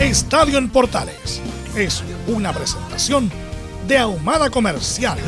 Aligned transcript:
Estadio 0.00 0.56
en 0.56 0.70
Portales 0.70 1.42
es 1.76 2.02
una 2.26 2.54
presentación 2.54 3.30
de 3.86 3.98
Ahumada 3.98 4.48
Comercial 4.48 5.18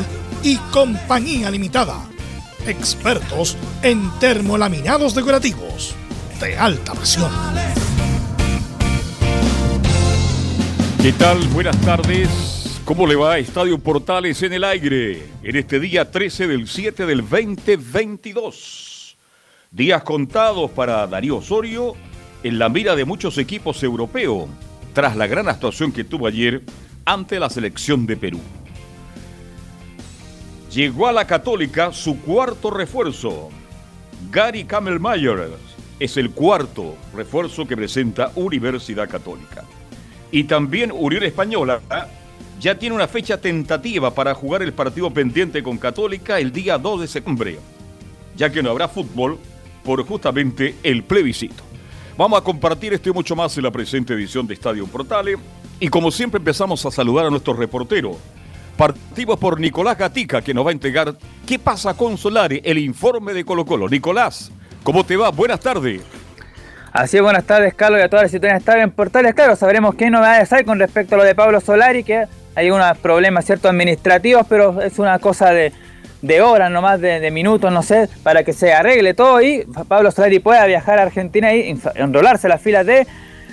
y 0.41 0.57
Compañía 0.71 1.51
Limitada. 1.51 2.09
Expertos 2.65 3.55
en 3.83 4.09
termolaminados 4.19 5.13
decorativos 5.13 5.93
de 6.41 6.57
alta 6.57 6.95
presión. 6.95 7.29
¿Qué 11.03 11.11
tal? 11.13 11.37
Buenas 11.49 11.79
tardes. 11.81 12.81
¿Cómo 12.83 13.05
le 13.05 13.15
va 13.15 13.37
Estadio 13.37 13.77
Portales 13.77 14.41
en 14.41 14.53
el 14.53 14.63
aire? 14.63 15.29
En 15.43 15.55
este 15.55 15.79
día 15.79 16.09
13 16.09 16.47
del 16.47 16.67
7 16.67 17.05
del 17.05 17.21
2022. 17.21 19.17
Días 19.69 20.01
contados 20.01 20.71
para 20.71 21.05
Darío 21.05 21.37
Osorio 21.37 21.95
en 22.43 22.59
la 22.59 22.69
mira 22.69 22.95
de 22.95 23.05
muchos 23.05 23.37
equipos 23.37 23.81
europeos 23.83 24.49
tras 24.93 25.15
la 25.15 25.27
gran 25.27 25.47
actuación 25.47 25.91
que 25.91 26.03
tuvo 26.03 26.27
ayer 26.27 26.61
ante 27.05 27.39
la 27.39 27.49
selección 27.49 28.05
de 28.05 28.17
Perú. 28.17 28.39
Llegó 30.71 31.07
a 31.07 31.13
la 31.13 31.25
Católica 31.25 31.93
su 31.93 32.19
cuarto 32.21 32.69
refuerzo. 32.69 33.49
Gary 34.31 34.65
Kamelmayer 34.65 35.51
es 35.99 36.17
el 36.17 36.31
cuarto 36.31 36.95
refuerzo 37.13 37.65
que 37.65 37.77
presenta 37.77 38.31
Universidad 38.35 39.09
Católica. 39.09 39.63
Y 40.31 40.45
también 40.45 40.91
Uriel 40.91 41.23
Española 41.23 41.81
ya 42.59 42.77
tiene 42.77 42.95
una 42.95 43.07
fecha 43.07 43.39
tentativa 43.39 44.13
para 44.13 44.33
jugar 44.33 44.63
el 44.63 44.73
partido 44.73 45.11
pendiente 45.11 45.61
con 45.61 45.77
Católica 45.77 46.39
el 46.39 46.51
día 46.51 46.77
2 46.77 47.01
de 47.01 47.07
septiembre, 47.07 47.59
ya 48.35 48.51
que 48.51 48.63
no 48.63 48.71
habrá 48.71 48.87
fútbol 48.87 49.37
por 49.83 50.03
justamente 50.05 50.75
el 50.81 51.03
plebiscito. 51.03 51.72
Vamos 52.15 52.39
a 52.39 52.43
compartir 52.43 52.93
esto 52.93 53.11
mucho 53.11 53.35
más 53.35 53.57
en 53.57 53.63
la 53.63 53.71
presente 53.71 54.13
edición 54.13 54.45
de 54.45 54.53
Estadio 54.53 54.85
Portales. 54.85 55.37
Y 55.79 55.87
como 55.87 56.11
siempre 56.11 56.37
empezamos 56.37 56.85
a 56.85 56.91
saludar 56.91 57.25
a 57.25 57.29
nuestro 57.31 57.53
reportero. 57.53 58.17
Partimos 58.77 59.39
por 59.39 59.59
Nicolás 59.59 59.97
Gatica, 59.97 60.41
que 60.41 60.53
nos 60.53 60.65
va 60.65 60.69
a 60.69 60.73
entregar 60.73 61.15
qué 61.45 61.57
pasa 61.57 61.95
con 61.95 62.17
Solari, 62.17 62.61
el 62.63 62.77
informe 62.77 63.33
de 63.33 63.43
Colo 63.43 63.65
Colo. 63.65 63.89
Nicolás, 63.89 64.51
¿cómo 64.83 65.03
te 65.03 65.17
va? 65.17 65.29
Buenas 65.29 65.59
tardes. 65.59 66.01
Así 66.91 67.17
es, 67.17 67.23
buenas 67.23 67.45
tardes, 67.45 67.73
Carlos, 67.73 67.99
y 67.99 68.03
a 68.03 68.09
todas 68.09 68.25
las 68.25 68.31
situaciones 68.31 68.61
Estadio 68.61 68.83
en 68.83 68.91
Portales. 68.91 69.33
Claro, 69.33 69.55
sabremos 69.55 69.95
qué 69.95 70.11
novedades 70.11 70.53
hay 70.53 70.63
con 70.63 70.77
respecto 70.77 71.15
a 71.15 71.17
lo 71.17 71.23
de 71.23 71.33
Pablo 71.33 71.59
Solari, 71.61 72.03
que 72.03 72.25
hay 72.55 72.69
unos 72.69 72.95
problemas 72.99 73.45
ciertos 73.45 73.71
administrativos, 73.71 74.45
pero 74.47 74.79
es 74.81 74.99
una 74.99 75.17
cosa 75.17 75.49
de, 75.49 75.73
de 76.23 76.41
horas 76.41 76.71
nomás, 76.71 77.01
de, 77.01 77.19
de, 77.19 77.31
minutos, 77.31 77.71
no 77.71 77.83
sé, 77.83 78.09
para 78.23 78.43
que 78.43 78.53
se 78.53 78.73
arregle 78.73 79.13
todo 79.13 79.41
y 79.41 79.65
Pablo 79.87 80.09
Solari 80.09 80.39
pueda 80.39 80.65
viajar 80.65 80.97
a 80.97 81.03
Argentina 81.03 81.53
y 81.53 81.77
enrolarse 81.95 82.47
las 82.47 82.61
filas 82.61 82.85
de 82.85 83.05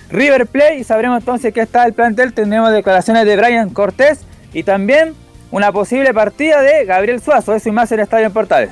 River 0.08 0.46
Plate 0.46 0.76
y 0.78 0.84
sabremos 0.84 1.18
entonces 1.18 1.52
qué 1.52 1.62
está 1.62 1.84
el 1.84 1.94
plantel. 1.94 2.32
Tendremos 2.32 2.70
declaraciones 2.70 3.26
de 3.26 3.36
Brian 3.36 3.70
Cortés 3.70 4.20
y 4.54 4.62
también 4.62 5.14
una 5.50 5.72
posible 5.72 6.14
partida 6.14 6.62
de 6.62 6.84
Gabriel 6.84 7.20
Suazo, 7.20 7.54
eso 7.56 7.68
y 7.68 7.72
más 7.72 7.90
en 7.90 8.00
Estadio 8.00 8.26
en 8.26 8.32
Portales. 8.32 8.70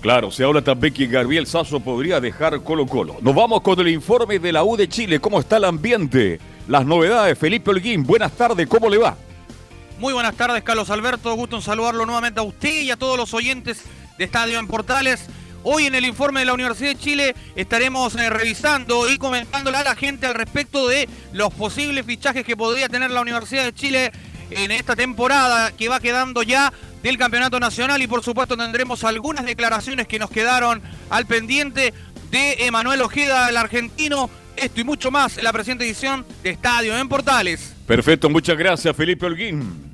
Claro, 0.00 0.30
se 0.30 0.42
habla 0.42 0.62
también 0.62 0.94
que 0.94 1.06
Gabriel 1.06 1.46
Suazo 1.46 1.78
podría 1.78 2.20
dejar 2.20 2.58
Colo 2.62 2.86
Colo. 2.86 3.16
Nos 3.20 3.34
vamos 3.34 3.60
con 3.60 3.78
el 3.80 3.88
informe 3.88 4.38
de 4.38 4.50
la 4.50 4.64
U 4.64 4.78
de 4.78 4.88
Chile, 4.88 5.20
cómo 5.20 5.38
está 5.38 5.58
el 5.58 5.64
ambiente, 5.64 6.40
las 6.68 6.86
novedades. 6.86 7.38
Felipe 7.38 7.70
Holguín, 7.70 8.04
buenas 8.04 8.32
tardes, 8.32 8.66
¿cómo 8.66 8.88
le 8.88 8.96
va? 8.96 9.14
Muy 10.00 10.14
buenas 10.14 10.34
tardes, 10.34 10.62
Carlos 10.62 10.88
Alberto. 10.88 11.34
Gusto 11.34 11.56
en 11.56 11.62
saludarlo 11.62 12.06
nuevamente 12.06 12.40
a 12.40 12.42
usted 12.42 12.80
y 12.80 12.90
a 12.90 12.96
todos 12.96 13.18
los 13.18 13.34
oyentes 13.34 13.82
de 14.16 14.24
Estadio 14.24 14.58
en 14.58 14.66
Portales. 14.66 15.26
Hoy 15.62 15.84
en 15.84 15.94
el 15.94 16.06
informe 16.06 16.40
de 16.40 16.46
la 16.46 16.54
Universidad 16.54 16.88
de 16.88 16.98
Chile 16.98 17.34
estaremos 17.54 18.14
eh, 18.14 18.30
revisando 18.30 19.10
y 19.10 19.18
comentándole 19.18 19.76
a 19.76 19.84
la 19.84 19.94
gente 19.94 20.26
al 20.26 20.32
respecto 20.32 20.88
de 20.88 21.06
los 21.34 21.52
posibles 21.52 22.06
fichajes 22.06 22.46
que 22.46 22.56
podría 22.56 22.88
tener 22.88 23.10
la 23.10 23.20
Universidad 23.20 23.64
de 23.64 23.74
Chile 23.74 24.10
en 24.48 24.70
esta 24.70 24.96
temporada 24.96 25.70
que 25.72 25.90
va 25.90 26.00
quedando 26.00 26.42
ya 26.42 26.72
del 27.02 27.18
Campeonato 27.18 27.60
Nacional 27.60 28.00
y 28.00 28.06
por 28.06 28.24
supuesto 28.24 28.56
tendremos 28.56 29.04
algunas 29.04 29.44
declaraciones 29.44 30.08
que 30.08 30.18
nos 30.18 30.30
quedaron 30.30 30.80
al 31.10 31.26
pendiente 31.26 31.92
de 32.30 32.64
Emanuel 32.64 33.02
Ojeda, 33.02 33.50
el 33.50 33.56
argentino. 33.58 34.30
Esto 34.56 34.80
y 34.80 34.84
mucho 34.84 35.10
más 35.10 35.36
en 35.36 35.44
la 35.44 35.52
presente 35.52 35.84
edición 35.84 36.24
de 36.42 36.50
Estadio 36.50 36.96
en 36.96 37.06
Portales. 37.06 37.74
Perfecto, 37.86 38.30
muchas 38.30 38.56
gracias 38.56 38.96
Felipe 38.96 39.26
Holguín. 39.26 39.89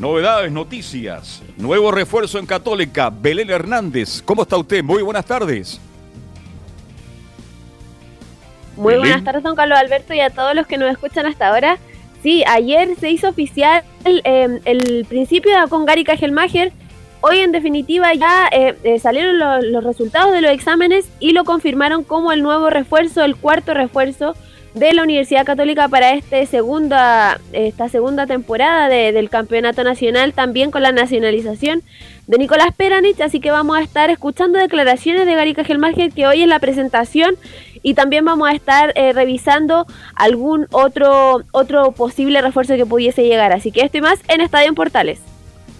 Novedades, 0.00 0.50
noticias. 0.50 1.42
Nuevo 1.58 1.92
refuerzo 1.92 2.38
en 2.38 2.46
Católica. 2.46 3.10
Belén 3.10 3.50
Hernández. 3.50 4.22
¿Cómo 4.24 4.42
está 4.42 4.56
usted? 4.56 4.82
Muy 4.82 5.02
buenas 5.02 5.26
tardes. 5.26 5.78
Muy 8.76 8.94
Belén. 8.94 9.00
buenas 9.00 9.24
tardes, 9.24 9.42
don 9.42 9.54
Carlos 9.54 9.78
Alberto, 9.78 10.14
y 10.14 10.20
a 10.20 10.30
todos 10.30 10.54
los 10.54 10.66
que 10.66 10.78
nos 10.78 10.90
escuchan 10.90 11.26
hasta 11.26 11.48
ahora. 11.48 11.76
Sí, 12.22 12.42
ayer 12.46 12.96
se 12.98 13.10
hizo 13.10 13.28
oficial 13.28 13.84
el, 14.06 14.22
eh, 14.24 14.60
el 14.64 15.04
principio 15.06 15.52
con 15.68 15.84
Gary 15.84 16.04
Kajelmacher. 16.04 16.72
Hoy, 17.20 17.40
en 17.40 17.52
definitiva, 17.52 18.14
ya 18.14 18.48
eh, 18.52 18.78
eh, 18.82 18.98
salieron 18.98 19.38
lo, 19.38 19.60
los 19.60 19.84
resultados 19.84 20.32
de 20.32 20.40
los 20.40 20.50
exámenes 20.50 21.10
y 21.20 21.32
lo 21.32 21.44
confirmaron 21.44 22.04
como 22.04 22.32
el 22.32 22.42
nuevo 22.42 22.70
refuerzo, 22.70 23.22
el 23.22 23.36
cuarto 23.36 23.74
refuerzo 23.74 24.34
de 24.74 24.92
la 24.94 25.02
Universidad 25.02 25.44
Católica 25.44 25.88
para 25.88 26.12
este 26.12 26.46
segunda, 26.46 27.40
esta 27.52 27.88
segunda 27.88 28.26
temporada 28.26 28.88
de, 28.88 29.12
del 29.12 29.30
Campeonato 29.30 29.84
Nacional, 29.84 30.32
también 30.32 30.70
con 30.70 30.82
la 30.82 30.92
nacionalización 30.92 31.82
de 32.26 32.38
Nicolás 32.38 32.74
Peranich, 32.76 33.20
así 33.20 33.40
que 33.40 33.50
vamos 33.50 33.76
a 33.76 33.82
estar 33.82 34.10
escuchando 34.10 34.58
declaraciones 34.58 35.26
de 35.26 35.34
Gary 35.34 35.54
Cajelmacher 35.54 36.12
que 36.12 36.26
hoy 36.26 36.42
es 36.42 36.48
la 36.48 36.60
presentación 36.60 37.36
y 37.82 37.94
también 37.94 38.24
vamos 38.24 38.48
a 38.48 38.52
estar 38.52 38.92
eh, 38.94 39.12
revisando 39.12 39.86
algún 40.14 40.66
otro, 40.70 41.42
otro 41.50 41.92
posible 41.92 42.40
refuerzo 42.40 42.76
que 42.76 42.86
pudiese 42.86 43.24
llegar, 43.24 43.52
así 43.52 43.72
que 43.72 43.82
esto 43.82 43.98
y 43.98 44.02
más 44.02 44.20
en 44.28 44.40
Estadio 44.40 44.74
Portales. 44.74 45.29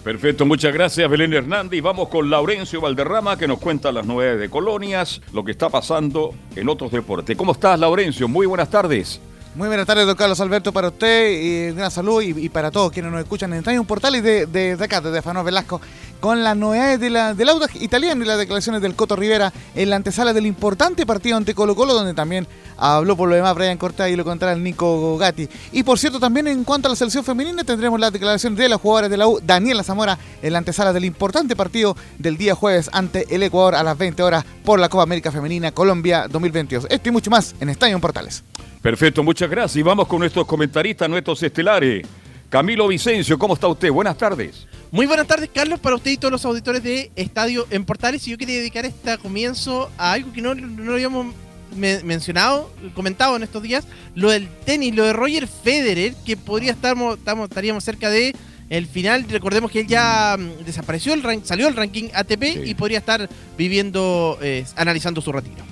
Perfecto, 0.03 0.47
muchas 0.47 0.73
gracias 0.73 1.07
Belén 1.09 1.31
Hernández. 1.31 1.81
Vamos 1.83 2.09
con 2.09 2.29
Laurencio 2.29 2.81
Valderrama 2.81 3.37
que 3.37 3.47
nos 3.47 3.59
cuenta 3.59 3.91
las 3.91 4.05
novedades 4.05 4.39
de 4.39 4.49
colonias, 4.49 5.21
lo 5.31 5.43
que 5.43 5.51
está 5.51 5.69
pasando 5.69 6.33
en 6.55 6.69
otros 6.69 6.91
deportes. 6.91 7.37
¿Cómo 7.37 7.51
estás, 7.51 7.79
Laurencio? 7.79 8.27
Muy 8.27 8.47
buenas 8.47 8.69
tardes. 8.71 9.21
Muy 9.53 9.67
buenas 9.67 9.85
tardes, 9.85 10.07
don 10.07 10.15
Carlos 10.15 10.39
Alberto, 10.39 10.71
para 10.71 10.87
usted, 10.87 11.29
y 11.29 11.75
gran 11.75 11.91
salud 11.91 12.21
y, 12.21 12.47
para 12.47 12.71
todos 12.71 12.89
quienes 12.89 13.11
nos 13.11 13.19
escuchan 13.19 13.51
en 13.51 13.59
Estadio 13.59 13.83
Portal 13.83 14.15
y 14.15 14.21
de, 14.21 14.45
de, 14.45 14.77
de 14.77 14.83
acá, 14.85 15.01
desde 15.01 15.21
Fanós 15.21 15.43
Velasco, 15.43 15.81
con 16.21 16.41
las 16.41 16.55
novedades 16.55 17.01
de 17.01 17.09
la, 17.09 17.33
del 17.33 17.49
Audax 17.49 17.75
italiano 17.81 18.23
y 18.23 18.27
las 18.27 18.37
declaraciones 18.37 18.81
del 18.81 18.95
Coto 18.95 19.17
Rivera 19.17 19.51
en 19.75 19.89
la 19.89 19.97
antesala 19.97 20.31
del 20.31 20.45
importante 20.45 21.05
partido 21.05 21.35
ante 21.35 21.53
Colo 21.53 21.75
Colo, 21.75 21.93
donde 21.93 22.13
también 22.13 22.47
habló 22.77 23.17
por 23.17 23.27
lo 23.27 23.35
demás 23.35 23.53
Brian 23.53 23.77
Cortés 23.77 24.13
y 24.13 24.15
lo 24.15 24.23
contrario 24.23 24.55
el 24.55 24.63
Nico 24.63 25.17
Gatti. 25.17 25.49
Y 25.73 25.83
por 25.83 25.99
cierto, 25.99 26.17
también 26.17 26.47
en 26.47 26.63
cuanto 26.63 26.87
a 26.87 26.89
la 26.91 26.95
selección 26.95 27.25
femenina, 27.25 27.65
tendremos 27.65 27.99
la 27.99 28.09
declaración 28.09 28.55
de 28.55 28.69
las 28.69 28.79
jugadoras 28.79 29.11
de 29.11 29.17
la 29.17 29.27
U, 29.27 29.41
Daniela 29.43 29.83
Zamora, 29.83 30.17
en 30.41 30.53
la 30.53 30.59
antesala 30.59 30.93
del 30.93 31.03
importante 31.03 31.57
partido 31.57 31.97
del 32.17 32.37
día 32.37 32.55
jueves 32.55 32.89
ante 32.93 33.35
el 33.35 33.43
Ecuador 33.43 33.75
a 33.75 33.83
las 33.83 33.97
20 33.97 34.23
horas 34.23 34.45
por 34.63 34.79
la 34.79 34.87
Copa 34.87 35.03
América 35.03 35.29
Femenina 35.29 35.73
Colombia 35.73 36.29
2022. 36.29 36.87
Esto 36.89 37.09
y 37.09 37.11
mucho 37.11 37.29
más 37.29 37.53
en 37.59 37.67
Estadio 37.67 37.99
Portales. 37.99 38.45
Perfecto, 38.81 39.23
muchas 39.23 39.49
gracias. 39.49 39.77
Y 39.77 39.83
vamos 39.83 40.07
con 40.07 40.19
nuestros 40.19 40.45
comentaristas, 40.45 41.09
nuestros 41.09 41.41
estelares. 41.43 42.05
Camilo 42.49 42.87
Vicencio, 42.87 43.37
¿cómo 43.39 43.53
está 43.53 43.67
usted? 43.67 43.91
Buenas 43.91 44.17
tardes. 44.17 44.67
Muy 44.91 45.05
buenas 45.05 45.25
tardes, 45.27 45.49
Carlos, 45.53 45.79
para 45.79 45.95
usted 45.95 46.11
y 46.11 46.17
todos 46.17 46.33
los 46.33 46.43
auditores 46.43 46.83
de 46.83 47.11
Estadio 47.15 47.65
en 47.69 47.85
Portales. 47.85 48.27
Y 48.27 48.31
yo 48.31 48.37
quería 48.37 48.57
dedicar 48.57 48.85
este 48.85 49.17
comienzo 49.19 49.89
a 49.97 50.13
algo 50.13 50.33
que 50.33 50.41
no, 50.41 50.53
no 50.53 50.83
lo 50.83 50.93
habíamos 50.93 51.33
mencionado, 51.75 52.69
comentado 52.93 53.35
en 53.37 53.43
estos 53.43 53.63
días, 53.63 53.87
lo 54.15 54.29
del 54.31 54.49
tenis, 54.65 54.93
lo 54.93 55.05
de 55.05 55.13
Roger 55.13 55.47
Federer, 55.47 56.13
que 56.25 56.35
podría 56.35 56.71
estar, 56.71 56.97
estamos, 57.13 57.49
estaríamos 57.49 57.83
cerca 57.83 58.09
de 58.09 58.35
el 58.69 58.87
final. 58.87 59.25
Recordemos 59.29 59.71
que 59.71 59.81
él 59.81 59.87
ya 59.87 60.35
mm, 60.37 60.65
desapareció, 60.65 61.13
el 61.13 61.45
salió 61.45 61.67
el 61.67 61.75
ranking 61.75 62.09
ATP 62.13 62.65
y 62.65 62.73
podría 62.75 62.99
estar 62.99 63.29
viviendo, 63.57 64.37
eh, 64.41 64.65
analizando 64.75 65.21
su 65.21 65.31
retiro. 65.31 65.63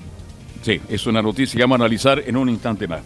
Sí, 0.61 0.81
es 0.89 1.05
una 1.07 1.21
noticia 1.21 1.57
que 1.57 1.63
vamos 1.63 1.79
a 1.79 1.83
analizar 1.83 2.21
en 2.25 2.37
un 2.37 2.49
instante 2.49 2.87
más. 2.87 3.01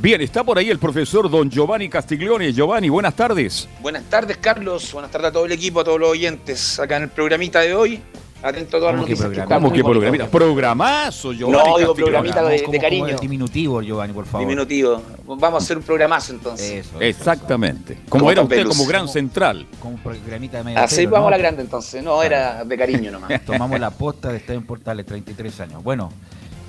Bien, 0.00 0.20
está 0.20 0.44
por 0.44 0.56
ahí 0.58 0.70
el 0.70 0.78
profesor 0.78 1.28
don 1.28 1.50
Giovanni 1.50 1.88
Castiglione. 1.88 2.52
Giovanni, 2.52 2.88
buenas 2.88 3.14
tardes. 3.14 3.68
Buenas 3.80 4.04
tardes, 4.04 4.36
Carlos. 4.36 4.92
Buenas 4.92 5.10
tardes 5.10 5.30
a 5.30 5.32
todo 5.32 5.46
el 5.46 5.52
equipo, 5.52 5.80
a 5.80 5.84
todos 5.84 5.98
los 5.98 6.10
oyentes 6.10 6.78
acá 6.78 6.98
en 6.98 7.04
el 7.04 7.08
programita 7.08 7.60
de 7.60 7.74
hoy. 7.74 8.00
Atento 8.40 8.76
a 8.76 8.80
todas 8.80 8.94
las 8.94 9.00
noticias. 9.02 9.28
Que 9.30 9.42
¿Cómo 9.42 9.72
que 9.72 9.82
programita? 9.82 10.28
Programazo, 10.28 11.32
Giovanni. 11.32 11.70
No, 11.70 11.78
digo 11.78 11.94
programita 11.94 12.44
de, 12.44 12.64
de, 12.70 12.78
cariño. 12.78 13.18
diminutivo, 13.18 13.82
Giovanni, 13.82 14.12
por 14.12 14.26
favor. 14.26 14.46
Diminutivo. 14.46 15.02
Vamos 15.26 15.54
a 15.54 15.64
hacer 15.64 15.78
un 15.78 15.82
programazo 15.82 16.32
entonces. 16.32 16.86
Eso, 16.86 17.00
Exactamente. 17.00 17.98
Como 18.08 18.30
era 18.30 18.42
usted 18.42 18.64
como 18.68 18.86
gran 18.86 19.08
central. 19.08 19.66
Como 19.80 19.96
programita 19.96 20.58
de 20.58 20.64
medio 20.64 20.78
Así 20.78 21.06
vamos 21.06 21.26
a 21.26 21.30
la 21.32 21.38
grande 21.38 21.62
entonces. 21.62 22.04
No, 22.04 22.22
era 22.22 22.64
de 22.64 22.78
cariño 22.78 23.10
nomás. 23.10 23.44
Tomamos 23.44 23.80
la 23.80 23.90
posta 23.90 24.28
de 24.28 24.36
Estadio 24.36 24.64
Portales, 24.64 25.04
33 25.04 25.60
años. 25.62 25.82
Bueno, 25.82 26.12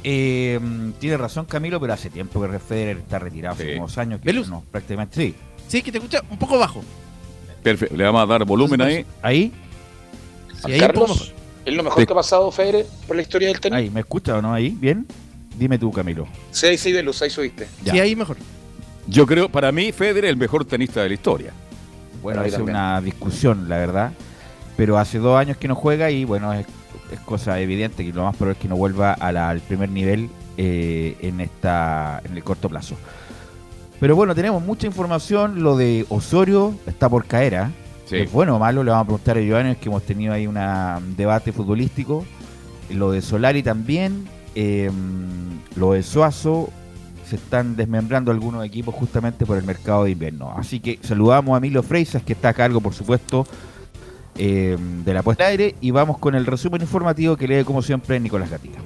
eh, 0.03 0.59
tiene 0.99 1.17
razón 1.17 1.45
Camilo, 1.45 1.79
pero 1.79 1.93
hace 1.93 2.09
tiempo 2.09 2.41
que 2.41 2.59
Federer 2.59 2.97
está 2.97 3.19
retirado, 3.19 3.55
hace 3.55 3.77
unos 3.77 3.97
años. 3.97 4.21
Que 4.21 4.33
no, 4.33 4.63
prácticamente 4.71 5.15
sí. 5.15 5.35
Sí, 5.67 5.81
que 5.81 5.91
te 5.91 5.97
escucha 5.97 6.21
un 6.29 6.37
poco 6.37 6.57
bajo. 6.57 6.83
Perfecto, 7.61 7.95
le 7.95 8.03
vamos 8.03 8.23
a 8.23 8.25
dar 8.25 8.45
volumen 8.45 8.81
ahí. 8.81 9.05
Ahí. 9.21 9.51
Sí, 10.65 10.71
ahí 10.71 10.79
Carlos, 10.79 11.33
¿es 11.65 11.73
lo 11.73 11.83
mejor 11.83 12.05
que 12.05 12.13
ha 12.13 12.15
pasado 12.15 12.51
Federer 12.51 12.85
por 13.07 13.15
la 13.15 13.21
historia 13.21 13.49
del 13.49 13.59
tenis? 13.59 13.77
Ahí, 13.77 13.89
¿me 13.89 13.99
escucha 13.99 14.37
o 14.37 14.41
no? 14.41 14.53
Ahí, 14.53 14.69
bien. 14.69 15.05
Dime 15.57 15.77
tú, 15.77 15.91
Camilo. 15.91 16.27
Sí, 16.51 16.67
ahí 16.67 16.77
sí, 16.77 16.91
de 16.91 17.03
luz, 17.03 17.21
ahí 17.21 17.29
subiste. 17.29 17.67
Sí, 17.83 17.99
ahí 17.99 18.15
mejor. 18.15 18.37
Yo 19.07 19.25
creo, 19.25 19.49
para 19.49 19.71
mí, 19.71 19.91
Federer 19.91 20.25
es 20.25 20.31
el 20.31 20.37
mejor 20.37 20.63
tenista 20.65 21.03
de 21.03 21.09
la 21.09 21.13
historia. 21.15 21.51
Bueno, 22.21 22.43
es 22.43 22.57
una 22.57 23.01
discusión, 23.01 23.67
la 23.67 23.77
verdad. 23.77 24.11
Pero 24.77 24.97
hace 24.97 25.17
dos 25.19 25.37
años 25.37 25.57
que 25.57 25.67
no 25.67 25.75
juega 25.75 26.09
y 26.11 26.23
bueno, 26.23 26.53
es 26.53 26.65
es 27.11 27.19
cosa 27.21 27.59
evidente 27.59 28.05
que 28.05 28.13
lo 28.13 28.23
más 28.23 28.35
probable 28.35 28.57
es 28.57 28.61
que 28.61 28.67
no 28.67 28.75
vuelva 28.75 29.13
al 29.13 29.59
primer 29.61 29.89
nivel 29.89 30.29
eh, 30.57 31.15
en, 31.21 31.41
esta, 31.41 32.21
en 32.23 32.35
el 32.35 32.43
corto 32.43 32.69
plazo. 32.69 32.95
Pero 33.99 34.15
bueno, 34.15 34.33
tenemos 34.33 34.63
mucha 34.63 34.87
información. 34.87 35.61
Lo 35.63 35.75
de 35.75 36.05
Osorio 36.09 36.73
está 36.87 37.09
por 37.09 37.25
caer. 37.25 37.55
¿ah? 37.55 37.71
¿Es 38.09 38.31
bueno 38.31 38.55
o 38.55 38.59
malo? 38.59 38.83
Le 38.83 38.91
vamos 38.91 39.03
a 39.03 39.07
preguntar 39.07 39.37
a 39.37 39.41
Giovanni, 39.41 39.75
que 39.75 39.89
hemos 39.89 40.03
tenido 40.03 40.33
ahí 40.33 40.47
un 40.47 40.57
debate 41.17 41.51
futbolístico. 41.51 42.25
Lo 42.89 43.11
de 43.11 43.21
Solari 43.21 43.61
también. 43.61 44.27
Em, 44.55 44.93
lo 45.75 45.93
de 45.93 46.03
Suazo. 46.03 46.69
Se 47.25 47.35
están 47.35 47.75
desmembrando 47.75 48.31
algunos 48.31 48.65
equipos 48.65 48.95
justamente 48.95 49.45
por 49.45 49.57
el 49.57 49.63
mercado 49.63 50.05
de 50.05 50.11
invierno. 50.11 50.51
Así 50.57 50.79
que 50.79 50.97
saludamos 51.03 51.55
a 51.55 51.59
Milo 51.59 51.83
Freisas, 51.83 52.23
que 52.23 52.33
está 52.33 52.49
a 52.49 52.53
cargo, 52.53 52.81
por 52.81 52.95
supuesto, 52.95 53.45
eh, 54.41 54.77
de 54.79 55.13
la 55.13 55.21
puesta 55.21 55.47
aire 55.47 55.75
y 55.81 55.91
vamos 55.91 56.17
con 56.17 56.33
el 56.33 56.45
resumen 56.45 56.81
informativo 56.81 57.35
que 57.35 57.45
lee 57.45 57.65
como 57.65 57.81
siempre 57.81 58.19
Nicolás 58.21 58.49
Gatica. 58.49 58.79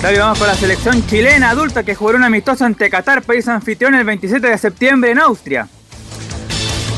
Claro, 0.00 0.18
vamos 0.18 0.38
con 0.38 0.46
la 0.46 0.54
selección 0.54 1.06
chilena 1.06 1.48
adulta 1.48 1.82
que 1.82 1.94
jugará 1.94 2.18
un 2.18 2.24
amistoso 2.24 2.66
ante 2.66 2.90
Qatar, 2.90 3.22
país 3.22 3.48
anfitrión, 3.48 3.94
el 3.94 4.04
27 4.04 4.46
de 4.46 4.58
septiembre 4.58 5.10
en 5.10 5.20
Austria. 5.20 5.68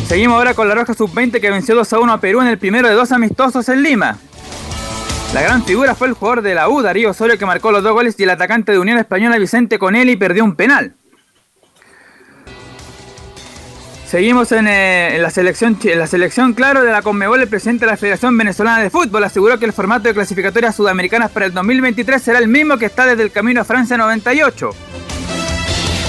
Seguimos 0.08 0.36
ahora 0.36 0.54
con 0.54 0.68
la 0.68 0.74
Roja 0.74 0.94
Sub-20 0.94 1.40
que 1.40 1.50
venció 1.50 1.76
2 1.76 1.92
a 1.92 2.00
1 2.00 2.12
a 2.12 2.20
Perú 2.20 2.40
en 2.40 2.48
el 2.48 2.58
primero 2.58 2.88
de 2.88 2.94
dos 2.94 3.12
amistosos 3.12 3.68
en 3.68 3.84
Lima. 3.84 4.18
La 5.32 5.42
gran 5.42 5.64
figura 5.64 5.94
fue 5.94 6.08
el 6.08 6.14
jugador 6.14 6.42
de 6.42 6.56
la 6.56 6.68
U, 6.68 6.82
Darío 6.82 7.10
Osorio, 7.10 7.38
que 7.38 7.46
marcó 7.46 7.70
los 7.70 7.84
dos 7.84 7.92
goles 7.92 8.16
y 8.18 8.24
el 8.24 8.30
atacante 8.30 8.72
de 8.72 8.80
Unión 8.80 8.98
Española, 8.98 9.38
Vicente 9.38 9.78
Conelli, 9.78 10.16
perdió 10.16 10.42
un 10.42 10.56
penal. 10.56 10.96
Seguimos 14.12 14.52
eh, 14.52 14.58
en, 15.14 15.22
la 15.22 15.30
selección, 15.30 15.78
en 15.82 15.98
la 15.98 16.06
selección, 16.06 16.52
claro, 16.52 16.82
de 16.82 16.92
la 16.92 17.00
Conmebol, 17.00 17.40
el 17.40 17.48
presidente 17.48 17.86
de 17.86 17.92
la 17.92 17.96
Federación 17.96 18.36
Venezolana 18.36 18.82
de 18.82 18.90
Fútbol 18.90 19.24
aseguró 19.24 19.58
que 19.58 19.64
el 19.64 19.72
formato 19.72 20.06
de 20.06 20.12
clasificatorias 20.12 20.76
sudamericanas 20.76 21.30
para 21.30 21.46
el 21.46 21.54
2023 21.54 22.20
será 22.20 22.38
el 22.38 22.46
mismo 22.46 22.76
que 22.76 22.84
está 22.84 23.06
desde 23.06 23.22
el 23.22 23.32
camino 23.32 23.62
a 23.62 23.64
Francia 23.64 23.96
98. 23.96 24.70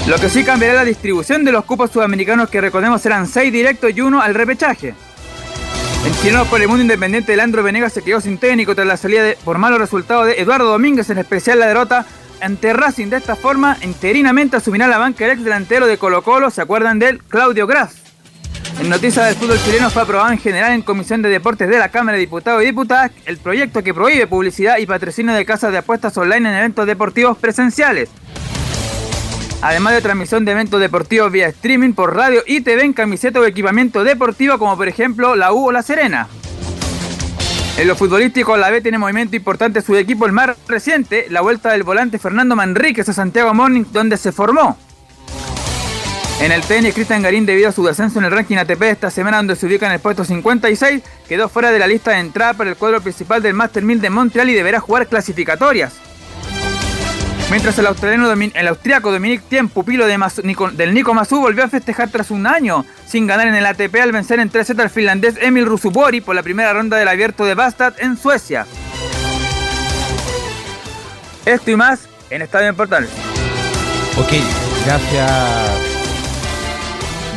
Lo 0.06 0.16
que 0.16 0.28
sí 0.28 0.44
cambiará 0.44 0.74
la 0.74 0.84
distribución 0.84 1.46
de 1.46 1.52
los 1.52 1.64
cupos 1.64 1.92
sudamericanos 1.92 2.50
que 2.50 2.60
recordemos 2.60 3.00
serán 3.00 3.26
6 3.26 3.50
directos 3.50 3.90
y 3.96 4.02
1 4.02 4.20
al 4.20 4.34
repechaje. 4.34 4.94
El 6.04 6.14
chileno 6.20 6.44
por 6.44 6.60
el 6.60 6.68
mundo 6.68 6.82
independiente, 6.82 7.34
Leandro 7.34 7.62
Venegas 7.62 7.94
se 7.94 8.02
quedó 8.02 8.20
sin 8.20 8.36
técnico 8.36 8.74
tras 8.74 8.86
la 8.86 8.98
salida 8.98 9.32
por 9.46 9.56
malos 9.56 9.78
resultados 9.78 10.26
de 10.26 10.42
Eduardo 10.42 10.70
Domínguez, 10.70 11.08
en 11.08 11.16
especial 11.16 11.58
la 11.58 11.68
derrota 11.68 12.04
ante 12.44 12.72
Racing. 12.72 13.08
De 13.08 13.16
esta 13.16 13.36
forma, 13.36 13.78
interinamente 13.82 14.56
asumirá 14.56 14.86
la 14.86 14.98
banca 14.98 15.24
el 15.24 15.32
ex 15.32 15.44
delantero 15.44 15.86
de 15.86 15.98
Colo 15.98 16.22
Colo, 16.22 16.50
¿se 16.50 16.60
acuerdan 16.60 16.98
de 16.98 17.08
él? 17.08 17.22
Claudio 17.22 17.66
Graf. 17.66 17.94
En 18.80 18.88
noticias 18.88 19.26
del 19.26 19.36
fútbol 19.36 19.58
chileno 19.64 19.88
fue 19.88 20.02
aprobado 20.02 20.32
en 20.32 20.38
general 20.38 20.72
en 20.72 20.82
Comisión 20.82 21.22
de 21.22 21.28
Deportes 21.28 21.68
de 21.68 21.78
la 21.78 21.90
Cámara 21.90 22.16
de 22.16 22.20
Diputados 22.20 22.62
y 22.62 22.66
Diputadas 22.66 23.12
el 23.24 23.38
proyecto 23.38 23.82
que 23.82 23.94
prohíbe 23.94 24.26
publicidad 24.26 24.78
y 24.78 24.86
patrocinio 24.86 25.32
de 25.32 25.44
casas 25.44 25.72
de 25.72 25.78
apuestas 25.78 26.16
online 26.18 26.48
en 26.50 26.56
eventos 26.56 26.86
deportivos 26.86 27.38
presenciales. 27.38 28.10
Además 29.62 29.94
de 29.94 30.02
transmisión 30.02 30.44
de 30.44 30.52
eventos 30.52 30.80
deportivos 30.80 31.32
vía 31.32 31.48
streaming 31.48 31.94
por 31.94 32.14
radio 32.14 32.42
y 32.46 32.60
TV 32.60 32.82
en 32.82 32.92
camiseta 32.92 33.40
o 33.40 33.44
equipamiento 33.44 34.04
deportivo 34.04 34.58
como 34.58 34.76
por 34.76 34.88
ejemplo 34.88 35.36
la 35.36 35.52
U 35.52 35.68
o 35.68 35.72
la 35.72 35.82
Serena. 35.82 36.28
En 37.76 37.88
lo 37.88 37.96
futbolístico, 37.96 38.56
la 38.56 38.70
B 38.70 38.80
tiene 38.80 38.98
movimiento 38.98 39.34
importante 39.34 39.82
su 39.82 39.96
equipo, 39.96 40.26
el 40.26 40.32
más 40.32 40.50
reciente, 40.68 41.26
la 41.28 41.40
vuelta 41.40 41.72
del 41.72 41.82
volante 41.82 42.20
Fernando 42.20 42.54
Manríquez 42.54 43.08
a 43.08 43.12
Santiago 43.12 43.52
Morning, 43.52 43.82
donde 43.92 44.16
se 44.16 44.30
formó. 44.30 44.78
En 46.40 46.52
el 46.52 46.62
tenis, 46.62 46.94
Cristian 46.94 47.22
Garín, 47.22 47.46
debido 47.46 47.68
a 47.68 47.72
su 47.72 47.84
descenso 47.84 48.20
en 48.20 48.26
el 48.26 48.30
ranking 48.30 48.58
ATP 48.58 48.82
esta 48.82 49.10
semana, 49.10 49.38
donde 49.38 49.56
se 49.56 49.66
ubica 49.66 49.86
en 49.86 49.92
el 49.92 49.98
puesto 49.98 50.24
56, 50.24 51.02
quedó 51.28 51.48
fuera 51.48 51.72
de 51.72 51.80
la 51.80 51.88
lista 51.88 52.12
de 52.12 52.18
entrada 52.18 52.54
para 52.54 52.70
el 52.70 52.76
cuadro 52.76 53.00
principal 53.00 53.42
del 53.42 53.54
Master 53.54 53.82
1000 53.82 54.00
de 54.00 54.10
Montreal 54.10 54.50
y 54.50 54.54
deberá 54.54 54.78
jugar 54.78 55.08
clasificatorias. 55.08 55.94
Mientras 57.50 57.78
el 57.78 57.86
australiano 57.86 58.32
el 58.32 58.68
austriaco 58.68 59.12
Dominic 59.12 59.42
Thiem, 59.48 59.68
pupilo 59.68 60.06
de 60.06 60.18
del 60.72 60.94
Nico 60.94 61.14
Masu, 61.14 61.40
volvió 61.40 61.64
a 61.64 61.68
festejar 61.68 62.10
tras 62.10 62.30
un 62.30 62.46
año 62.46 62.84
sin 63.06 63.26
ganar 63.26 63.46
en 63.46 63.54
el 63.54 63.66
ATP 63.66 63.94
al 64.02 64.12
vencer 64.12 64.40
en 64.40 64.50
3 64.50 64.70
al 64.70 64.90
finlandés 64.90 65.36
Emil 65.40 65.66
Rusupori 65.66 66.20
por 66.20 66.34
la 66.34 66.42
primera 66.42 66.72
ronda 66.72 66.96
del 66.96 67.08
abierto 67.08 67.44
de 67.44 67.54
Bastad 67.54 67.94
en 67.98 68.16
Suecia. 68.16 68.66
Esto 71.44 71.70
y 71.70 71.76
más 71.76 72.08
en 72.30 72.42
Estadio 72.42 72.68
en. 72.68 73.06
Ok, 74.16 74.32
gracias 74.86 75.94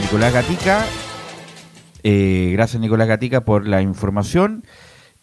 Nicolás 0.02 0.34
Gatica. 0.34 0.86
Eh, 2.04 2.52
gracias 2.54 2.82
Nicolás 2.82 3.08
Gatica 3.08 3.42
por 3.42 3.68
la 3.68 3.82
información. 3.82 4.64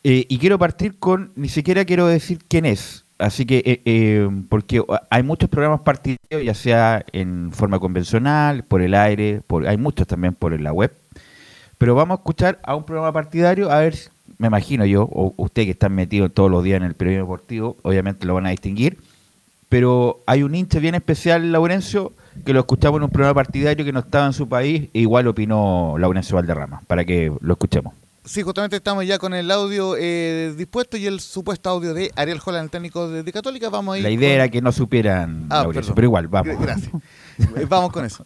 Eh, 0.03 0.27
y 0.29 0.39
quiero 0.39 0.59
partir 0.59 0.99
con, 0.99 1.33
ni 1.35 1.49
siquiera 1.49 1.87
quiero 1.87 2.07
decir 2.07 2.39
quién 2.47 2.67
es, 2.67 3.04
Así 3.19 3.47
que, 3.47 3.59
eh, 3.65 3.81
eh, 3.85 4.29
porque 4.49 4.83
hay 5.09 5.23
muchos 5.23 5.49
programas 5.49 5.81
partidarios, 5.81 6.45
ya 6.45 6.55
sea 6.55 7.05
en 7.13 7.53
forma 7.53 7.79
convencional, 7.79 8.65
por 8.65 8.83
el 8.83 8.95
aire, 8.95 9.41
por, 9.47 9.67
hay 9.69 9.77
muchos 9.77 10.07
también 10.07 10.35
por 10.35 10.59
la 10.61 10.73
web. 10.73 10.93
Pero 11.79 11.95
vamos 11.95 12.17
a 12.17 12.21
escuchar 12.21 12.59
a 12.63 12.75
un 12.75 12.85
programa 12.85 13.13
partidario, 13.13 13.71
a 13.71 13.81
ver, 13.81 13.95
me 14.39 14.49
imagino 14.49 14.85
yo, 14.85 15.05
o 15.05 15.33
usted 15.37 15.65
que 15.65 15.71
está 15.71 15.89
metido 15.89 16.29
todos 16.31 16.51
los 16.51 16.65
días 16.65 16.79
en 16.79 16.85
el 16.85 16.95
periodismo 16.95 17.27
deportivo, 17.27 17.77
obviamente 17.83 18.27
lo 18.27 18.35
van 18.35 18.47
a 18.47 18.51
distinguir. 18.51 18.99
Pero 19.69 20.23
hay 20.27 20.43
un 20.43 20.55
hincha 20.55 20.79
bien 20.79 20.95
especial, 20.95 21.51
Laurencio, 21.51 22.13
que 22.45 22.53
lo 22.53 22.61
escuchamos 22.61 22.99
en 22.99 23.05
un 23.05 23.11
programa 23.11 23.35
partidario 23.35 23.85
que 23.85 23.93
no 23.93 24.01
estaba 24.01 24.27
en 24.27 24.33
su 24.33 24.49
país, 24.49 24.89
e 24.93 25.01
igual 25.01 25.27
opinó 25.29 25.97
Laurencio 25.99 26.37
Valderrama, 26.37 26.83
para 26.87 27.05
que 27.05 27.33
lo 27.41 27.53
escuchemos. 27.53 27.95
Sí, 28.27 28.43
justamente 28.43 28.77
estamos 28.77 29.07
ya 29.07 29.19
con 29.19 29.35
el 29.35 29.51
audio 29.51 29.97
eh, 29.99 30.55
dispuesto 30.57 30.97
y 30.97 31.05
el 31.07 31.21
supuesto 31.21 31.69
audio 31.69 31.93
de 31.93 32.11
Ariel 32.17 32.41
Holland, 32.43 32.65
el 32.65 32.71
técnico 32.71 33.07
de, 33.07 33.31
Católica. 33.31 33.69
Vamos 33.69 33.99
a 33.99 34.01
La 34.01 34.09
idea 34.09 34.35
era 34.35 34.49
que 34.49 34.63
no 34.63 34.73
supieran, 34.73 35.47
ah, 35.51 35.67
pero 35.95 36.07
igual, 36.07 36.29
vamos. 36.29 36.59
Gracias. 36.59 36.91
Eh, 37.57 37.67
vamos 37.69 37.91
con 37.93 38.05
eso. 38.05 38.25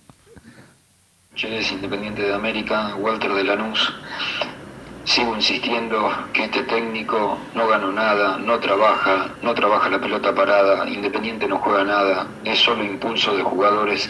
es 1.35 1.73
Independiente 1.73 2.23
de 2.23 2.33
América, 2.33 2.95
Walter 2.97 3.33
de 3.33 3.43
Lanús. 3.43 3.93
Sigo 5.05 5.35
insistiendo 5.35 6.11
que 6.33 6.45
este 6.45 6.63
técnico 6.65 7.39
no 7.55 7.67
ganó 7.67 7.91
nada, 7.91 8.39
no 8.39 8.61
trabaja, 8.61 9.35
no 9.43 9.55
trabaja 9.55 9.89
la 9.89 9.99
pelota 9.99 10.35
parada, 10.35 10.87
Independiente 10.89 11.49
no 11.49 11.59
juega 11.59 11.85
nada, 11.85 12.27
es 12.45 12.59
solo 12.59 12.85
impulso 12.85 13.35
de 13.35 13.43
jugadores 13.43 14.09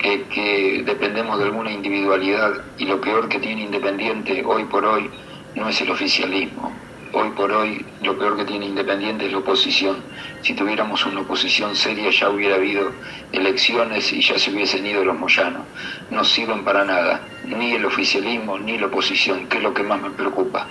que, 0.00 0.82
dependemos 0.84 1.38
de 1.38 1.44
alguna 1.44 1.70
individualidad 1.70 2.64
y 2.78 2.84
lo 2.86 3.00
peor 3.00 3.28
que 3.28 3.38
tiene 3.38 3.62
Independiente 3.62 4.42
hoy 4.44 4.64
por 4.64 4.84
hoy 4.84 5.10
no 5.54 5.68
es 5.68 5.80
el 5.80 5.90
oficialismo. 5.90 6.72
Hoy 7.12 7.30
por 7.30 7.50
hoy 7.50 7.84
lo 8.02 8.16
peor 8.16 8.36
que 8.36 8.44
tiene 8.44 8.66
Independiente 8.66 9.26
es 9.26 9.32
la 9.32 9.38
oposición. 9.38 9.96
Si 10.42 10.54
tuviéramos 10.54 11.04
una 11.06 11.20
oposición 11.20 11.74
seria 11.74 12.10
ya 12.10 12.30
hubiera 12.30 12.56
habido 12.56 12.92
elecciones 13.32 14.12
y 14.12 14.20
ya 14.20 14.38
se 14.38 14.50
hubiesen 14.50 14.86
ido 14.86 15.04
los 15.04 15.18
moyanos. 15.18 15.62
No 16.10 16.24
sirven 16.24 16.64
para 16.64 16.84
nada, 16.84 17.20
ni 17.44 17.72
el 17.72 17.84
oficialismo 17.84 18.58
ni 18.58 18.78
la 18.78 18.86
oposición, 18.86 19.46
que 19.48 19.58
es 19.58 19.62
lo 19.62 19.74
que 19.74 19.82
más 19.82 20.00
me 20.00 20.10
preocupa. 20.10 20.66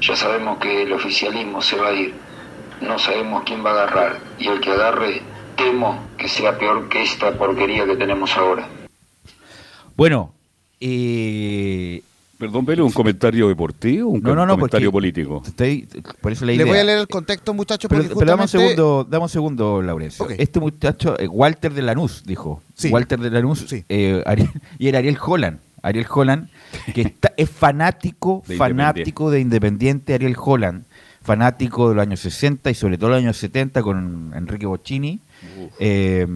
Ya 0.00 0.14
sabemos 0.14 0.58
que 0.58 0.82
el 0.82 0.92
oficialismo 0.92 1.60
se 1.60 1.76
va 1.76 1.88
a 1.88 1.92
ir 1.92 2.14
no 2.80 2.98
sabemos 2.98 3.42
quién 3.44 3.64
va 3.64 3.70
a 3.70 3.72
agarrar. 3.74 4.18
Y 4.38 4.48
el 4.48 4.60
que 4.60 4.70
agarre, 4.70 5.22
temo 5.58 5.98
que 6.16 6.28
sea 6.28 6.56
peor 6.56 6.88
que 6.88 7.02
esta 7.02 7.32
porquería 7.36 7.84
que 7.84 7.96
tenemos 7.96 8.34
ahora. 8.36 8.66
Bueno, 9.96 10.32
eh, 10.80 12.02
Perdón, 12.38 12.64
Pelo, 12.66 12.86
¿un 12.86 12.92
comentario 12.92 13.48
deportivo 13.48 14.10
o 14.10 14.12
un 14.12 14.22
No, 14.22 14.32
no, 14.36 14.46
no, 14.46 14.54
comentario 14.54 14.92
porque 14.92 15.10
político? 15.12 15.42
estoy- 15.44 15.88
por 16.20 16.30
eso 16.30 16.44
la 16.46 16.52
Le 16.52 16.62
voy 16.64 16.78
a 16.78 16.84
leer 16.84 16.98
el 17.00 17.08
contexto, 17.08 17.52
muchachos, 17.52 17.88
Pero, 17.90 18.04
pero 18.04 18.14
dame 18.14 18.32
un 18.34 18.38
justamente- 18.42 18.74
segundo, 18.76 19.06
dame 19.10 19.22
un 19.24 19.28
segundo, 19.28 19.82
Laurencio. 19.82 20.28
Este 20.30 20.60
muchacho, 20.60 21.18
eh, 21.18 21.26
Walter 21.26 21.72
de 21.74 21.82
Lanús, 21.82 22.22
dijo. 22.24 22.62
Sí. 22.76 22.90
Walter 22.90 23.18
de 23.18 23.30
Lanús, 23.30 23.64
Sí. 23.68 23.84
eh, 23.88 24.22
Ariel- 24.24 24.52
y 24.78 24.86
era 24.86 24.98
Ariel 25.00 25.18
Holland. 25.20 25.58
Ariel 25.82 26.06
Holland, 26.08 26.48
que 26.94 27.00
está, 27.02 27.32
es 27.36 27.50
fanático, 27.50 28.44
De 28.46 28.56
fanático 28.56 29.32
de 29.32 29.40
Independiente, 29.40 30.14
Ariel 30.14 30.36
Holland. 30.40 30.84
Fanático 31.22 31.88
de 31.88 31.96
los 31.96 32.02
años 32.02 32.20
60 32.20 32.70
y 32.70 32.74
sobre 32.74 32.98
todo 32.98 33.10
de 33.10 33.16
los 33.16 33.24
años 33.24 33.36
70 33.36 33.82
con 33.82 34.32
Enrique 34.36 34.66
Bocchini. 34.66 35.18
Eh, 35.78 36.26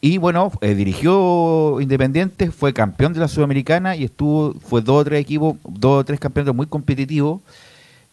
y 0.00 0.18
bueno, 0.18 0.50
eh, 0.60 0.74
dirigió 0.74 1.80
Independiente, 1.80 2.50
fue 2.50 2.72
campeón 2.72 3.12
de 3.12 3.20
la 3.20 3.28
Sudamericana 3.28 3.94
y 3.94 4.04
estuvo, 4.04 4.54
fue 4.54 4.82
dos 4.82 5.02
o 5.02 5.04
tres 5.04 5.20
equipos, 5.20 5.56
dos 5.68 6.00
o 6.00 6.04
tres 6.04 6.18
campeonatos 6.18 6.56
muy 6.56 6.66
competitivos 6.66 7.40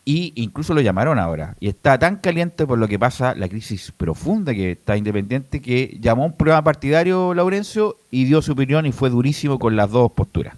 y 0.05 0.33
incluso 0.35 0.73
lo 0.73 0.81
llamaron 0.81 1.17
ahora. 1.19 1.55
Y 1.59 1.67
está 1.67 1.97
tan 1.97 2.17
caliente 2.17 2.67
por 2.67 2.77
lo 2.77 2.87
que 2.87 2.99
pasa, 2.99 3.33
la 3.35 3.49
crisis 3.49 3.91
profunda 3.95 4.53
que 4.53 4.71
está 4.71 4.97
Independiente, 4.97 5.61
que 5.61 5.97
llamó 5.99 6.25
un 6.25 6.33
programa 6.33 6.63
partidario 6.63 7.33
Laurencio 7.33 7.97
y 8.11 8.25
dio 8.25 8.41
su 8.43 8.51
opinión 8.51 8.85
y 8.85 8.91
fue 8.91 9.09
durísimo 9.09 9.57
con 9.57 9.75
las 9.75 9.89
dos 9.89 10.11
posturas. 10.11 10.55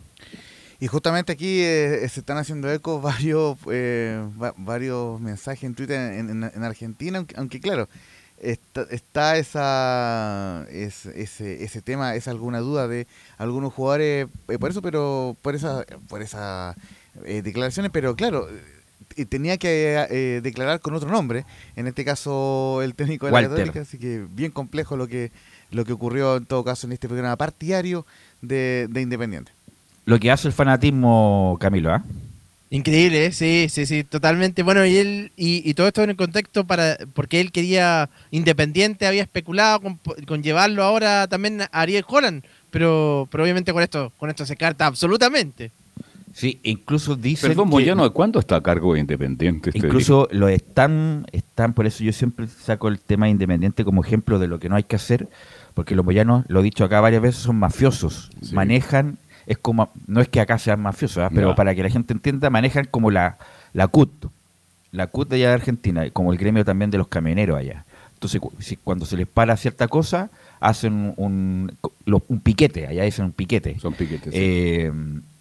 Y 0.82 0.88
justamente 0.88 1.32
aquí 1.32 1.62
eh, 1.62 2.08
se 2.10 2.22
están 2.22 2.38
haciendo 2.40 2.70
eco 2.72 3.00
varios 3.00 3.56
va- 3.68 4.54
varios 4.58 5.22
mensajes 5.22 5.64
en 5.64 5.76
Twitter 5.76 6.14
en, 6.14 6.30
en- 6.30 6.52
en 6.54 6.64
Argentina, 6.64 7.24
aunque 7.38 7.60
claro, 7.60 7.88
está, 8.42 8.84
está 8.90 9.38
esa 9.38 10.66
es- 10.72 11.06
ese, 11.06 11.64
ese 11.64 11.82
tema, 11.82 12.16
es 12.16 12.28
alguna 12.28 12.60
duda 12.60 12.88
de 12.88 13.08
algunos 13.38 13.74
jugadores 13.74 14.28
eh, 14.50 14.58
por 14.60 14.72
eso, 14.72 14.82
pero 14.82 15.36
por 15.42 15.56
esa 15.56 15.86
por 16.10 16.22
esa 16.22 16.76
eh, 17.26 17.42
declaraciones, 17.42 17.92
pero 17.92 18.16
claro, 18.16 18.48
eh, 19.16 19.26
tenía 19.26 19.58
que 19.58 19.96
eh, 20.10 20.42
declarar 20.42 20.80
con 20.80 20.94
otro 20.96 21.10
nombre, 21.10 21.46
en 21.76 21.88
este 21.88 22.04
caso 22.04 22.82
el 22.82 22.96
técnico 22.96 23.26
de 23.28 23.32
la 23.32 23.36
Walter. 23.40 23.58
Católica, 23.58 23.82
así 23.82 23.98
que 23.98 24.26
bien 24.32 24.52
complejo 24.52 24.98
lo 24.98 25.08
que 25.08 25.32
lo 25.72 25.86
que 25.86 25.94
ocurrió 25.94 26.36
en 26.38 26.46
todo 26.46 26.64
caso 26.66 26.86
en 26.88 26.94
este 26.94 27.08
programa 27.08 27.38
partidario 27.38 28.06
de, 28.42 28.88
de 28.90 29.02
Independiente. 29.02 29.52
Lo 30.06 30.20
que 30.20 30.32
hace 30.32 30.48
el 30.48 30.54
fanatismo, 30.54 31.58
Camilo, 31.62 31.94
¿ah? 31.94 32.04
Increíble, 32.74 33.26
¿eh? 33.26 33.32
sí, 33.34 33.68
sí, 33.70 33.86
sí, 33.86 34.06
totalmente. 34.06 34.64
Bueno, 34.64 34.86
y 34.86 34.96
él 34.96 35.32
y, 35.36 35.62
y 35.70 35.74
todo 35.74 35.88
esto 35.88 36.04
en 36.04 36.12
el 36.12 36.16
contexto 36.16 36.66
para 36.66 36.98
porque 37.14 37.42
él 37.42 37.52
quería 37.52 38.10
Independiente, 38.32 39.06
había 39.06 39.24
especulado 39.24 39.82
con, 39.82 40.00
con 40.26 40.42
llevarlo 40.42 40.82
ahora 40.84 41.28
también 41.28 41.62
a 41.64 41.66
Ariel 41.74 42.06
Holland, 42.08 42.44
pero, 42.70 43.28
pero 43.30 43.44
obviamente 43.44 43.74
con 43.74 43.84
esto 43.84 44.14
con 44.18 44.30
esto 44.30 44.46
se 44.46 44.56
carta 44.56 44.86
absolutamente. 44.86 45.72
Sí, 46.34 46.62
incluso 46.64 47.18
dicen 47.18 47.50
Perdón, 47.50 47.66
que- 47.68 47.72
Moyano, 47.72 48.04
¿de 48.06 48.12
cuándo 48.12 48.40
está 48.40 48.56
a 48.56 48.64
cargo 48.64 48.94
de 48.94 49.02
Independiente? 49.02 49.72
este 49.72 49.86
Incluso 49.86 50.30
lo 50.32 50.48
están, 50.48 51.26
están, 51.34 51.74
por 51.74 51.86
eso 51.88 52.06
yo 52.06 52.14
siempre 52.14 52.48
saco 52.48 52.88
el 52.88 53.02
tema 53.02 53.26
de 53.26 53.32
independiente 53.32 53.84
como 53.84 54.02
ejemplo 54.02 54.40
de 54.40 54.48
lo 54.48 54.58
que 54.58 54.70
no 54.70 54.78
hay 54.78 54.84
que 54.84 54.96
hacer, 54.96 55.28
porque 55.74 55.94
los 55.94 56.06
boyanos, 56.06 56.46
lo 56.48 56.62
he 56.62 56.64
dicho 56.64 56.86
acá 56.86 57.02
varias 57.02 57.22
veces, 57.22 57.42
son 57.42 57.58
mafiosos, 57.58 58.30
Sí. 58.42 58.56
manejan, 58.56 59.18
es 59.46 59.58
como, 59.58 59.92
no 60.08 60.22
es 60.22 60.30
que 60.30 60.40
acá 60.40 60.58
sean 60.58 60.82
mafiosos, 60.82 61.24
¿ah? 61.24 61.30
pero 61.34 61.56
para 61.56 61.76
que 61.76 61.84
la 61.84 61.90
gente 61.90 62.14
entienda, 62.14 62.50
manejan 62.50 62.86
como 62.86 63.12
la, 63.12 63.38
la 63.74 63.88
CUT, 63.88 64.28
la 64.92 65.08
CUT 65.08 65.30
de 65.30 65.38
allá 65.38 65.50
de 65.50 65.54
Argentina, 65.56 66.10
como 66.12 66.32
el 66.32 66.38
gremio 66.38 66.66
también 66.66 66.92
de 66.92 66.98
los 66.98 67.08
camioneros 67.08 67.58
allá. 67.58 67.86
Entonces, 68.14 68.42
cuando 68.84 69.06
se 69.06 69.18
les 69.18 69.28
para 69.28 69.58
cierta 69.58 69.88
cosa, 69.88 70.30
hacen 70.62 71.14
un, 71.18 71.74
un 72.28 72.40
piquete, 72.40 72.88
allá 72.88 73.04
dicen 73.04 73.26
un 73.26 73.32
piquete. 73.34 73.78
Son 73.80 73.94
piquetes. 73.94 74.32
sí. 74.34 74.40
Eh, 74.42 74.92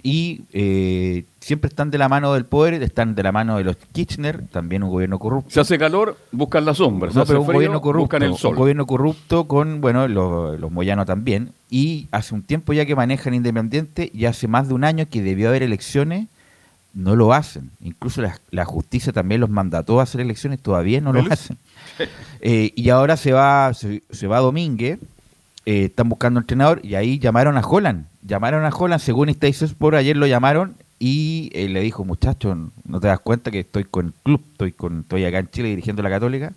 y 0.02 0.44
eh, 0.54 1.26
siempre 1.40 1.68
están 1.68 1.90
de 1.90 1.98
la 1.98 2.08
mano 2.08 2.32
del 2.32 2.46
poder, 2.46 2.82
están 2.82 3.14
de 3.14 3.22
la 3.22 3.32
mano 3.32 3.58
de 3.58 3.64
los 3.64 3.76
Kirchner, 3.92 4.46
también 4.48 4.82
un 4.82 4.88
gobierno 4.88 5.18
corrupto. 5.18 5.50
Se 5.50 5.60
hace 5.60 5.78
calor, 5.78 6.16
buscan 6.32 6.64
la 6.64 6.72
sombra. 6.72 7.10
Se 7.10 7.16
No, 7.16 7.22
hace 7.22 7.28
pero 7.28 7.40
un 7.40 7.46
frío, 7.46 7.56
gobierno 7.56 7.80
corrupto, 7.82 8.04
buscan 8.04 8.22
el 8.22 8.34
sol. 8.34 8.52
un 8.52 8.56
gobierno 8.60 8.86
corrupto 8.86 9.46
con, 9.46 9.82
bueno, 9.82 10.08
los, 10.08 10.58
los 10.58 10.70
Moyanos 10.70 11.04
también. 11.04 11.50
Y 11.68 12.08
hace 12.12 12.34
un 12.34 12.42
tiempo 12.42 12.72
ya 12.72 12.86
que 12.86 12.96
manejan 12.96 13.34
Independiente 13.34 14.10
y 14.14 14.24
hace 14.24 14.48
más 14.48 14.68
de 14.68 14.74
un 14.74 14.84
año 14.84 15.04
que 15.10 15.20
debió 15.20 15.50
haber 15.50 15.62
elecciones, 15.62 16.28
no 16.94 17.16
lo 17.16 17.32
hacen. 17.32 17.70
Incluso 17.80 18.22
la, 18.22 18.38
la 18.50 18.64
justicia 18.64 19.12
también 19.12 19.40
los 19.40 19.50
mandató 19.50 20.00
a 20.00 20.04
hacer 20.04 20.20
elecciones, 20.20 20.60
todavía 20.60 21.00
no 21.00 21.12
lo 21.12 21.20
hacen. 21.30 21.58
Eh, 22.40 22.72
y 22.74 22.88
ahora 22.88 23.16
se 23.18 23.32
va, 23.32 23.74
se, 23.74 24.02
se 24.10 24.26
va 24.26 24.38
Domínguez, 24.38 24.98
eh, 25.66 25.84
están 25.84 26.08
buscando 26.08 26.40
entrenador 26.40 26.80
y 26.82 26.94
ahí 26.94 27.18
llamaron 27.18 27.58
a 27.58 27.60
Holland. 27.60 28.06
Llamaron 28.22 28.64
a 28.64 28.70
Holland, 28.70 29.02
según 29.02 29.28
Station 29.28 29.68
Sport, 29.68 29.96
ayer 29.96 30.16
lo 30.16 30.26
llamaron 30.26 30.76
y 30.98 31.50
eh, 31.54 31.68
le 31.68 31.80
dijo, 31.80 32.04
muchacho, 32.04 32.54
no 32.84 33.00
te 33.00 33.08
das 33.08 33.20
cuenta 33.20 33.50
que 33.50 33.60
estoy 33.60 33.84
con 33.84 34.06
el 34.06 34.12
club, 34.22 34.42
estoy 34.52 34.72
con 34.72 35.00
estoy 35.00 35.24
acá 35.24 35.38
en 35.38 35.50
Chile 35.50 35.68
dirigiendo 35.68 36.02
la 36.02 36.10
Católica. 36.10 36.52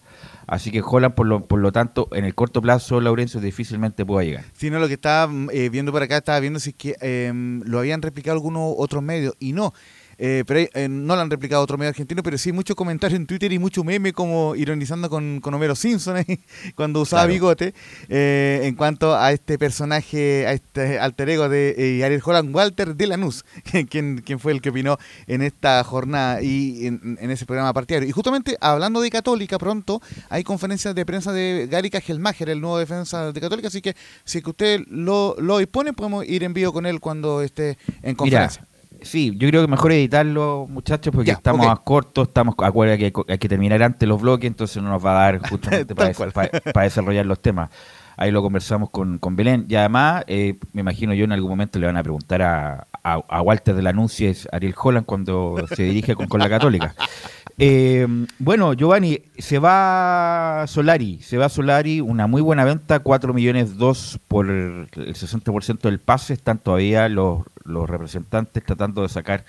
Así 0.48 0.72
que 0.72 0.82
Holland, 0.86 1.16
por 1.16 1.26
lo, 1.26 1.46
por 1.46 1.60
lo 1.60 1.72
tanto, 1.72 2.10
en 2.12 2.26
el 2.26 2.36
corto 2.36 2.62
plazo, 2.62 3.00
Laurencio 3.00 3.40
difícilmente 3.40 4.06
pueda 4.06 4.26
llegar. 4.26 4.44
Si 4.54 4.70
no, 4.70 4.80
lo 4.80 4.88
que 4.88 4.96
estaba 4.96 5.32
mm, 5.32 5.50
eh, 5.52 5.70
viendo 5.70 5.92
por 5.92 6.04
acá, 6.04 6.18
estaba 6.18 6.40
viendo 6.40 6.60
si 6.60 6.72
es 6.72 6.76
que 6.76 6.96
em, 7.00 7.62
lo 7.66 7.80
habían 7.80 8.02
replicado 8.02 8.36
algunos 8.36 8.74
otros 8.78 9.02
medios 9.02 9.36
y 9.40 9.54
no. 9.54 9.74
Eh, 10.18 10.44
pero 10.46 10.60
eh, 10.74 10.88
no 10.90 11.16
lo 11.16 11.22
han 11.22 11.30
replicado 11.30 11.62
otros 11.64 11.80
medios 11.80 11.94
argentinos, 11.94 12.24
pero 12.24 12.38
sí 12.38 12.52
muchos 12.52 12.76
comentarios 12.76 13.20
en 13.20 13.26
Twitter 13.26 13.52
y 13.52 13.60
mucho 13.60 13.84
meme 13.84 14.14
como 14.14 14.56
ironizando 14.56 15.10
con, 15.10 15.40
con 15.42 15.54
Homero 15.54 15.76
Simpson 15.76 16.24
cuando 16.76 17.02
usaba 17.02 17.24
Claro. 17.24 17.34
bigote 17.34 17.74
eh, 18.10 18.62
en 18.64 18.76
cuanto 18.76 19.16
a 19.16 19.32
este 19.32 19.58
personaje, 19.58 20.46
a 20.48 20.54
este 20.54 21.00
alter 21.00 21.30
ego 21.30 21.50
de 21.50 21.76
eh, 21.78 22.04
Ariel 22.04 22.22
Holland, 22.24 22.54
Walter 22.56 22.96
de 22.96 23.08
Lanús, 23.08 23.46
quien, 23.90 24.20
quien 24.22 24.40
fue 24.40 24.52
el 24.52 24.62
que 24.62 24.70
opinó 24.70 24.98
en 25.28 25.42
esta 25.42 25.84
jornada 25.84 26.42
y 26.42 26.88
en, 26.88 27.18
en 27.20 27.32
ese 27.32 27.46
programa 27.46 27.74
partidario. 27.74 28.08
Y 28.08 28.12
justamente 28.12 28.58
hablando 28.62 29.02
de 29.02 29.10
Católica, 29.10 29.58
pronto 29.58 30.02
hay 30.30 30.44
conferencias 30.44 30.94
de 30.96 31.06
prensa 31.06 31.32
de 31.32 31.68
Gary 31.70 31.90
Cajelmacher, 31.90 32.50
el 32.50 32.62
nuevo 32.62 32.78
defensa 32.78 33.32
de 33.32 33.40
Católica, 33.42 33.68
así 33.70 33.82
que 33.82 33.96
si 34.26 34.40
es 34.40 34.44
que 34.44 34.50
usted 34.50 34.82
lo, 34.88 35.36
lo 35.40 35.58
dispone, 35.60 35.94
podemos 35.94 36.26
ir 36.28 36.44
en 36.44 36.54
vivo 36.54 36.74
con 36.74 36.86
él 36.86 37.00
cuando 37.00 37.42
esté 37.42 37.70
en 37.70 37.78
Mira, 38.04 38.16
conferencia. 38.16 38.68
Sí, 39.04 39.34
yo 39.38 39.48
creo 39.50 39.62
que 39.62 39.68
mejor 39.68 39.92
editarlo, 39.92 40.68
muchachos, 40.70 41.14
porque 41.14 41.28
Ya, 41.30 41.34
estamos 41.34 41.66
ok. 41.68 41.72
a 41.72 41.84
cortos, 41.84 42.28
estamos, 42.30 42.56
acuerda 42.60 42.98
que 42.98 43.14
hay, 43.28 43.38
que 43.38 43.50
terminar 43.50 43.82
antes 43.84 44.08
los 44.08 44.22
bloques, 44.22 44.48
entonces 44.48 44.82
no 44.82 44.90
nos 44.90 45.06
va 45.06 45.12
a 45.12 45.32
dar 45.32 45.40
justamente 45.50 45.94
para, 45.96 46.12
Tal 46.14 46.26
des- 46.28 46.34
para- 46.34 46.72
para 46.74 46.84
desarrollar 46.84 47.26
los 47.26 47.42
temas. 47.42 47.70
Ahí 48.16 48.30
lo 48.32 48.44
conversamos 48.44 48.92
con, 48.92 49.18
con 49.18 49.36
Belén. 49.36 49.66
Y 49.68 49.74
además, 49.76 50.24
eh, 50.28 50.60
me 50.72 50.82
imagino 50.82 51.16
yo 51.16 51.24
en 51.26 51.32
algún 51.32 51.50
momento 51.50 51.80
le 51.80 51.88
van 51.88 51.98
a 51.98 52.04
preguntar 52.04 52.44
a, 52.44 52.88
a, 53.04 53.14
a 53.28 53.42
Walter 53.42 53.74
de 53.74 53.82
la 53.82 53.92
es 54.28 54.48
Ariel 54.52 54.76
Holland, 54.80 55.06
cuando 55.08 55.66
se 55.76 55.82
dirige 55.84 56.14
con, 56.16 56.28
con 56.28 56.40
la 56.40 56.48
Católica. 56.50 56.94
Eh, 57.60 58.08
bueno, 58.40 58.74
Giovanni, 58.74 59.20
se 59.38 59.60
va 59.60 60.66
Solari, 60.68 61.20
se 61.22 61.38
va 61.38 61.50
Solari, 61.50 62.02
una 62.02 62.26
muy 62.28 62.42
buena 62.42 62.66
venta, 62.66 63.00
4 63.00 63.34
millones 63.34 63.78
2 63.78 64.20
por 64.28 64.50
el 64.50 64.90
60% 64.90 65.82
del 65.82 66.00
pase, 66.00 66.34
están 66.34 66.58
todavía 66.58 67.08
los, 67.10 67.44
los 67.64 67.90
representantes 67.90 68.64
tratando 68.64 69.04
de 69.04 69.10
sacar 69.10 69.46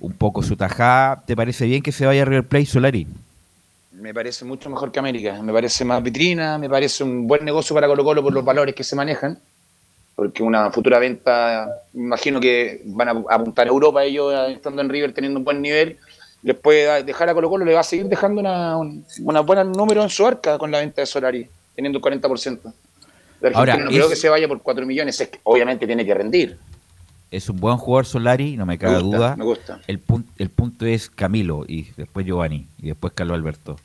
un 0.00 0.12
poco 0.12 0.42
su 0.42 0.56
tajada. 0.56 1.22
¿Te 1.26 1.36
parece 1.36 1.66
bien 1.66 1.82
que 1.82 1.92
se 1.92 2.06
vaya 2.06 2.22
a 2.22 2.24
River 2.24 2.46
Plate 2.46 2.66
Solari? 2.66 3.06
Me 3.92 4.12
parece 4.12 4.44
mucho 4.44 4.68
mejor 4.68 4.90
que 4.90 4.98
América. 4.98 5.40
Me 5.42 5.52
parece 5.52 5.84
más 5.84 6.02
vitrina, 6.02 6.58
me 6.58 6.68
parece 6.68 7.04
un 7.04 7.26
buen 7.26 7.44
negocio 7.44 7.74
para 7.74 7.86
Colo 7.86 8.04
Colo 8.04 8.22
por 8.22 8.32
los 8.32 8.44
valores 8.44 8.74
que 8.74 8.84
se 8.84 8.96
manejan. 8.96 9.38
Porque 10.16 10.42
una 10.42 10.70
futura 10.70 10.98
venta, 10.98 11.68
imagino 11.92 12.40
que 12.40 12.82
van 12.84 13.08
a 13.08 13.24
apuntar 13.30 13.66
a 13.66 13.70
Europa 13.70 14.04
ellos 14.04 14.32
estando 14.50 14.82
en 14.82 14.88
River 14.88 15.12
teniendo 15.12 15.38
un 15.38 15.44
buen 15.44 15.62
nivel. 15.62 15.98
Les 16.44 16.54
puede 16.56 17.02
dejar 17.02 17.28
a 17.28 17.34
Colo 17.34 17.48
Colo, 17.50 17.64
le 17.64 17.74
va 17.74 17.80
a 17.80 17.84
seguir 17.84 18.06
dejando 18.06 18.40
una, 18.40 18.76
un- 18.76 19.04
una 19.22 19.40
buena 19.40 19.64
número 19.64 20.02
en 20.02 20.10
su 20.10 20.24
arca 20.26 20.56
con 20.58 20.70
la 20.70 20.78
venta 20.78 21.00
de 21.00 21.06
Solari, 21.06 21.48
teniendo 21.74 21.98
un 21.98 22.02
40%. 22.04 22.20
De 23.40 23.48
Argentina 23.48 23.58
Ahora, 23.58 23.76
no 23.78 23.90
creo 23.90 24.08
que 24.08 24.16
se 24.16 24.28
vaya 24.28 24.46
por 24.46 24.60
4 24.62 24.86
millones, 24.86 25.20
es 25.20 25.28
que 25.28 25.40
obviamente 25.42 25.86
tiene 25.86 26.04
que 26.06 26.14
rendir. 26.14 26.56
Es 27.30 27.48
un 27.48 27.58
buen 27.58 27.76
jugador 27.78 28.06
Solari, 28.06 28.56
no 28.56 28.64
me 28.66 28.78
cabe 28.78 28.96
Me 28.96 29.00
gusta, 29.02 29.16
duda. 29.16 29.36
me 29.36 29.44
gusta. 29.44 29.80
El, 29.88 29.98
pun- 30.04 30.24
el 30.38 30.50
punto 30.50 30.86
es 30.86 31.10
Camilo 31.10 31.64
y 31.66 31.88
después 31.96 32.24
Giovanni 32.26 32.68
y 32.80 32.86
después 32.88 33.12
Carlos 33.16 33.34
Alberto. 33.36 33.76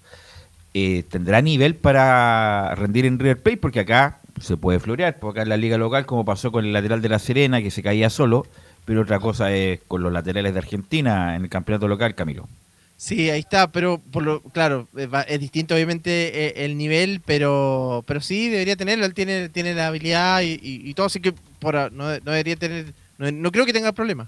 Eh, 0.74 1.04
¿Tendrá 1.10 1.42
nivel 1.42 1.76
para 1.76 2.76
rendir 2.76 3.06
en 3.06 3.18
River 3.18 3.42
Plate? 3.42 3.58
Porque 3.58 3.80
acá 3.80 4.20
se 4.40 4.56
puede 4.56 4.80
florear, 4.80 5.18
porque 5.20 5.40
acá 5.40 5.44
en 5.44 5.50
la 5.50 5.58
liga 5.58 5.78
local, 5.78 6.06
como 6.06 6.26
pasó 6.26 6.52
con 6.52 6.64
el 6.66 6.74
lateral 6.74 7.02
de 7.02 7.10
la 7.10 7.20
Serena, 7.20 7.62
que 7.62 7.72
se 7.72 7.82
caía 7.82 8.10
solo, 8.10 8.46
pero 8.90 9.02
otra 9.02 9.20
cosa 9.20 9.54
es 9.54 9.82
con 9.88 10.02
los 10.02 10.12
laterales 10.12 10.52
de 10.52 10.58
Argentina 10.58 11.36
en 11.36 11.44
el 11.44 11.50
campeonato 11.50 11.88
local, 11.88 12.16
Camilo. 12.16 12.50
Sí, 12.98 13.30
ahí 13.30 13.42
está, 13.42 13.72
pero 13.72 14.00
por 14.00 14.24
lo 14.24 14.42
claro, 14.42 14.88
es, 14.98 15.14
va- 15.14 15.22
es 15.22 15.40
distinto 15.40 15.76
obviamente 15.76 16.10
eh, 16.48 16.66
el 16.66 16.76
nivel, 16.76 17.22
pero 17.24 18.04
pero 18.08 18.20
sí 18.20 18.50
debería 18.50 18.76
tenerlo, 18.76 19.06
él 19.06 19.14
tiene 19.14 19.48
tiene 19.50 19.76
la 19.76 19.86
habilidad 19.90 20.42
y, 20.42 20.54
y- 20.54 20.90
y 20.90 20.94
todo, 20.96 21.06
así 21.06 21.20
que 21.20 21.34
por, 21.60 21.76
a- 21.76 21.92
no, 21.92 22.06
no 22.06 22.32
debería 22.32 22.56
tener, 22.56 22.88
no, 23.20 23.32
no 23.32 23.52
creo 23.52 23.68
que 23.68 23.74
tenga 23.74 23.92
problema. 23.92 24.28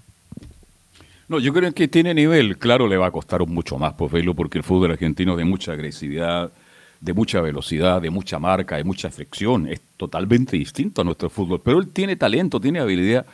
No, 1.27 1.39
yo 1.39 1.51
creo 1.53 1.73
que 1.73 1.87
tiene 1.87 2.13
nivel. 2.13 2.59
Claro, 2.59 2.87
le 2.87 2.97
va 2.97 3.07
a 3.07 3.11
costar 3.11 3.43
mucho 3.47 3.79
más, 3.79 3.93
pues, 3.93 4.11
verlo, 4.11 4.35
porque 4.35 4.59
el 4.59 4.63
fútbol 4.63 4.91
argentino 4.91 5.31
es 5.31 5.37
de 5.39 5.45
mucha 5.45 5.71
agresividad, 5.71 6.51
de 6.99 7.13
mucha 7.13 7.41
velocidad, 7.41 7.99
de 7.99 8.11
mucha 8.11 8.37
marca, 8.37 8.77
de 8.77 8.83
mucha 8.83 9.09
fricción. 9.09 9.67
Es 9.67 9.81
totalmente 9.97 10.55
distinto 10.55 11.01
a 11.01 11.03
nuestro 11.03 11.29
fútbol. 11.31 11.61
Pero 11.63 11.79
él 11.79 11.87
tiene 11.87 12.15
talento, 12.15 12.59
tiene 12.59 12.79
habilidad. 12.79 13.25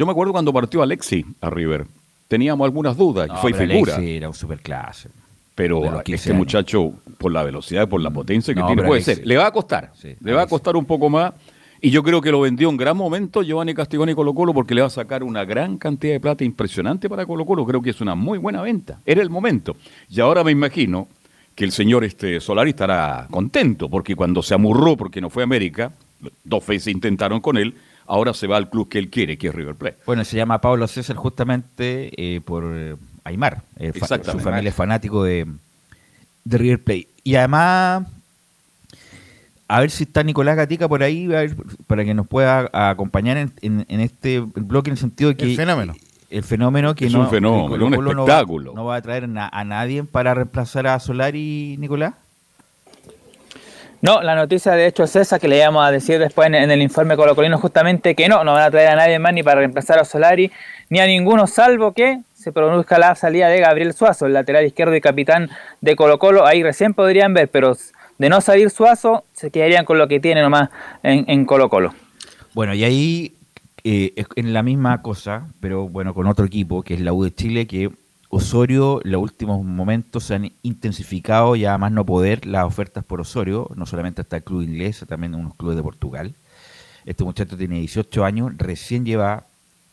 Yo 0.00 0.06
me 0.06 0.12
acuerdo 0.12 0.32
cuando 0.32 0.50
partió 0.50 0.80
Alexi 0.80 1.26
a 1.42 1.50
River. 1.50 1.86
Teníamos 2.26 2.64
algunas 2.64 2.96
dudas 2.96 3.28
y 3.30 3.36
fue 3.36 3.52
figura. 3.52 3.96
Alexis 3.96 4.16
era 4.16 4.28
un 4.28 4.34
superclase. 4.34 5.10
Pero 5.54 5.80
de 5.80 5.90
los 5.90 6.00
a 6.00 6.04
15 6.04 6.14
este 6.14 6.30
años. 6.30 6.38
muchacho, 6.38 6.94
por 7.18 7.30
la 7.30 7.42
velocidad 7.42 7.86
por 7.86 8.00
la 8.00 8.08
potencia 8.08 8.54
que 8.54 8.60
No, 8.60 8.66
tiene, 8.66 8.82
puede 8.82 9.02
ser. 9.02 9.26
Le 9.26 9.36
va 9.36 9.48
a 9.48 9.50
costar. 9.50 9.92
Sí, 9.94 10.16
le 10.18 10.32
va 10.32 10.40
a 10.40 10.46
costar 10.46 10.74
un 10.74 10.86
poco 10.86 11.10
más. 11.10 11.34
Y 11.82 11.90
yo 11.90 12.02
creo 12.02 12.22
que 12.22 12.30
lo 12.30 12.40
vendió 12.40 12.70
en 12.70 12.78
gran 12.78 12.96
momento 12.96 13.42
Giovanni 13.42 13.74
Castigoni 13.74 14.14
Colo 14.14 14.32
Colo 14.32 14.54
porque 14.54 14.74
le 14.74 14.80
va 14.80 14.86
a 14.86 14.90
sacar 14.90 15.22
una 15.22 15.44
gran 15.44 15.76
cantidad 15.76 16.14
de 16.14 16.20
plata 16.20 16.44
impresionante 16.44 17.10
para 17.10 17.26
Colo 17.26 17.44
Colo. 17.44 17.66
Creo 17.66 17.82
que 17.82 17.90
es 17.90 18.00
una 18.00 18.14
muy 18.14 18.38
buena 18.38 18.62
venta. 18.62 19.00
Era 19.04 19.20
el 19.20 19.28
momento. 19.28 19.76
Y 20.08 20.18
ahora 20.20 20.42
me 20.42 20.50
imagino 20.50 21.08
que 21.54 21.64
el 21.64 21.72
señor 21.72 22.04
este 22.04 22.40
Solari 22.40 22.70
estará 22.70 23.26
contento 23.30 23.90
porque 23.90 24.16
cuando 24.16 24.42
se 24.42 24.54
amurró 24.54 24.96
porque 24.96 25.20
no 25.20 25.28
fue 25.28 25.42
a 25.42 25.44
América, 25.44 25.92
dos 26.42 26.66
veces 26.66 26.94
intentaron 26.94 27.40
con 27.42 27.58
él, 27.58 27.74
ahora 28.10 28.34
se 28.34 28.46
va 28.46 28.56
al 28.56 28.68
club 28.68 28.88
que 28.88 28.98
él 28.98 29.08
quiere, 29.08 29.38
que 29.38 29.48
es 29.48 29.54
River 29.54 29.74
Plate. 29.76 29.98
Bueno, 30.04 30.24
se 30.24 30.36
llama 30.36 30.60
Pablo 30.60 30.86
César 30.88 31.16
justamente 31.16 32.10
eh, 32.16 32.40
por 32.40 32.64
eh, 32.74 32.96
Aymar. 33.24 33.62
Eh, 33.76 33.92
fa- 33.92 33.98
su 33.98 34.04
Exactamente. 34.14 34.44
familia 34.44 34.68
es 34.70 34.74
fanático 34.74 35.22
de, 35.24 35.46
de 36.44 36.58
River 36.58 36.82
Plate. 36.82 37.08
Y 37.24 37.34
además, 37.36 38.06
a 39.68 39.80
ver 39.80 39.90
si 39.90 40.04
está 40.04 40.22
Nicolás 40.22 40.56
Gatica 40.56 40.88
por 40.88 41.02
ahí, 41.02 41.24
a 41.26 41.38
ver, 41.38 41.54
para 41.86 42.04
que 42.04 42.12
nos 42.14 42.26
pueda 42.26 42.68
acompañar 42.72 43.36
en, 43.36 43.52
en- 43.62 43.86
en 43.88 44.00
este 44.00 44.40
bloque 44.40 44.90
en 44.90 44.94
el 44.94 44.98
sentido 44.98 45.30
de 45.30 45.36
que... 45.36 45.44
El 45.44 45.56
fenómeno. 45.56 45.94
El 46.30 46.42
fenómeno 46.44 46.94
que 46.94 47.06
Es 47.06 47.12
no, 47.12 47.20
un 47.22 47.30
fenómeno, 47.30 47.64
un 47.86 47.92
Colo 47.94 48.14
no 48.14 48.24
va- 48.24 48.32
espectáculo. 48.32 48.72
No 48.74 48.84
va, 48.84 48.96
a 48.96 49.02
traer 49.02 49.28
na- 49.28 49.48
a 49.52 49.64
nadie 49.64 50.04
para 50.04 50.32
reemplazar 50.34 50.86
a 50.86 50.98
Solari, 51.00 51.76
Nicolás. 51.78 52.14
No, 54.02 54.22
la 54.22 54.34
noticia 54.34 54.72
de 54.72 54.86
hecho 54.86 55.04
es 55.04 55.14
esa 55.14 55.38
que 55.38 55.46
le 55.46 55.58
íbamos 55.58 55.84
a 55.84 55.90
decir 55.90 56.18
después 56.18 56.46
en, 56.46 56.54
el 56.54 56.80
informe 56.80 57.16
colocolino 57.16 57.58
justamente 57.58 58.14
que 58.14 58.28
no, 58.28 58.44
no 58.44 58.54
van 58.54 58.62
a 58.62 58.70
traer 58.70 58.88
a 58.88 58.96
nadie 58.96 59.18
más 59.18 59.34
ni 59.34 59.42
para 59.42 59.60
reemplazar 59.60 59.98
a 59.98 60.04
Solari 60.04 60.50
ni 60.88 61.00
a 61.00 61.06
ninguno 61.06 61.46
salvo 61.46 61.92
que 61.92 62.20
se 62.32 62.50
produzca 62.52 62.98
la 62.98 63.14
salida 63.14 63.48
de 63.48 63.60
Gabriel 63.60 63.92
Suazo, 63.92 64.24
el 64.26 64.32
lateral 64.32 64.64
izquierdo 64.64 64.96
y 64.96 65.02
capitán 65.02 65.50
de 65.82 65.96
Colo 65.96 66.18
Colo. 66.18 66.46
Ahí 66.46 66.62
recién 66.62 66.94
podrían 66.94 67.34
ver, 67.34 67.48
pero 67.50 67.76
de 68.18 68.28
no 68.30 68.40
salir 68.40 68.70
Suazo 68.70 69.24
se 69.34 69.50
quedarían 69.50 69.84
con 69.84 69.98
lo 69.98 70.08
que 70.08 70.18
tiene 70.18 70.40
nomás 70.40 70.70
en, 71.02 71.26
en 71.28 71.44
Colo 71.44 71.68
Colo. 71.68 71.94
Bueno, 72.54 72.72
y 72.74 72.84
ahí 72.84 73.34
eh, 73.84 74.12
en 74.36 74.52
la 74.52 74.62
misma 74.62 75.00
cosa, 75.00 75.48
pero 75.60 75.88
bueno, 75.88 76.12
con 76.12 76.26
otro 76.26 76.44
equipo, 76.44 76.82
que 76.82 76.94
es 76.94 77.00
la 77.00 77.12
U 77.12 77.24
de 77.24 77.34
Chile, 77.34 77.66
que 77.66 77.90
Osorio, 78.32 79.00
en 79.04 79.10
los 79.10 79.22
últimos 79.22 79.64
momentos 79.64 80.24
se 80.24 80.36
han 80.36 80.52
intensificado 80.62 81.56
ya 81.56 81.76
más 81.78 81.90
no 81.90 82.06
poder 82.06 82.46
las 82.46 82.64
ofertas 82.64 83.04
por 83.04 83.20
Osorio, 83.20 83.68
no 83.74 83.86
solamente 83.86 84.20
hasta 84.20 84.36
el 84.36 84.44
club 84.44 84.62
inglés, 84.62 85.04
también 85.08 85.34
unos 85.34 85.56
clubes 85.56 85.76
de 85.76 85.82
Portugal. 85.82 86.34
Este 87.04 87.24
muchacho 87.24 87.56
tiene 87.56 87.80
18 87.80 88.24
años, 88.24 88.52
recién 88.56 89.04
lleva, 89.04 89.46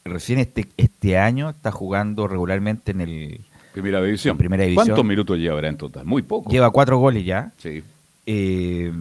recién 0.05 0.37
este, 0.37 0.67
este 0.77 1.17
año 1.17 1.49
está 1.49 1.71
jugando 1.71 2.27
regularmente 2.27 2.91
en 2.91 3.01
el... 3.01 3.41
Primera 3.73 4.01
división. 4.03 4.33
En 4.33 4.37
primera 4.37 4.63
división. 4.63 4.85
¿Cuántos 4.85 5.05
minutos 5.05 5.39
llevará 5.39 5.67
en 5.69 5.77
total? 5.77 6.05
Muy 6.05 6.21
poco. 6.21 6.51
Lleva 6.51 6.69
cuatro 6.69 6.99
goles 6.99 7.25
ya. 7.25 7.51
Sí. 7.57 7.83
Eh, 8.27 8.91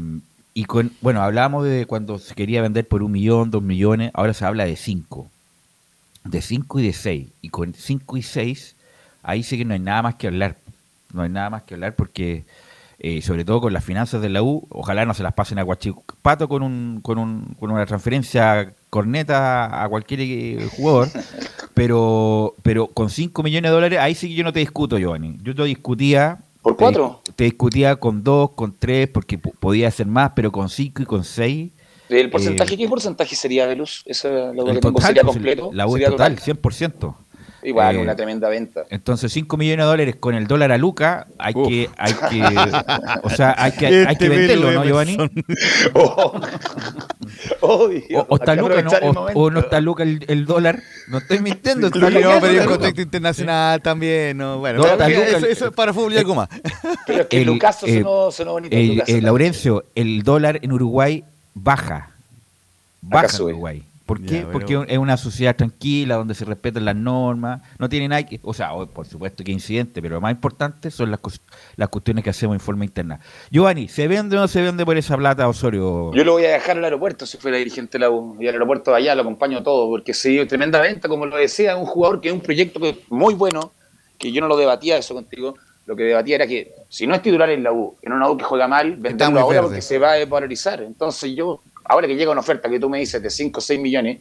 y 0.55 0.65
con, 0.65 0.93
bueno, 1.03 1.21
hablábamos 1.21 1.67
de 1.67 1.85
cuando 1.85 2.19
se 2.19 2.35
quería 2.35 2.63
vender 2.63 2.89
por 2.89 3.03
un 3.03 3.13
millón, 3.13 3.51
dos 3.51 3.63
millones, 3.63 4.11
ahora 4.15 4.33
se 4.33 4.47
habla 4.47 4.65
de 4.65 4.77
cinco. 4.77 5.31
De 6.25 6.41
cinco 6.41 6.81
y 6.81 6.87
de 6.87 6.95
seis. 6.95 7.29
Y 7.43 7.51
con 7.51 7.75
cinco 7.75 8.17
y 8.17 8.23
seis, 8.23 8.76
ahí 9.27 9.43
sí 9.43 9.59
que 9.59 9.65
no 9.65 9.75
hay 9.75 9.81
nada 9.81 10.03
más 10.03 10.15
que 10.15 10.29
hablar. 10.29 10.57
No 11.13 11.23
hay 11.23 11.29
nada 11.29 11.51
más 11.51 11.63
que 11.65 11.75
hablar 11.75 11.95
porque, 11.95 12.45
eh, 12.99 13.21
sobre 13.23 13.45
todo 13.45 13.61
con 13.61 13.73
las 13.73 13.85
finanzas 13.85 14.23
de 14.23 14.29
la 14.29 14.43
U, 14.43 14.67
ojalá 14.71 15.05
no 15.05 15.15
se 15.15 15.23
las 15.23 15.33
pasen 15.35 15.59
a 15.59 15.63
Guachipato 15.63 16.49
con, 16.49 16.63
un, 16.63 17.01
con, 17.03 17.19
un, 17.19 17.55
con 17.59 17.71
una 17.71 17.85
transferencia 17.87 18.73
corneta 18.91 19.83
a 19.83 19.89
cualquier 19.89 20.21
eh, 20.21 20.69
jugador. 20.77 21.09
Pero, 21.75 22.55
pero 22.63 22.87
con 22.89 23.11
5 23.11 23.43
millones 23.43 23.71
de 23.71 23.75
dólares, 23.75 23.99
ahí 24.01 24.15
sí 24.15 24.29
que 24.29 24.35
yo 24.35 24.45
no 24.45 24.53
te 24.53 24.61
discuto, 24.61 24.99
Giovanni. 24.99 25.37
Yo 25.43 25.55
te 25.55 25.65
discutía. 25.65 26.39
¿Por 26.63 26.77
cuatro? 26.77 27.21
Te, 27.37 27.45
discutía 27.45 27.97
con 27.97 28.25
dos, 28.25 28.51
con 28.53 28.75
tres, 28.77 29.09
porque 29.09 29.39
po- 29.39 29.53
podía 29.61 29.89
hacer 29.89 30.07
más, 30.07 30.33
pero 30.35 30.51
con 30.51 30.69
cinco 30.69 31.03
y 31.03 31.07
con 31.07 31.23
seis. 31.23 31.71
¿El 32.09 32.31
porcentaje? 32.31 32.75
eh, 32.75 32.77
¿Qué 32.79 32.89
porcentaje 32.89 33.37
sería, 33.37 33.67
Velus? 33.67 34.03
¿Eso 34.07 34.51
es 34.51 34.57
lo 34.57 34.65
que 34.65 34.71
el 34.73 34.81
tengo? 34.81 34.95
total, 34.95 35.07
¿Sería 35.09 35.23
pues, 35.23 35.35
completo? 35.35 35.71
La 35.73 35.87
U 35.87 35.93
¿Sería 35.93 36.11
total, 36.11 36.37
100%. 36.39 37.15
Igual, 37.63 37.97
Eh, 37.97 37.99
una 38.01 38.15
tremenda 38.15 38.49
venta. 38.49 38.85
Entonces, 38.91 39.33
5 39.33 39.57
millones 39.57 39.85
de 39.85 39.89
dólares 39.91 40.17
con 40.21 40.35
el 40.35 40.47
dólar 40.47 40.71
a 40.73 40.79
Luca, 40.79 41.27
hay 41.39 41.53
Uf. 41.57 41.69
que, 41.69 41.91
hay 41.97 42.13
que, 42.13 42.43
o 43.23 43.31
sea, 43.31 43.55
hay 43.59 43.73
que, 43.73 43.87
hay 43.87 44.03
Este 44.13 44.17
que 44.19 44.29
venderlo, 44.29 44.71
¿no, 44.73 44.85
Giovanni? 44.85 45.17
Oh, 45.95 46.41
oh, 47.61 47.89
Dios, 47.89 48.25
O, 48.29 48.35
o 48.35 48.37
está 48.37 48.53
hay 48.53 48.59
Luca, 48.59 48.83
¿no? 48.83 48.91
O, 48.91 49.31
o 49.47 49.51
no 49.51 49.61
está 49.61 49.81
Luca 49.81 50.03
el, 50.03 50.25
el 50.29 50.47
dólar. 50.47 50.81
No 51.09 51.19
estoy 51.19 51.41
mintiendo. 51.41 51.89
está 51.89 51.99
Sí, 52.09 52.15
Luca 52.15 52.35
no, 52.35 52.41
pero 52.41 52.53
hay 52.53 52.59
un 52.61 52.67
contexto 52.67 53.03
internacional 53.03 53.81
también. 53.83 54.37
No, 54.37 54.59
bueno, 54.59 54.79
No, 54.81 54.87
está 54.87 55.09
Luca, 55.09 55.25
eso, 55.27 55.47
eso 55.47 55.67
es 55.67 55.73
para 55.73 55.93
fútbol 55.93 56.13
y 56.13 56.19
algo 56.19 56.35
más. 56.35 56.49
Pero 57.07 57.23
es 57.23 57.27
que 57.29 57.41
el- 57.41 57.47
Lucaso 57.47 57.87
eh, 57.87 58.03
sonó, 58.03 58.31
sonó 58.31 58.53
bonito. 58.53 58.77
El, 58.77 58.99
también. 58.99 59.25
Laurencio, 59.25 59.85
el 59.95 60.23
dólar 60.23 60.59
en 60.63 60.73
Uruguay 60.73 61.25
baja. 61.55 62.11
Baja 63.03 63.27
en. 63.27 63.43
Uruguay. 63.45 63.83
¿Por 64.07 64.21
Ya, 64.23 64.27
qué? 64.29 64.37
pero- 64.39 64.53
Porque 64.53 64.85
es 64.89 64.99
una 64.99 65.17
sociedad 65.17 65.57
tranquila 65.57 66.15
donde 66.15 66.35
se 66.35 66.45
respetan 66.45 66.85
las 66.85 66.95
normas. 66.95 67.61
No 67.79 67.89
tiene 67.89 68.07
nada 68.09 68.23
que. 68.25 68.39
O 68.45 68.55
sea, 68.55 68.71
por 68.95 69.05
supuesto 69.07 69.43
que 69.43 69.51
hay 69.51 69.55
incidentes, 69.55 70.01
pero 70.01 70.15
lo 70.15 70.21
más 70.21 70.31
importante 70.31 70.91
son 70.93 71.11
las, 71.11 71.21
las 71.77 71.89
cuestiones 71.89 72.23
que 72.23 72.31
hacemos 72.31 72.55
en 72.55 72.61
forma 72.61 72.85
interna. 72.85 73.19
Giovanni, 73.51 73.89
¿se 73.89 74.07
vende 74.07 74.37
o 74.37 74.41
no 74.41 74.47
se 74.49 74.63
vende 74.63 74.85
por 74.87 74.97
esa 74.97 75.17
plata, 75.17 75.49
Osorio? 75.49 76.13
Yo 76.15 76.25
lo 76.25 76.33
voy 76.33 76.45
a 76.45 76.53
dejar 76.53 76.79
al 76.79 76.85
aeropuerto 76.85 77.27
si 77.27 77.37
fuera 77.37 77.57
dirigente 77.57 77.99
de 77.99 78.01
la 78.01 78.11
U. 78.11 78.37
Y 78.41 78.47
al 78.47 78.55
aeropuerto 78.55 78.93
de 78.93 78.99
allá 78.99 79.15
lo 79.17 79.23
acompaño 79.23 79.63
todo, 79.65 79.89
porque 79.91 80.15
sí, 80.15 80.39
tremenda 80.47 80.81
venta, 80.81 81.09
como 81.09 81.27
lo 81.27 81.37
decía, 81.37 81.77
un 81.77 81.87
jugador 81.87 82.21
que 82.21 82.29
es 82.29 82.35
un 82.35 82.41
proyecto 82.41 82.79
que 82.81 82.91
es 82.91 82.97
muy 83.11 83.35
bueno, 83.35 83.73
que 84.19 84.31
yo 84.31 84.41
no 84.41 84.47
lo 84.47 84.57
debatía 84.57 84.97
eso 84.97 85.15
contigo. 85.15 85.57
Lo 85.87 85.95
que 85.97 86.05
debatía 86.05 86.37
era 86.37 86.47
que 86.47 86.73
si 86.89 87.07
no 87.07 87.15
es 87.15 87.23
titular 87.23 87.51
en 87.51 87.63
la 87.63 87.73
U, 87.73 87.97
en 88.03 88.13
una 88.13 88.31
U 88.31 88.37
que 88.37 88.45
juega 88.45 88.67
mal, 88.69 88.97
venderlo 88.97 89.41
ahora 89.41 89.57
verde. 89.61 89.69
porque 89.69 89.83
se 89.83 89.99
va 89.99 90.13
a 90.13 90.15
desvalorizar. 90.15 90.83
Entonces 90.83 91.35
yo, 91.37 91.61
ahora 91.89 92.07
que 92.07 92.15
llega 92.17 92.31
una 92.31 92.41
oferta 92.41 92.69
que 92.69 92.79
tú 92.81 92.89
me 92.89 92.99
dices 92.99 93.23
de 93.23 93.31
5 93.31 93.59
o 93.59 93.61
6 93.61 93.81
millones, 93.81 94.19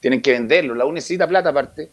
tienen 0.00 0.20
que 0.22 0.32
venderlo. 0.32 0.74
La 0.74 0.84
U 0.86 0.92
necesita 0.92 1.26
plata 1.26 1.50
aparte. 1.50 1.90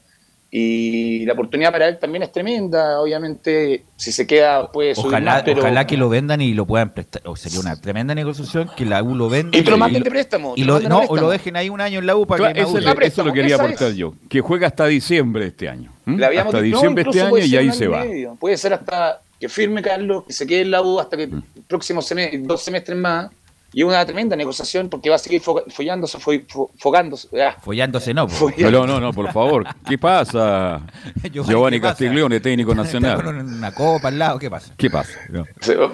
Y 0.53 1.25
la 1.25 1.31
oportunidad 1.31 1.71
para 1.71 1.87
él 1.87 1.97
también 1.97 2.23
es 2.23 2.31
tremenda. 2.33 2.99
Obviamente, 2.99 3.85
si 3.95 4.11
se 4.11 4.27
queda, 4.27 4.69
puede 4.69 4.93
subir 4.95 5.07
Ojalá, 5.07 5.31
más, 5.35 5.43
pero... 5.43 5.59
ojalá 5.61 5.87
que 5.87 5.95
lo 5.95 6.09
vendan 6.09 6.41
y 6.41 6.53
lo 6.53 6.65
puedan 6.65 6.93
prestar. 6.93 7.21
O 7.25 7.37
sería 7.37 7.61
una 7.61 7.79
tremenda 7.79 8.13
negociación 8.13 8.69
que 8.75 8.83
la 8.85 9.01
U 9.01 9.15
lo 9.15 9.29
venda. 9.29 9.57
Y 9.57 9.61
te 9.61 9.71
lo 9.71 9.77
manden 9.77 10.01
y 10.01 10.03
de 10.03 10.09
préstamo. 10.09 10.53
y 10.57 10.65
lo- 10.65 10.81
no, 10.81 10.99
o 11.07 11.15
lo 11.15 11.29
dejen 11.29 11.55
ahí 11.55 11.69
un 11.69 11.79
año 11.79 11.99
en 11.99 12.05
la 12.05 12.17
U 12.17 12.27
para 12.27 12.39
Claro, 12.39 12.53
que 12.55 12.61
eso, 12.61 12.77
es 12.79 12.83
préstamo, 12.83 13.05
eso 13.05 13.23
lo 13.23 13.33
quería 13.33 13.55
aportar 13.55 13.91
es. 13.91 13.95
yo. 13.95 14.13
Que 14.27 14.41
juega 14.41 14.67
hasta 14.67 14.87
diciembre 14.87 15.43
de 15.43 15.47
este 15.51 15.69
año. 15.69 15.93
¿m? 16.05 16.17
Le 16.17 16.25
habíamos 16.25 16.53
Hasta 16.53 16.63
dicho, 16.63 16.75
no, 16.75 16.81
diciembre 16.81 17.03
de 17.05 17.09
este 17.11 17.21
año 17.21 17.37
y 17.37 17.55
ahí 17.55 17.71
se 17.71 17.87
va. 17.87 18.03
medio. 18.03 18.35
Puede 18.37 18.57
ser 18.57 18.73
hasta 18.73 19.21
que 19.39 19.47
firme 19.47 19.81
Carlos, 19.81 20.25
que 20.27 20.33
se 20.33 20.45
quede 20.45 20.61
en 20.61 20.71
la 20.71 20.81
U 20.81 20.99
hasta 20.99 21.15
que 21.15 21.27
Mm. 21.27 21.43
el 21.55 21.63
próximo 21.63 22.01
semestre, 22.01 22.39
dos 22.39 22.61
semestres 22.61 22.97
más. 22.97 23.31
Y 23.73 23.81
es 23.81 23.87
una 23.87 24.05
tremenda 24.05 24.35
negociación 24.35 24.89
porque 24.89 25.09
va 25.09 25.15
a 25.15 25.19
seguir 25.19 25.41
fo- 25.41 25.63
follándose, 25.71 26.17
fo- 26.17 26.45
fo- 26.45 26.69
fogándose. 26.77 27.29
ah, 27.41 27.55
Follándose 27.61 28.13
no. 28.13 28.27
No, 28.57 28.85
no, 28.85 28.99
no, 28.99 29.13
por 29.13 29.31
favor. 29.31 29.65
¿Qué 29.87 29.97
pasa? 29.97 30.81
Giovanni 31.31 31.77
¿qué 31.77 31.81
pasa? 31.81 31.91
Castiglione, 31.93 32.39
técnico 32.41 32.75
nacional. 32.75 33.23
con 33.23 33.37
una 33.37 33.73
copa 33.73 34.09
al 34.09 34.19
lado, 34.19 34.39
¿qué 34.39 34.49
pasa? 34.49 34.73
¿Qué 34.77 34.89
pasa? 34.89 35.13
No. 35.29 35.45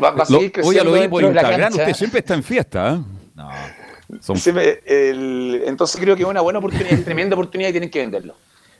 va, 0.02 0.10
va 0.10 0.10
a 0.10 0.16
Lo, 0.18 0.26
seguir 0.26 0.52
creciendo 0.52 0.70
oye, 0.70 0.84
lo 0.84 0.94
vi 0.94 1.00
dentro 1.02 1.12
por 1.12 1.24
Instagram. 1.24 1.72
Usted 1.74 1.94
siempre 1.94 2.20
está 2.22 2.34
en 2.34 2.44
fiesta. 2.44 2.94
¿eh? 2.96 3.00
No. 3.36 3.50
Son- 4.22 4.38
Se 4.38 4.52
me- 4.54 4.80
el- 4.86 5.62
entonces 5.68 6.02
creo 6.02 6.16
que 6.16 6.24
es 6.24 6.28
una 6.30 6.42
buena 6.42 6.58
oportunidad, 6.60 6.98
tremenda 7.04 7.36
oportunidad 7.36 7.70
y 7.70 7.74
tienen 7.74 7.90
que 7.92 8.00
venderlo. 8.00 8.36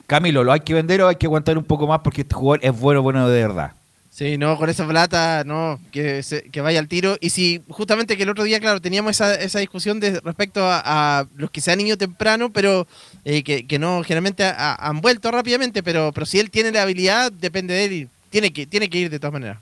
Camilo, 0.08 0.42
¿lo 0.42 0.52
hay 0.52 0.60
que 0.60 0.74
vender 0.74 1.02
o 1.02 1.08
hay 1.08 1.16
que 1.16 1.26
aguantar 1.26 1.56
un 1.58 1.64
poco 1.64 1.86
más 1.86 2.00
porque 2.00 2.22
este 2.22 2.34
jugador 2.34 2.64
es 2.64 2.80
bueno, 2.80 3.02
bueno 3.02 3.28
de 3.28 3.42
verdad? 3.42 3.72
Sí, 4.18 4.36
no, 4.36 4.56
con 4.56 4.68
esa 4.68 4.84
plata, 4.84 5.44
no, 5.46 5.78
que, 5.92 6.24
se- 6.24 6.42
que 6.50 6.60
vaya 6.60 6.80
al 6.80 6.88
tiro. 6.88 7.16
Y 7.20 7.30
si 7.30 7.62
justamente 7.68 8.16
que 8.16 8.24
el 8.24 8.30
otro 8.30 8.42
día, 8.42 8.58
claro, 8.58 8.80
teníamos 8.80 9.12
esa, 9.12 9.32
esa 9.36 9.60
discusión 9.60 10.00
de 10.00 10.18
respecto 10.18 10.64
a, 10.64 10.82
a 11.20 11.26
los 11.36 11.52
que 11.52 11.60
se 11.60 11.70
han 11.70 11.80
ido 11.80 11.96
temprano, 11.96 12.50
pero 12.50 12.88
eh, 13.24 13.44
que, 13.44 13.64
que 13.68 13.78
no, 13.78 14.02
generalmente 14.02 14.42
ha- 14.42 14.74
han 14.74 15.00
vuelto 15.00 15.30
rápidamente, 15.30 15.84
pero, 15.84 16.10
pero 16.12 16.26
si 16.26 16.40
él 16.40 16.50
tiene 16.50 16.72
la 16.72 16.82
habilidad, 16.82 17.30
depende 17.30 17.74
de 17.74 17.84
él 17.84 17.92
y 17.92 18.08
tiene 18.30 18.52
que, 18.52 18.66
tiene 18.66 18.90
que 18.90 18.98
ir 18.98 19.08
de 19.08 19.20
todas 19.20 19.34
maneras. 19.34 19.58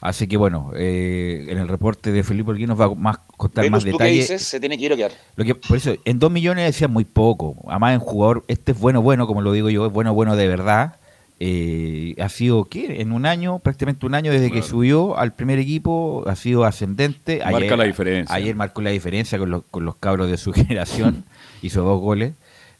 Así 0.00 0.26
que 0.26 0.38
bueno, 0.38 0.72
eh, 0.74 1.44
en 1.50 1.58
el 1.58 1.68
reporte 1.68 2.10
de 2.12 2.22
Felipe 2.24 2.52
Olguín 2.52 2.68
nos 2.68 2.80
va 2.80 2.86
a 2.86 2.94
más 2.94 3.18
contar 3.36 3.64
Velus, 3.66 3.84
más 3.84 3.90
¿tú 3.92 3.98
qué 3.98 4.04
detalles. 4.04 4.28
dices? 4.30 4.42
Se 4.42 4.58
tiene 4.58 4.78
que 4.78 4.86
ir 4.86 4.92
o 4.94 4.96
quedar. 4.96 5.12
Lo 5.36 5.44
que, 5.44 5.54
por 5.54 5.76
eso, 5.76 5.94
en 6.06 6.18
dos 6.18 6.30
millones 6.32 6.64
decía 6.64 6.88
muy 6.88 7.04
poco. 7.04 7.54
Además, 7.68 7.92
en 7.92 8.00
jugador, 8.00 8.42
este 8.48 8.72
es 8.72 8.78
bueno, 8.78 9.02
bueno, 9.02 9.26
como 9.26 9.42
lo 9.42 9.52
digo 9.52 9.68
yo, 9.68 9.84
es 9.84 9.92
bueno, 9.92 10.14
bueno 10.14 10.34
de 10.36 10.48
verdad. 10.48 10.94
Eh, 11.42 12.14
ha 12.20 12.28
sido, 12.28 12.66
¿qué? 12.66 13.00
En 13.00 13.12
un 13.12 13.24
año, 13.24 13.60
prácticamente 13.60 14.04
un 14.04 14.14
año 14.14 14.30
desde 14.30 14.50
que 14.50 14.60
subió 14.60 15.16
al 15.16 15.32
primer 15.32 15.58
equipo, 15.58 16.22
ha 16.26 16.36
sido 16.36 16.64
ascendente. 16.64 17.40
Marca 17.50 17.78
la 17.78 17.84
diferencia. 17.84 18.34
Ayer 18.34 18.54
marcó 18.54 18.82
la 18.82 18.90
diferencia 18.90 19.38
con 19.38 19.48
los, 19.48 19.62
con 19.70 19.86
los 19.86 19.96
cabros 19.96 20.30
de 20.30 20.36
su 20.36 20.52
generación, 20.54 21.24
hizo 21.62 21.82
dos 21.82 21.98
goles. 21.98 22.34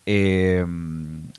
Eh, 0.05 0.65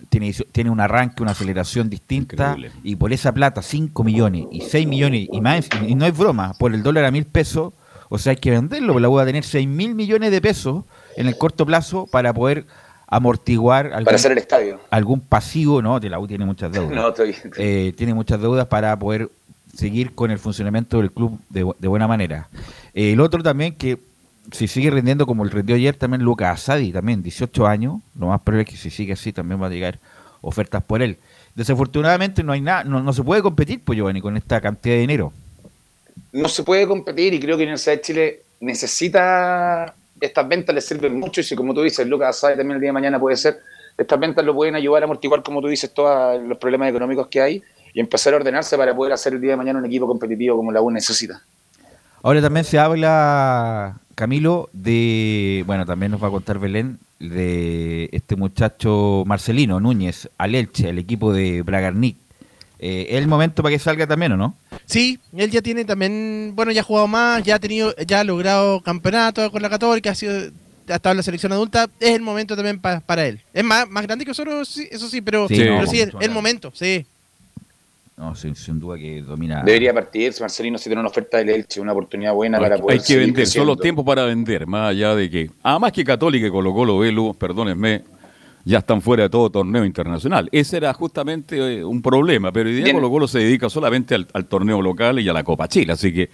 tiene, 0.09 0.33
tiene 0.51 0.69
un 0.71 0.79
arranque, 0.79 1.21
una 1.21 1.33
aceleración 1.33 1.89
distinta 1.89 2.55
Increíble. 2.55 2.71
y 2.83 2.95
por 2.95 3.13
esa 3.13 3.33
plata, 3.33 3.61
5 3.61 4.03
millones 4.03 4.45
y 4.51 4.61
6 4.61 4.87
millones 4.87 5.27
y 5.31 5.41
más, 5.41 5.67
y 5.87 5.93
no 5.95 6.05
es 6.05 6.17
broma, 6.17 6.53
por 6.57 6.73
el 6.73 6.81
dólar 6.81 7.05
a 7.05 7.11
mil 7.11 7.25
pesos, 7.25 7.73
O 8.09 8.17
sea, 8.17 8.31
hay 8.31 8.37
que 8.37 8.51
venderlo, 8.51 8.99
la 8.99 9.09
va 9.09 9.23
a 9.23 9.25
tener 9.25 9.43
6 9.43 9.67
mil 9.67 9.95
millones 9.95 10.31
de 10.31 10.41
pesos 10.41 10.85
en 11.17 11.27
el 11.27 11.37
corto 11.37 11.65
plazo 11.65 12.07
para 12.11 12.33
poder 12.33 12.65
amortiguar 13.11 13.87
algún, 13.87 14.05
para 14.05 14.15
hacer 14.15 14.31
el 14.31 14.37
estadio. 14.39 14.79
algún 14.89 15.19
pasivo, 15.19 15.81
¿no? 15.81 15.99
De 15.99 16.09
la 16.09 16.17
U 16.17 16.25
tiene 16.27 16.45
muchas 16.45 16.71
deudas. 16.71 16.91
No, 16.95 17.09
estoy, 17.09 17.35
Eh, 17.57 17.93
tiene 17.95 18.13
muchas 18.15 18.41
deudas 18.41 18.65
para 18.67 18.97
poder 18.97 19.29
seguir 19.75 20.13
con 20.15 20.31
el 20.31 20.39
funcionamiento 20.39 20.97
del 20.97 21.11
club 21.11 21.39
de, 21.49 21.63
bu- 21.65 21.75
de 21.77 21.87
buena 21.87 22.07
manera. 22.07 22.47
Eh, 22.93 23.11
el 23.13 23.19
otro 23.21 23.43
también 23.43 23.75
que 23.75 23.99
si 24.51 24.67
sigue 24.67 24.89
rindiendo 24.89 25.25
como 25.27 25.43
el 25.43 25.51
rindió 25.51 25.75
ayer 25.75 25.95
también 25.95 26.23
Lucas 26.23 26.53
Asadi, 26.59 26.91
también 26.91 27.21
18 27.21 27.67
años, 27.67 27.99
lo 28.17 28.27
más 28.27 28.41
probable 28.41 28.63
es 28.63 28.69
que 28.69 28.77
si 28.77 28.89
sigue 28.89 29.13
así 29.13 29.31
también 29.31 29.61
va 29.61 29.67
a 29.67 29.69
llegar 29.69 29.99
ofertas 30.41 30.81
por 30.83 31.01
él. 31.01 31.17
Desafortunadamente 31.53 32.43
no 32.43 32.53
hay 32.53 32.61
nada, 32.61 32.83
no, 32.85 33.01
no 33.03 33.13
se 33.13 33.23
puede 33.23 33.41
competir, 33.41 33.81
pues 33.83 33.97
Giovanni, 33.97 34.19
con 34.21 34.35
esta 34.37 34.59
cantidad 34.61 34.95
de 34.95 35.01
dinero. 35.01 35.31
no 36.31 36.47
se 36.47 36.63
puede 36.63 36.87
competir 36.87 37.33
y 37.33 37.39
creo 37.39 37.57
que 37.57 37.63
la 37.63 37.67
Universidad 37.71 37.95
de 37.97 38.01
Chile 38.01 38.41
necesita 38.61 39.93
estas 40.21 40.47
ventas 40.47 40.73
le 40.73 40.81
sirven 40.81 41.19
mucho 41.19 41.41
y 41.41 41.43
si 41.43 41.55
como 41.55 41.73
tú 41.73 41.81
dices 41.81 42.07
Lucas 42.07 42.39
sabe 42.39 42.55
también 42.55 42.75
el 42.75 42.81
día 42.81 42.89
de 42.89 42.93
mañana 42.93 43.19
puede 43.19 43.35
ser 43.35 43.59
estas 43.97 44.19
ventas 44.19 44.45
lo 44.45 44.55
pueden 44.55 44.75
ayudar 44.75 45.03
a 45.03 45.05
amortiguar 45.05 45.43
como 45.43 45.61
tú 45.61 45.67
dices 45.67 45.93
todos 45.93 46.41
los 46.41 46.57
problemas 46.57 46.89
económicos 46.89 47.27
que 47.27 47.41
hay 47.41 47.63
y 47.93 47.99
empezar 47.99 48.33
a 48.33 48.37
ordenarse 48.37 48.77
para 48.77 48.95
poder 48.95 49.11
hacer 49.11 49.33
el 49.33 49.41
día 49.41 49.51
de 49.51 49.57
mañana 49.57 49.79
un 49.79 49.85
equipo 49.85 50.07
competitivo 50.07 50.55
como 50.55 50.71
la 50.71 50.81
U 50.81 50.89
necesita 50.89 51.43
Ahora 52.23 52.39
también 52.39 52.65
se 52.65 52.77
habla, 52.77 53.99
Camilo, 54.13 54.69
de, 54.73 55.63
bueno, 55.65 55.87
también 55.87 56.11
nos 56.11 56.21
va 56.21 56.27
a 56.27 56.31
contar 56.31 56.59
Belén, 56.59 56.99
de 57.19 58.09
este 58.11 58.35
muchacho 58.35 59.23
Marcelino 59.25 59.79
Núñez, 59.79 60.29
al 60.37 60.53
Elche, 60.53 60.89
el 60.89 60.99
equipo 60.99 61.33
de 61.33 61.63
Bragarnik. 61.63 62.17
Eh, 62.83 63.07
¿Es 63.11 63.17
el 63.19 63.27
momento 63.27 63.61
para 63.61 63.73
que 63.73 63.79
salga 63.79 64.07
también 64.07 64.31
o 64.31 64.37
no? 64.37 64.55
Sí, 64.87 65.19
él 65.37 65.51
ya 65.51 65.61
tiene 65.61 65.85
también, 65.85 66.53
bueno, 66.55 66.71
ya 66.71 66.81
ha 66.81 66.83
jugado 66.83 67.07
más, 67.07 67.43
ya 67.43 67.55
ha 67.55 67.59
tenido, 67.59 67.95
ya 68.07 68.21
ha 68.21 68.23
logrado 68.23 68.81
campeonato 68.81 69.51
con 69.51 69.61
la 69.61 69.69
Católica, 69.69 70.09
ha 70.11 70.15
sido 70.15 70.33
ha 70.89 70.95
estado 70.95 71.11
en 71.13 71.17
la 71.17 71.23
selección 71.23 71.51
adulta, 71.53 71.87
es 71.99 72.09
el 72.15 72.21
momento 72.21 72.55
también 72.55 72.79
pa- 72.79 72.99
para 72.99 73.25
él. 73.27 73.39
Es 73.53 73.63
más, 73.63 73.87
más 73.87 74.03
grande 74.03 74.25
que 74.25 74.31
Osorio, 74.31 74.65
sí, 74.65 74.87
eso 74.91 75.07
sí, 75.07 75.21
pero 75.21 75.47
Sí, 75.47 75.59
no, 75.59 75.75
pero 75.77 75.87
sí, 75.87 76.01
el, 76.19 76.31
momento, 76.31 76.71
sí. 76.73 77.05
No, 78.17 78.35
sin, 78.35 78.55
sin 78.55 78.79
duda 78.79 78.97
que 78.97 79.21
domina. 79.21 79.61
debería 79.63 79.93
partir 79.93 80.33
Marcelino 80.39 80.77
si 80.77 80.85
tiene 80.85 80.99
una 80.99 81.09
oferta 81.09 81.37
del 81.37 81.49
Elche 81.49 81.79
una 81.81 81.91
oportunidad 81.93 82.33
buena 82.33 82.59
para 82.59 82.75
Hay, 82.75 82.81
poder 82.81 82.99
hay 82.99 83.05
que 83.05 83.15
vender, 83.17 83.35
son 83.35 83.43
creciendo. 83.43 83.71
los 83.73 83.79
tiempos 83.79 84.05
para 84.05 84.25
vender, 84.25 84.67
más 84.67 84.89
allá 84.89 85.15
de 85.15 85.29
que, 85.29 85.49
además 85.63 85.91
que 85.91 86.03
Católica 86.03 86.47
y 86.47 86.49
Colo 86.51 86.73
Colo 86.73 86.97
Velo, 86.99 87.33
perdónenme, 87.33 88.01
ya 88.65 88.79
están 88.79 89.01
fuera 89.01 89.23
de 89.23 89.29
todo 89.29 89.49
torneo 89.49 89.85
internacional. 89.85 90.49
Ese 90.51 90.77
era 90.77 90.93
justamente 90.93 91.57
eh, 91.79 91.83
un 91.83 92.01
problema, 92.01 92.51
pero 92.51 92.69
hoy 92.69 92.75
día. 92.75 92.93
Colo 92.93 93.09
Colo 93.09 93.27
se 93.27 93.39
dedica 93.39 93.69
solamente 93.69 94.15
al, 94.15 94.27
al 94.33 94.45
torneo 94.45 94.81
local 94.81 95.19
y 95.19 95.29
a 95.29 95.33
la 95.33 95.43
Copa 95.43 95.67
Chile, 95.67 95.93
así 95.93 96.13
que 96.13 96.29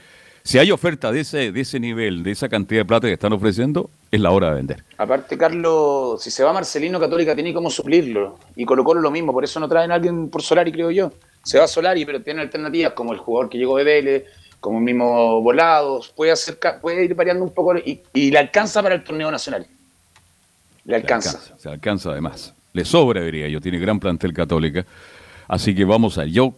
si 0.47 0.57
hay 0.59 0.71
oferta 0.71 1.11
de 1.11 1.19
ese, 1.19 1.51
de 1.51 1.59
ese 1.59 1.77
nivel, 1.77 2.23
de 2.23 2.31
esa 2.31 2.47
cantidad 2.47 2.79
de 2.79 2.85
plata 2.85 3.07
que 3.07 3.13
están 3.13 3.33
ofreciendo, 3.33 3.89
es 4.09 4.21
la 4.21 4.31
hora 4.31 4.47
de 4.47 4.55
vender. 4.55 4.83
Aparte, 4.97 5.37
Carlos, 5.37 6.23
si 6.23 6.31
se 6.31 6.41
va 6.41 6.53
Marcelino, 6.53 7.01
Católica 7.01 7.35
tiene 7.35 7.53
cómo 7.53 7.69
suplirlo. 7.69 8.39
Y 8.55 8.63
Colo 8.63 8.85
Colo 8.85 9.01
lo 9.01 9.11
mismo, 9.11 9.33
por 9.33 9.43
eso 9.43 9.59
no 9.59 9.67
traen 9.67 9.91
a 9.91 9.95
alguien 9.95 10.29
por 10.29 10.41
Solari, 10.41 10.71
creo 10.71 10.89
yo. 10.89 11.11
Se 11.43 11.59
va 11.59 11.67
Solari, 11.67 12.05
pero 12.05 12.21
tiene 12.21 12.39
alternativas 12.39 12.93
como 12.93 13.11
el 13.11 13.19
jugador 13.19 13.49
que 13.49 13.57
llegó 13.57 13.77
de 13.77 13.83
Vélez, 13.83 14.23
como 14.61 14.77
el 14.77 14.85
mismo 14.85 15.41
Volados. 15.41 16.13
Puede, 16.15 16.31
hacer, 16.31 16.57
puede 16.81 17.03
ir 17.03 17.13
variando 17.13 17.43
un 17.43 17.53
poco 17.53 17.75
y, 17.77 18.01
y 18.13 18.31
le 18.31 18.39
alcanza 18.39 18.81
para 18.81 18.95
el 18.95 19.03
torneo 19.03 19.29
nacional. 19.29 19.67
Le 20.87 20.95
alcanza. 20.95 21.39
Se 21.57 21.69
alcanza 21.69 22.11
además. 22.11 22.55
Le 22.73 22.85
sobra, 22.85 23.21
diría 23.21 23.47
yo. 23.49 23.59
Tiene 23.59 23.77
gran 23.77 23.99
plantel 23.99 24.33
católica. 24.33 24.85
Así 25.47 25.75
que 25.75 25.85
vamos 25.85 26.17
a 26.17 26.25
Yo 26.25 26.55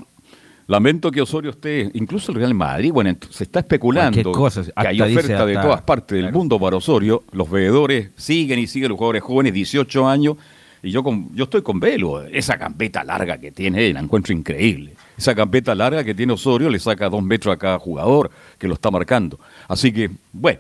lamento 0.67 1.09
que 1.09 1.19
Osorio 1.19 1.49
esté, 1.49 1.89
incluso 1.95 2.31
el 2.31 2.37
Real 2.37 2.53
Madrid, 2.53 2.91
bueno, 2.91 3.15
se 3.29 3.43
está 3.43 3.59
especulando 3.61 4.21
Cualquier 4.21 4.35
cosa, 4.35 4.63
que 4.63 4.87
hay 4.87 5.01
dice 5.01 5.19
oferta 5.19 5.45
de 5.47 5.55
todas 5.55 5.81
partes 5.81 6.15
del 6.15 6.25
claro. 6.25 6.37
mundo 6.37 6.59
para 6.59 6.77
Osorio. 6.77 7.23
Los 7.31 7.49
veedores 7.49 8.11
siguen 8.15 8.59
y 8.59 8.67
siguen 8.67 8.89
los 8.89 8.97
jugadores 8.99 9.23
jóvenes, 9.23 9.51
18 9.53 10.07
años. 10.07 10.37
Y 10.83 10.91
yo, 10.91 11.03
con, 11.03 11.35
yo 11.35 11.45
estoy 11.45 11.63
con 11.63 11.79
Velo. 11.79 12.23
Esa 12.23 12.57
campeta 12.59 13.03
larga 13.03 13.39
que 13.39 13.51
tiene, 13.51 13.87
él, 13.87 13.95
la 13.95 13.99
encuentro 13.99 14.31
increíble. 14.31 14.93
Esa 15.17 15.33
campeta 15.33 15.73
larga 15.73 16.03
que 16.03 16.13
tiene 16.13 16.33
Osorio 16.33 16.69
le 16.69 16.77
saca 16.77 17.09
dos 17.09 17.23
metros 17.23 17.53
a 17.53 17.57
cada 17.57 17.79
jugador 17.79 18.29
que 18.59 18.67
lo 18.67 18.75
está 18.75 18.91
marcando. 18.91 19.39
Así 19.67 19.91
que, 19.91 20.11
bueno, 20.31 20.59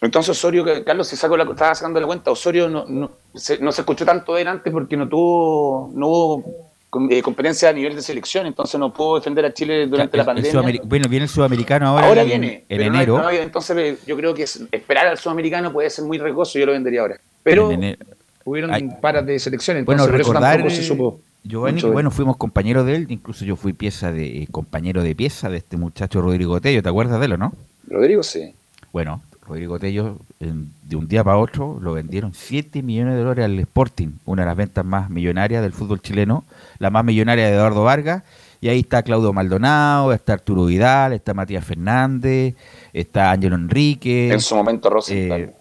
Entonces 0.00 0.30
Osorio, 0.30 0.64
Carlos, 0.84 1.08
si 1.08 1.16
saco 1.16 1.36
la, 1.36 1.44
estaba 1.44 1.74
sacando 1.74 1.98
la 2.00 2.06
cuenta, 2.06 2.30
Osorio 2.30 2.68
no, 2.68 2.84
no, 2.86 3.10
se, 3.34 3.58
no 3.58 3.72
se 3.72 3.80
escuchó 3.82 4.04
tanto 4.04 4.34
de 4.34 4.42
él 4.42 4.48
antes 4.48 4.72
porque 4.72 4.96
no 4.96 5.08
tuvo, 5.08 5.90
no 5.94 6.06
hubo 6.06 6.44
eh, 7.10 7.20
competencia 7.20 7.68
a 7.68 7.72
nivel 7.72 7.96
de 7.96 8.02
selección, 8.02 8.46
entonces 8.46 8.78
no 8.78 8.92
pudo 8.92 9.16
defender 9.16 9.44
a 9.44 9.52
Chile 9.52 9.86
durante 9.88 10.16
El- 10.16 10.18
la 10.18 10.24
pandemia. 10.24 10.80
bueno, 10.84 11.08
viene 11.08 11.24
el 11.24 11.28
sudamericano 11.28 11.88
ahora, 11.88 12.06
Ahora 12.06 12.22
en, 12.22 12.28
viene, 12.28 12.64
en 12.68 12.80
enero. 12.80 13.18
no 13.18 13.28
entonces 13.30 13.76
eh, 13.76 13.98
yo 14.06 14.16
creo 14.16 14.34
que 14.34 14.44
es- 14.44 14.62
esperar 14.70 15.08
al 15.08 15.18
sudamericano 15.18 15.72
puede 15.72 15.90
ser 15.90 16.04
muy 16.04 16.16
riesgoso, 16.18 16.58
yo 16.60 16.66
lo 16.66 16.72
vendería 16.72 17.00
ahora. 17.00 17.18
Pero 17.42 17.68
hubieron 18.44 18.72
Hay- 18.72 18.88
paras 19.00 19.26
de 19.26 19.38
selección, 19.40 19.84
Bueno, 19.84 20.04
entonces 20.04 20.12
por 20.12 20.20
eso 20.20 20.32
recordar, 20.32 20.54
tampoco 20.58 20.74
se 20.74 20.82
supo. 20.84 21.20
Giovanni, 21.44 21.80
de 21.80 21.86
él. 21.88 21.92
bueno, 21.92 22.10
fuimos 22.10 22.36
compañeros 22.36 22.86
de 22.86 22.94
él, 22.96 23.06
incluso 23.08 23.44
yo 23.44 23.56
fui 23.56 23.72
pieza 23.72 24.12
de 24.12 24.42
eh, 24.42 24.48
compañero 24.50 25.02
de 25.02 25.14
pieza 25.14 25.48
de 25.50 25.56
este 25.58 25.76
muchacho 25.76 26.20
Rodrigo 26.20 26.60
Tello, 26.60 26.82
¿te 26.82 26.88
acuerdas 26.88 27.18
de 27.20 27.26
él 27.26 27.32
o 27.32 27.36
no? 27.36 27.52
Rodrigo 27.88 28.22
sí. 28.22 28.54
Bueno, 28.92 29.22
Rodrigo 29.48 29.78
Tello 29.78 30.18
en- 30.40 30.70
de 30.82 30.96
un 30.96 31.08
día 31.08 31.24
para 31.24 31.38
otro 31.38 31.78
lo 31.80 31.92
vendieron 31.94 32.34
7 32.34 32.82
millones 32.82 33.14
de 33.14 33.20
dólares 33.22 33.44
al 33.46 33.58
Sporting, 33.58 34.08
una 34.26 34.42
de 34.42 34.46
las 34.46 34.56
ventas 34.56 34.84
más 34.84 35.08
millonarias 35.10 35.62
del 35.62 35.72
fútbol 35.72 36.00
chileno, 36.02 36.44
la 36.78 36.90
más 36.90 37.04
millonaria 37.04 37.46
de 37.46 37.54
Eduardo 37.54 37.82
Vargas, 37.84 38.22
y 38.60 38.68
ahí 38.68 38.80
está 38.80 39.02
Claudio 39.02 39.32
Maldonado, 39.32 40.12
está 40.12 40.34
Arturo 40.34 40.64
Vidal, 40.66 41.12
está 41.12 41.32
Matías 41.34 41.64
Fernández, 41.64 42.54
está 42.92 43.30
Ángelo 43.30 43.54
Enrique. 43.56 44.32
En 44.32 44.40
su 44.40 44.54
momento 44.56 44.90
Rosenthal. 44.90 45.40
eh, 45.40 45.54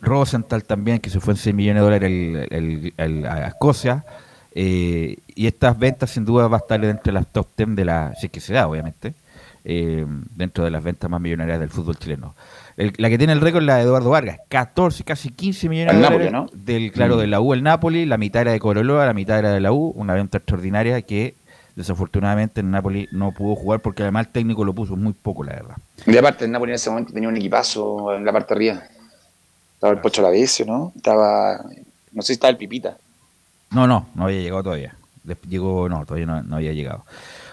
Rosenthal 0.00 0.64
también, 0.64 0.98
que 0.98 1.10
se 1.10 1.20
fue 1.20 1.34
en 1.34 1.38
6 1.38 1.54
millones 1.54 1.80
de 1.80 1.84
dólares 1.84 2.10
el- 2.10 2.46
el- 2.50 2.94
el- 2.96 3.26
a 3.26 3.48
Escocia. 3.48 4.04
eh, 4.52 5.18
y 5.36 5.46
estas 5.46 5.78
ventas 5.78 6.10
sin 6.10 6.24
duda 6.24 6.48
va 6.48 6.56
a 6.56 6.60
estar 6.60 6.80
dentro 6.80 7.04
de 7.04 7.12
las 7.12 7.26
top 7.28 7.46
10 7.56 7.76
de 7.76 7.84
la, 7.84 8.12
si 8.18 8.26
es 8.26 8.32
que 8.32 8.40
se 8.40 8.52
da 8.52 8.66
obviamente, 8.66 9.14
eh, 9.64 10.04
dentro 10.34 10.64
de 10.64 10.70
las 10.70 10.82
ventas 10.82 11.10
más 11.10 11.20
millonarias 11.20 11.60
del 11.60 11.68
fútbol 11.70 11.96
chileno. 11.96 12.34
El- 12.76 12.92
la 12.96 13.08
que 13.08 13.18
tiene 13.18 13.32
el 13.34 13.40
récord 13.40 13.62
es 13.62 13.66
la 13.66 13.76
de 13.76 13.82
Eduardo 13.82 14.10
Vargas, 14.10 14.38
14, 14.48 15.04
casi 15.04 15.30
15 15.30 15.68
millones 15.68 15.94
de 15.94 16.00
Napoli, 16.00 16.24
dólares 16.26 16.32
¿no? 16.32 16.46
del, 16.64 16.92
claro, 16.92 17.16
Mm. 17.16 17.20
de 17.20 17.26
la 17.26 17.40
U 17.40 17.52
el 17.54 17.62
Napoli, 17.62 18.06
la 18.06 18.16
mitad 18.16 18.42
era 18.42 18.52
de 18.52 18.60
Coroloa, 18.60 19.04
la 19.06 19.12
mitad 19.14 19.38
era 19.38 19.50
de 19.52 19.60
la 19.60 19.72
U, 19.72 19.92
una 19.96 20.14
venta 20.14 20.38
extraordinaria 20.38 21.00
que 21.02 21.34
desafortunadamente 21.76 22.60
en 22.60 22.70
Napoli 22.70 23.08
no 23.12 23.32
pudo 23.32 23.54
jugar 23.56 23.80
porque 23.80 24.02
además 24.02 24.26
el 24.26 24.32
técnico 24.32 24.64
lo 24.64 24.72
puso 24.74 24.96
muy 24.96 25.12
poco, 25.12 25.44
la 25.44 25.52
verdad. 25.52 25.76
Y 26.06 26.16
aparte, 26.16 26.44
el 26.44 26.50
Napoli 26.52 26.72
en 26.72 26.76
ese 26.76 26.90
momento 26.90 27.12
tenía 27.12 27.28
un 27.28 27.36
equipazo 27.36 28.14
en 28.14 28.24
la 28.24 28.32
parte 28.32 28.54
de 28.54 28.58
arriba. 28.70 28.82
Estaba 29.74 29.92
el 29.94 30.00
Pocho 30.00 30.20
Lavesio, 30.22 30.66
¿no? 30.66 30.92
Estaba, 30.96 31.64
no 32.12 32.22
sé 32.22 32.28
si 32.28 32.32
estaba 32.34 32.50
el 32.50 32.56
Pipita. 32.58 32.96
No, 33.70 33.86
no, 33.86 34.08
no 34.14 34.24
había 34.24 34.40
llegado 34.40 34.62
todavía. 34.64 34.94
Llegó, 35.48 35.88
no, 35.88 36.04
todavía 36.04 36.26
no, 36.26 36.42
no 36.42 36.56
había 36.56 36.72
llegado. 36.72 37.04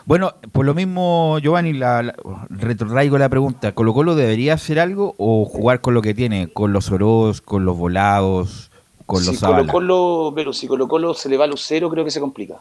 Bueno, 0.07 0.35
por 0.53 0.65
lo 0.65 0.73
mismo, 0.73 1.37
Giovanni, 1.39 1.73
la, 1.73 2.01
la- 2.01 2.15
retrotraigo 2.49 3.17
la 3.17 3.27
pregunta. 3.27 3.73
¿Colo 3.73 3.93
Colo 3.93 4.15
debería 4.15 4.53
hacer 4.53 4.79
algo 4.79 5.13
o 5.17 5.43
jugar 5.43 5.81
con 5.81 5.93
lo 5.93 6.01
que 6.01 6.13
tiene? 6.13 6.47
Con 6.47 6.71
los 6.71 6.89
Oroz, 6.91 7.41
con 7.41 7.65
los 7.65 7.77
Volados, 7.77 8.71
con 9.05 9.21
si 9.21 9.31
los 9.33 9.41
Colo? 9.41 9.67
Colo, 9.67 10.31
pero 10.33 10.53
si 10.53 10.65
Colo 10.65 10.87
Colo 10.87 11.13
se 11.13 11.27
le 11.27 11.35
va 11.35 11.43
a 11.43 11.47
Lucero, 11.47 11.89
creo 11.89 12.05
que 12.05 12.11
se 12.11 12.21
complica. 12.21 12.55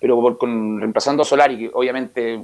Pero 0.00 0.18
por- 0.18 0.38
con, 0.38 0.80
reemplazando 0.80 1.22
a 1.22 1.26
Solari, 1.26 1.58
que 1.58 1.70
obviamente 1.74 2.42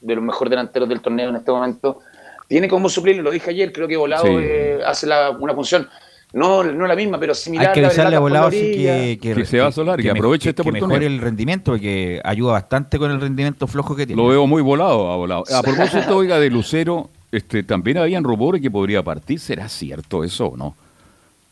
de 0.00 0.14
los 0.14 0.24
mejores 0.24 0.48
delanteros 0.50 0.88
del 0.88 1.02
torneo 1.02 1.28
en 1.28 1.36
este 1.36 1.50
momento, 1.52 1.98
tiene 2.46 2.66
como 2.66 2.88
suplirlo, 2.88 3.22
lo 3.24 3.30
dije 3.30 3.50
ayer, 3.50 3.74
creo 3.74 3.86
que 3.88 3.96
Volado 3.98 4.24
Sí. 4.24 4.36
eh, 4.38 4.80
hace 4.86 5.06
la- 5.06 5.32
una 5.32 5.52
función, 5.54 5.86
no, 6.32 6.62
no 6.62 6.86
la 6.86 6.94
misma, 6.94 7.18
pero 7.18 7.34
similar. 7.34 7.68
Hay 7.68 7.72
que 7.74 7.86
avisarle 7.86 8.16
a 8.16 8.20
Volados 8.20 8.52
sí 8.52 8.72
que, 8.72 9.18
Que 9.34 9.44
se 9.46 9.58
va 9.60 9.68
a 9.68 9.72
Solari, 9.72 10.02
que 10.02 10.12
me- 10.12 10.18
aproveche 10.18 10.50
esta 10.50 10.62
que 10.62 10.68
oportunidad. 10.68 10.88
mejore 11.00 11.06
el 11.06 11.20
rendimiento, 11.20 11.72
porque 11.72 12.20
ayuda 12.24 12.52
bastante 12.52 12.98
con 12.98 13.10
el 13.10 13.20
rendimiento 13.20 13.66
flojo 13.66 13.96
que 13.96 14.06
tiene. 14.06 14.20
Lo 14.22 14.28
veo 14.28 14.46
muy 14.46 14.60
volado, 14.62 15.10
a 15.10 15.16
volado. 15.16 15.44
A 15.54 15.62
propósito, 15.62 16.16
oiga, 16.16 16.38
de 16.38 16.50
Lucero, 16.50 17.08
este, 17.32 17.62
también 17.62 17.98
habían 17.98 18.24
rumores 18.24 18.60
que 18.60 18.70
podría 18.70 19.02
partir. 19.02 19.40
¿Será 19.40 19.68
cierto 19.68 20.22
eso 20.24 20.46
o 20.48 20.56
no? 20.56 20.74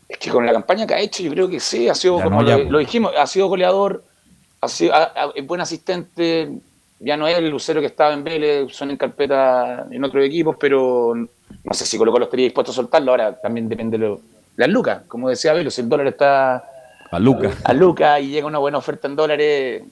Es 0.07 0.17
que 0.19 0.29
con 0.29 0.45
la 0.45 0.53
campaña 0.53 0.85
que 0.87 0.93
ha 0.93 0.99
hecho, 0.99 1.21
yo 1.23 1.31
creo 1.31 1.49
que 1.49 1.59
sí, 1.59 1.89
ha 1.89 1.95
sido, 1.95 2.19
Ya 2.19 2.23
como 2.25 2.41
no, 2.41 2.47
ya, 2.47 2.57
lo, 2.59 2.71
lo 2.71 2.77
dijimos, 2.79 3.11
ha 3.17 3.27
sido 3.27 3.47
goleador, 3.47 4.03
ha 4.61 4.67
sido 4.69 4.93
ha- 4.93 5.11
ha- 5.15 5.31
es 5.35 5.45
buen 5.45 5.59
asistente, 5.59 6.49
ya 6.99 7.17
no 7.17 7.27
es 7.27 7.37
el 7.37 7.49
Lucero 7.49 7.81
que 7.81 7.87
estaba 7.87 8.13
en 8.13 8.23
Vélez, 8.23 8.73
son 8.73 8.89
en 8.91 8.97
carpeta 8.97 9.85
en 9.91 10.03
otros 10.03 10.23
equipos, 10.23 10.55
pero 10.59 11.13
no 11.15 11.73
sé 11.73 11.85
si 11.85 11.97
Colo 11.97 12.11
Colo 12.11 12.25
estaría 12.25 12.45
dispuesto 12.45 12.71
a 12.71 12.75
soltarlo, 12.75 13.11
ahora 13.11 13.37
también 13.37 13.67
depende 13.67 13.97
de 13.97 14.07
lo, 14.07 14.21
las 14.57 14.69
lucas, 14.69 15.03
como 15.07 15.29
decía 15.29 15.53
Velo, 15.53 15.71
si 15.71 15.81
el 15.81 15.89
dólar 15.89 16.07
está 16.07 16.63
A 17.11 17.19
Lucas. 17.19 17.55
a 17.63 17.73
lucas 17.73 18.21
y 18.21 18.27
llega 18.27 18.45
una 18.47 18.57
buena 18.57 18.77
oferta 18.77 19.07
en 19.07 19.15
dólares, 19.15 19.83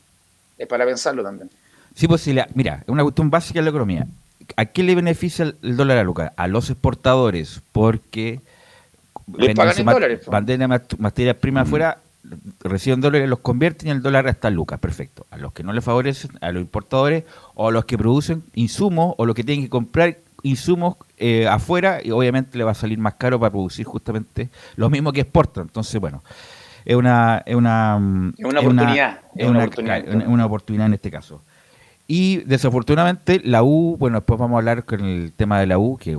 es 0.57 0.67
para 0.67 0.85
pensarlo 0.85 1.23
también. 1.23 1.49
Sí, 1.95 2.07
pues 2.07 2.21
si 2.21 2.33
la- 2.33 2.47
mira, 2.53 2.79
es 2.83 2.89
una 2.89 3.03
cuestión 3.03 3.29
básica 3.29 3.59
de 3.59 3.63
la 3.63 3.69
economía. 3.69 4.05
¿A 4.57 4.65
qué 4.65 4.83
le 4.83 4.93
beneficia 4.95 5.45
el, 5.45 5.55
el 5.63 5.77
dólar 5.77 5.97
a 5.99 6.03
Lucas? 6.03 6.31
A 6.35 6.47
los 6.47 6.69
exportadores, 6.69 7.61
porque 7.71 8.41
Les 9.37 9.55
pagan 9.55 9.77
en 9.79 9.85
dólares. 9.85 10.21
Venden 10.29 10.67
mat- 10.69 10.95
materias 10.99 11.35
primas 11.37 11.63
afuera, 11.67 11.97
reciben 12.61 13.01
dólares, 13.01 13.29
los 13.29 13.39
convierten 13.39 13.87
y 13.87 13.91
el 13.91 14.01
dólar 14.01 14.27
está 14.27 14.49
en 14.49 14.55
Lucas, 14.55 14.79
perfecto. 14.79 15.25
A 15.31 15.37
los 15.37 15.53
que 15.53 15.63
no 15.63 15.73
les 15.73 15.83
favorecen, 15.83 16.31
a 16.41 16.51
los 16.51 16.61
importadores 16.61 17.23
o 17.55 17.69
a 17.69 17.71
los 17.71 17.85
que 17.85 17.97
producen 17.97 18.43
insumos 18.55 19.15
o 19.17 19.25
los 19.25 19.35
que 19.35 19.43
tienen 19.43 19.63
que 19.65 19.69
comprar 19.69 20.17
insumos 20.43 20.97
eh, 21.17 21.47
afuera 21.47 21.99
y 22.03 22.11
obviamente 22.11 22.57
le 22.57 22.63
va 22.63 22.71
a 22.71 22.75
salir 22.75 22.97
más 22.97 23.15
caro 23.15 23.39
para 23.39 23.51
producir 23.51 23.85
justamente 23.85 24.49
lo 24.75 24.89
mismo 24.89 25.11
que 25.11 25.21
exporta. 25.21 25.61
Entonces, 25.61 25.99
bueno, 25.99 26.23
es 26.85 26.95
una, 26.95 27.41
es 27.45 27.55
una, 27.55 27.99
es 28.37 28.45
una 28.45 28.59
oportunidad. 28.59 29.19
Es 29.35 29.47
una, 29.47 29.59
oportunidad. 29.59 30.27
una 30.27 30.45
oportunidad 30.45 30.87
en 30.87 30.93
este 30.93 31.11
caso. 31.11 31.41
Y 32.07 32.37
desafortunadamente 32.37 33.41
la 33.43 33.63
U, 33.63 33.97
bueno, 33.97 34.19
después 34.19 34.39
vamos 34.39 34.55
a 34.55 34.59
hablar 34.59 34.85
con 34.85 35.03
el 35.03 35.33
tema 35.33 35.59
de 35.59 35.65
la 35.65 35.79
U, 35.79 35.97
que 35.97 36.17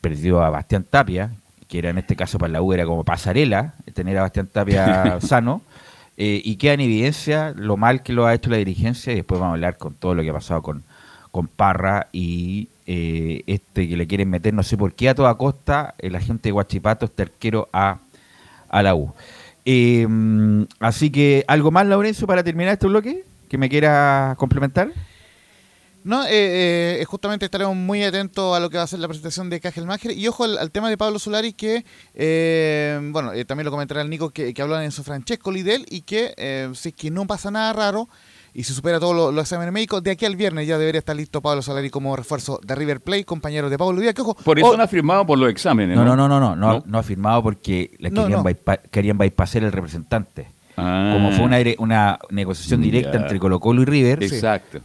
perdió 0.00 0.42
a 0.42 0.50
Bastián 0.50 0.84
Tapia, 0.88 1.32
que 1.66 1.78
era 1.78 1.90
en 1.90 1.98
este 1.98 2.16
caso 2.16 2.38
para 2.38 2.52
la 2.52 2.62
U 2.62 2.72
era 2.72 2.84
como 2.84 3.04
pasarela, 3.04 3.74
tener 3.94 4.18
a 4.18 4.22
Bastián 4.22 4.48
Tapia 4.48 5.18
sano, 5.20 5.62
eh, 6.18 6.42
y 6.44 6.56
queda 6.56 6.74
en 6.74 6.80
evidencia 6.80 7.54
lo 7.56 7.76
mal 7.76 8.02
que 8.02 8.12
lo 8.12 8.26
ha 8.26 8.34
hecho 8.34 8.50
la 8.50 8.58
dirigencia, 8.58 9.12
y 9.12 9.16
después 9.16 9.40
vamos 9.40 9.52
a 9.52 9.54
hablar 9.54 9.78
con 9.78 9.94
todo 9.94 10.14
lo 10.14 10.22
que 10.22 10.30
ha 10.30 10.34
pasado 10.34 10.62
con, 10.62 10.82
con 11.30 11.46
Parra 11.46 12.08
y 12.12 12.68
eh, 12.90 13.42
este 13.46 13.86
que 13.86 13.98
le 13.98 14.06
quieren 14.06 14.30
meter, 14.30 14.54
no 14.54 14.62
sé 14.62 14.78
por 14.78 14.94
qué 14.94 15.10
a 15.10 15.14
toda 15.14 15.36
costa, 15.36 15.94
el 15.98 16.16
agente 16.16 16.48
de 16.48 16.52
Guachipato, 16.52 17.04
este 17.04 17.24
arquero 17.24 17.68
a, 17.70 17.98
a 18.70 18.82
la 18.82 18.94
U. 18.94 19.12
Eh, 19.66 20.08
así 20.80 21.10
que, 21.10 21.44
¿algo 21.48 21.70
más, 21.70 21.86
Laurencio, 21.86 22.26
para 22.26 22.42
terminar 22.42 22.72
este 22.72 22.86
bloque? 22.86 23.24
¿Que 23.50 23.58
me 23.58 23.68
quiera 23.68 24.34
complementar? 24.38 24.90
No, 26.02 26.24
eh, 26.24 27.02
eh, 27.02 27.04
justamente 27.04 27.44
estaremos 27.44 27.76
muy 27.76 28.02
atentos 28.02 28.56
a 28.56 28.60
lo 28.60 28.70
que 28.70 28.78
va 28.78 28.84
a 28.84 28.86
ser 28.86 29.00
la 29.00 29.08
presentación 29.08 29.50
de 29.50 29.60
Cajelmacher. 29.60 30.12
Y 30.12 30.26
ojo 30.26 30.44
al, 30.44 30.70
tema 30.70 30.88
de 30.88 30.96
Pablo 30.96 31.18
Solari, 31.18 31.52
que, 31.52 31.84
eh, 32.14 32.98
bueno, 33.12 33.32
también 33.46 33.66
lo 33.66 33.70
comentará 33.70 34.00
el 34.00 34.08
Nico, 34.08 34.30
que, 34.30 34.54
que 34.54 34.62
habló 34.62 34.80
en 34.80 34.92
su 34.92 35.04
Francesco 35.04 35.52
Lidel, 35.52 35.84
y 35.90 36.00
que 36.00 36.70
si 36.74 36.88
es 36.88 36.94
que 36.94 37.10
no 37.10 37.26
pasa 37.26 37.50
nada 37.50 37.74
raro 37.74 38.08
y 38.58 38.64
se 38.64 38.74
supera 38.74 38.98
todos 38.98 39.32
los, 39.32 39.40
exámenes 39.40 39.72
médicos, 39.72 40.02
de 40.02 40.10
aquí 40.10 40.26
al 40.26 40.34
viernes 40.34 40.66
ya 40.66 40.78
debería 40.78 40.98
estar 40.98 41.14
listo 41.14 41.40
Pablo 41.40 41.62
Solari 41.62 41.90
como 41.90 42.16
refuerzo 42.16 42.58
de 42.60 42.74
River 42.74 43.00
Plate, 43.00 43.24
compañero 43.24 43.70
de 43.70 43.78
Pablo 43.78 44.00
Díaz. 44.00 44.14
Que, 44.14 44.22
ojo, 44.22 44.34
por 44.34 44.58
eso 44.58 44.76
no 44.76 44.82
ha 44.82 44.88
firmado 44.88 45.24
por 45.24 45.38
los 45.38 45.48
exámenes, 45.48 45.96
¿no? 45.96 46.04
No, 46.04 46.16
no, 46.16 46.28
no, 46.28 46.40
no, 46.40 46.56
no, 46.56 46.82
no, 46.84 46.98
ha 46.98 47.02
firmado 47.04 47.40
porque 47.40 47.92
le 48.00 48.10
querían, 48.10 48.42
querían 48.90 49.16
bypassar 49.16 49.62
el 49.62 49.70
representante. 49.70 50.48
Como 50.74 51.30
fue 51.30 51.44
una, 51.44 51.58
una 51.78 52.18
negociación 52.30 52.82
directa 52.82 53.16
entre 53.16 53.38
Colo 53.38 53.60
Colo 53.60 53.82
y 53.82 53.84
River. 53.84 54.24
Exacto 54.24 54.80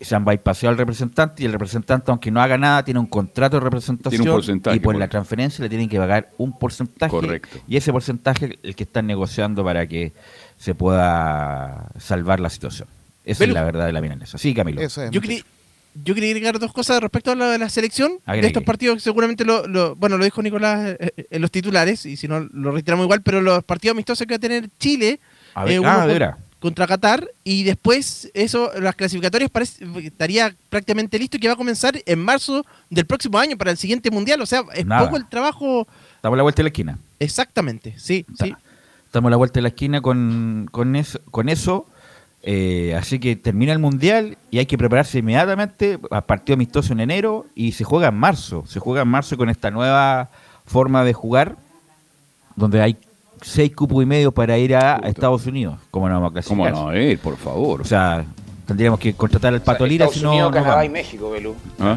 se 0.00 0.14
han 0.14 0.24
bypassado 0.24 0.70
al 0.70 0.78
representante 0.78 1.42
y 1.42 1.46
el 1.46 1.52
representante, 1.52 2.10
aunque 2.10 2.30
no 2.30 2.40
haga 2.40 2.58
nada, 2.58 2.84
tiene 2.84 3.00
un 3.00 3.06
contrato 3.06 3.56
de 3.58 3.60
representación 3.60 4.42
y 4.74 4.80
por 4.80 4.96
la 4.96 5.08
transferencia 5.08 5.62
le 5.62 5.68
tienen 5.68 5.88
que 5.88 5.98
pagar 5.98 6.30
un 6.38 6.58
porcentaje. 6.58 7.10
Correcto. 7.10 7.58
Y 7.68 7.76
ese 7.76 7.92
porcentaje 7.92 8.58
el 8.62 8.74
que 8.74 8.84
están 8.84 9.06
negociando 9.06 9.64
para 9.64 9.86
que 9.86 10.12
se 10.56 10.74
pueda 10.74 11.88
salvar 11.98 12.40
la 12.40 12.50
situación. 12.50 12.88
Esa 13.26 13.44
es 13.44 13.50
la 13.50 13.64
verdad 13.64 13.86
de 13.86 13.92
la 13.92 14.00
milanesa. 14.00 14.38
Sí, 14.38 14.54
Camilo. 14.54 14.80
yo, 15.10 15.20
quería, 15.20 15.42
yo 16.04 16.14
quería 16.14 16.30
agregar 16.30 16.58
dos 16.60 16.72
cosas 16.72 17.00
respecto 17.00 17.32
a 17.32 17.34
lo 17.34 17.50
de 17.50 17.58
la 17.58 17.68
selección 17.68 18.20
de 18.24 18.46
estos 18.46 18.62
partidos. 18.62 19.02
Seguramente 19.02 19.44
lo, 19.44 19.96
bueno 19.96 20.16
lo 20.16 20.24
dijo 20.24 20.40
Nicolás 20.42 20.96
eh, 21.00 21.12
eh, 21.16 21.26
en 21.30 21.42
los 21.42 21.50
titulares 21.50 22.06
y 22.06 22.16
si 22.16 22.28
no 22.28 22.40
lo 22.40 22.70
reiteramos 22.70 23.04
igual, 23.04 23.22
pero 23.22 23.42
los 23.42 23.64
partidos 23.64 23.94
amistosos 23.94 24.26
que 24.26 24.34
va 24.34 24.36
a 24.36 24.40
tener 24.40 24.70
Chile. 24.78 25.18
A 25.54 25.64
ver, 25.64 25.80
eh, 25.82 26.24
ah, 26.24 26.36
contra 26.60 26.86
Qatar 26.86 27.28
y 27.42 27.64
después 27.64 28.30
eso 28.32 28.70
las 28.80 28.94
clasificatorias 28.94 29.50
parece, 29.50 29.84
estaría 30.04 30.54
prácticamente 30.68 31.18
listo 31.18 31.36
y 31.36 31.40
que 31.40 31.48
va 31.48 31.54
a 31.54 31.56
comenzar 31.56 32.00
en 32.06 32.18
marzo 32.18 32.64
del 32.90 33.06
próximo 33.06 33.38
año 33.38 33.58
para 33.58 33.72
el 33.72 33.76
siguiente 33.76 34.10
mundial, 34.10 34.40
o 34.40 34.46
sea, 34.46 34.62
es 34.74 34.84
poco 34.84 35.16
el 35.16 35.28
trabajo. 35.28 35.86
Estamos 36.14 36.36
a 36.36 36.38
la 36.38 36.42
vuelta 36.42 36.58
de 36.58 36.64
la 36.64 36.68
esquina. 36.68 36.98
Exactamente, 37.18 37.94
sí, 37.98 38.24
sí. 38.38 38.54
Estamos 39.04 39.28
a 39.28 39.30
la 39.30 39.36
vuelta 39.36 39.54
de 39.54 39.62
la 39.62 39.68
esquina 39.68 40.00
con, 40.00 40.68
con 40.70 40.96
eso, 40.96 41.20
con 41.30 41.48
eso 41.48 41.86
eh, 42.48 42.94
así 42.96 43.18
que 43.18 43.34
termina 43.34 43.72
el 43.72 43.80
mundial 43.80 44.38
y 44.52 44.58
hay 44.58 44.66
que 44.66 44.78
prepararse 44.78 45.18
inmediatamente 45.18 45.98
a 46.12 46.20
partido 46.20 46.54
amistoso 46.54 46.92
en 46.92 47.00
enero 47.00 47.46
y 47.56 47.72
se 47.72 47.82
juega 47.82 48.06
en 48.06 48.14
marzo, 48.14 48.62
se 48.68 48.78
juega 48.78 49.02
en 49.02 49.08
marzo 49.08 49.36
con 49.36 49.50
esta 49.50 49.72
nueva 49.72 50.30
forma 50.64 51.02
de 51.02 51.12
jugar 51.12 51.56
donde 52.54 52.80
hay 52.80 52.98
seis 53.42 53.74
cupos 53.74 54.00
y 54.00 54.06
medio 54.06 54.30
para 54.30 54.56
ir 54.58 54.76
a, 54.76 54.98
Estados 54.98 55.44
Unidos. 55.46 55.74
¿Cómo 55.90 56.08
no 56.08 56.14
vamos 56.14 56.30
a 56.30 56.32
clasificar? 56.34 56.72
¿Cómo 56.72 56.92
no 56.92 56.96
ir, 56.96 57.18
por 57.18 57.36
favor? 57.36 57.80
O 57.80 57.84
sea, 57.84 58.24
tendríamos 58.64 59.00
que 59.00 59.12
contratar 59.14 59.52
al 59.52 59.60
Pato 59.60 59.84
Lira 59.84 60.06
si 60.06 60.22
no. 60.22 60.48
Canadá 60.52 60.84
y 60.84 60.88
México, 60.88 61.32
Belú. 61.32 61.56
¿Ah? 61.80 61.96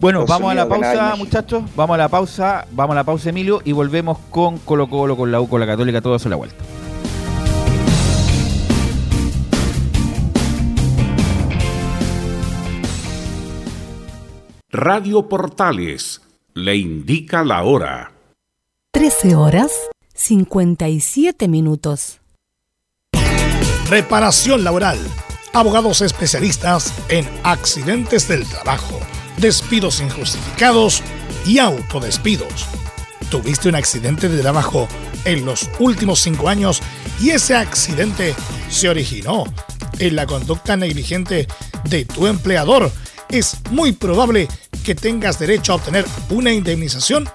Bueno, 0.00 0.26
vamos 0.26 0.50
a 0.50 0.54
la 0.56 0.68
pausa, 0.68 1.14
muchachos. 1.16 1.62
Vamos 1.76 1.94
a 1.94 1.98
la 1.98 2.08
pausa, 2.08 2.66
vamos 2.72 2.94
a 2.94 2.96
la 2.96 3.04
pausa, 3.04 3.30
Emilio, 3.30 3.62
y 3.64 3.70
volvemos 3.70 4.18
con 4.28 4.58
Colo 4.58 4.88
Colo, 4.88 5.16
con 5.16 5.30
la 5.30 5.40
U, 5.40 5.48
con 5.48 5.60
la 5.60 5.66
Católica, 5.66 6.00
todo 6.00 6.16
eso 6.16 6.28
a 6.28 6.30
la 6.30 6.36
vuelta. 6.36 6.64
Radio 14.78 15.26
Portales 15.26 16.20
le 16.52 16.76
indica 16.76 17.42
la 17.44 17.62
hora. 17.62 18.12
13 18.92 19.34
horas 19.34 19.72
57 20.12 21.48
minutos. 21.48 22.20
Reparación 23.88 24.64
laboral. 24.64 24.98
Abogados 25.54 26.02
especialistas 26.02 26.92
en 27.08 27.26
accidentes 27.42 28.28
del 28.28 28.46
trabajo, 28.46 29.00
despidos 29.38 30.02
injustificados 30.02 31.02
y 31.46 31.58
autodespidos. 31.58 32.66
¿Tuviste 33.30 33.70
un 33.70 33.76
accidente 33.76 34.28
de 34.28 34.42
trabajo 34.42 34.88
en 35.24 35.46
los 35.46 35.70
últimos 35.78 36.20
cinco 36.20 36.50
años 36.50 36.82
y 37.18 37.30
ese 37.30 37.54
accidente 37.56 38.34
se 38.68 38.90
originó 38.90 39.44
en 39.98 40.16
la 40.16 40.26
conducta 40.26 40.76
negligente 40.76 41.48
de 41.88 42.04
tu 42.04 42.26
empleador? 42.26 42.92
Es 43.30 43.58
muy 43.70 43.92
probable 43.92 44.46
que 44.46 44.56
tengas 44.94 45.38
derecho 45.38 45.72
a 45.72 45.76
obtener 45.76 46.04
una 46.30 46.52
indemnización 46.52 47.26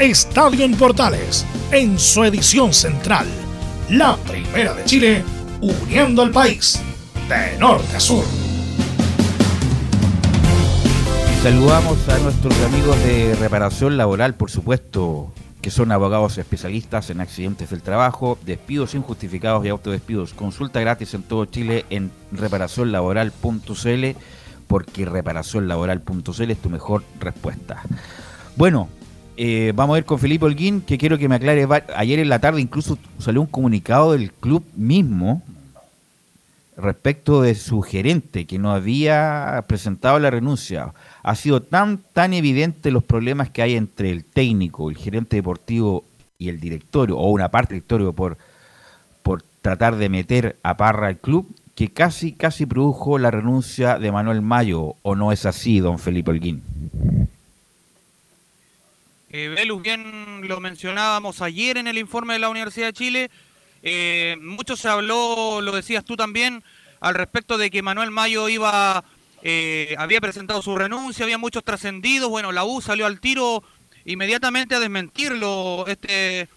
Estadio 0.00 0.64
en 0.64 0.74
Portales 0.76 1.44
en 1.72 1.98
su 1.98 2.24
edición 2.24 2.72
central, 2.72 3.26
la 3.90 4.16
primera 4.16 4.72
de 4.72 4.82
Chile, 4.86 5.22
uniendo 5.60 6.22
al 6.22 6.30
país 6.30 6.80
de 7.28 7.58
norte 7.58 7.96
a 7.96 8.00
sur. 8.00 8.24
Saludamos 11.42 12.08
a 12.08 12.18
nuestros 12.18 12.58
amigos 12.62 12.98
de 13.04 13.34
reparación 13.34 13.98
laboral, 13.98 14.34
por 14.36 14.50
supuesto, 14.50 15.34
que 15.60 15.70
son 15.70 15.92
abogados 15.92 16.38
especialistas 16.38 17.10
en 17.10 17.20
accidentes 17.20 17.68
del 17.68 17.82
trabajo, 17.82 18.38
despidos 18.46 18.94
injustificados 18.94 19.66
y 19.66 19.68
autodespidos. 19.68 20.32
Consulta 20.32 20.80
gratis 20.80 21.12
en 21.12 21.24
todo 21.24 21.44
Chile 21.44 21.84
en 21.90 22.10
reparacionlaboral.cl 22.32 24.16
porque 24.66 25.04
reparacionlaboral.cl 25.04 26.50
es 26.50 26.58
tu 26.58 26.70
mejor 26.70 27.04
respuesta. 27.20 27.82
Bueno, 28.56 28.88
eh, 29.36 29.72
vamos 29.74 29.96
a 29.96 29.98
ir 29.98 30.04
con 30.04 30.18
Felipe 30.18 30.44
Holguín, 30.44 30.80
que 30.80 30.98
quiero 30.98 31.18
que 31.18 31.28
me 31.28 31.36
aclare. 31.36 31.66
Ayer 31.96 32.18
en 32.18 32.28
la 32.28 32.38
tarde 32.38 32.60
incluso 32.60 32.98
salió 33.18 33.40
un 33.40 33.46
comunicado 33.46 34.12
del 34.12 34.32
club 34.32 34.64
mismo 34.76 35.42
respecto 36.76 37.42
de 37.42 37.54
su 37.54 37.82
gerente, 37.82 38.46
que 38.46 38.58
no 38.58 38.72
había 38.72 39.64
presentado 39.66 40.18
la 40.18 40.30
renuncia. 40.30 40.92
Ha 41.22 41.34
sido 41.34 41.62
tan, 41.62 41.98
tan 42.12 42.32
evidente 42.32 42.90
los 42.90 43.04
problemas 43.04 43.50
que 43.50 43.62
hay 43.62 43.76
entre 43.76 44.10
el 44.10 44.24
técnico, 44.24 44.90
el 44.90 44.96
gerente 44.96 45.36
deportivo 45.36 46.04
y 46.38 46.48
el 46.48 46.58
directorio, 46.58 47.18
o 47.18 47.30
una 47.30 47.50
parte 47.50 47.74
del 47.74 47.80
directorio, 47.80 48.12
por, 48.12 48.38
por 49.22 49.42
tratar 49.62 49.96
de 49.96 50.08
meter 50.08 50.58
a 50.62 50.76
Parra 50.76 51.08
al 51.08 51.18
club, 51.18 51.54
que 51.74 51.88
casi, 51.92 52.32
casi 52.32 52.66
produjo 52.66 53.18
la 53.18 53.30
renuncia 53.30 53.98
de 53.98 54.12
Manuel 54.12 54.42
Mayo, 54.42 54.96
¿o 55.02 55.14
no 55.14 55.32
es 55.32 55.46
así, 55.46 55.80
don 55.80 55.98
Felipe 55.98 56.30
Holguín? 56.30 57.19
Eh, 59.32 59.46
Velus, 59.46 59.80
bien 59.80 60.48
lo 60.48 60.58
mencionábamos 60.58 61.40
ayer 61.40 61.76
en 61.78 61.86
el 61.86 61.98
informe 61.98 62.32
de 62.32 62.40
la 62.40 62.48
Universidad 62.48 62.88
de 62.88 62.92
Chile. 62.92 63.30
Eh, 63.80 64.36
mucho 64.40 64.76
se 64.76 64.88
habló, 64.88 65.60
lo 65.60 65.70
decías 65.70 66.04
tú 66.04 66.16
también, 66.16 66.64
al 66.98 67.14
respecto 67.14 67.56
de 67.56 67.70
que 67.70 67.80
Manuel 67.80 68.10
Mayo 68.10 68.48
iba, 68.48 69.04
eh, 69.42 69.94
había 69.98 70.20
presentado 70.20 70.62
su 70.62 70.76
renuncia, 70.76 71.24
había 71.24 71.38
muchos 71.38 71.62
trascendidos. 71.62 72.28
Bueno, 72.28 72.50
la 72.50 72.64
U 72.64 72.80
salió 72.80 73.06
al 73.06 73.20
tiro 73.20 73.62
inmediatamente 74.04 74.74
a 74.74 74.80
desmentirlo, 74.80 75.84
este, 75.86 76.48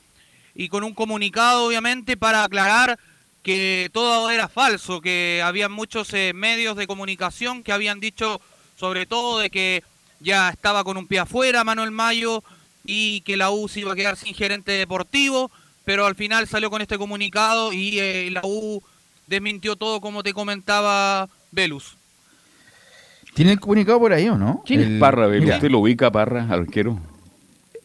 y 0.55 0.67
con 0.67 0.83
un 0.83 0.95
comunicado, 0.95 1.65
obviamente, 1.65 2.17
para 2.17 2.43
aclarar 2.43 2.97
que 3.43 3.91
todo 3.93 4.31
era 4.31 4.47
falso, 4.47 4.99
que 4.99 5.43
había 5.45 5.69
muchos 5.69 6.11
eh, 6.15 6.31
medios 6.33 6.75
de 6.75 6.87
comunicación 6.87 7.61
que 7.61 7.71
habían 7.71 7.99
dicho, 7.99 8.41
sobre 8.75 9.05
todo, 9.05 9.37
de 9.37 9.51
que 9.51 9.83
ya 10.21 10.49
estaba 10.49 10.83
con 10.83 10.97
un 10.97 11.05
pie 11.05 11.19
afuera 11.19 11.63
Manuel 11.63 11.91
Mayo 11.91 12.43
y 12.83 13.21
que 13.21 13.37
la 13.37 13.51
U 13.51 13.67
se 13.67 13.81
iba 13.81 13.93
a 13.93 13.95
quedar 13.95 14.17
sin 14.17 14.33
gerente 14.33 14.71
deportivo, 14.71 15.51
pero 15.85 16.05
al 16.05 16.15
final 16.15 16.47
salió 16.47 16.69
con 16.69 16.81
este 16.81 16.97
comunicado 16.97 17.73
y 17.73 17.99
eh, 17.99 18.29
la 18.31 18.41
U 18.43 18.81
desmintió 19.27 19.75
todo 19.75 20.01
como 20.01 20.23
te 20.23 20.33
comentaba 20.33 21.29
Velus. 21.51 21.97
¿Tiene 23.33 23.53
el 23.53 23.59
comunicado 23.59 23.99
por 23.99 24.13
ahí 24.13 24.27
o 24.27 24.37
no? 24.37 24.61
¿Quién 24.65 24.81
es 24.81 24.99
Parra, 24.99 25.27
Velus? 25.27 25.55
¿Usted 25.55 25.71
lo 25.71 25.79
ubica, 25.79 26.11
Parra, 26.11 26.47
arquero? 26.49 26.99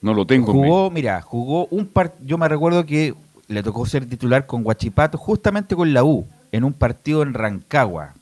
No 0.01 0.15
lo 0.15 0.27
tengo. 0.27 0.53
Jugó, 0.53 0.91
mira, 0.91 1.23
jugó 1.23 1.67
un 1.67 1.87
par... 1.87 2.15
Yo 2.25 2.39
me 2.39 2.49
recuerdo 2.49 2.85
que 2.85 3.15
le 3.49 3.63
tocó 3.63 3.87
ser 3.87 4.07
titular 4.07 4.47
con 4.47 4.63
Guachipato, 4.63 5.17
justamente 5.17 5.75
con 5.75 5.93
la 5.95 6.05
U, 6.05 6.29
en 6.53 6.65
un 6.65 6.73
partido 6.73 7.23
en 7.23 7.35
Rancagua. 7.35 8.15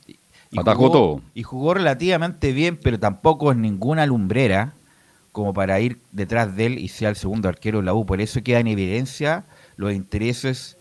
Y 0.49 0.59
Atacó 0.59 0.89
todo. 0.89 1.21
Y 1.33 1.43
jugó 1.43 1.73
relativamente 1.73 2.53
bien, 2.53 2.79
pero 2.81 2.97
tampoco 2.97 3.51
es 3.51 3.57
ninguna 3.57 4.05
lumbrera 4.05 4.73
como 5.37 5.53
para 5.53 5.79
ir 5.79 5.99
detrás 6.11 6.55
de 6.55 6.65
él 6.65 6.79
y 6.79 6.87
sea 6.87 7.09
el 7.09 7.15
segundo 7.15 7.47
arquero 7.47 7.77
de 7.77 7.85
la 7.85 7.93
U. 7.93 8.07
Por 8.07 8.21
eso 8.21 8.41
queda 8.41 8.59
en 8.59 8.65
evidencia 8.65 9.45
los 9.75 9.93
intereses 9.93 10.77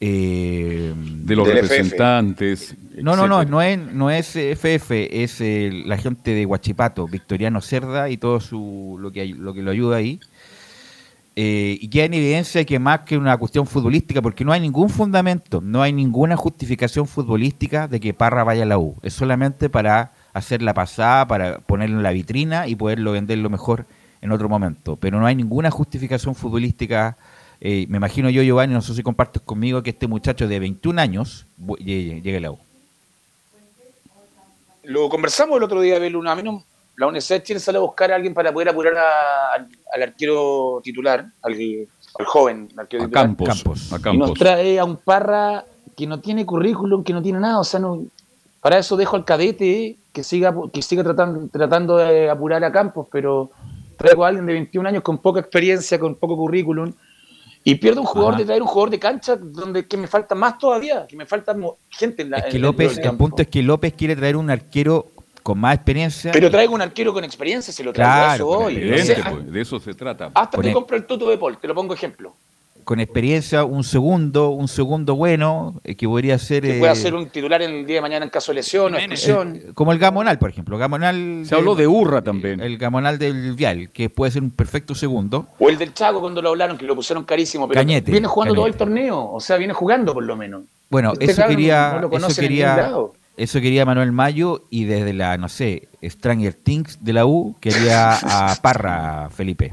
eh, 0.00 0.92
de 0.96 1.36
los 1.36 1.46
representantes. 1.46 2.74
No, 2.96 3.14
no, 3.14 3.28
no, 3.28 3.44
no 3.44 3.62
es, 3.62 3.78
no 3.78 4.10
es 4.10 4.34
FF, 4.34 4.90
es 4.90 5.40
la 5.86 5.96
gente 5.96 6.34
de 6.34 6.44
Huachipato, 6.44 7.06
Victoriano 7.06 7.60
Cerda 7.60 8.10
y 8.10 8.16
todo 8.16 8.40
su, 8.40 8.98
lo, 9.00 9.12
que, 9.12 9.26
lo 9.26 9.54
que 9.54 9.62
lo 9.62 9.70
ayuda 9.70 9.98
ahí. 9.98 10.18
Eh, 11.36 11.78
y 11.80 11.86
queda 11.86 12.06
en 12.06 12.14
evidencia 12.14 12.64
que 12.64 12.80
más 12.80 13.02
que 13.02 13.16
una 13.16 13.36
cuestión 13.36 13.64
futbolística, 13.64 14.20
porque 14.20 14.44
no 14.44 14.50
hay 14.50 14.60
ningún 14.60 14.90
fundamento, 14.90 15.60
no 15.60 15.82
hay 15.82 15.92
ninguna 15.92 16.36
justificación 16.36 17.06
futbolística 17.06 17.86
de 17.86 18.00
que 18.00 18.12
Parra 18.12 18.42
vaya 18.42 18.64
a 18.64 18.66
la 18.66 18.78
U. 18.78 18.96
Es 19.04 19.14
solamente 19.14 19.70
para 19.70 20.14
hacer 20.32 20.62
la 20.62 20.74
pasada, 20.74 21.26
para 21.26 21.58
ponerlo 21.58 21.96
en 21.96 22.02
la 22.02 22.12
vitrina 22.12 22.66
y 22.66 22.76
poderlo 22.76 23.12
venderlo 23.12 23.50
mejor 23.50 23.86
en 24.20 24.32
otro 24.32 24.48
momento. 24.48 24.96
Pero 24.96 25.18
no 25.18 25.26
hay 25.26 25.34
ninguna 25.34 25.70
justificación 25.70 26.34
futbolística. 26.34 27.16
Eh, 27.60 27.86
me 27.88 27.98
imagino 27.98 28.30
yo, 28.30 28.42
Giovanni, 28.42 28.74
no 28.74 28.82
sé 28.82 28.94
si 28.94 29.02
compartes 29.02 29.42
conmigo, 29.42 29.82
que 29.82 29.90
este 29.90 30.06
muchacho 30.06 30.48
de 30.48 30.58
21 30.58 31.00
años 31.00 31.46
llegue, 31.78 32.36
a 32.36 32.40
la 32.40 32.50
U. 32.52 32.58
Lo 34.84 35.08
conversamos 35.08 35.56
el 35.58 35.62
otro 35.62 35.80
día, 35.80 35.98
Belu. 35.98 36.26
A 36.28 36.34
mí 36.34 36.42
no, 36.42 36.64
la 36.96 37.10
de 37.10 37.42
Chile 37.42 37.60
sale 37.60 37.78
a 37.78 37.80
buscar 37.80 38.12
a 38.12 38.16
alguien 38.16 38.34
para 38.34 38.52
poder 38.52 38.68
apurar 38.68 38.94
al 38.96 40.02
arquero 40.02 40.80
titular, 40.82 41.26
al, 41.42 41.56
joven 42.26 42.68
arquero 42.76 43.04
titular. 43.04 43.36
Campos, 43.36 43.90
Y 44.12 44.16
nos 44.18 44.34
trae 44.34 44.78
a 44.78 44.84
un 44.84 44.96
Parra 44.96 45.64
que 45.96 46.06
no 46.06 46.20
tiene 46.20 46.44
currículum, 46.44 47.02
que 47.02 47.12
no 47.12 47.22
tiene 47.22 47.40
nada. 47.40 47.60
O 47.60 47.64
sea, 47.64 47.80
no, 47.80 48.04
para 48.60 48.78
eso 48.78 48.96
dejo 48.96 49.16
al 49.16 49.24
cadete 49.24 49.96
que 50.12 50.22
siga, 50.22 50.54
que 50.72 50.82
siga 50.82 51.02
tratando, 51.02 51.48
tratando 51.48 51.96
de 51.96 52.28
apurar 52.28 52.62
a 52.64 52.72
Campos, 52.72 53.06
pero 53.10 53.50
traigo 53.96 54.24
a 54.24 54.28
alguien 54.28 54.46
de 54.46 54.52
21 54.54 54.88
años 54.88 55.02
con 55.02 55.18
poca 55.18 55.40
experiencia, 55.40 55.98
con 55.98 56.14
poco 56.14 56.36
currículum. 56.36 56.92
Y 57.62 57.74
pierdo 57.74 58.00
un 58.00 58.06
jugador 58.06 58.38
de 58.38 58.46
traer 58.46 58.62
un 58.62 58.68
jugador 58.68 58.88
de 58.88 58.98
cancha 58.98 59.36
donde 59.36 59.86
que 59.86 59.98
me 59.98 60.06
falta 60.06 60.34
más 60.34 60.56
todavía, 60.56 61.06
que 61.06 61.14
me 61.14 61.26
falta 61.26 61.54
gente 61.90 62.22
en 62.22 62.30
la. 62.30 62.38
Es 62.38 62.52
que 62.52 62.58
López, 62.58 62.96
el 62.96 63.16
punto 63.18 63.42
es 63.42 63.48
que 63.48 63.62
López 63.62 63.92
quiere 63.92 64.16
traer 64.16 64.36
un 64.36 64.48
arquero 64.48 65.12
con 65.42 65.58
más 65.58 65.74
experiencia. 65.74 66.32
Pero 66.32 66.50
traigo 66.50 66.74
un 66.74 66.80
arquero 66.80 67.12
con 67.12 67.22
experiencia, 67.22 67.72
se 67.72 67.84
lo 67.84 67.92
traigo 67.92 68.34
eso 68.34 68.48
hoy. 68.48 68.76
Pues, 68.76 69.52
de 69.52 69.60
eso 69.60 69.78
se 69.78 69.92
trata. 69.92 70.30
Hasta 70.32 70.60
que 70.60 70.72
compro 70.72 70.96
el 70.96 71.04
Toto 71.04 71.28
de 71.28 71.36
Paul, 71.36 71.58
te 71.58 71.68
lo 71.68 71.74
pongo 71.74 71.92
ejemplo. 71.92 72.34
Con 72.84 73.00
experiencia, 73.00 73.64
un 73.64 73.84
segundo, 73.84 74.50
un 74.50 74.68
segundo 74.68 75.14
bueno, 75.14 75.80
eh, 75.84 75.94
que 75.94 76.06
podría 76.06 76.38
ser. 76.38 76.62
Que 76.62 76.78
pueda 76.78 76.92
eh, 76.92 76.96
ser 76.96 77.14
un 77.14 77.28
titular 77.28 77.62
en 77.62 77.70
el 77.70 77.86
día 77.86 77.96
de 77.96 78.02
mañana 78.02 78.24
en 78.24 78.30
caso 78.30 78.52
de 78.52 78.56
lesión 78.56 78.94
o 78.94 78.96
exclusión. 78.96 79.56
Eh, 79.56 79.70
como 79.74 79.92
el 79.92 79.98
Gamonal, 79.98 80.38
por 80.38 80.50
ejemplo. 80.50 80.78
Gamonal. 80.78 81.42
Se 81.44 81.54
habló 81.54 81.74
de 81.74 81.86
Urra 81.86 82.22
también. 82.22 82.60
El 82.60 82.78
Gamonal 82.78 83.18
del 83.18 83.54
Vial, 83.54 83.90
que 83.90 84.10
puede 84.10 84.32
ser 84.32 84.42
un 84.42 84.50
perfecto 84.50 84.94
segundo. 84.94 85.48
O 85.58 85.68
el 85.68 85.78
del 85.78 85.94
Chaco 85.94 86.20
cuando 86.20 86.42
lo 86.42 86.50
hablaron, 86.50 86.76
que 86.76 86.86
lo 86.86 86.94
pusieron 86.94 87.24
carísimo. 87.24 87.68
Pero 87.68 87.84
viene 87.84 88.26
jugando 88.26 88.54
todo 88.54 88.66
el 88.66 88.74
torneo, 88.74 89.30
o 89.32 89.40
sea, 89.40 89.56
viene 89.56 89.72
jugando 89.72 90.14
por 90.14 90.24
lo 90.24 90.36
menos. 90.36 90.62
Bueno, 90.90 91.12
este 91.12 91.32
eso 91.32 91.46
quería, 91.46 92.00
eso 92.12 92.40
quería, 92.40 92.92
eso 93.36 93.60
quería 93.60 93.86
Manuel 93.86 94.10
Mayo 94.10 94.64
y 94.70 94.84
desde 94.84 95.12
la, 95.12 95.38
no 95.38 95.48
sé, 95.48 95.88
Stranger 96.02 96.52
Things 96.52 96.98
de 97.04 97.12
la 97.12 97.26
U 97.26 97.56
quería 97.60 98.14
a 98.14 98.56
Parra, 98.60 99.30
Felipe. 99.30 99.72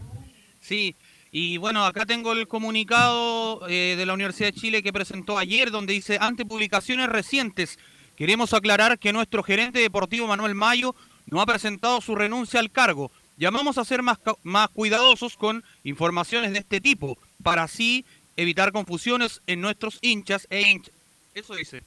Sí, 0.62 0.96
y 1.39 1.58
bueno, 1.58 1.86
acá 1.86 2.08
tengo 2.08 2.32
el 2.32 2.47
comunicado 2.47 3.62
eh, 3.69 3.93
de 3.95 4.06
la 4.08 4.15
Universidad 4.15 4.47
de 4.52 4.60
Chile 4.60 4.82
que 4.82 4.91
presentó 4.91 5.38
ayer, 5.38 5.69
donde 5.69 5.93
dice, 5.93 6.17
ante 6.19 6.47
publicaciones 6.47 7.10
recientes, 7.10 7.78
queremos 8.15 8.56
aclarar 8.56 8.97
que 8.97 9.13
nuestro 9.13 9.43
gerente 9.43 9.78
deportivo 9.78 10.26
Manuel 10.26 10.56
Mayo 10.56 10.95
no 11.28 11.39
ha 11.39 11.45
presentado 11.45 12.02
su 12.02 12.15
renuncia 12.15 12.60
al 12.60 12.71
cargo. 12.71 13.12
Llamamos 13.38 13.78
a 13.78 13.86
ser 13.86 14.02
más, 14.02 14.17
más 14.41 14.69
cuidadosos 14.69 15.38
con 15.38 15.63
informaciones 15.84 16.54
de 16.54 16.58
este 16.58 16.82
tipo, 16.82 17.19
para 17.43 17.62
así 17.62 18.04
evitar 18.36 18.71
confusiones 18.71 19.43
en 19.45 19.62
nuestros 19.62 20.00
hinchas 20.02 20.47
e 20.50 20.62
hinchas. 20.62 20.95
Eso 21.36 21.54
dice. 21.54 21.84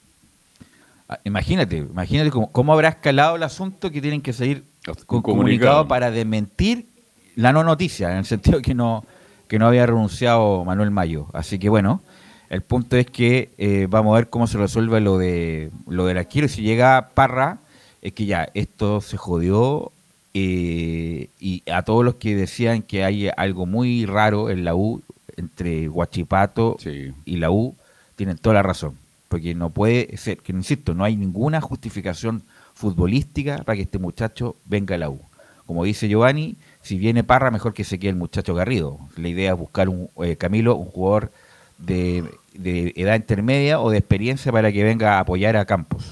Ah, 1.09 1.19
imagínate, 1.25 1.79
imagínate 1.79 2.31
cómo, 2.31 2.73
habrá 2.73 2.91
escalado 2.91 3.35
el 3.35 3.43
asunto 3.43 3.91
que 3.91 4.01
tienen 4.01 4.23
que 4.23 4.33
seguir 4.33 4.63
con 5.07 5.23
comunicado. 5.23 5.89
para 5.89 6.13
desmentir 6.13 6.87
la 7.35 7.53
no 7.53 7.65
noticia, 7.65 8.13
en 8.13 8.19
el 8.19 8.25
sentido 8.25 8.63
que 8.63 8.75
no, 8.75 9.05
que 9.51 9.59
no 9.59 9.67
había 9.67 9.85
renunciado 9.85 10.65
Manuel 10.65 10.93
Mayo. 10.93 11.27
Así 11.33 11.59
que 11.59 11.69
bueno, 11.69 12.03
el 12.51 12.63
punto 12.63 12.97
es 12.97 13.07
que 13.07 13.51
eh, 13.59 13.89
vamos 13.91 14.13
a 14.13 14.21
ver 14.21 14.31
cómo 14.31 14.47
se 14.47 14.59
resuelve 14.59 15.01
lo 15.01 15.19
de 15.19 15.73
lo 15.89 16.07
del 16.07 16.19
arquero. 16.19 16.47
Si 16.47 16.63
llega 16.63 17.11
Parra, 17.15 17.59
es 18.01 18.13
que 18.13 18.27
ya 18.27 18.49
esto 18.55 19.01
se 19.01 19.17
jodió. 19.17 19.91
Eh, 20.35 21.31
y 21.41 21.65
a 21.69 21.83
todos 21.83 22.05
los 22.05 22.15
que 22.15 22.37
decían 22.37 22.83
que 22.83 23.03
hay 23.03 23.29
algo 23.37 23.67
muy 23.67 24.07
raro 24.07 24.51
en 24.51 24.65
la 24.65 24.77
U, 24.77 25.03
entre 25.37 25.89
Guachipato 25.89 26.77
y 27.25 27.37
la 27.39 27.51
U, 27.51 27.75
tienen 28.15 28.39
toda 28.39 28.55
la 28.55 28.63
razón 28.63 28.95
porque 29.27 29.55
no 29.55 29.71
puede 29.71 30.17
ser, 30.17 30.39
que 30.39 30.51
insisto, 30.53 30.93
no 30.93 31.05
hay 31.05 31.17
ninguna 31.17 31.61
justificación 31.61 32.43
futbolística 32.75 33.59
para 33.59 33.77
que 33.77 33.83
este 33.83 33.99
muchacho 34.01 34.57
venga 34.65 34.97
a 34.97 34.99
la 34.99 35.09
U. 35.09 35.21
Como 35.67 35.85
dice 35.85 36.09
Giovanni, 36.09 36.57
si 36.83 36.99
viene 36.99 37.25
Parra, 37.25 37.51
mejor 37.51 37.75
que 37.75 37.85
se 37.85 37.99
quede 37.99 38.11
el 38.11 38.17
muchacho 38.17 38.55
Garrido. 38.55 38.99
La 39.17 39.29
idea 39.29 39.53
es 39.53 39.59
buscar 39.59 39.89
un 39.89 40.09
eh, 40.23 40.37
Camilo, 40.37 40.77
un 40.77 40.87
jugador 40.87 41.31
de, 41.79 42.25
edad 42.55 43.17
intermedia 43.17 43.81
o 43.81 43.91
de 43.91 43.99
experiencia 43.99 44.53
para 44.53 44.73
que 44.73 44.83
venga 44.83 45.17
a 45.17 45.21
apoyar 45.21 45.57
a 45.57 45.65
Campos. 45.65 46.05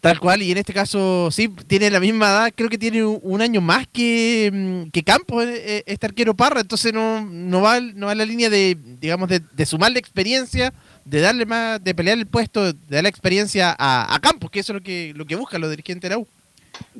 Tal 0.00 0.20
cual, 0.20 0.42
y 0.42 0.52
en 0.52 0.58
este 0.58 0.72
caso 0.72 1.30
sí, 1.32 1.48
tiene 1.66 1.90
la 1.90 1.98
misma 1.98 2.26
edad, 2.26 2.52
creo 2.54 2.68
que 2.68 2.78
tiene 2.78 3.04
un, 3.04 3.40
año 3.40 3.60
más 3.60 3.88
que, 3.88 4.50
mm, 4.52 4.90
que 4.90 5.02
Campos, 5.02 5.44
eh, 5.44 5.78
eh, 5.78 5.82
este 5.86 6.06
arquero 6.06 6.34
Parra, 6.34 6.60
entonces 6.60 6.92
no, 6.92 7.24
no, 7.24 7.60
va, 7.60 7.80
no 7.80 8.06
va 8.06 8.12
en 8.12 8.18
la 8.18 8.24
línea 8.24 8.48
de, 8.48 8.76
digamos, 9.00 9.28
de, 9.28 9.40
de 9.40 9.66
sumarle 9.66 9.98
experiencia, 9.98 10.72
de 11.04 11.20
darle 11.20 11.46
más, 11.46 11.82
de 11.82 11.94
pelear 11.94 12.18
el 12.18 12.26
puesto, 12.26 12.72
de 12.72 12.78
darle 12.88 13.08
experiencia 13.08 13.74
a, 13.76 14.14
a 14.14 14.18
Campos, 14.20 14.50
que 14.50 14.60
eso 14.60 14.72
es 14.72 14.74
lo 14.74 14.82
que, 14.82 15.12
lo 15.16 15.24
que 15.24 15.34
buscan 15.34 15.60
los 15.60 15.70
dirigentes 15.70 16.08
de 16.08 16.14
la 16.14 16.18
U. 16.18 16.28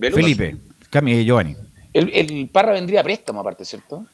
Felipe, 0.00 0.56
Cami, 0.90 1.24
Giovanni. 1.24 1.54
El, 1.98 2.10
el 2.14 2.48
Parra 2.48 2.72
vendría 2.72 3.00
a 3.00 3.04
préstamo 3.04 3.40
aparte, 3.40 3.64
¿cierto? 3.64 4.04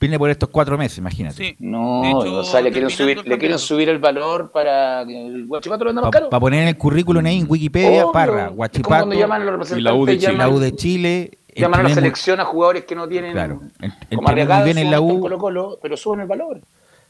Viene 0.00 0.18
por 0.18 0.30
estos 0.30 0.48
cuatro 0.48 0.78
meses, 0.78 0.98
imagínate. 0.98 1.36
Sí. 1.36 1.56
No, 1.58 2.04
hecho, 2.04 2.36
o 2.38 2.44
sea, 2.44 2.60
le 2.60 2.70
quieren, 2.70 2.88
subir, 2.90 3.18
el 3.18 3.28
le 3.28 3.38
quieren 3.38 3.58
subir 3.58 3.88
el 3.88 3.98
valor 3.98 4.50
para 4.52 5.04
que 5.06 5.26
el 5.26 5.46
Guachipato 5.46 5.84
lo 5.84 5.88
venda 5.90 6.02
más 6.02 6.10
Para 6.10 6.26
caro. 6.28 6.40
poner 6.40 6.62
en 6.62 6.68
el 6.68 6.76
currículum 6.78 7.24
ahí 7.26 7.38
en 7.40 7.46
Wikipedia, 7.50 8.02
Obvio. 8.04 8.12
Parra, 8.12 8.48
Guachipato, 8.48 8.88
cuando 8.88 9.14
llaman 9.16 9.42
a 9.42 9.50
los 9.50 9.72
y 9.72 9.80
la 9.80 9.94
U 9.94 10.06
de 10.06 10.16
Chile. 10.18 10.32
la 10.32 10.38
llaman, 10.44 10.54
U 10.56 10.58
de 10.60 10.76
Chile. 10.76 11.38
llaman 11.56 11.80
a 11.80 11.82
la 11.82 11.94
selección 11.94 12.40
a 12.40 12.44
jugadores 12.44 12.84
que 12.84 12.94
no 12.94 13.06
tienen 13.08 13.32
Claro, 13.32 13.60
en- 13.80 13.90
como 13.90 13.92
entrené 14.00 14.16
muy 14.22 14.30
arriesgados 14.32 14.64
bien 14.64 14.78
en 14.78 14.90
la 14.90 15.00
U, 15.00 15.20
Colo 15.20 15.38
-Colo, 15.38 15.78
pero 15.82 15.96
suben 15.96 16.20
el 16.20 16.26
valor. 16.28 16.60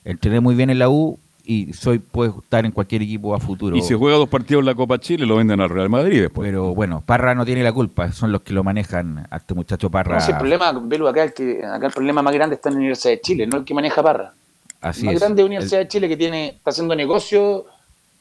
entrené 0.05 0.41
muy 0.41 0.55
bien 0.55 0.71
en 0.71 0.79
la 0.79 0.89
U 0.89 1.19
y 1.45 1.73
soy 1.73 1.99
puedo 1.99 2.41
estar 2.43 2.65
en 2.65 2.73
cualquier 2.73 3.03
equipo 3.03 3.35
a 3.35 3.41
futuro. 3.41 3.77
Y 3.77 3.83
si 3.83 3.95
juega 3.95 4.17
dos 4.17 4.29
partidos 4.29 4.61
en 4.61 4.67
la 4.67 4.75
Copa 4.75 4.99
Chile, 4.99 5.27
lo 5.27 5.37
venden 5.37 5.61
al 5.61 5.69
Real 5.69 5.91
Madrid 5.91 6.23
después. 6.23 6.47
Pero 6.47 6.75
bueno, 6.75 7.03
Parra 7.05 7.35
no 7.35 7.45
tiene 7.45 7.63
la 7.63 7.73
culpa, 7.73 8.13
son 8.13 8.33
los 8.33 8.43
que 8.43 8.53
lo 8.53 8.65
manejan 8.65 9.27
a 9.31 9.37
este 9.37 9.55
muchacho 9.55 9.91
Parra. 9.91 10.15
No, 10.15 10.21
si 10.21 10.33
el 10.33 10.39
problema, 10.39 10.73
Belu, 10.73 11.07
acá, 11.07 11.25
el 11.25 11.35
que, 11.35 11.65
acá 11.65 11.87
el 11.87 11.93
problema 11.93 12.23
más 12.23 12.35
grande 12.35 12.57
está 12.57 12.71
en 12.71 12.77
la 12.77 12.79
Universidad 12.79 13.13
de 13.13 13.21
Chile, 13.21 13.47
no 13.47 13.59
el 13.59 13.65
que 13.65 13.75
maneja 13.75 14.03
Parra. 14.03 14.33
Así 14.81 15.01
el 15.01 15.07
más 15.07 15.15
es. 15.15 15.21
grande 15.21 15.45
Universidad 15.45 15.81
de 15.81 15.89
Chile 15.89 16.09
que 16.09 16.17
tiene, 16.17 16.49
está 16.49 16.71
haciendo 16.71 16.95
negocio, 16.95 17.67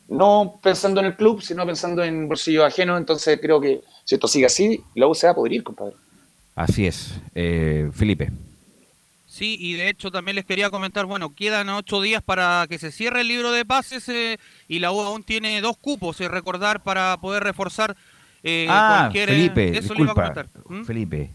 no 0.09 0.59
pensando 0.61 0.99
en 0.99 1.07
el 1.07 1.15
club, 1.15 1.41
sino 1.41 1.65
pensando 1.65 2.03
en 2.03 2.27
bolsillo 2.27 2.65
ajeno. 2.65 2.97
Entonces 2.97 3.39
creo 3.41 3.59
que 3.61 3.81
si 4.03 4.15
esto 4.15 4.27
sigue 4.27 4.45
así, 4.45 4.81
la 4.95 5.07
U 5.07 5.15
se 5.15 5.27
va 5.27 5.31
a 5.31 5.35
poder 5.35 5.53
ir, 5.53 5.63
compadre. 5.63 5.95
Así 6.55 6.85
es. 6.85 7.19
Eh, 7.33 7.89
Felipe. 7.93 8.31
Sí, 9.43 9.57
y 9.59 9.73
de 9.73 9.89
hecho 9.89 10.09
también 10.09 10.35
les 10.35 10.45
quería 10.45 10.69
comentar, 10.69 11.05
bueno, 11.05 11.35
quedan 11.35 11.67
ocho 11.67 11.99
días 11.99 12.23
para 12.23 12.65
que 12.69 12.79
se 12.79 12.93
cierre 12.93 13.19
el 13.21 13.27
libro 13.27 13.51
de 13.51 13.65
pases 13.65 14.07
eh, 14.07 14.37
y 14.69 14.79
la 14.79 14.93
U 14.93 15.01
aún 15.01 15.21
tiene 15.23 15.59
dos 15.59 15.75
cupos, 15.75 16.21
eh, 16.21 16.29
recordar, 16.29 16.81
para 16.81 17.17
poder 17.17 17.43
reforzar 17.43 17.97
eh, 18.41 18.67
ah, 18.69 18.99
cualquier... 19.01 19.29
eh, 19.29 19.33
Felipe, 19.33 19.77
eso 19.77 19.93
le 19.95 20.01
iba 20.03 20.11
a 20.13 20.15
disculpa. 20.15 20.33
comentar. 20.33 20.47
¿Mm? 20.69 20.85
Felipe. 20.85 21.29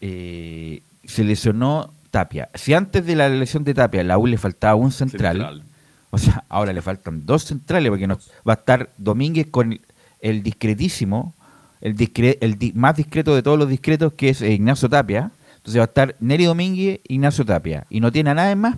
Eh, 0.00 0.80
se 1.04 1.24
lesionó 1.24 1.92
Tapia. 2.12 2.50
Si 2.54 2.72
antes 2.72 3.04
de 3.04 3.16
la 3.16 3.28
lesión 3.28 3.64
de 3.64 3.74
Tapia 3.74 4.04
la 4.04 4.16
U 4.16 4.28
le 4.28 4.38
faltaba 4.38 4.76
un 4.76 4.92
central, 4.92 5.38
Central. 5.38 5.62
o 6.10 6.18
sea, 6.18 6.44
ahora 6.48 6.72
le 6.72 6.82
faltan 6.82 7.26
dos 7.26 7.42
centrales 7.42 7.90
porque 7.90 8.06
no, 8.06 8.16
va 8.48 8.52
a 8.52 8.56
estar 8.56 8.90
Domínguez 8.96 9.48
con 9.50 9.80
el 10.20 10.42
discretísimo, 10.44 11.34
el, 11.80 11.96
discre- 11.96 12.38
el 12.40 12.58
di- 12.58 12.72
más 12.74 12.94
discreto 12.96 13.34
de 13.34 13.42
todos 13.42 13.58
los 13.58 13.68
discretos 13.68 14.12
que 14.12 14.28
es 14.28 14.40
Ignacio 14.40 14.88
Tapia. 14.88 15.32
Entonces 15.68 15.80
va 15.80 15.84
a 15.84 15.86
estar 15.86 16.16
Neri 16.20 16.44
Domínguez, 16.46 17.00
Ignacio 17.08 17.44
Tapia. 17.44 17.84
Y 17.90 18.00
no 18.00 18.10
tiene 18.10 18.30
a 18.30 18.34
nadie 18.34 18.56
más. 18.56 18.76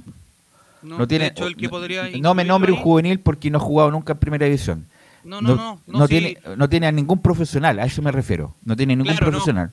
No, 0.83 0.99
No 0.99 1.07
tiene, 1.07 1.27
de 1.27 1.31
hecho, 1.31 1.47
el 1.47 1.57
que 1.57 1.69
podría 1.69 2.09
no 2.21 2.35
me 2.35 2.45
nombre 2.45 2.73
un 2.73 2.79
juvenil 2.79 3.21
porque 3.21 3.49
no 3.51 3.59
ha 3.59 3.61
jugado 3.61 3.91
nunca 3.93 4.15
en 4.15 4.19
primera 4.19 4.47
división. 4.47 4.87
No, 5.23 5.41
no, 5.41 5.55
no, 5.55 5.81
no, 5.87 6.07
sí. 6.07 6.09
tiene, 6.19 6.39
no 6.57 6.69
tiene 6.69 6.87
a 6.89 6.93
ningún 6.93 7.21
profesional, 7.21 7.79
a 7.79 7.85
eso 7.85 8.03
me 8.03 8.11
refiero. 8.11 8.57
No 8.65 8.75
tiene 8.75 8.97
ningún 8.97 9.13
Claro, 9.15 9.31
profesional. 9.31 9.71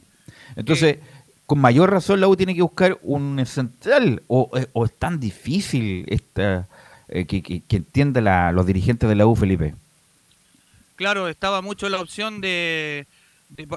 Entonces, 0.55 0.97
con 1.47 1.57
mayor 1.59 1.89
razón 1.89 2.19
la 2.19 2.27
U 2.27 2.35
tiene 2.35 2.53
que 2.53 2.61
buscar 2.61 2.99
un 3.01 3.41
central. 3.47 4.21
O, 4.27 4.51
eh, 4.55 4.67
o 4.73 4.85
es 4.85 4.93
tan 4.93 5.19
difícil 5.19 6.05
esta, 6.09 6.67
eh, 7.07 7.25
que, 7.25 7.41
que, 7.41 7.61
que 7.61 7.77
entienda 7.77 8.51
los 8.51 8.65
dirigentes 8.67 9.09
de 9.09 9.15
la 9.15 9.25
U, 9.25 9.35
Felipe. 9.35 9.73
Claro, 10.97 11.29
estaba 11.29 11.61
mucho 11.61 11.89
la 11.89 11.99
opción 11.99 12.41
de- 12.41 13.07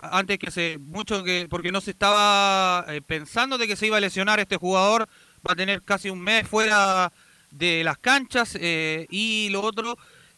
antes 0.03 0.39
que 0.39 0.51
se 0.51 0.79
mucho 0.79 1.23
que 1.23 1.47
porque 1.49 1.73
no 1.73 1.81
se 1.81 1.93
estaba 1.93 2.85
eh, 2.89 3.01
pensando 3.03 3.57
de 3.57 3.67
que 3.67 3.77
se 3.77 3.87
iba 3.87 3.97
a 3.97 4.01
lesionar 4.01 4.41
este 4.41 4.57
jugador, 4.57 5.09
va 5.47 5.53
a 5.53 5.57
tener 5.57 5.83
casi 5.83 6.11
un 6.11 6.21
mes 6.21 6.47
fuera 6.47 7.13
de 7.51 7.85
las 7.85 7.99
canchas 7.99 8.57
eh, 8.61 9.07
y 9.11 9.49
lo 9.51 9.63
otro 9.63 9.97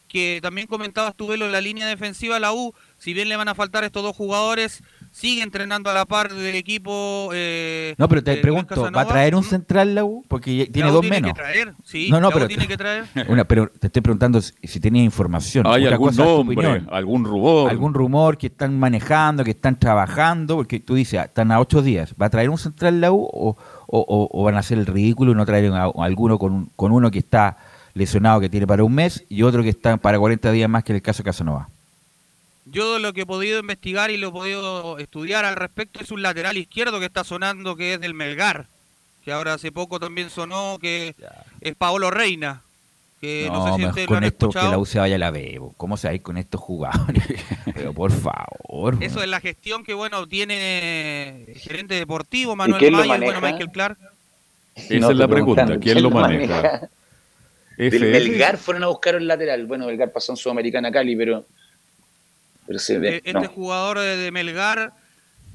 que 0.09 0.41
también 0.43 0.67
comentabas 0.67 1.17
tú 1.17 1.27
Velo, 1.27 1.47
en 1.47 1.53
la 1.53 1.61
línea 1.63 1.87
defensiva 1.87 2.39
la 2.39 2.53
U, 2.53 2.75
si 2.99 3.15
bien 3.15 3.29
le 3.31 3.37
van 3.37 3.49
a 3.49 3.55
faltar 3.55 3.83
estos 3.85 4.03
dos 4.03 4.15
jugadores, 4.15 4.83
sigue 5.13 5.43
entrenando 5.43 5.91
a 5.91 5.95
la 5.95 6.05
par 6.07 6.33
del 6.35 6.55
equipo. 6.57 7.29
eh, 7.33 7.95
No, 7.99 8.09
pero 8.09 8.25
te 8.25 8.37
pregunto, 8.39 8.91
¿va 8.91 9.03
a 9.03 9.07
traer 9.07 9.35
un 9.37 9.43
¿Mm? 9.43 9.45
central 9.49 9.95
la 9.95 10.05
U? 10.05 10.25
Porque 10.27 10.57
ya 10.57 10.65
tiene 10.67 10.87
La 10.89 10.93
U 10.93 10.95
dos 10.95 11.01
tiene 11.03 11.17
menos. 11.17 11.31
que 11.33 11.35
traer, 11.41 11.75
sí, 11.85 12.09
no, 12.11 12.17
no, 12.17 12.23
la 12.23 12.29
U 12.29 12.33
pero, 12.39 12.49
tiene 12.49 12.67
que 12.67 12.77
traer. 12.77 13.05
Una, 13.29 13.45
pero 13.45 13.69
te 13.69 13.87
estoy 13.89 14.03
preguntando 14.03 14.41
si, 14.41 14.53
si 14.65 14.81
tenía 14.81 15.03
información. 15.05 15.67
¿Hay 15.69 15.87
algún 15.87 16.09
cosa 16.09 16.25
nombre, 16.25 16.57
opinión. 16.57 16.89
algún 16.91 17.25
rumor? 17.25 17.71
algún 17.71 17.95
rumor 17.95 18.39
que 18.39 18.47
están 18.49 18.79
manejando, 18.79 19.45
que 19.45 19.51
están 19.53 19.79
trabajando, 19.79 20.57
porque 20.57 20.81
tú 20.81 20.95
dices, 20.95 21.21
ah, 21.21 21.25
están 21.25 21.53
a 21.53 21.61
ocho 21.61 21.83
días, 21.83 22.15
¿va 22.21 22.27
a 22.27 22.31
traer 22.31 22.49
un 22.51 22.59
central 22.59 23.01
la 23.01 23.13
U 23.13 23.23
o, 23.33 23.51
o- 23.51 23.57
o- 23.87 24.29
o 24.33 24.43
van 24.45 24.57
a 24.57 24.61
hacer 24.61 24.79
el 24.79 24.87
ridículo 24.87 25.33
y 25.33 25.35
no 25.35 25.45
traer 25.45 25.71
a, 25.73 25.85
a 25.85 25.91
alguno 25.99 26.39
con, 26.39 26.53
un- 26.53 26.71
con 26.75 26.91
uno 26.93 27.11
que 27.11 27.19
está 27.19 27.59
lesionado 27.95 28.41
que 28.41 28.49
tiene 28.49 28.67
para 28.67 28.83
un 28.83 28.95
mes 28.95 29.25
y 29.29 29.43
otro 29.43 29.63
que 29.63 29.69
está 29.69 29.99
para 29.99 30.19
40 30.19 30.51
días 30.51 30.71
más 30.71 30.83
que 30.83 30.93
en 30.93 30.97
el 30.97 31.03
caso 31.03 31.19
de 31.23 31.25
Casanova? 31.25 31.69
Yo 32.73 32.99
lo 32.99 33.13
que 33.13 33.21
he 33.21 33.27
podido 33.27 33.61
investigar 33.61 34.11
y 34.11 34.17
lo 34.17 34.29
he 34.29 34.33
podido 34.33 34.99
estudiar 34.99 35.45
al 35.45 35.57
respecto 35.57 36.01
es 36.01 36.11
un 36.11 36.23
lateral 36.23 36.57
izquierdo 36.57 36.99
que 37.01 37.07
está 37.07 37.23
sonando 37.23 37.77
que 37.77 37.95
es 37.95 38.01
del 38.01 38.15
Melgar, 38.15 38.67
que 39.27 39.33
ahora 39.33 39.53
hace 39.53 39.71
poco 39.71 40.01
también 40.01 40.31
sonó 40.31 40.79
que 40.81 41.15
es 41.61 41.75
Paolo 41.75 42.11
Reina, 42.11 42.63
que 43.21 43.47
no, 43.53 43.67
sé 43.67 43.73
si 43.75 43.79
mejor 43.79 43.89
ustedes 43.91 44.07
lo 44.07 44.09
con 44.09 44.17
han 44.17 44.25
esto 44.25 44.49
que 44.49 44.55
la 44.55 44.61
escuchado. 44.61 44.81
U 44.81 44.87
se 44.87 44.99
vaya 44.99 45.17
a 45.17 45.19
la 45.19 45.31
B. 45.31 45.61
¿cómo 45.77 45.99
se 45.99 46.09
va 46.09 46.13
a 46.13 46.15
ir 46.15 46.23
con 46.23 46.39
estos 46.39 46.63
jugadores? 46.63 47.23
Pero 47.75 47.93
por 47.93 48.11
favor. 48.11 48.97
Eso 49.01 49.23
es 49.23 49.29
la 49.29 49.41
gestión 49.41 49.85
que 49.85 49.93
bueno 49.93 50.27
tiene 50.27 51.45
el 51.49 51.59
gerente 51.59 51.95
deportivo 51.95 52.55
¿Y 52.55 52.57
Manuel 52.57 52.91
Mayo 52.91 53.05
y 53.05 53.07
bueno 53.07 53.21
maneja? 53.21 53.41
Michael 53.41 53.71
Clark. 53.71 53.99
Esa 54.75 54.99
No, 54.99 55.11
es 55.11 55.17
la 55.19 55.29
pregunta. 55.29 55.79
¿Quién, 55.79 56.03
lo 56.03 56.11
maneja? 56.11 56.89
Del 57.77 57.93
FL. 57.93 58.13
Belgar 58.13 58.57
fueron 58.57 58.85
a 58.85 58.87
buscar 58.87 59.15
el 59.17 59.29
lateral. 59.29 59.67
Bueno, 59.67 59.87
Belgar 59.87 60.11
pasó 60.11 60.33
en 60.33 60.39
Sudamericana 60.39 60.91
Cali, 60.91 61.15
pero. 61.15 61.45
Pero 62.67 62.79
se 62.79 62.99
ve. 62.99 63.17
Eh, 63.17 63.23
Este 63.25 63.33
no. 63.41 63.49
jugador 63.49 63.99
de, 63.99 64.31
Melgar, 64.31 64.93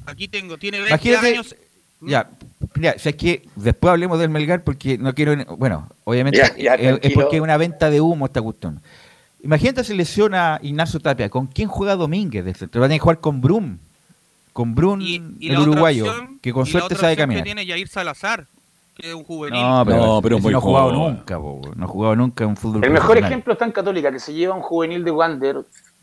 aquí 0.05 0.27
tengo, 0.27 0.57
tiene 0.57 0.77
20 0.79 0.93
Imagínate, 0.93 1.27
años. 1.27 1.55
Ya, 2.01 2.29
mira, 2.75 2.93
o 2.95 2.99
sea, 2.99 3.09
es 3.09 3.15
que 3.15 3.47
después 3.55 3.91
hablemos 3.91 4.19
del 4.19 4.29
Melgar 4.29 4.63
porque 4.63 4.97
no 4.97 5.13
quiero, 5.15 5.35
bueno, 5.57 5.89
obviamente 6.03 6.37
Ya, 6.39 6.55
ya, 6.57 6.73
es- 6.75 6.81
es, 6.81 6.87
tranquilo. 6.99 7.21
porque 7.21 7.35
es 7.37 7.41
una 7.41 7.57
venta 7.57 7.89
de 7.89 8.01
humo 8.01 8.25
esta 8.27 8.41
cuestión. 8.41 8.81
Imagínate 9.43 9.83
si 9.83 9.93
lesiona 9.95 10.59
Ignacio 10.61 10.99
Tapia, 10.99 11.29
¿con 11.29 11.47
quién 11.47 11.69
juega 11.69 11.95
Domínguez? 11.95 12.43
del 12.45 12.55
centro? 12.55 12.81
Va 12.81 12.85
a 12.85 12.89
tener 12.89 12.99
que 12.99 13.03
jugar 13.03 13.19
con 13.19 13.39
Brum, 13.41 13.77
con 14.53 14.75
Brum, 14.75 14.99
Y, 15.01 15.21
y 15.39 15.49
el 15.51 15.59
uruguayo, 15.59 16.05
opción- 16.05 16.39
que 16.41 16.51
con 16.53 16.63
y 16.63 16.65
la 16.67 16.71
suerte 16.71 16.85
otra 16.95 16.97
sabe 16.97 17.15
caminar. 17.15 17.43
que 17.43 17.47
tiene 17.47 17.65
Yair 17.65 17.87
Salazar, 17.87 18.45
que 18.95 19.09
es 19.09 19.13
un 19.15 19.23
juvenil. 19.23 19.61
No, 19.61 19.83
pero, 19.85 19.97
No, 19.97 20.21
pero 20.21 20.39
muy 20.39 20.51
no 20.51 20.57
ha 20.57 20.61
jugado 20.61 20.91
nunca, 20.91 21.39
po, 21.39 21.61
no 21.75 21.85
ha 21.85 21.87
jugado 21.87 22.15
nunca 22.15 22.43
en 22.43 22.57
fútbol 22.57 22.83
El 22.83 22.91
mejor 22.91 23.17
ejemplo 23.17 23.53
está 23.53 23.65
en 23.65 23.71
Católica, 23.71 24.11
que 24.11 24.19
se 24.19 24.33
lleva 24.33 24.53
un 24.55 24.61
juvenil 24.61 25.03
de 25.03 25.11
Wander, 25.11 25.57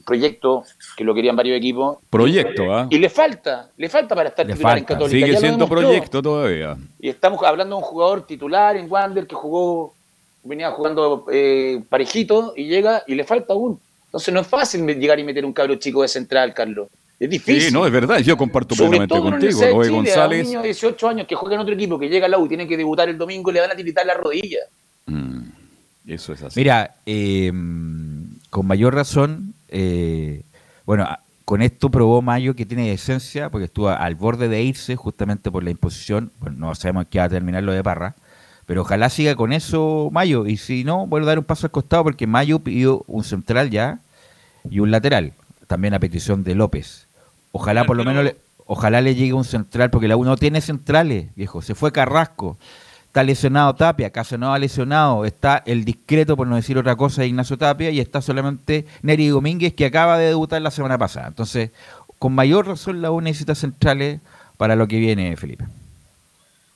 proyecto 0.04 0.64
que 0.96 1.04
lo 1.04 1.14
querían 1.14 1.36
varios 1.36 1.56
equipos. 1.58 1.98
Proyecto, 2.10 2.74
¿ah? 2.74 2.86
Y 2.90 2.98
le 2.98 3.08
falta, 3.08 3.70
le 3.76 3.88
falta 3.88 4.14
para 4.14 4.28
estar 4.28 4.46
Le 4.46 4.52
titular 4.52 4.78
en. 4.78 4.84
Católica. 4.84 5.26
Sigue 5.26 5.38
siendo 5.38 5.68
proyecto 5.68 6.22
todavía. 6.22 6.76
Y 7.00 7.08
estamos 7.08 7.42
hablando 7.42 7.76
de 7.76 7.82
un 7.82 7.88
jugador 7.88 8.26
titular 8.26 8.76
en 8.76 8.90
Wander 8.90 9.26
que 9.26 9.34
jugó, 9.34 9.94
venía 10.42 10.70
jugando 10.70 11.26
eh, 11.32 11.82
parejito 11.88 12.52
y 12.56 12.64
llega 12.64 13.02
y 13.06 13.14
le 13.14 13.24
falta 13.24 13.52
aún. 13.54 13.80
Entonces 14.06 14.32
no 14.32 14.40
es 14.40 14.46
fácil 14.46 14.86
llegar 14.86 15.18
y 15.18 15.24
meter 15.24 15.44
un 15.44 15.52
cabro 15.52 15.74
chico 15.76 16.02
de 16.02 16.08
central, 16.08 16.54
Carlos. 16.54 16.88
Es 17.18 17.30
difícil. 17.30 17.62
Sí, 17.62 17.72
no, 17.72 17.86
es 17.86 17.92
verdad. 17.92 18.18
Yo 18.18 18.36
comparto 18.36 18.74
Sobre 18.74 18.98
plenamente 18.98 19.18
contigo. 19.18 19.60
Noé 19.60 19.70
Chile, 19.70 19.70
a 19.70 19.74
un 19.74 20.04
González. 20.04 20.46
niño 20.46 20.60
de 20.60 20.66
18 20.66 21.08
años 21.08 21.26
que 21.26 21.34
juega 21.34 21.54
en 21.54 21.60
otro 21.60 21.74
equipo, 21.74 21.98
que 21.98 22.08
llega 22.08 22.26
al 22.26 22.34
U, 22.34 22.48
tiene 22.48 22.66
que 22.66 22.76
debutar 22.76 23.08
el 23.08 23.16
domingo 23.16 23.50
y 23.50 23.54
le 23.54 23.60
van 23.60 23.70
a 23.70 23.76
tiritar 23.76 24.04
la 24.04 24.14
rodilla. 24.14 24.60
Mm, 25.06 25.42
eso 26.08 26.32
es 26.32 26.42
así. 26.42 26.60
Mira, 26.60 26.96
eh, 27.06 27.52
con 28.50 28.66
mayor 28.66 28.94
razón, 28.94 29.53
eh, 29.74 30.42
bueno, 30.86 31.02
a- 31.04 31.20
con 31.44 31.60
esto 31.60 31.90
probó 31.90 32.22
Mayo 32.22 32.54
que 32.56 32.64
tiene 32.64 32.90
esencia, 32.92 33.50
porque 33.50 33.66
estuvo 33.66 33.90
al 33.90 34.14
borde 34.14 34.48
de 34.48 34.62
irse 34.62 34.96
justamente 34.96 35.50
por 35.50 35.62
la 35.62 35.70
imposición. 35.70 36.32
Bueno, 36.40 36.56
no 36.58 36.74
sabemos 36.74 37.04
qué 37.10 37.18
va 37.18 37.24
a 37.26 37.28
terminar 37.28 37.62
lo 37.62 37.72
de 37.72 37.82
Parra, 37.82 38.14
pero 38.64 38.80
ojalá 38.80 39.10
siga 39.10 39.34
con 39.36 39.52
eso 39.52 40.08
Mayo. 40.10 40.46
Y 40.46 40.56
si 40.56 40.84
no, 40.84 41.06
bueno, 41.06 41.26
dar 41.26 41.38
un 41.38 41.44
paso 41.44 41.66
al 41.66 41.70
costado, 41.70 42.04
porque 42.04 42.26
Mayo 42.26 42.60
pidió 42.60 43.04
un 43.08 43.24
central 43.24 43.68
ya 43.68 43.98
y 44.70 44.78
un 44.80 44.90
lateral, 44.90 45.34
también 45.66 45.92
a 45.92 45.98
petición 45.98 46.44
de 46.44 46.54
López. 46.54 47.08
Ojalá 47.52 47.84
por 47.84 47.96
lo 47.96 48.04
menos 48.04 48.24
le, 48.24 48.36
ojalá 48.64 49.02
le 49.02 49.14
llegue 49.14 49.34
un 49.34 49.44
central, 49.44 49.90
porque 49.90 50.08
la 50.08 50.16
U 50.16 50.24
no 50.24 50.36
tiene 50.38 50.62
centrales, 50.62 51.26
viejo. 51.36 51.60
Se 51.60 51.74
fue 51.74 51.92
Carrasco. 51.92 52.56
Está 53.14 53.22
lesionado 53.22 53.76
Tapia, 53.76 54.10
Casanova 54.10 54.58
lesionado, 54.58 55.24
está 55.24 55.62
el 55.66 55.84
discreto, 55.84 56.36
por 56.36 56.48
no 56.48 56.56
decir 56.56 56.76
otra 56.76 56.96
cosa, 56.96 57.24
Ignacio 57.24 57.56
Tapia, 57.56 57.90
y 57.90 58.00
está 58.00 58.20
solamente 58.20 58.86
Neri 59.02 59.28
Domínguez, 59.28 59.72
que 59.72 59.86
acaba 59.86 60.18
de 60.18 60.30
debutar 60.30 60.60
la 60.60 60.72
semana 60.72 60.98
pasada. 60.98 61.28
Entonces, 61.28 61.70
con 62.18 62.34
mayor 62.34 62.66
razón 62.66 63.02
la 63.02 63.12
U 63.12 63.20
necesita 63.20 63.54
centrales 63.54 64.20
para 64.56 64.74
lo 64.74 64.88
que 64.88 64.98
viene, 64.98 65.36
Felipe. 65.36 65.64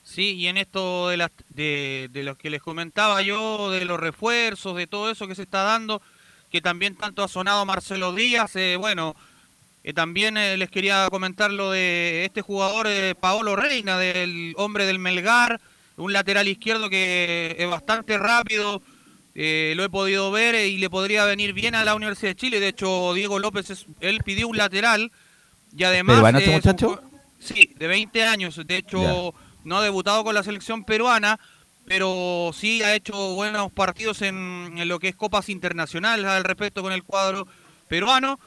Sí, 0.01 0.35
y 0.35 0.47
en 0.47 0.55
esto 0.55 1.09
de, 1.09 1.17
las 1.17 1.31
de, 1.49 2.09
de 2.13 2.23
lo 2.23 2.37
que 2.37 2.49
les 2.49 2.61
comentaba 2.61 3.21
yo, 3.21 3.69
de 3.69 3.83
los 3.83 3.99
refuerzos, 3.99 4.77
de 4.77 4.87
todo 4.87 5.11
eso 5.11 5.27
que 5.27 5.35
se 5.35 5.41
está 5.41 5.63
dando, 5.63 6.01
que 6.49 6.61
también 6.61 6.95
tanto 6.95 7.21
ha 7.21 7.27
sonado 7.27 7.65
Marcelo 7.65 8.13
Díaz, 8.13 8.55
eh, 8.55 8.77
bueno, 8.77 9.13
Eh, 9.83 9.93
también 9.93 10.37
eh, 10.37 10.57
les 10.57 10.69
quería 10.69 11.07
comentar 11.09 11.51
lo 11.51 11.71
de 11.71 12.23
este 12.23 12.41
jugador, 12.41 12.87
eh, 12.87 13.13
Paolo 13.19 13.55
Reina, 13.55 13.97
del 13.97 14.53
hombre 14.57 14.85
del 14.85 14.99
Melgar, 14.99 15.59
un 15.99 16.13
lateral 16.13 16.47
izquierdo 16.47 16.89
que 16.89 17.55
es 17.57 17.69
bastante 17.69 18.17
rápido, 18.17 18.81
lo 19.35 19.83
he 19.83 19.89
podido 19.89 20.31
ver 20.31 20.55
y 20.67 20.77
le 20.77 20.89
podría 20.89 21.25
venir 21.25 21.53
bien 21.53 21.75
a 21.75 21.83
la 21.83 21.95
Universidad 21.95 22.31
de 22.31 22.35
Chile. 22.35 22.59
De 22.59 22.69
hecho, 22.69 23.13
Diego 23.13 23.39
López, 23.39 23.85
él 23.99 24.21
pidió 24.23 24.47
un 24.47 24.57
lateral 24.57 25.11
y 25.75 25.83
además... 25.83 26.17
¿Peruano 26.17 26.39
este 26.39 26.51
muchacho? 26.51 27.01
sí, 27.39 27.73
de 27.77 27.87
20 27.87 28.23
años. 28.23 28.59
De 28.65 28.77
hecho, 28.77 29.33
no 29.63 29.77
ha 29.77 29.83
debutado 29.83 30.23
con 30.23 30.35
la 30.35 30.43
selección 30.43 30.83
peruana, 30.83 31.39
pero 31.85 32.51
sí 32.53 32.83
ha 32.83 32.95
hecho 32.95 33.35
buenos 33.35 33.71
partidos 33.71 34.21
en, 34.21 34.73
en 34.77 34.87
lo 34.87 34.99
que 34.99 35.09
es 35.09 35.15
copas 35.15 35.49
internacionales 35.49 36.25
al 36.25 36.43
respecto 36.43 36.81
con 36.81 36.93
el 36.93 37.03
cuadro 37.03 37.47
peruano. 37.87 38.39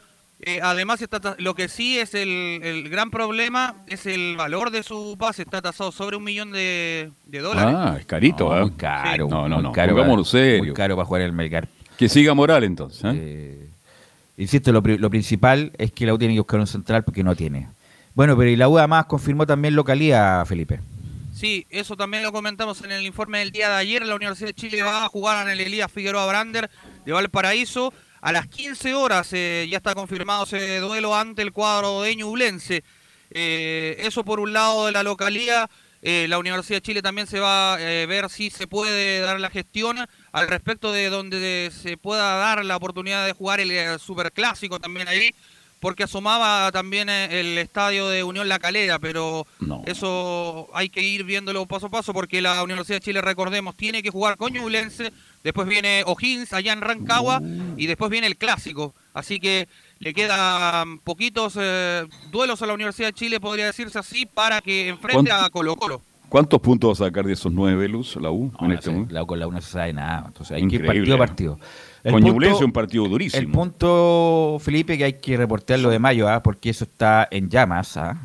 Eh, 0.45 0.59
además, 0.61 1.01
está 1.01 1.36
lo 1.38 1.55
que 1.55 1.68
sí 1.68 2.01
es 2.01 2.14
el, 2.14 2.88
gran 2.90 3.12
problema 3.12 3.76
es 3.86 4.07
el 4.07 4.36
valor 4.36 4.72
de 4.72 4.82
su 4.82 5.16
pase. 5.16 5.43
Está 5.43 5.62
tasado 5.62 5.93
sobre 5.93 6.16
un 6.16 6.24
millón 6.24 6.51
de, 6.51 7.12
dólares. 7.26 7.74
Ah, 7.76 7.97
es 8.01 8.07
carito, 8.07 8.57
¿eh? 8.57 8.62
Muy 8.62 8.72
caro. 8.72 9.28
No, 9.28 9.49
no, 9.49 9.62
no. 9.62 9.70
Caro 9.70 9.97
para, 9.97 10.24
serio. 10.24 10.64
Muy 10.64 10.74
caro 10.74 10.97
para 10.97 11.07
jugar 11.07 11.22
el 11.22 11.32
Melgar. 11.32 11.68
Que 11.97 12.09
siga 12.09 12.34
Moral 12.34 12.64
entonces. 12.64 13.05
¿eh? 13.05 13.11
eh 13.14 13.70
insisto, 14.36 14.72
lo, 14.72 14.80
lo, 14.80 15.11
principal 15.11 15.70
es 15.78 15.93
que 15.93 16.07
la 16.07 16.14
U 16.14 16.18
tiene 16.18 16.34
que 16.34 16.40
buscar 16.40 16.59
un 16.59 16.66
central 16.66 17.05
porque 17.05 17.22
no 17.22 17.36
tiene. 17.36 17.68
Bueno, 18.14 18.36
pero 18.36 18.51
y 18.51 18.57
la 18.57 18.68
U 18.68 18.78
además 18.78 19.07
confirmó 19.07 19.47
también 19.47 19.76
localía, 19.76 20.43
Felipe. 20.45 20.80
Sí, 21.32 21.66
eso 21.70 21.97
también 21.97 22.22
lo 22.22 22.32
comentamos 22.32 22.82
en 22.82 22.93
el 22.93 23.07
informe 23.07 23.38
del 23.38 23.53
día 23.53 23.68
de 23.68 23.76
ayer. 23.76 24.07
La 24.07 24.16
Universidad 24.16 24.49
de 24.49 24.55
Chile 24.55 24.82
va 24.82 25.05
a 25.05 25.09
jugar 25.09 25.47
en 25.47 25.53
el 25.53 25.61
Elías 25.61 25.90
Figueroa 25.90 26.26
Brander 26.26 26.68
de 27.05 27.12
Valparaíso. 27.12 27.93
A 28.23 28.31
las 28.31 28.47
15 28.47 28.95
horas 28.95 29.33
eh, 29.33 29.66
ya 29.68 29.79
está 29.79 29.97
confirmado 29.97 30.45
ese 30.45 30.79
duelo 30.79 31.16
ante 31.16 31.43
el 31.43 31.51
cuadro 31.53 32.03
de 32.03 32.14
Ñublense. 32.14 32.85
Eh, 33.33 33.97
eso 33.99 34.25
por 34.25 34.39
un 34.39 34.53
lado 34.53 34.87
de 34.87 34.93
la 34.93 35.03
localía. 35.03 35.68
Eh, 36.03 36.27
la 36.29 36.39
Universidad 36.39 36.77
de 36.77 36.83
Chile 36.83 37.03
también 37.03 37.27
se 37.27 37.41
va 37.41 37.75
a 37.75 37.77
ver 37.79 38.31
si 38.31 38.51
se 38.51 38.68
puede 38.68 39.20
dar 39.20 39.41
la 39.41 39.51
gestión 39.51 39.99
al 40.31 40.49
respecto 40.49 40.93
de 40.93 41.11
donde 41.11 41.73
se 41.73 41.97
pueda 41.97 42.37
dar 42.37 42.64
la 42.64 42.77
oportunidad 42.77 43.27
de 43.27 43.33
jugar 43.33 43.59
el 43.59 43.99
superclásico 43.99 44.79
también 44.79 45.09
ahí 45.09 45.35
porque 45.83 46.05
asomaba 46.05 46.70
también 46.70 47.09
el 47.09 47.59
estadio 47.59 48.09
de 48.09 48.22
Unión 48.22 48.49
La 48.49 48.61
Calera, 48.61 49.01
pero 49.01 49.49
eso 49.85 50.68
hay 50.74 50.89
que 50.89 51.03
ir 51.03 51.24
viéndolo 51.24 51.66
paso 51.66 51.87
a 51.87 51.91
paso 51.91 52.12
porque 52.12 52.41
la 52.41 52.62
Universidad 52.62 52.99
de 52.99 53.05
Chile, 53.05 53.20
recordemos, 53.20 53.74
tiene 53.74 54.01
que 54.01 54.11
jugar 54.11 54.37
con 54.37 54.53
Ñublense 54.53 55.12
después 55.43 55.66
viene 55.66 56.05
O'Higgins 56.07 56.53
allá 56.53 56.72
en 56.72 56.83
Rancagua 56.83 57.43
y 57.76 57.87
después 57.89 58.12
viene 58.12 58.28
el 58.28 58.37
clásico. 58.37 58.95
Así 59.12 59.41
que 59.41 59.68
le 59.99 60.14
quedan 60.14 61.01
poquitos 61.01 61.59
eh, 61.61 62.07
duelos 62.30 62.62
a 62.62 62.66
la 62.66 62.74
Universidad 62.74 63.09
de 63.09 63.14
Chile, 63.14 63.41
podría 63.41 63.66
decirse 63.66 63.99
así, 63.99 64.24
para 64.24 64.61
que 64.61 64.87
enfrente 64.87 65.33
a 65.33 65.51
Colo 65.51 65.74
Colo. 65.74 66.01
¿Cuántos 66.28 66.61
puntos 66.61 66.91
va 66.91 67.07
a 67.07 67.09
sacar 67.09 67.26
de 67.26 67.33
esos 67.33 67.53
nueve, 67.53 67.89
Luz, 67.89 68.16
la 68.20 68.30
U? 68.30 68.53
en 68.61 68.70
este 68.70 68.91
la 69.11 69.24
U 69.24 69.26
con 69.26 69.41
la 69.41 69.49
U 69.49 69.53
no 69.53 69.61
se 69.61 69.72
sabe 69.72 69.93
nada. 69.93 70.26
Entonces 70.28 70.57
hay 70.57 70.68
que 70.68 70.76
ir 70.76 70.87
partido 70.87 71.16
a 71.16 71.18
partido. 71.18 71.59
El 72.05 72.12
con 72.12 72.22
Ñublense 72.22 72.64
un 72.64 72.72
partido 72.72 73.07
durísimo. 73.09 73.40
El 73.40 73.50
punto, 73.50 74.59
Felipe, 74.61 74.98
que 74.98 75.05
hay 75.05 75.12
que 75.14 75.36
reportar 75.36 75.78
lo 75.78 75.90
de 75.90 75.98
mayo, 75.98 76.28
¿ah? 76.28 76.42
porque 76.42 76.70
eso 76.70 76.84
está 76.84 77.28
en 77.30 77.48
llamas, 77.48 77.96
¿ah? 77.96 78.18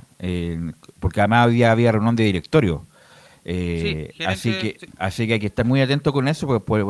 porque 0.99 1.21
además 1.21 1.45
había, 1.45 1.71
había 1.71 1.91
reunión 1.91 2.15
de 2.15 2.23
directorio. 2.23 2.85
Eh, 3.49 4.13
así 4.27 4.51
que 4.51 4.77
así 4.97 5.25
que 5.25 5.33
hay 5.33 5.39
que 5.39 5.47
estar 5.47 5.65
muy 5.65 5.79
atento 5.79 6.11
con 6.11 6.27
eso 6.27 6.47
porque 6.47 6.65
puede, 6.65 6.83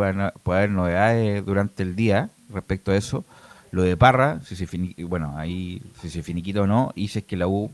haber 0.57 0.71
novedades 0.71 1.45
durante 1.45 1.83
el 1.83 1.95
día 1.95 2.29
respecto 2.51 2.91
a 2.91 2.95
eso. 2.95 3.25
Lo 3.69 3.83
de 3.83 3.95
Parra, 3.95 4.39
si 4.43 4.55
se 4.55 4.67
bueno, 5.03 5.35
ahí 5.37 5.81
si 6.01 6.09
se 6.09 6.23
finiquita 6.23 6.61
o 6.61 6.67
no, 6.67 6.93
y 6.95 7.09
si 7.09 7.19
es 7.19 7.25
que 7.25 7.35
la 7.35 7.47
U 7.47 7.69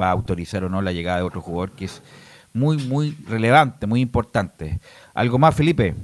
va 0.00 0.08
a 0.08 0.12
autorizar 0.12 0.62
o 0.62 0.68
no 0.68 0.80
la 0.80 0.92
llegada 0.92 1.18
de 1.18 1.24
otro 1.24 1.40
jugador 1.40 1.72
que 1.72 1.86
es 1.86 2.02
muy 2.52 2.76
muy 2.76 3.16
relevante, 3.26 3.86
muy 3.86 4.00
importante. 4.00 4.78
¿Algo 5.14 5.38
más, 5.38 5.54
Felipe? 5.54 5.94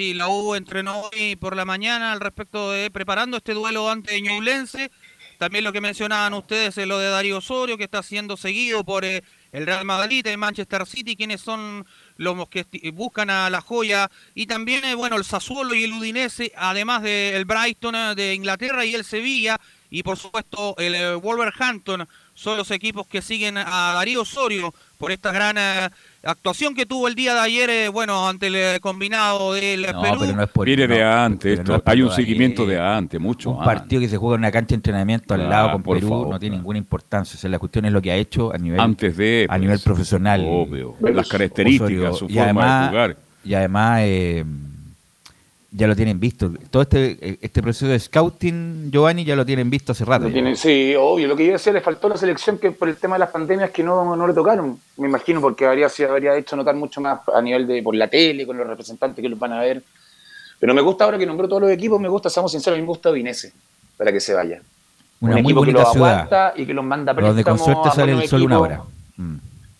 Sí, 0.00 0.14
la 0.14 0.28
U 0.28 0.54
entrenó 0.54 1.10
hoy 1.12 1.36
por 1.36 1.54
la 1.54 1.66
mañana 1.66 2.12
al 2.12 2.20
respecto 2.20 2.70
de 2.70 2.90
preparando 2.90 3.36
este 3.36 3.52
duelo 3.52 3.90
ante 3.90 4.18
Ñublense. 4.22 4.90
También 5.36 5.62
lo 5.62 5.74
que 5.74 5.82
mencionaban 5.82 6.32
ustedes 6.32 6.78
es 6.78 6.86
lo 6.86 6.98
de 6.98 7.10
Darío 7.10 7.36
Osorio, 7.36 7.76
que 7.76 7.84
está 7.84 8.02
siendo 8.02 8.38
seguido 8.38 8.82
por 8.82 9.04
eh, 9.04 9.22
el 9.52 9.66
Real 9.66 9.84
Madrid, 9.84 10.26
el 10.26 10.38
Manchester 10.38 10.86
City, 10.86 11.16
quienes 11.16 11.40
son 11.40 11.86
los 12.16 12.48
que 12.48 12.64
buscan 12.94 13.30
a 13.30 13.50
la 13.50 13.60
joya, 13.60 14.10
y 14.34 14.46
también, 14.46 14.84
eh, 14.84 14.94
bueno, 14.94 15.16
el 15.16 15.24
Sassuolo 15.24 15.74
y 15.74 15.84
el 15.84 15.92
Udinese, 15.92 16.52
además 16.56 17.02
del 17.02 17.44
Brighton 17.44 17.94
eh, 17.94 18.14
de 18.14 18.34
Inglaterra 18.34 18.84
y 18.84 18.94
el 18.94 19.04
Sevilla, 19.04 19.60
y 19.90 20.02
por 20.02 20.16
supuesto 20.16 20.76
el 20.78 20.94
eh, 20.94 21.14
Wolverhampton, 21.14 22.08
son 22.34 22.56
los 22.56 22.70
equipos 22.70 23.06
que 23.06 23.22
siguen 23.22 23.58
a 23.58 23.92
Darío 23.94 24.22
Osorio 24.22 24.72
por 24.98 25.12
esta 25.12 25.30
gran 25.32 25.92
actuación 26.22 26.74
que 26.74 26.86
tuvo 26.86 27.08
el 27.08 27.14
día 27.14 27.34
de 27.34 27.40
ayer, 27.40 27.70
eh, 27.70 27.88
bueno, 27.88 28.28
ante 28.28 28.48
el 28.48 28.56
eh, 28.56 28.78
combinado 28.80 29.54
del 29.54 29.82
no, 29.82 30.02
Perú. 30.02 30.16
Pero 30.20 30.36
no 30.36 30.42
es 30.42 30.50
por, 30.50 30.66
Viene 30.66 30.86
de 30.86 31.02
antes, 31.02 31.60
hay 31.84 32.02
un 32.02 32.10
seguimiento 32.10 32.66
de 32.66 32.78
antes, 32.78 33.20
mucho 33.20 33.50
Un 33.50 33.64
partido 33.64 34.00
que 34.00 34.08
se 34.08 34.16
juega 34.16 34.36
en 34.36 34.40
una 34.40 34.52
cancha 34.52 34.68
de 34.70 34.74
entrenamiento 34.76 35.34
al 35.34 35.48
lado 35.48 35.72
con 35.72 35.82
Perú 35.82 36.28
no 36.30 36.38
tiene 36.38 36.56
ninguna 36.56 36.78
importancia. 36.78 37.36
O 37.36 37.40
sea, 37.40 37.50
la 37.50 37.58
cuestión 37.58 37.84
es 37.86 37.92
lo 37.92 38.00
que 38.02 38.10
ha 38.12 38.16
hecho 38.16 38.52
a 38.52 38.58
nivel, 38.58 38.80
antes 38.80 39.16
de, 39.16 39.46
a 39.48 39.58
nivel 39.58 39.76
pues, 39.76 39.84
profesional. 39.84 40.44
Obvio. 40.46 40.96
Las 41.00 41.28
características, 41.28 42.18
su 42.18 42.28
forma 42.28 42.82
de 42.82 42.88
jugar. 42.88 43.16
Y 43.44 43.54
además... 43.54 44.00
Eh, 44.04 44.44
ya 45.72 45.86
lo 45.86 45.94
tienen 45.94 46.18
visto. 46.18 46.50
Todo 46.70 46.82
este, 46.82 47.38
este 47.40 47.62
proceso 47.62 47.86
de 47.86 47.98
scouting, 47.98 48.90
Giovanni, 48.90 49.24
ya 49.24 49.36
lo 49.36 49.46
tienen 49.46 49.70
visto 49.70 49.92
hace 49.92 50.04
rato. 50.04 50.28
sí, 50.56 50.94
obvio. 50.98 51.28
Lo 51.28 51.36
que 51.36 51.46
yo 51.46 51.52
decía, 51.52 51.72
le 51.72 51.80
faltó 51.80 52.08
la 52.08 52.16
selección 52.16 52.58
que 52.58 52.72
por 52.72 52.88
el 52.88 52.96
tema 52.96 53.14
de 53.14 53.20
las 53.20 53.30
pandemias 53.30 53.70
que 53.70 53.82
no, 53.82 54.16
no 54.16 54.26
le 54.26 54.34
tocaron. 54.34 54.78
Me 54.96 55.06
imagino 55.06 55.40
porque 55.40 55.66
habría, 55.66 55.88
se 55.88 56.04
habría 56.04 56.36
hecho 56.36 56.56
notar 56.56 56.74
mucho 56.74 57.00
más 57.00 57.20
a 57.32 57.40
nivel 57.40 57.66
de 57.66 57.82
por 57.82 57.94
la 57.94 58.08
tele, 58.08 58.46
con 58.46 58.56
los 58.56 58.66
representantes 58.66 59.22
que 59.22 59.28
los 59.28 59.38
van 59.38 59.52
a 59.52 59.60
ver. 59.60 59.82
Pero 60.58 60.74
me 60.74 60.80
gusta 60.80 61.04
ahora 61.04 61.18
que 61.18 61.26
nombró 61.26 61.48
todos 61.48 61.62
los 61.62 61.70
equipos, 61.70 62.00
me 62.00 62.08
gusta, 62.08 62.28
seamos 62.28 62.52
sinceros, 62.52 62.78
me 62.78 62.84
gusta 62.84 63.10
Vinese, 63.10 63.52
para 63.96 64.12
que 64.12 64.20
se 64.20 64.34
vaya. 64.34 64.60
Una 65.20 65.36
Un 65.36 65.42
muy 65.42 65.52
equipo 65.52 65.62
que 65.62 65.72
los 65.72 65.92
ciudad. 65.92 66.52
y 66.56 66.66
que 66.66 66.74
los 66.74 66.84
manda 66.84 67.12
a 67.12 67.14
Donde 67.14 67.44
con 67.44 67.58
suerte 67.58 67.90
sale 67.94 68.12
el 68.12 68.28
sol 68.28 68.42
una 68.42 68.58
hora. 68.58 68.82
Mm. 69.16 69.36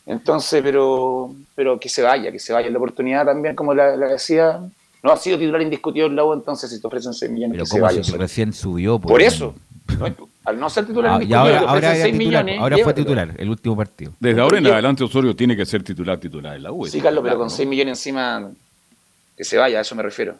Entonces, 0.06 0.62
pero, 0.62 1.34
pero 1.54 1.78
que 1.78 1.88
se 1.88 2.02
vaya, 2.02 2.30
que 2.30 2.38
se 2.38 2.52
vaya. 2.52 2.70
La 2.70 2.78
oportunidad 2.78 3.26
también, 3.26 3.54
como 3.54 3.74
la 3.74 3.96
decía, 3.96 4.60
no 5.02 5.12
ha 5.12 5.16
sido 5.16 5.38
titular 5.38 5.62
indiscutido 5.62 6.06
en 6.06 6.16
la 6.16 6.24
U, 6.24 6.32
entonces 6.32 6.70
si 6.70 6.80
te 6.80 6.86
ofrecen 6.86 7.14
6 7.14 7.30
millones, 7.30 7.56
Pero 7.56 7.82
¿cómo 7.86 8.02
se 8.02 8.16
recién 8.16 8.52
subió? 8.52 8.98
Por, 8.98 9.12
por 9.12 9.22
eso. 9.22 9.54
al 10.44 10.60
no 10.60 10.68
ser 10.68 10.86
titular 10.86 11.12
ah, 11.12 11.14
indiscutido, 11.14 11.40
ahora, 11.40 11.70
ahora, 11.70 11.94
6 11.94 12.14
millones, 12.16 12.58
ahora 12.60 12.78
fue 12.78 12.94
titular, 12.94 13.34
el 13.36 13.48
último 13.48 13.76
partido. 13.76 14.12
Desde 14.20 14.40
ahora 14.40 14.58
en 14.58 14.66
adelante 14.66 15.04
Osorio 15.04 15.34
tiene 15.34 15.56
que 15.56 15.64
ser 15.64 15.82
titular, 15.82 16.18
titular 16.18 16.56
en 16.56 16.62
la 16.62 16.72
U. 16.72 16.86
Sí, 16.86 17.00
Carlos, 17.00 17.22
pero 17.24 17.38
con 17.38 17.50
6 17.50 17.68
millones 17.68 17.98
encima, 17.98 18.50
que 19.36 19.44
se 19.44 19.56
vaya, 19.56 19.78
a 19.78 19.80
eso 19.82 19.94
me 19.94 20.02
refiero. 20.02 20.36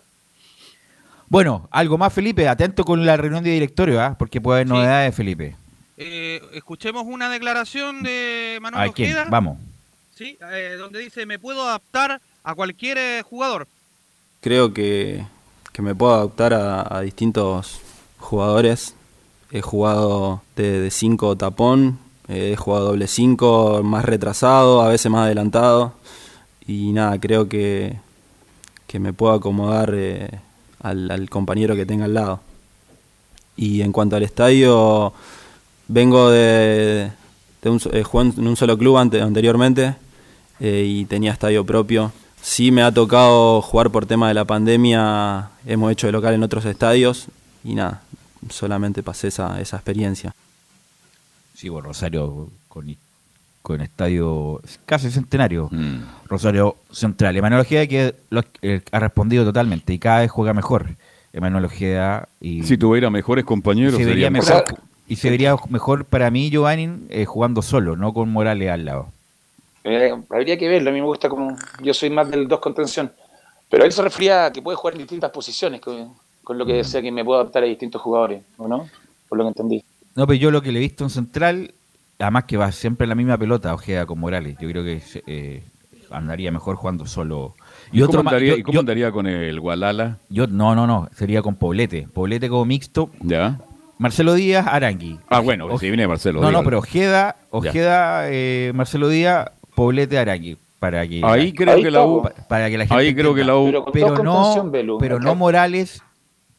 Bueno, 1.29 1.69
algo 1.71 1.97
más, 1.97 2.13
Felipe. 2.13 2.49
Atento 2.49 2.85
con 2.85 3.07
la 3.07 3.17
reunión 3.17 3.45
de 3.45 3.51
directorio, 3.51 4.01
¿ah? 4.01 4.17
porque 4.19 4.41
puede 4.41 4.59
haber 4.59 4.67
novedades, 4.67 5.15
Felipe. 5.15 5.57
Eh, 5.97 6.41
escuchemos 6.55 7.05
una 7.07 7.31
declaración 7.31 8.03
de 8.03 8.59
Manuel 8.61 8.91
Ojeda. 8.91 9.27
Vamos. 9.31 9.59
Sí, 10.13 10.37
eh, 10.53 10.75
donde 10.77 10.99
dice, 10.99 11.27
me 11.27 11.39
puedo 11.39 11.63
adaptar 11.63 12.21
a 12.43 12.55
cualquier 12.55 12.99
eh, 12.99 13.23
jugador 13.23 13.69
creo 14.41 14.73
que, 14.73 15.25
me 15.79 15.95
puedo 15.95 16.15
adaptar 16.15 16.53
a, 16.53 17.01
distintos 17.01 17.81
jugadores. 18.19 18.95
He 19.51 19.63
jugado 19.63 20.43
de 20.57 20.91
5 20.91 21.37
tapón, 21.37 21.99
he 22.29 22.55
jugado 22.57 22.89
doble 22.89 23.07
5, 23.07 23.83
más 23.83 24.05
retrasado, 24.05 24.83
a 24.83 24.89
veces 24.89 25.11
más 25.11 25.25
adelantado. 25.25 25.95
Y 26.67 26.93
nada, 26.93 27.19
creo 27.19 27.49
que, 27.49 27.97
que 28.87 28.99
me 28.99 29.13
puedo 29.13 29.33
acomodar 29.33 29.93
eh, 29.95 30.29
al, 30.83 31.29
compañero 31.31 31.75
que 31.75 31.87
tenga 31.87 32.05
al 32.05 32.15
lado. 32.15 32.41
Y 33.57 33.81
en 33.81 33.93
cuanto 33.93 34.17
al 34.17 34.23
estadio, 34.23 35.13
vengo 35.89 36.31
de, 36.31 37.11
de 37.63 37.71
un, 37.71 37.81
eh, 37.93 38.05
en 38.13 38.47
un 38.47 38.57
solo 38.57 38.77
club 38.77 38.99
anteriormente 38.99 39.97
eh, 40.61 40.85
y 40.87 41.07
tenía 41.07 41.33
estadio 41.33 41.65
propio 41.65 42.13
Sí 42.43 42.71
me 42.71 42.83
ha 42.83 42.93
tocado 42.93 43.61
jugar 43.63 43.91
por 43.91 44.07
tema 44.07 44.29
de 44.29 44.35
la 44.35 44.45
pandemia, 44.45 45.51
hemos 45.67 45.93
hecho 45.93 46.07
de 46.07 46.13
local 46.13 46.35
en 46.35 46.43
otros 46.43 46.65
estadios 46.65 47.29
y 47.63 47.75
nada, 47.75 48.03
solamente 48.49 49.03
pasé 49.03 49.29
esa, 49.29 49.61
esa 49.61 49.77
experiencia. 49.77 50.35
Sí, 51.55 51.69
bueno, 51.69 51.89
Rosario 51.89 52.49
con, 52.69 52.97
con 53.63 53.81
estadio 53.83 54.63
casi 54.87 55.11
centenario. 55.11 55.69
Mm. 55.71 56.01
Rosario 56.27 56.77
Central. 56.91 57.37
Emanuel 57.37 57.61
Ojeda 57.61 57.87
que 57.87 58.15
eh, 58.63 58.81
ha 58.91 58.99
respondido 58.99 59.45
totalmente 59.45 59.93
y 59.93 59.99
cada 59.99 60.21
vez 60.21 60.31
juega 60.31 60.55
mejor. 60.55 60.97
Emanuel 61.33 61.67
Ojeda. 61.67 62.29
Y, 62.41 62.63
si 62.63 62.79
tuviera 62.79 63.11
mejores 63.11 63.45
compañeros, 63.45 63.97
se 63.97 64.05
vería 64.05 64.31
mejor. 64.31 64.65
Y 65.07 65.17
se 65.17 65.29
vería 65.29 65.57
mejor 65.69 66.05
para 66.05 66.31
mí, 66.31 66.51
Giovanni, 66.51 66.89
eh, 67.11 67.25
jugando 67.25 67.63
solo, 67.63 67.97
no 67.97 68.15
con 68.15 68.31
Morales 68.31 68.71
al 68.71 68.85
lado. 68.85 69.13
Eh, 69.85 70.15
habría 70.29 70.59
que 70.59 70.69
verlo, 70.69 70.91
a 70.91 70.93
mí 70.93 71.01
me 71.01 71.07
gusta 71.07 71.29
como. 71.29 71.57
Yo 71.83 71.95
soy 71.95 72.11
más 72.11 72.31
del 72.31 72.49
dos 72.49 72.61
contención. 72.61 73.13
Pero 73.71 73.85
él 73.85 73.93
se 73.93 74.03
refería 74.03 74.47
a 74.47 74.53
que 74.53 74.61
puede 74.61 74.77
jugar 74.77 74.95
en 74.95 75.03
distintas 75.03 75.31
posiciones, 75.31 75.81
con, 75.81 76.59
lo 76.59 76.67
que 76.67 76.73
decía 76.73 77.01
que 77.01 77.13
me 77.13 77.25
puedo 77.25 77.41
adaptar 77.41 77.63
a 77.63 77.67
distintos 77.67 78.03
jugadores, 78.03 78.43
¿o 78.59 78.67
no? 78.67 78.89
Por 79.29 79.39
lo 79.39 79.45
que 79.45 79.49
entendí. 79.49 79.85
No, 80.17 80.27
pero 80.27 80.39
yo 80.39 80.51
lo 80.51 80.61
que 80.61 80.73
le 80.73 80.81
he 80.81 80.83
visto 80.83 81.05
en 81.05 81.11
Central, 81.11 81.73
además 82.19 82.45
que 82.45 82.57
va 82.57 82.73
siempre 82.73 83.07
la 83.07 83.15
misma 83.15 83.39
pelota, 83.39 83.73
Ojeda 83.73 84.07
con 84.07 84.19
Morales. 84.19 84.57
Yo 84.61 84.69
creo 84.69 84.83
que 84.83 85.01
eh, 85.29 85.63
andaría 86.11 86.51
mejor 86.51 86.75
jugando 86.75 87.07
solo. 87.07 87.55
¿Y, 87.93 88.01
cómo, 88.03 88.19
andaría, 88.19 88.57
¿y 88.57 88.63
cómo 88.65 88.81
andaría 88.81 89.13
con 89.13 89.29
el 89.29 89.61
Gualala? 89.61 90.19
Yo, 90.29 90.49
no, 90.49 90.75
no, 90.75 90.89
no, 90.89 91.09
sería 91.15 91.41
con 91.41 91.55
Poblete. 91.55 92.09
Poblete 92.13 92.49
como 92.49 92.65
mixto. 92.65 93.11
Ya. 93.21 93.61
Marcelo 93.99 94.35
Díaz, 94.35 94.67
Arangui. 94.67 95.21
Ah, 95.29 95.41
bueno, 95.41 95.79
si 95.79 95.89
viene 95.89 96.09
Marcelo 96.09 96.41
No, 96.41 96.49
Díaz. 96.49 96.61
no, 96.61 96.65
pero 96.65 96.79
Ojeda, 96.79 97.37
Ojeda 97.51 98.31
eh, 98.31 98.73
Marcelo 98.75 99.09
Díaz, 99.09 99.51
Poblete, 99.81 100.19
Arangui. 100.19 100.59
Para 100.79 101.09
que 101.09 101.23
ahí 101.25 101.55
creo 101.55 101.77
que 101.81 101.91
la 101.91 102.05
U. 102.05 102.23
Para 102.51 102.69
que 102.69 102.77
la 102.77 102.85
gente 102.85 103.03
ahí 103.03 103.15
creo 103.15 103.35
que 103.35 103.45
la 103.45 103.57
U. 103.57 103.65
Pero, 103.65 103.87
pero 103.91 104.23
no, 104.23 104.71
pero 104.99 105.19
no 105.19 105.35
Morales 105.35 106.03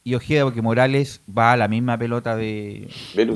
y 0.03 0.15
Ojeda, 0.15 0.45
porque 0.45 0.63
Morales 0.63 1.21
va 1.29 1.51
a 1.51 1.57
la 1.57 1.67
misma 1.67 1.99
pelota 1.99 2.35
de, 2.35 2.89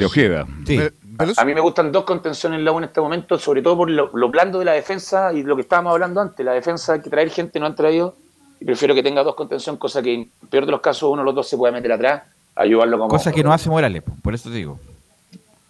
Ojeda. 0.03 0.47
Sí. 0.65 0.79
Velus. 1.03 1.37
A 1.37 1.45
mí 1.45 1.53
me 1.53 1.61
gustan 1.61 1.91
dos 1.91 2.03
contenciones 2.03 2.57
en 2.57 2.65
la 2.65 2.71
U 2.71 2.79
en 2.79 2.85
este 2.85 2.99
momento, 2.99 3.37
sobre 3.37 3.61
todo 3.61 3.77
por 3.77 3.91
lo, 3.91 4.09
lo 4.11 4.29
blando 4.29 4.57
de 4.57 4.65
la 4.65 4.71
defensa 4.71 5.31
y 5.31 5.43
lo 5.43 5.55
que 5.55 5.61
estábamos 5.61 5.93
hablando 5.93 6.19
antes. 6.19 6.43
La 6.43 6.53
defensa 6.53 6.93
hay 6.93 7.01
que 7.01 7.11
traer 7.11 7.29
gente, 7.29 7.59
no 7.59 7.67
han 7.67 7.75
traído. 7.75 8.15
Y 8.59 8.65
prefiero 8.65 8.95
que 8.95 9.03
tenga 9.03 9.21
dos 9.21 9.35
contención, 9.35 9.77
cosa 9.77 10.01
que 10.01 10.15
en 10.15 10.31
peor 10.49 10.65
de 10.65 10.71
los 10.71 10.81
casos 10.81 11.11
uno 11.11 11.21
de 11.21 11.25
los 11.25 11.35
dos 11.35 11.47
se 11.47 11.57
puede 11.57 11.71
meter 11.71 11.91
atrás, 11.91 12.23
ayudarlo 12.55 12.97
como. 12.97 13.09
Cosa 13.11 13.31
que 13.31 13.43
no 13.43 13.53
hace 13.53 13.69
Morales, 13.69 14.01
po, 14.01 14.13
por 14.23 14.33
eso 14.33 14.49
te 14.49 14.55
digo. 14.55 14.79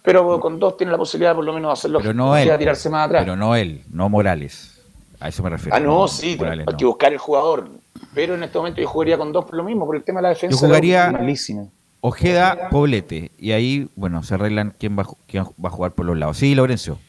Pero 0.06 0.38
con 0.38 0.58
dos 0.60 0.76
tiene 0.76 0.92
la 0.92 0.98
posibilidad 0.98 1.34
por 1.34 1.44
lo 1.44 1.52
menos 1.52 1.68
de 1.68 1.72
hacerlo. 1.72 1.98
Pero 2.00 2.14
no 2.14 2.36
él. 2.36 2.48
tirarse 2.58 2.88
más 2.88 3.06
atrás. 3.06 3.24
Pero 3.24 3.34
no 3.36 3.56
él, 3.56 3.82
no 3.90 4.08
Morales. 4.08 4.80
A 5.18 5.28
eso 5.28 5.42
me 5.42 5.50
refiero. 5.50 5.74
ah, 5.76 5.80
no, 5.80 6.06
sí, 6.06 6.36
Morales 6.38 6.64
hay 6.68 6.72
no. 6.72 6.78
que 6.78 6.84
buscar 6.84 7.12
el 7.12 7.18
jugador. 7.18 7.68
Pero 8.14 8.36
en 8.36 8.42
este 8.44 8.56
momento 8.56 8.80
yo 8.80 8.86
jugaría 8.88 9.18
con 9.18 9.32
dos 9.32 9.44
por 9.46 9.56
lo 9.56 9.64
mismo, 9.64 9.84
por 9.84 9.96
el 9.96 10.04
tema 10.04 10.20
de 10.20 10.22
la 10.22 10.28
defensa. 10.28 10.56
Yo 10.60 10.66
jugaría- 10.66 11.10
malísima. 11.10 11.64
Ojeda, 12.02 12.68
Poblete. 12.70 13.32
Y 13.36 13.50
ahí, 13.50 13.90
bueno, 13.96 14.22
se 14.22 14.34
arreglan 14.34 14.74
quién 14.78 14.96
va, 14.96 15.04
quién 15.26 15.42
va 15.44 15.68
a 15.68 15.72
jugar 15.72 15.90
por 15.92 16.06
los 16.06 16.16
lados. 16.16 16.36
Sí, 16.36 16.54
Lorenzo. 16.54 17.00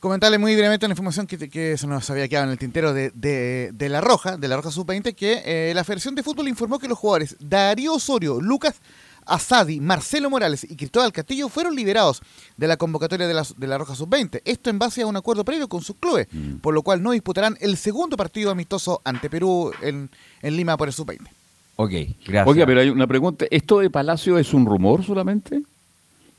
Comentarle 0.00 0.36
muy 0.38 0.54
brevemente 0.54 0.84
una 0.86 0.92
información 0.92 1.26
que, 1.26 1.48
que 1.48 1.76
se 1.78 1.86
nos 1.86 2.08
había 2.10 2.28
quedado 2.28 2.44
en 2.46 2.52
el 2.52 2.58
tintero 2.58 2.92
de, 2.92 3.10
de- 3.14 3.70
de 3.72 3.88
La 3.88 4.00
Roja, 4.02 4.36
de 4.36 4.46
La 4.46 4.56
Roja 4.56 4.70
Sub-20, 4.70 5.14
que 5.14 5.42
eh, 5.44 5.72
la 5.74 5.82
Federación 5.82 6.14
de 6.14 6.22
Fútbol 6.22 6.46
informó 6.46 6.78
que 6.78 6.86
los 6.88 6.98
jugadores 6.98 7.36
Darío 7.40 7.94
Osorio, 7.94 8.38
Lucas 8.40 8.80
Asadi, 9.28 9.80
Marcelo 9.80 10.30
Morales 10.30 10.64
y 10.68 10.76
Cristóbal 10.76 11.12
Castillo 11.12 11.48
fueron 11.48 11.74
liberados 11.74 12.22
de 12.56 12.66
la 12.66 12.76
convocatoria 12.76 13.26
de 13.28 13.34
la, 13.34 13.46
de 13.56 13.66
la 13.66 13.78
Roja 13.78 13.94
Sub-20. 13.94 14.42
Esto 14.44 14.70
en 14.70 14.78
base 14.78 15.02
a 15.02 15.06
un 15.06 15.16
acuerdo 15.16 15.44
previo 15.44 15.68
con 15.68 15.82
sus 15.82 15.96
clubes, 15.96 16.26
por 16.60 16.74
lo 16.74 16.82
cual 16.82 17.02
no 17.02 17.12
disputarán 17.12 17.56
el 17.60 17.76
segundo 17.76 18.16
partido 18.16 18.50
amistoso 18.50 19.00
ante 19.04 19.30
Perú 19.30 19.72
en, 19.82 20.10
en 20.42 20.56
Lima 20.56 20.76
por 20.76 20.88
el 20.88 20.94
Sub-20. 20.94 21.28
Ok, 21.76 21.90
gracias. 22.26 22.46
Oiga, 22.48 22.66
pero 22.66 22.80
hay 22.80 22.88
una 22.90 23.06
pregunta. 23.06 23.44
¿Esto 23.50 23.78
de 23.78 23.88
Palacio 23.90 24.36
es 24.38 24.52
un 24.52 24.66
rumor 24.66 25.04
solamente? 25.04 25.62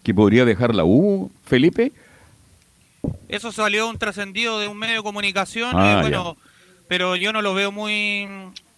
¿Que 0.04 0.14
podría 0.14 0.44
dejar 0.44 0.76
la 0.76 0.84
U, 0.86 1.32
Felipe? 1.46 1.92
Eso 3.30 3.52
salió 3.52 3.88
un 3.90 3.98
trascendido 3.98 4.60
de 4.60 4.68
un 4.68 4.78
medio 4.78 4.96
de 4.96 5.04
comunicación, 5.04 5.72
Ah, 5.74 6.00
bueno, 6.02 6.36
pero 6.90 7.16
yo 7.16 7.32
no 7.32 7.42
lo 7.42 7.54
veo 7.54 7.72
muy... 7.72 8.28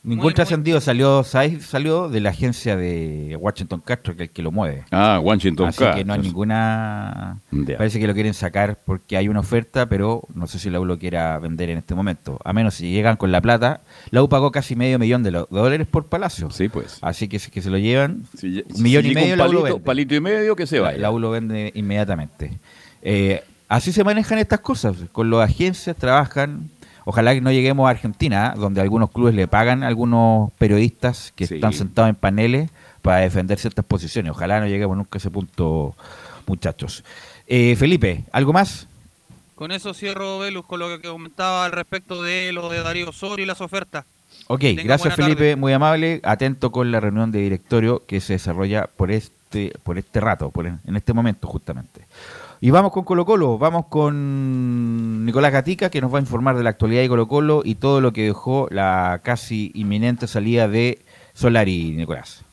Ningún 0.04 0.24
muy- 0.24 0.34
trascendido 0.34 0.82
salió, 0.82 1.24
¿sabes? 1.24 1.64
salió 1.64 2.10
de 2.10 2.22
la 2.22 2.32
agencia 2.32 2.76
de 2.76 3.38
Washington 3.39 3.82
Castro, 3.86 4.16
que 4.16 4.24
es 4.24 4.30
el 4.30 4.34
que 4.34 4.41
lo 4.41 4.52
mueve. 4.52 4.84
Ah, 4.89 5.20
Washington 5.24 5.68
Así 5.68 5.78
Castro. 5.78 5.95
que 5.95 6.04
no 6.06 6.14
hay 6.14 6.22
ninguna... 6.22 7.38
Parece 7.78 7.99
que 7.99 8.08
lo 8.08 8.14
quieren 8.16 8.34
sacar 8.34 8.80
porque 8.84 9.16
hay 9.16 9.28
una 9.30 9.41
oferta, 9.41 9.86
pero 9.88 10.24
no 10.34 10.47
sé 10.47 10.58
si 10.58 10.72
la 10.72 10.80
U 10.80 10.86
lo 10.86 10.97
quiera 10.97 11.38
vender 11.38 11.70
en 11.70 11.78
este 11.78 11.93
momento. 11.93 12.39
A 12.43 12.52
menos 12.52 12.74
si 12.74 12.89
llegan 12.91 13.16
con 13.16 13.32
la 13.32 13.41
plata. 13.41 13.82
La 14.10 14.24
U 14.24 14.28
pagó 14.30 14.52
casi 14.52 14.76
medio 14.76 14.97
millón 14.97 15.22
de, 15.22 15.30
dólares 15.52 15.86
por 15.86 16.08
Palacio. 16.08 16.49
Sí, 16.49 16.68
pues. 16.68 16.97
Así 17.02 17.28
que 17.28 17.38
si 17.38 17.52
que 17.52 17.62
se 17.62 17.70
lo 17.70 17.78
llevan, 17.78 18.24
Si- 18.36 18.64
un 18.74 18.82
millón 18.82 19.04
si 19.04 19.12
y 19.12 19.14
medio 19.14 19.34
un 19.34 19.38
la 19.39 19.47
U 19.49 19.52
lo 19.54 19.60
palito, 19.60 19.74
vende. 19.76 19.86
palito 19.86 20.16
y 20.16 20.20
medio 20.20 20.56
que 20.56 20.66
se 20.66 20.80
vaya. 20.80 20.97
La 20.97 21.12
U 21.12 21.20
lo 21.20 21.30
vende 21.30 21.72
inmediatamente. 21.76 22.58
Eh, 23.04 23.43
así 23.68 23.91
se 23.91 24.04
manejan 24.04 24.39
estas 24.39 24.62
cosas. 24.62 24.95
Con 25.12 25.30
las 25.30 25.47
agencias 25.47 25.95
trabajan. 25.95 26.72
Ojalá 27.06 27.34
que 27.34 27.41
no 27.41 27.52
lleguemos 27.52 27.88
a 27.88 27.91
Argentina, 27.91 28.54
donde 28.56 28.82
algunos 28.82 29.10
clubes 29.12 29.34
le 29.36 29.47
pagan 29.47 29.84
a 29.84 29.88
algunos 29.88 30.52
periodistas 30.60 31.34
que 31.36 31.47
Sí. 31.47 31.56
están 31.56 31.74
sentados 31.74 32.10
en 32.10 32.16
paneles 32.16 32.70
para 33.02 33.18
defender 33.18 33.58
ciertas 33.60 33.84
posiciones. 33.86 34.32
Ojalá 34.32 34.60
no 34.60 34.68
lleguemos 34.68 34.95
nunca 34.95 35.18
a 35.18 35.20
ese 35.20 35.32
punto, 35.32 35.95
muchachos. 36.47 37.04
Eh, 37.47 37.76
Felipe, 37.76 38.24
¿algo 38.32 38.54
más? 38.54 38.88
Con 39.56 39.72
eso 39.72 39.93
cierro, 39.93 40.39
Velus, 40.39 40.66
con 40.66 40.80
lo 40.80 40.88
que 40.89 41.08
comentaba 41.08 41.66
al 41.66 41.72
respecto 41.72 42.22
de 42.24 42.52
lo 42.52 42.70
de 42.70 42.82
Darío 42.84 43.10
Osorio 43.10 43.43
y 43.43 43.47
las 43.47 43.62
ofertas. 43.62 44.06
Ok, 44.47 44.60
Tenga 44.62 44.84
gracias 44.84 45.16
Felipe, 45.16 45.36
tarde. 45.36 45.56
muy 45.56 45.74
amable. 45.74 46.20
Atento 46.24 46.72
con 46.72 46.91
la 46.91 46.99
reunión 46.99 47.32
de 47.32 47.39
directorio 47.39 48.04
que 48.08 48.22
se 48.22 48.34
desarrolla 48.34 48.88
por 48.95 49.12
este, 49.12 49.74
por 49.84 49.97
este 49.97 50.20
rato, 50.20 50.49
por 50.49 50.66
en, 50.68 50.80
en 50.88 50.95
este 50.95 51.14
momento 51.14 51.47
justamente. 51.47 52.06
Y 52.60 52.70
vamos 52.70 52.91
con 52.91 53.04
Colo 53.04 53.26
Colo, 53.26 53.58
vamos 53.58 53.86
con 53.88 55.11
Nicolás 55.32 55.54
Gatica 55.54 55.90
que 55.90 56.02
nos 56.02 56.14
va 56.14 56.18
a 56.18 56.22
informar 56.22 56.58
de 56.58 56.64
la 56.64 56.72
actualidad 56.72 57.04
de 57.04 57.08
Colo 57.08 57.26
Colo 57.26 57.62
y 57.64 57.76
todo 57.76 58.02
lo 58.02 58.12
que 58.12 58.26
dejó 58.26 58.68
la 58.70 59.22
casi 59.24 59.72
inminente 59.76 60.28
salida 60.28 60.68
de 60.68 61.00
Solari, 61.34 61.94
Nicolás. 61.94 62.44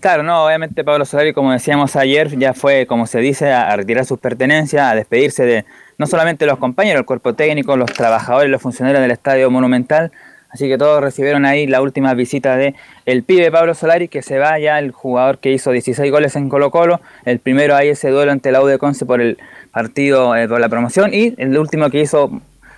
Claro, 0.00 0.24
no, 0.24 0.44
obviamente 0.44 0.82
Pablo 0.82 1.04
Solari, 1.04 1.32
como 1.32 1.52
decíamos 1.52 1.94
ayer, 1.94 2.36
ya 2.36 2.52
fue, 2.52 2.84
como 2.86 3.06
se 3.06 3.20
dice, 3.20 3.52
a, 3.52 3.76
retirar 3.76 4.06
sus 4.06 4.18
pertenencias, 4.18 4.90
a 4.90 4.96
despedirse 4.96 5.44
de 5.44 5.64
no 5.98 6.08
solamente 6.08 6.46
los 6.46 6.58
compañeros, 6.58 6.98
el 6.98 7.06
cuerpo 7.06 7.32
técnico, 7.34 7.76
los 7.76 7.92
trabajadores, 7.92 8.50
los 8.50 8.60
funcionarios 8.60 9.00
del 9.00 9.12
Estadio 9.12 9.48
Monumental, 9.52 10.10
así 10.48 10.66
que 10.66 10.78
todos 10.78 11.00
recibieron 11.00 11.44
ahí 11.44 11.68
la 11.68 11.80
última 11.80 12.12
visita 12.14 12.56
de 12.56 12.74
el 13.06 13.22
pibe 13.22 13.52
Pablo 13.52 13.74
Solari, 13.74 14.08
que 14.08 14.22
se 14.22 14.38
va 14.38 14.58
ya, 14.58 14.80
el 14.80 14.90
jugador 14.90 15.38
que 15.38 15.52
hizo 15.52 15.70
16 15.70 16.10
goles 16.10 16.34
en 16.34 16.48
Colo 16.48 16.72
Colo, 16.72 17.00
el 17.24 17.38
primero 17.38 17.76
ahí 17.76 17.90
ese 17.90 18.10
duelo 18.10 18.32
ante 18.32 18.50
la 18.50 18.64
U 18.64 18.78
Conce 18.80 19.06
por 19.06 19.20
el 19.20 19.38
partido, 19.72 20.34
eh, 20.36 20.48
por 20.48 20.60
la 20.60 20.68
promoción, 20.68 21.12
y 21.14 21.34
el 21.38 21.56
último 21.58 21.90
que 21.90 22.00
hizo 22.00 22.30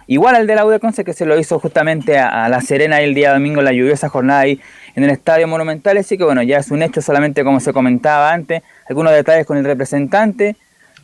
igual 0.07 0.35
al 0.35 0.47
de 0.47 0.55
la 0.57 0.67
U 0.67 0.69
de 0.71 0.81
Conce, 0.81 1.05
que 1.05 1.13
se 1.13 1.25
lo 1.27 1.39
hizo 1.39 1.59
justamente 1.59 2.19
a, 2.19 2.45
a 2.45 2.49
La 2.49 2.61
Serena 2.61 3.01
el 3.01 3.15
día 3.15 3.33
domingo, 3.33 3.61
en 3.61 3.65
la 3.67 3.73
lluviosa 3.73 4.09
jornada 4.09 4.41
ahí 4.41 4.61
en 4.95 5.05
el 5.05 5.11
Estadio 5.11 5.49
Monumental, 5.49 5.97
así 5.97 6.19
que 6.19 6.25
bueno, 6.25 6.43
ya 6.43 6.59
es 6.59 6.71
un 6.71 6.83
hecho 6.83 7.01
solamente 7.01 7.45
como 7.45 7.61
se 7.61 7.73
comentaba 7.73 8.33
antes, 8.33 8.63
algunos 8.89 9.13
detalles 9.13 9.47
con 9.47 9.57
el 9.57 9.65
representante, 9.65 10.57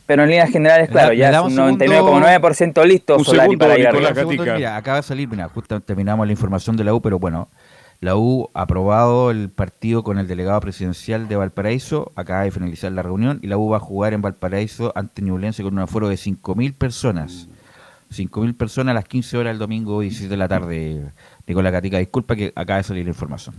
pero 0.05 0.23
en 0.23 0.29
líneas 0.29 0.49
generales, 0.51 0.89
claro, 0.89 1.13
ya 1.13 1.29
es 1.29 1.37
un 1.37 1.45
un 1.59 1.77
segundo- 1.79 1.85
99,9% 1.85 2.85
listo 2.85 3.17
Un 3.17 3.25
Solari 3.25 3.41
segundo, 3.51 3.65
para 3.67 3.79
ir 3.79 3.87
arriba. 3.87 4.11
Mira, 4.55 4.75
acaba 4.77 4.97
de 4.97 5.03
salir, 5.03 5.27
mira, 5.27 5.47
justo 5.49 5.79
terminamos 5.81 6.25
la 6.25 6.31
información 6.33 6.75
de 6.75 6.83
la 6.83 6.93
U, 6.93 7.01
pero 7.01 7.19
bueno, 7.19 7.47
la 8.01 8.15
U 8.15 8.49
ha 8.53 8.61
aprobado 8.61 9.29
el 9.29 9.49
partido 9.49 10.03
con 10.03 10.19
el 10.19 10.27
delegado 10.27 10.59
presidencial 10.61 11.27
de 11.27 11.35
Valparaíso, 11.35 12.11
acaba 12.15 12.43
de 12.43 12.51
finalizar 12.51 12.91
la 12.93 13.01
reunión, 13.01 13.39
y 13.41 13.47
la 13.47 13.57
U 13.57 13.69
va 13.69 13.77
a 13.77 13.81
jugar 13.81 14.13
en 14.13 14.21
Valparaíso 14.21 14.93
ante 14.95 15.21
Ñublense 15.21 15.63
con 15.63 15.73
un 15.73 15.79
aforo 15.79 16.07
de 16.07 16.15
5.000 16.15 16.73
personas. 16.73 17.49
5.000 18.11 18.55
personas 18.55 18.91
a 18.91 18.95
las 18.95 19.05
15 19.05 19.37
horas 19.37 19.51
del 19.51 19.59
domingo 19.59 19.99
17 19.99 20.29
de 20.29 20.37
la 20.37 20.47
tarde. 20.47 21.11
Nicolás 21.45 21.73
Gatica, 21.73 21.99
disculpa 21.99 22.35
que 22.35 22.53
acaba 22.55 22.77
de 22.77 22.83
salir 22.83 23.03
la 23.03 23.11
información. 23.11 23.55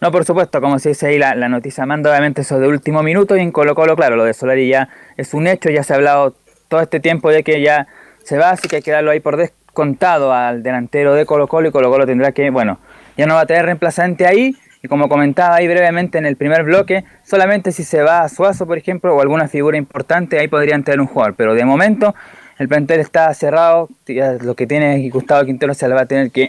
No, 0.00 0.12
por 0.12 0.24
supuesto, 0.24 0.60
como 0.60 0.78
se 0.78 0.90
dice 0.90 1.06
ahí, 1.06 1.18
la, 1.18 1.34
la 1.34 1.48
noticia 1.48 1.86
manda 1.86 2.10
obviamente 2.10 2.42
eso 2.42 2.58
de 2.58 2.68
último 2.68 3.02
minuto 3.02 3.36
y 3.36 3.40
en 3.40 3.50
Colo 3.50 3.74
Colo, 3.74 3.96
claro, 3.96 4.16
lo 4.16 4.24
de 4.24 4.34
Solari 4.34 4.68
ya 4.68 4.88
es 5.16 5.34
un 5.34 5.46
hecho, 5.46 5.70
ya 5.70 5.82
se 5.82 5.92
ha 5.92 5.96
hablado 5.96 6.36
todo 6.68 6.80
este 6.80 7.00
tiempo 7.00 7.30
de 7.30 7.42
que 7.42 7.60
ya 7.62 7.88
se 8.22 8.38
va, 8.38 8.50
así 8.50 8.68
que 8.68 8.76
hay 8.76 8.82
que 8.82 8.90
darlo 8.90 9.10
ahí 9.10 9.20
por 9.20 9.36
descontado 9.36 10.32
al 10.32 10.62
delantero 10.62 11.14
de 11.14 11.26
Colo 11.26 11.48
Colo 11.48 11.68
y 11.68 11.72
Colo 11.72 11.90
Colo 11.90 12.06
tendrá 12.06 12.30
que, 12.32 12.50
bueno, 12.50 12.78
ya 13.18 13.26
no 13.26 13.34
va 13.34 13.42
a 13.42 13.46
tener 13.46 13.66
reemplazante 13.66 14.26
ahí. 14.26 14.56
Y 14.80 14.86
como 14.86 15.08
comentaba 15.08 15.56
ahí 15.56 15.66
brevemente 15.66 16.18
en 16.18 16.24
el 16.24 16.36
primer 16.36 16.62
bloque, 16.62 17.04
solamente 17.24 17.72
si 17.72 17.82
se 17.82 18.00
va 18.00 18.22
a 18.22 18.28
Suazo, 18.28 18.64
por 18.64 18.78
ejemplo, 18.78 19.14
o 19.14 19.20
alguna 19.20 19.48
figura 19.48 19.76
importante, 19.76 20.38
ahí 20.38 20.46
podrían 20.46 20.84
tener 20.84 21.00
un 21.00 21.08
jugador, 21.08 21.34
pero 21.34 21.54
de 21.54 21.64
momento 21.64 22.14
el 22.58 22.68
plantel 22.68 23.00
está 23.00 23.32
cerrado, 23.34 23.88
lo 24.06 24.54
que 24.54 24.66
tiene 24.66 25.08
Gustavo 25.10 25.44
Quintero 25.44 25.74
se 25.74 25.88
le 25.88 25.94
va 25.94 26.02
a 26.02 26.06
tener 26.06 26.30
que, 26.30 26.48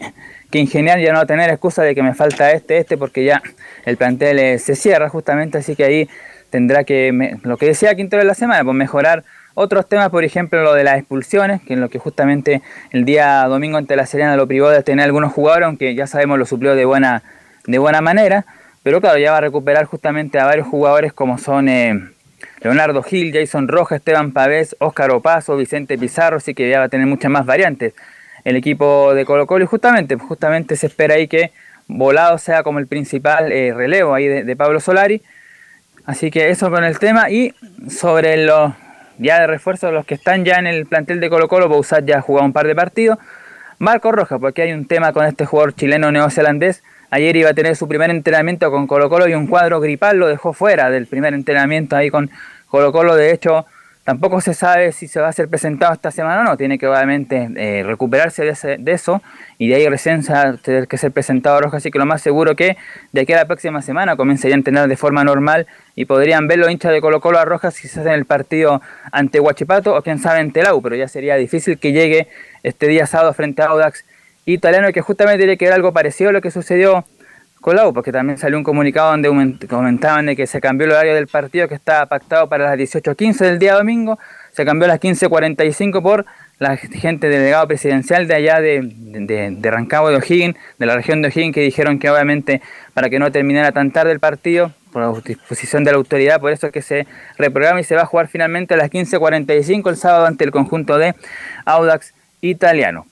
que 0.51 0.59
ingeniar, 0.59 0.99
ya 0.99 1.11
no 1.11 1.17
va 1.17 1.23
a 1.23 1.27
tener 1.27 1.49
excusa 1.49 1.81
de 1.83 1.95
que 1.95 2.03
me 2.03 2.13
falta 2.13 2.51
este, 2.51 2.77
este, 2.77 2.97
porque 2.97 3.23
ya 3.23 3.41
el 3.85 3.97
plantel 3.97 4.39
eh, 4.39 4.59
se 4.59 4.75
cierra 4.75 5.09
justamente, 5.09 5.57
así 5.59 5.75
que 5.75 5.83
ahí 5.83 6.09
tendrá 6.49 6.83
que, 6.83 7.37
lo 7.43 7.57
que 7.57 7.67
decía 7.67 7.95
Quintero 7.95 8.21
en 8.21 8.27
la 8.27 8.33
semana, 8.33 8.63
pues 8.63 8.75
mejorar 8.75 9.23
otros 9.59 9.87
temas, 9.87 10.09
por 10.09 10.23
ejemplo 10.23 10.63
lo 10.63 10.73
de 10.73 10.83
las 10.83 10.97
expulsiones, 10.97 11.61
que 11.61 11.73
es 11.73 11.79
lo 11.79 11.89
que 11.89 11.99
justamente 11.99 12.61
el 12.91 13.05
día 13.05 13.43
domingo 13.45 13.77
ante 13.77 13.95
la 13.95 14.05
Serena 14.05 14.35
lo 14.35 14.47
privó 14.47 14.69
de 14.69 14.83
tener 14.83 15.05
algunos 15.05 15.33
jugadores, 15.33 15.65
aunque 15.65 15.95
ya 15.95 16.07
sabemos 16.07 16.39
lo 16.39 16.45
suplió 16.45 16.75
de 16.75 16.85
buena, 16.85 17.23
de 17.67 17.77
buena 17.77 18.01
manera, 18.01 18.45
pero 18.83 19.01
claro, 19.01 19.19
ya 19.19 19.31
va 19.31 19.37
a 19.39 19.41
recuperar 19.41 19.85
justamente 19.85 20.39
a 20.39 20.45
varios 20.45 20.67
jugadores 20.67 21.13
como 21.13 21.37
son... 21.37 21.67
eh, 21.67 21.99
Leonardo 22.61 23.01
Gil, 23.03 23.33
Jason 23.33 23.67
Rojas, 23.67 23.97
Esteban 23.97 24.31
Pavés, 24.31 24.75
Óscar 24.79 25.11
Opaso, 25.11 25.55
Vicente 25.55 25.97
Pizarro, 25.97 26.37
así 26.37 26.53
que 26.53 26.69
ya 26.69 26.79
va 26.79 26.85
a 26.85 26.89
tener 26.89 27.07
muchas 27.07 27.31
más 27.31 27.45
variantes 27.45 27.93
el 28.43 28.55
equipo 28.55 29.13
de 29.13 29.25
Colo 29.25 29.45
Colo 29.47 29.63
y 29.63 29.67
justamente, 29.67 30.15
justamente 30.15 30.75
se 30.75 30.87
espera 30.87 31.15
ahí 31.15 31.27
que 31.27 31.51
Volado 31.87 32.37
sea 32.37 32.63
como 32.63 32.79
el 32.79 32.87
principal 32.87 33.51
eh, 33.51 33.73
relevo 33.73 34.13
ahí 34.13 34.27
de, 34.27 34.43
de 34.43 34.55
Pablo 34.55 34.79
Solari. 34.79 35.21
Así 36.05 36.31
que 36.31 36.49
eso 36.49 36.69
con 36.69 36.83
el 36.83 36.99
tema 36.99 37.29
y 37.29 37.53
sobre 37.89 38.45
los 38.45 38.73
ya 39.19 39.39
de 39.41 39.47
refuerzo, 39.47 39.91
los 39.91 40.05
que 40.05 40.15
están 40.15 40.45
ya 40.45 40.55
en 40.55 40.65
el 40.65 40.85
plantel 40.85 41.19
de 41.19 41.29
Colo 41.29 41.47
Colo, 41.47 41.67
Bouzat 41.67 42.05
ya 42.05 42.17
ha 42.17 42.21
jugado 42.21 42.45
un 42.45 42.53
par 42.53 42.65
de 42.65 42.75
partidos. 42.75 43.19
Marco 43.77 44.11
Rojas, 44.11 44.39
porque 44.39 44.63
hay 44.63 44.73
un 44.73 44.85
tema 44.85 45.13
con 45.13 45.25
este 45.25 45.45
jugador 45.45 45.73
chileno 45.73 46.11
neozelandés, 46.11 46.83
ayer 47.11 47.35
iba 47.35 47.49
a 47.49 47.53
tener 47.53 47.75
su 47.75 47.87
primer 47.87 48.09
entrenamiento 48.09 48.71
con 48.71 48.87
Colo 48.87 49.09
Colo 49.09 49.27
y 49.27 49.33
un 49.33 49.47
cuadro 49.47 49.79
gripal 49.79 50.17
lo 50.17 50.27
dejó 50.27 50.53
fuera 50.53 50.89
del 50.89 51.05
primer 51.07 51.33
entrenamiento 51.33 51.95
ahí 51.95 52.09
con 52.09 52.29
Colo 52.67 52.91
Colo. 52.91 53.15
De 53.15 53.31
hecho, 53.31 53.65
tampoco 54.03 54.41
se 54.41 54.53
sabe 54.53 54.91
si 54.91 55.07
se 55.07 55.19
va 55.19 55.27
a 55.27 55.33
ser 55.33 55.47
presentado 55.49 55.93
esta 55.93 56.11
semana 56.11 56.41
o 56.41 56.43
no. 56.43 56.57
Tiene 56.57 56.79
que 56.79 56.87
obviamente 56.87 57.49
eh, 57.55 57.83
recuperarse 57.83 58.43
de, 58.43 58.91
eso 58.91 59.21
y 59.57 59.67
de 59.67 59.75
ahí 59.75 59.87
recién 59.87 60.23
se 60.23 60.33
va 60.33 60.41
a 60.41 60.57
tener 60.57 60.87
que 60.87 60.97
ser 60.97 61.11
presentado 61.11 61.57
a 61.57 61.61
Roja. 61.61 61.77
Así 61.77 61.91
que 61.91 61.99
lo 61.99 62.05
más 62.05 62.21
seguro 62.21 62.55
que 62.55 62.77
de 63.11 63.21
aquí 63.21 63.33
a 63.33 63.37
la 63.37 63.45
próxima 63.45 63.81
semana 63.81 64.15
comenzaría 64.15 64.55
a 64.55 64.57
entrenar 64.57 64.87
de 64.87 64.97
forma 64.97 65.23
normal 65.23 65.67
y 65.95 66.05
podrían 66.05 66.47
ver 66.47 66.59
los 66.59 66.71
hinchas 66.71 66.91
de 66.91 67.01
Colo 67.01 67.21
Colo 67.21 67.39
a 67.39 67.45
Rojas 67.45 67.73
si 67.75 67.87
se 67.87 67.99
hacen 67.99 68.13
el 68.13 68.25
partido 68.25 68.81
ante 69.11 69.39
Huachipato 69.39 69.95
o 69.95 70.01
quién 70.01 70.19
sabe 70.19 70.39
en 70.39 70.51
Telau. 70.51 70.81
Pero 70.81 70.95
ya 70.95 71.07
sería 71.07 71.35
difícil 71.35 71.77
que 71.77 71.91
llegue 71.91 72.27
este 72.63 72.87
día 72.87 73.05
sábado 73.05 73.33
frente 73.33 73.61
a 73.61 73.67
Audax 73.67 74.05
italiano 74.45 74.91
que 74.91 75.01
justamente 75.01 75.39
tiene 75.39 75.57
que 75.57 75.65
ver 75.65 75.73
algo 75.75 75.93
parecido 75.93 76.31
a 76.31 76.33
lo 76.33 76.41
que 76.41 76.51
sucedió 76.51 77.05
con 77.61 77.75
la 77.75 77.87
U, 77.87 77.93
porque 77.93 78.11
también 78.11 78.37
salió 78.37 78.57
un 78.57 78.63
comunicado 78.63 79.11
donde 79.11 79.67
comentaban 79.67 80.25
de 80.27 80.35
que 80.35 80.47
se 80.47 80.61
cambió 80.61 80.85
el 80.85 80.93
horario 80.93 81.15
del 81.15 81.27
partido 81.27 81.67
que 81.67 81.75
estaba 81.75 82.05
pactado 82.05 82.47
para 82.47 82.65
las 82.65 82.77
18.15 82.77 83.37
del 83.39 83.59
día 83.59 83.75
domingo, 83.75 84.17
se 84.51 84.65
cambió 84.65 84.85
a 84.85 84.89
las 84.89 84.99
15.45 84.99 86.01
por 86.01 86.25
la 86.57 86.75
gente 86.77 87.29
delegado 87.29 87.67
presidencial 87.67 88.27
de 88.27 88.35
allá 88.35 88.59
de, 88.59 88.81
de, 88.83 89.51
de, 89.51 89.71
Rancagua 89.71 90.11
de 90.11 90.17
O'Higgins, 90.17 90.57
de 90.77 90.85
la 90.85 90.95
región 90.95 91.21
de 91.21 91.29
O'Higgins, 91.29 91.53
que 91.53 91.61
dijeron 91.61 91.99
que 91.99 92.09
obviamente 92.09 92.61
para 92.93 93.09
que 93.09 93.19
no 93.19 93.31
terminara 93.31 93.71
tan 93.71 93.91
tarde 93.91 94.11
el 94.11 94.19
partido, 94.19 94.73
por 94.91 95.01
la 95.01 95.21
disposición 95.21 95.83
de 95.83 95.91
la 95.91 95.97
autoridad, 95.97 96.39
por 96.39 96.51
eso 96.51 96.67
es 96.67 96.73
que 96.73 96.81
se 96.81 97.07
reprograma 97.37 97.79
y 97.79 97.83
se 97.83 97.95
va 97.95 98.01
a 98.01 98.05
jugar 98.05 98.27
finalmente 98.27 98.73
a 98.73 98.77
las 98.77 98.89
15.45 98.89 99.89
el 99.89 99.97
sábado 99.97 100.25
ante 100.25 100.43
el 100.43 100.51
conjunto 100.51 100.97
de 100.97 101.15
Audax 101.65 102.13
italiano. 102.41 103.05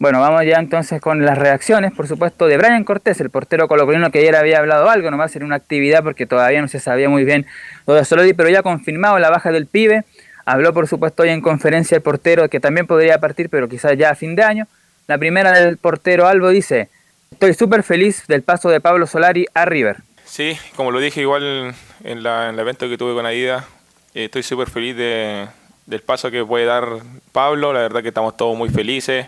Bueno, 0.00 0.20
vamos 0.20 0.44
ya 0.44 0.58
entonces 0.60 1.00
con 1.00 1.24
las 1.24 1.36
reacciones, 1.36 1.92
por 1.92 2.06
supuesto, 2.06 2.46
de 2.46 2.56
Brian 2.56 2.84
Cortés, 2.84 3.20
el 3.20 3.30
portero 3.30 3.66
colocolino 3.66 4.12
que 4.12 4.20
ayer 4.20 4.36
había 4.36 4.58
hablado 4.58 4.88
algo, 4.88 5.10
nomás 5.10 5.34
en 5.34 5.42
una 5.42 5.56
actividad 5.56 6.04
porque 6.04 6.24
todavía 6.24 6.62
no 6.62 6.68
se 6.68 6.78
sabía 6.78 7.08
muy 7.08 7.24
bien 7.24 7.46
lo 7.84 7.94
de 7.94 8.04
Solodi, 8.04 8.32
pero 8.32 8.48
ya 8.48 8.62
confirmado 8.62 9.18
la 9.18 9.28
baja 9.28 9.50
del 9.50 9.66
pibe. 9.66 10.04
Habló, 10.44 10.72
por 10.72 10.86
supuesto, 10.86 11.24
hoy 11.24 11.30
en 11.30 11.40
conferencia 11.40 11.96
el 11.96 12.02
portero 12.02 12.48
que 12.48 12.60
también 12.60 12.86
podría 12.86 13.18
partir, 13.18 13.50
pero 13.50 13.68
quizás 13.68 13.98
ya 13.98 14.10
a 14.10 14.14
fin 14.14 14.36
de 14.36 14.44
año. 14.44 14.68
La 15.08 15.18
primera 15.18 15.50
del 15.50 15.78
portero 15.78 16.28
Albo 16.28 16.48
dice, 16.50 16.88
estoy 17.32 17.54
súper 17.54 17.82
feliz 17.82 18.24
del 18.28 18.42
paso 18.42 18.68
de 18.68 18.80
Pablo 18.80 19.08
Solari 19.08 19.46
a 19.52 19.64
River. 19.64 19.96
Sí, 20.24 20.56
como 20.76 20.92
lo 20.92 21.00
dije 21.00 21.22
igual 21.22 21.74
en, 22.04 22.18
el 22.24 22.58
evento 22.58 22.88
que 22.88 22.96
tuve 22.96 23.14
con 23.14 23.26
Aida, 23.26 23.66
eh, 24.14 24.26
estoy 24.26 24.44
súper 24.44 24.70
feliz 24.70 24.96
de, 24.96 25.48
del 25.86 26.02
paso 26.02 26.30
que 26.30 26.44
puede 26.44 26.66
dar 26.66 26.86
Pablo, 27.32 27.72
la 27.72 27.80
verdad 27.80 28.00
que 28.00 28.08
estamos 28.08 28.36
todos 28.36 28.56
muy 28.56 28.68
felices 28.68 29.26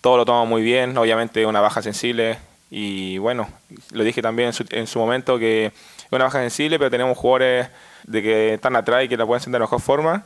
todo 0.00 0.16
lo 0.16 0.24
toma 0.24 0.44
muy 0.44 0.62
bien, 0.62 0.96
obviamente 0.96 1.44
una 1.46 1.60
baja 1.60 1.82
sensible 1.82 2.38
y 2.70 3.18
bueno, 3.18 3.48
lo 3.92 4.04
dije 4.04 4.22
también 4.22 4.52
en 4.70 4.86
su, 4.86 4.98
momento 4.98 5.38
que 5.38 5.66
es 5.66 5.72
una 6.10 6.24
baja 6.24 6.40
sensible, 6.40 6.78
pero 6.78 6.90
tenemos 6.90 7.16
jugadores 7.16 7.68
de 8.04 8.22
que 8.22 8.54
están 8.54 8.76
atrás 8.76 9.04
y 9.04 9.08
que 9.08 9.16
la 9.16 9.26
pueden 9.26 9.40
hacer 9.40 9.52
de 9.52 9.58
mejor 9.58 9.80
forma 9.80 10.24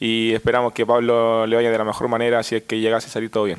y 0.00 0.32
esperamos 0.32 0.72
que 0.72 0.86
Pablo 0.86 1.46
le 1.46 1.56
vaya 1.56 1.70
de 1.70 1.78
la 1.78 1.84
mejor 1.84 2.08
manera 2.08 2.42
si 2.42 2.56
es 2.56 2.62
que 2.64 2.80
llegase 2.80 3.08
a 3.08 3.10
salir 3.10 3.30
todo 3.30 3.44
bien. 3.44 3.58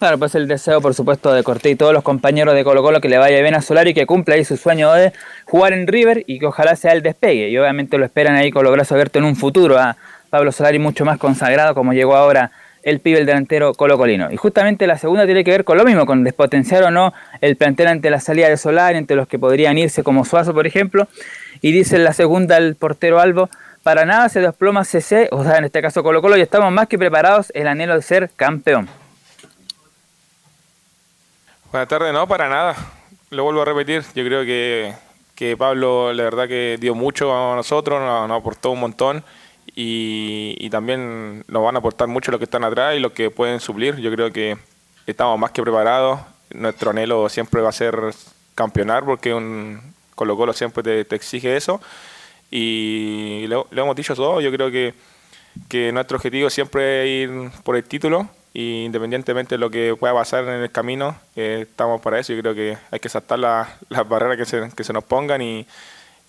Claro, 0.00 0.18
pues 0.18 0.34
el 0.34 0.48
deseo, 0.48 0.80
por 0.80 0.94
supuesto, 0.94 1.30
de 1.30 1.42
Cortés 1.42 1.72
y 1.72 1.76
todos 1.76 1.92
los 1.92 2.02
compañeros 2.02 2.54
de 2.54 2.64
Colo 2.64 2.82
Colo 2.82 3.02
que 3.02 3.10
le 3.10 3.18
vaya 3.18 3.38
bien 3.42 3.54
a 3.54 3.60
Solari 3.60 3.90
y 3.90 3.94
que 3.94 4.06
cumpla 4.06 4.34
ahí 4.34 4.46
su 4.46 4.56
sueño 4.56 4.90
de 4.94 5.12
jugar 5.44 5.74
en 5.74 5.86
River 5.86 6.24
y 6.26 6.38
que 6.38 6.46
ojalá 6.46 6.74
sea 6.74 6.92
el 6.92 7.02
despegue. 7.02 7.50
Y 7.50 7.58
obviamente 7.58 7.98
lo 7.98 8.06
esperan 8.06 8.34
ahí 8.34 8.50
con 8.50 8.64
los 8.64 8.72
brazos 8.72 8.92
abiertos 8.92 9.20
en 9.20 9.26
un 9.26 9.36
futuro 9.36 9.78
a, 9.78 9.98
Pablo 10.30 10.52
Solari 10.52 10.78
mucho 10.78 11.04
más 11.04 11.18
consagrado 11.18 11.74
como 11.74 11.92
llegó 11.92 12.16
ahora 12.16 12.52
el 12.82 13.00
pibe, 13.00 13.18
el 13.18 13.26
delantero 13.26 13.74
colocolino. 13.74 14.30
Y 14.30 14.36
justamente 14.36 14.86
la 14.86 14.96
segunda 14.96 15.26
tiene 15.26 15.44
que 15.44 15.50
ver 15.50 15.64
con 15.64 15.76
lo 15.76 15.84
mismo, 15.84 16.06
con 16.06 16.24
despotenciar 16.24 16.84
o 16.84 16.90
no 16.90 17.12
el 17.40 17.56
plantel 17.56 17.88
ante 17.88 18.10
la 18.10 18.20
salida 18.20 18.48
de 18.48 18.56
Solari, 18.56 18.96
entre 18.96 19.16
los 19.16 19.28
que 19.28 19.38
podrían 19.38 19.76
irse 19.76 20.02
como 20.02 20.24
Suazo, 20.24 20.54
por 20.54 20.66
ejemplo. 20.66 21.08
Y 21.60 21.72
dice 21.72 21.98
la 21.98 22.12
segunda 22.12 22.56
el 22.56 22.76
portero 22.76 23.20
Albo, 23.20 23.50
para 23.82 24.04
nada 24.04 24.28
se 24.28 24.40
desploma 24.40 24.84
CC, 24.84 25.28
o 25.30 25.44
sea, 25.44 25.58
en 25.58 25.64
este 25.64 25.82
caso 25.82 26.02
Colo 26.02 26.22
Colo, 26.22 26.36
y 26.36 26.40
estamos 26.40 26.72
más 26.72 26.88
que 26.88 26.98
preparados 26.98 27.50
el 27.54 27.66
anhelo 27.66 27.94
de 27.94 28.02
ser 28.02 28.30
campeón. 28.34 28.88
Buenas 31.70 31.88
tardes, 31.88 32.12
no, 32.12 32.26
para 32.26 32.48
nada. 32.48 32.76
Lo 33.30 33.44
vuelvo 33.44 33.62
a 33.62 33.64
repetir, 33.64 34.02
yo 34.14 34.24
creo 34.24 34.44
que, 34.44 34.92
que 35.34 35.56
Pablo 35.56 36.12
la 36.12 36.24
verdad 36.24 36.48
que 36.48 36.78
dio 36.80 36.94
mucho 36.94 37.32
a 37.32 37.54
nosotros, 37.54 38.00
nos 38.00 38.38
aportó 38.38 38.70
un 38.70 38.80
montón 38.80 39.22
y, 39.74 40.68
también 40.70 41.44
nos 41.48 41.62
van 41.62 41.76
a 41.76 41.78
aportar 41.78 42.08
mucho 42.08 42.30
los 42.30 42.38
que 42.38 42.44
están 42.44 42.64
atrás 42.64 42.96
y 42.96 43.00
los 43.00 43.12
que 43.12 43.30
pueden 43.30 43.60
suplir. 43.60 43.96
Yo 43.96 44.10
creo 44.10 44.32
que 44.32 44.56
estamos 45.06 45.38
más 45.38 45.50
que 45.52 45.62
preparados. 45.62 46.20
Nuestro 46.50 46.90
anhelo 46.90 47.28
siempre 47.28 47.60
va 47.60 47.68
a 47.68 47.72
ser 47.72 47.96
campeonar 48.54 49.04
porque 49.04 49.34
un 49.34 49.80
Colo 50.14 50.36
Colo 50.36 50.52
siempre 50.52 51.04
te, 51.04 51.14
exige 51.14 51.56
eso. 51.56 51.80
Y 52.50 53.46
le, 53.46 53.56
hemos 53.72 53.96
dicho 53.96 54.14
todo. 54.14 54.40
Yo 54.40 54.50
creo 54.50 54.70
que, 54.70 54.94
que 55.68 55.92
nuestro 55.92 56.16
objetivo 56.16 56.50
siempre 56.50 57.02
es 57.02 57.30
ir 57.30 57.50
por 57.62 57.76
el 57.76 57.84
título. 57.84 58.28
Y 58.52 58.84
independientemente 58.84 59.54
de 59.54 59.58
lo 59.58 59.70
que 59.70 59.94
pueda 59.98 60.12
pasar 60.12 60.42
en 60.44 60.62
el 60.62 60.72
camino, 60.72 61.16
eh, 61.36 61.66
estamos 61.70 62.00
para 62.00 62.18
eso. 62.18 62.32
Yo 62.32 62.40
creo 62.40 62.54
que 62.54 62.76
hay 62.90 62.98
que 62.98 63.08
saltar 63.08 63.38
las 63.38 64.08
barreras 64.08 64.36
que 64.36 64.44
se, 64.44 64.70
que 64.74 64.82
se 64.82 64.92
nos 64.92 65.04
pongan 65.04 65.40
y, 65.40 65.66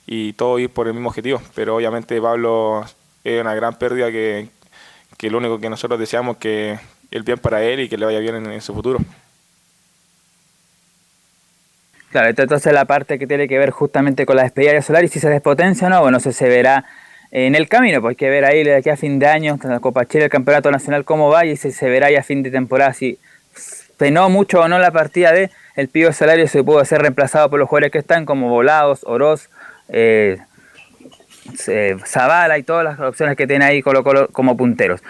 y 0.06 0.34
todo 0.34 0.60
ir 0.60 0.70
por 0.70 0.88
el 0.88 0.94
mismo 0.94 1.10
objetivo. 1.10 1.42
Pero 1.56 1.76
obviamente 1.76 2.22
Pablo 2.22 2.86
es 3.24 3.42
una 3.42 3.54
gran 3.56 3.76
pérdida 3.76 4.12
que, 4.12 4.50
que 5.18 5.30
lo 5.30 5.38
único 5.38 5.60
que 5.60 5.70
nosotros 5.70 6.00
deseamos 6.00 6.38
que 6.38 6.80
el 7.12 7.24
bien 7.24 7.38
para 7.38 7.62
él 7.64 7.82
y 7.82 7.90
que 7.90 7.98
le 7.98 8.06
vaya 8.06 8.20
bien 8.20 8.52
en, 8.52 8.62
su 8.62 8.74
futuro. 8.74 9.00
Claro, 12.12 12.30
entonces 12.30 12.74
la 12.74 12.86
parte 12.86 13.20
que 13.20 13.28
tiene 13.28 13.48
que 13.48 13.58
ver 13.58 13.70
justamente 13.70 14.26
con 14.26 14.36
la 14.36 14.44
despedida 14.44 14.74
de 14.74 14.82
Solari, 14.82 15.08
si 15.08 15.20
se 15.20 15.30
despotencia 15.30 15.88
o 15.88 15.90
no, 15.90 16.02
bueno, 16.02 16.20
se 16.20 16.50
verá 16.50 16.86
en 17.32 17.56
el 17.56 17.70
camino, 17.70 18.02
pues 18.02 18.12
hay 18.12 18.16
que 18.18 18.30
ver 18.30 18.44
ahí 18.44 18.64
de 18.64 18.76
aquí 18.76 18.90
a 18.90 18.98
fin 18.98 19.18
de 19.18 19.28
año, 19.28 19.58
la 19.64 19.80
Copa 19.80 20.06
Chile, 20.06 20.26
el 20.26 20.30
Campeonato 20.30 20.70
Nacional, 20.72 21.06
cómo 21.06 21.30
va 21.30 21.46
y 21.46 21.56
se, 21.56 21.72
se 21.72 21.90
verá 21.90 22.12
ya 22.12 22.20
a 22.20 22.24
fin 22.24 22.44
de 22.44 22.52
temporada 22.52 22.94
si 22.94 23.18
penó 23.98 24.30
mucho 24.30 24.60
o 24.60 24.68
no 24.68 24.80
la 24.80 24.92
partida 24.92 25.32
de 25.32 25.52
el 25.76 25.88
pibe 25.88 26.12
Solari 26.12 26.48
se 26.48 26.64
pudo 26.64 26.84
ser 26.84 27.02
reemplazado 27.02 27.50
por 27.50 27.60
los 27.60 27.70
jugadores 27.70 27.92
que 27.92 28.00
están 28.00 28.26
como 28.26 28.50
Volados, 28.50 29.02
Oroz, 29.06 29.50
eh, 29.90 30.38
Zavala 32.06 32.58
y 32.58 32.64
todas 32.64 32.84
las 32.84 33.00
opciones 33.00 33.36
que 33.36 33.48
tiene 33.48 33.66
ahí 33.66 33.82
Colo 33.82 34.04
Colo 34.04 34.28
como 34.30 34.56
punteros. 34.58 35.02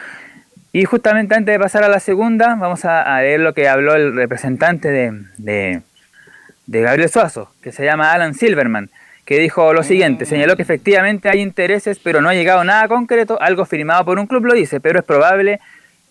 Y 0.73 0.85
justamente 0.85 1.35
antes 1.35 1.53
de 1.53 1.59
pasar 1.59 1.83
a 1.83 1.89
la 1.89 1.99
segunda, 1.99 2.55
vamos 2.55 2.85
a, 2.85 3.19
leer 3.21 3.41
lo 3.41 3.53
que 3.53 3.67
habló 3.67 3.93
el 3.95 4.15
representante 4.15 4.89
de, 4.89 5.81
de, 6.65 6.81
Gabriel 6.81 7.09
Suazo, 7.09 7.51
que 7.61 7.73
se 7.73 7.83
llama 7.83 8.13
Alan 8.13 8.33
Silverman, 8.33 8.89
que 9.25 9.37
dijo 9.39 9.73
lo 9.73 9.83
siguiente, 9.83 10.25
señaló 10.25 10.55
que 10.55 10.61
efectivamente 10.61 11.27
hay 11.27 11.41
intereses, 11.41 11.99
pero 11.99 12.21
no 12.21 12.29
ha 12.29 12.33
llegado 12.33 12.63
nada 12.63 12.87
concreto, 12.87 13.37
algo 13.41 13.65
firmado 13.65 14.05
por 14.05 14.17
un 14.17 14.27
club 14.27 14.45
lo 14.45 14.53
dice, 14.53 14.79
pero 14.79 14.99
es 14.99 15.05
probable 15.05 15.59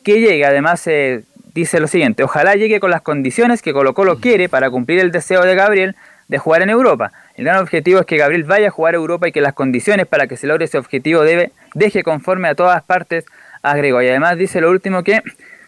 que 0.02 0.20
llegue. 0.20 0.44
Además, 0.44 0.86
eh, 0.86 1.22
dice 1.54 1.80
lo 1.80 1.88
siguiente, 1.88 2.22
ojalá 2.22 2.54
llegue 2.54 2.80
con 2.80 2.90
las 2.90 3.00
condiciones 3.00 3.62
que 3.62 3.72
Colo 3.72 3.94
Colo 3.94 4.20
quiere 4.20 4.50
para 4.50 4.70
cumplir 4.70 5.00
el 5.00 5.10
deseo 5.10 5.42
de 5.42 5.54
Gabriel 5.54 5.96
de 6.30 6.38
jugar 6.38 6.62
en 6.62 6.70
Europa. 6.70 7.12
El 7.34 7.44
gran 7.44 7.58
objetivo 7.58 7.98
es 7.98 8.06
que 8.06 8.16
Gabriel 8.16 8.44
vaya 8.44 8.68
a 8.68 8.70
jugar 8.70 8.94
a 8.94 8.98
Europa 8.98 9.28
y 9.28 9.32
que 9.32 9.40
las 9.40 9.52
condiciones 9.52 10.06
para 10.06 10.28
que 10.28 10.36
se 10.36 10.46
logre 10.46 10.66
ese 10.66 10.78
objetivo 10.78 11.22
debe, 11.22 11.50
deje 11.74 12.04
conforme 12.04 12.48
a 12.48 12.54
todas 12.54 12.82
partes, 12.84 13.26
agregó. 13.62 14.00
Y 14.00 14.08
además 14.08 14.38
dice 14.38 14.60
lo 14.60 14.70
último 14.70 15.02
que 15.02 15.22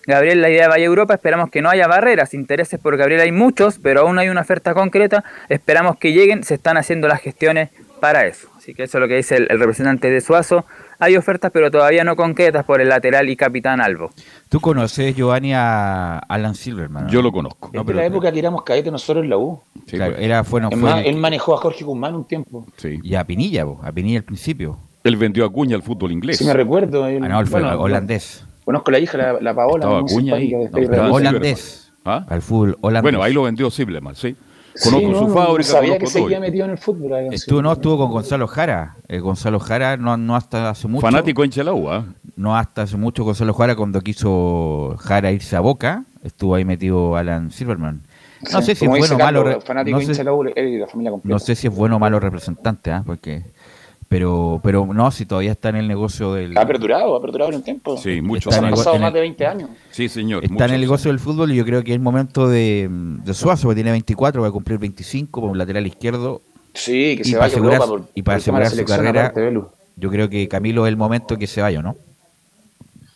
Gabriel 0.06 0.40
la 0.40 0.50
idea 0.50 0.62
de 0.62 0.68
vaya 0.68 0.84
a 0.84 0.86
Europa, 0.86 1.14
esperamos 1.14 1.50
que 1.50 1.62
no 1.62 1.68
haya 1.68 1.88
barreras, 1.88 2.32
intereses 2.32 2.78
por 2.78 2.96
Gabriel 2.96 3.20
hay 3.20 3.32
muchos, 3.32 3.80
pero 3.80 4.02
aún 4.02 4.14
no 4.14 4.20
hay 4.20 4.28
una 4.28 4.42
oferta 4.42 4.72
concreta, 4.72 5.24
esperamos 5.48 5.98
que 5.98 6.12
lleguen, 6.12 6.44
se 6.44 6.54
están 6.54 6.76
haciendo 6.76 7.08
las 7.08 7.20
gestiones 7.20 7.70
para 8.00 8.26
eso. 8.26 8.48
Así 8.56 8.74
que 8.74 8.84
eso 8.84 8.98
es 8.98 9.00
lo 9.00 9.08
que 9.08 9.16
dice 9.16 9.36
el, 9.36 9.48
representante 9.48 10.10
de 10.10 10.20
Suazo. 10.20 10.64
Hay 11.02 11.16
ofertas, 11.16 11.50
pero 11.52 11.68
todavía 11.68 12.04
no 12.04 12.14
concretas 12.14 12.64
por 12.64 12.80
el 12.80 12.88
lateral 12.88 13.28
y 13.28 13.34
capitán 13.34 13.80
Albo. 13.80 14.10
¿Tú 14.48 14.60
conoces, 14.60 15.16
Giovanni, 15.16 15.52
a 15.52 16.18
Alan 16.18 16.54
Silverman? 16.54 17.08
Yo 17.08 17.22
lo 17.22 17.32
conozco. 17.32 17.72
No, 17.74 17.82
la 17.82 18.06
época 18.06 18.30
que 18.30 18.38
éramos 18.38 18.62
cadetes 18.62 18.92
nosotros 18.92 19.24
en 19.24 19.30
la 19.30 19.36
U. 19.36 19.60
claro, 19.88 20.14
era, 20.16 20.44
fue, 20.44 20.62
él 21.04 21.16
manejó 21.16 21.54
a 21.54 21.56
Jorge 21.56 21.82
Guzmán 21.82 22.14
un 22.14 22.24
tiempo. 22.24 22.64
Sí. 22.76 23.00
Y 23.02 23.16
a 23.16 23.24
Pinilla, 23.24 23.66
a 23.82 23.90
Pinilla 23.90 24.18
al 24.18 24.24
principio. 24.24 24.78
Él 25.02 25.16
vendió 25.16 25.44
a 25.44 25.50
Cuña 25.50 25.74
al 25.74 25.82
fútbol 25.82 26.12
inglés. 26.12 26.38
Sí, 26.38 26.44
me 26.44 26.52
recuerdo. 26.52 27.02
ah, 27.02 27.10
no, 27.10 27.40
él 27.40 27.46
fue 27.48 27.64
holandés. 27.64 28.46
Conozco 28.64 28.92
la 28.92 29.00
hija, 29.00 29.40
la, 29.40 29.54
Paola. 29.56 29.84
Estaba 29.84 30.02
Cuña 30.04 30.36
ahí. 30.36 30.54
holandés. 31.10 31.92
¿Ah? 32.04 32.24
Al 32.28 32.42
fútbol 32.42 32.78
holandés. 32.80 33.02
Bueno, 33.02 33.24
ahí 33.24 33.32
lo 33.32 33.42
vendió 33.42 33.72
Silverman, 33.72 34.14
sí. 34.14 34.36
Conozco 34.82 35.26
su 35.26 35.34
fábrica. 35.34 35.70
sabía 35.70 35.98
que 35.98 36.06
seguía 36.06 36.40
metido 36.40 36.64
en 36.64 36.72
el 36.72 36.78
fútbol. 36.78 37.12
Estuvo, 37.32 37.62
no, 37.62 37.72
estuvo 37.72 37.98
con 37.98 38.10
Gonzalo 38.10 38.46
Jara. 38.46 38.96
Eh, 39.08 39.18
Gonzalo 39.20 39.60
Jara 39.60 39.96
no, 39.96 40.16
no 40.16 40.36
hasta 40.36 40.70
hace 40.70 40.88
mucho. 40.88 41.02
Fanático 41.02 41.44
en 41.44 41.50
Chelagua. 41.50 42.06
No 42.36 42.56
hasta 42.56 42.82
hace 42.82 42.96
mucho 42.96 43.24
Gonzalo 43.24 43.54
Jara 43.54 43.76
cuando 43.76 44.00
quiso 44.00 44.96
Jara 44.98 45.30
irse 45.32 45.56
a 45.56 45.60
Boca. 45.60 46.04
Estuvo 46.22 46.54
ahí 46.54 46.64
metido 46.64 47.16
Alan 47.16 47.50
Silverman. 47.50 48.02
No 48.50 48.62
sé 48.62 48.74
si 48.74 48.84
es 48.84 48.90
bueno 48.90 49.14
o 49.14 49.18
malo. 49.18 49.60
Fanático 49.60 49.98
no 49.98 50.14
sé, 50.14 50.24
la 50.24 50.86
familia 50.86 51.12
no 51.22 51.38
sé 51.38 51.54
si 51.54 51.68
es 51.68 51.74
bueno 51.74 51.96
o 51.96 51.98
malo 51.98 52.18
representante, 52.18 52.90
¿ah? 52.90 53.02
porque 53.06 53.44
Pero, 54.12 54.60
pero 54.62 54.86
no, 54.92 55.10
si 55.10 55.24
todavía 55.24 55.52
está 55.52 55.70
en 55.70 55.76
el 55.76 55.88
negocio 55.88 56.34
del. 56.34 56.56
Ha 56.58 56.66
perdurado, 56.66 57.16
ha 57.16 57.20
perdurado 57.22 57.50
en 57.50 57.56
un 57.56 57.62
tiempo. 57.62 57.96
Sí, 57.96 58.20
mucho. 58.20 58.50
Han 58.52 58.68
pasado 58.70 58.98
más 58.98 59.12
de 59.12 59.20
20 59.20 59.46
años. 59.46 59.70
Sí, 59.90 60.08
señor. 60.08 60.44
Está 60.44 60.66
en 60.66 60.74
el 60.74 60.80
negocio 60.82 61.10
del 61.10 61.18
fútbol 61.18 61.50
y 61.50 61.56
yo 61.56 61.64
creo 61.64 61.82
que 61.82 61.92
es 61.92 61.96
el 61.96 62.02
momento 62.02 62.46
de, 62.46 62.88
de 62.90 63.32
Suazo, 63.34 63.70
que 63.70 63.74
tiene 63.74 63.90
24, 63.90 64.42
va 64.42 64.48
a 64.48 64.50
cumplir 64.52 64.78
25 64.78 65.40
como 65.40 65.54
lateral 65.54 65.86
izquierdo. 65.86 66.42
Sí, 66.74 67.16
que 67.16 67.22
y 67.22 67.24
se 67.24 67.30
para 67.32 67.40
vaya 67.40 67.44
a 67.44 67.46
asegurar, 67.56 67.74
Europa 67.80 67.86
por- 67.90 68.10
Y 68.14 68.22
para 68.22 68.38
por 68.38 68.54
el 68.60 68.66
asegurar 68.66 68.70
su 68.70 68.84
carrera, 68.84 69.26
aparte, 69.28 69.60
yo 69.96 70.10
creo 70.10 70.28
que 70.28 70.46
Camilo 70.46 70.86
es 70.86 70.90
el 70.90 70.96
momento 70.98 71.38
que 71.38 71.46
se 71.46 71.62
vaya, 71.62 71.80
¿no? 71.80 71.96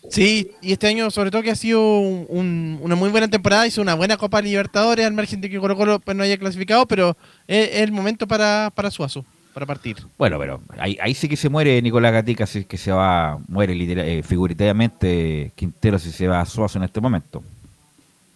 Sí, 0.09 0.53
y 0.63 0.73
este 0.73 0.87
año 0.87 1.11
sobre 1.11 1.31
todo 1.31 1.43
que 1.43 1.51
ha 1.51 1.57
sido 1.57 1.99
un- 1.99 2.27
un- 2.29 2.79
una 2.81 2.95
muy 2.95 3.11
buena 3.11 3.29
temporada, 3.29 3.67
hizo 3.67 3.83
una 3.83 3.95
buena 3.95 4.17
Copa 4.17 4.41
Libertadores, 4.41 5.05
al 5.05 5.13
margen 5.13 5.41
de 5.41 5.51
que 5.51 5.59
Colo 5.59 5.77
Colo 5.77 5.99
pues, 5.99 6.17
no 6.17 6.23
haya 6.23 6.37
clasificado, 6.39 6.87
pero 6.87 7.17
es, 7.49 7.69
es 7.71 7.81
el 7.81 7.93
momento 7.93 8.27
para, 8.29 8.71
para 8.75 8.91
Suazo, 8.91 9.25
para 9.57 9.65
partir. 9.65 9.97
Bueno, 10.19 10.39
pero 10.39 10.61
ahí, 10.77 10.99
ahí 11.01 11.15
sí 11.15 11.31
que 11.31 11.37
se 11.39 11.49
muere 11.49 11.81
Nicolás 11.81 12.13
Gatica, 12.13 12.45
si 12.45 12.59
es 12.59 12.67
que 12.67 12.77
se 12.77 12.93
va, 12.93 13.39
muere 13.49 13.75
literal, 13.75 14.07
eh, 14.07 14.23
figurativamente 14.23 15.51
Quintero 15.55 15.99
si 15.99 16.13
se 16.13 16.29
va 16.29 16.43
a 16.43 16.45
Suazo 16.45 16.77
en 16.77 16.85
este 16.85 17.01
momento. 17.01 17.43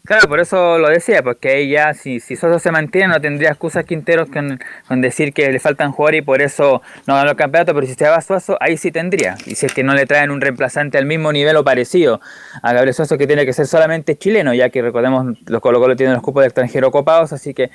Claro, 0.05 0.29
por 0.29 0.41
eso 0.41 0.79
lo 0.79 0.89
decía, 0.89 1.23
porque 1.23 1.51
ahí 1.51 1.71
ya, 1.71 1.93
si, 1.93 2.21
si 2.21 2.35
Soso 2.35 2.59
se 2.59 2.73
mantiene, 2.73 3.09
no 3.09 3.21
tendría 3.21 3.51
excusas 3.51 3.85
Quinteros 3.85 4.31
con, 4.31 4.59
con 4.89 5.03
decir 5.03 5.35
que 5.35 5.53
le 5.53 5.61
faltan 5.61 5.93
jugadores 5.93 6.23
y 6.23 6.25
por 6.25 6.41
eso 6.41 6.81
no 7.07 7.15
ganó 7.15 7.33
el 7.33 7.37
campeonato, 7.37 7.75
pero 7.75 7.87
si 7.87 7.95
se 7.95 8.09
va 8.09 8.17
a 8.17 8.23
Suazo, 8.23 8.57
ahí 8.61 8.79
sí 8.79 8.91
tendría. 8.91 9.37
Y 9.45 9.57
si 9.57 9.67
es 9.67 9.75
que 9.75 9.85
no 9.85 9.93
le 9.93 10.07
traen 10.07 10.31
un 10.31 10.41
reemplazante 10.41 10.97
al 10.97 11.05
mismo 11.05 11.31
nivel 11.33 11.55
o 11.57 11.65
parecido 11.65 12.23
a 12.63 12.73
Gabriel 12.73 12.95
Suazo, 12.95 13.19
que 13.19 13.27
tiene 13.27 13.45
que 13.45 13.53
ser 13.53 13.67
solamente 13.67 14.17
chileno, 14.17 14.55
ya 14.55 14.71
que 14.71 14.81
recordemos, 14.81 15.39
los 15.47 15.61
Colo 15.61 15.79
Colo 15.81 15.95
tienen 15.97 16.15
los 16.15 16.23
cupos 16.23 16.45
de 16.45 16.47
extranjero 16.47 16.91
copados, 16.91 17.35
así 17.35 17.53
que 17.53 17.71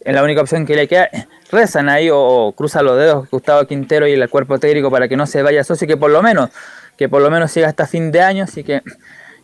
es 0.00 0.14
la 0.14 0.22
única 0.22 0.40
opción 0.40 0.66
que 0.66 0.76
le 0.76 0.88
queda. 0.88 1.08
Rezan 1.50 1.88
ahí 1.88 2.10
o, 2.10 2.18
o 2.18 2.52
cruzan 2.52 2.84
los 2.84 2.96
dedos 2.96 3.28
Gustavo 3.30 3.66
Quintero 3.66 4.06
y 4.06 4.12
el 4.12 4.28
cuerpo 4.28 4.58
técnico 4.58 4.90
para 4.90 5.08
que 5.08 5.16
no 5.16 5.26
se 5.26 5.42
vaya 5.42 5.64
Socio, 5.64 5.86
que 5.86 5.96
por 5.96 6.10
lo 6.10 6.22
menos, 6.22 6.50
que 6.96 7.08
por 7.08 7.22
lo 7.22 7.30
menos 7.30 7.50
siga 7.50 7.68
hasta 7.68 7.86
fin 7.86 8.12
de 8.12 8.22
año, 8.22 8.44
así 8.44 8.64
que 8.64 8.82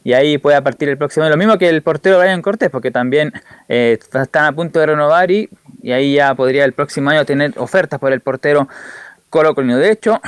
y 0.07 0.13
ahí 0.13 0.39
pueda 0.39 0.61
partir 0.61 0.89
el 0.89 0.97
próximo. 0.97 1.29
Lo 1.29 1.37
mismo 1.37 1.59
que 1.59 1.69
el 1.69 1.83
portero 1.83 2.21
Brian 2.21 2.41
Cortés, 2.41 2.71
porque 2.71 2.93
también 2.93 3.33
eh, 3.69 3.99
están 4.01 4.45
a 4.45 4.53
punto 4.53 4.79
de 4.79 4.87
renovar 4.87 5.33
y, 5.33 5.51
y 5.83 5.91
ahí 5.91 6.15
ya 6.15 6.33
podría 6.37 6.65
el 6.65 6.73
próximo 6.75 7.11
año 7.11 7.25
tener 7.25 7.55
ofertas 7.57 7.99
por 7.99 8.13
el 8.13 8.21
portero 8.21 8.69
Colo 9.31 9.57
Colo. 9.57 9.77
De 9.77 9.91
hecho, 9.91 10.21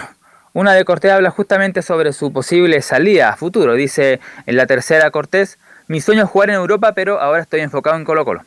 una 0.52 0.74
de 0.74 0.84
Cortés 0.84 1.12
habla 1.12 1.30
justamente 1.30 1.82
sobre 1.82 2.12
su 2.12 2.32
posible 2.32 2.82
salida 2.82 3.28
a 3.28 3.36
futuro. 3.36 3.74
Dice 3.74 4.18
en 4.46 4.56
la 4.56 4.66
tercera 4.66 5.12
Cortés, 5.12 5.60
mi 5.86 6.00
sueño 6.00 6.24
es 6.24 6.28
jugar 6.28 6.50
en 6.50 6.56
Europa, 6.56 6.92
pero 6.92 7.20
ahora 7.20 7.40
estoy 7.40 7.60
enfocado 7.60 7.94
en 7.94 8.04
Colo 8.04 8.24
Colo. 8.24 8.42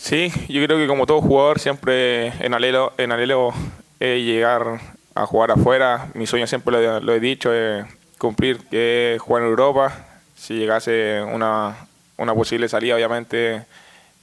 Sí, 0.00 0.32
yo 0.48 0.64
creo 0.64 0.78
que 0.78 0.86
como 0.86 1.04
todo 1.04 1.20
jugador 1.20 1.60
siempre 1.60 2.28
en 2.44 2.54
alelo, 2.54 2.94
en 2.96 3.12
alelo 3.12 3.52
llegar 4.00 4.80
a 5.14 5.26
jugar 5.26 5.50
afuera. 5.50 6.08
Mi 6.14 6.26
sueño 6.26 6.46
siempre 6.46 7.00
lo, 7.00 7.12
he 7.12 7.20
dicho, 7.20 7.52
es 7.52 7.84
cumplir 8.16 8.58
que 8.70 9.14
es 9.14 9.22
jugar 9.22 9.42
en 9.42 9.50
Europa. 9.50 9.92
Si 10.34 10.54
llegase 10.54 11.20
una, 11.22 11.86
una 12.16 12.34
posible 12.34 12.66
salida, 12.66 12.94
obviamente 12.94 13.66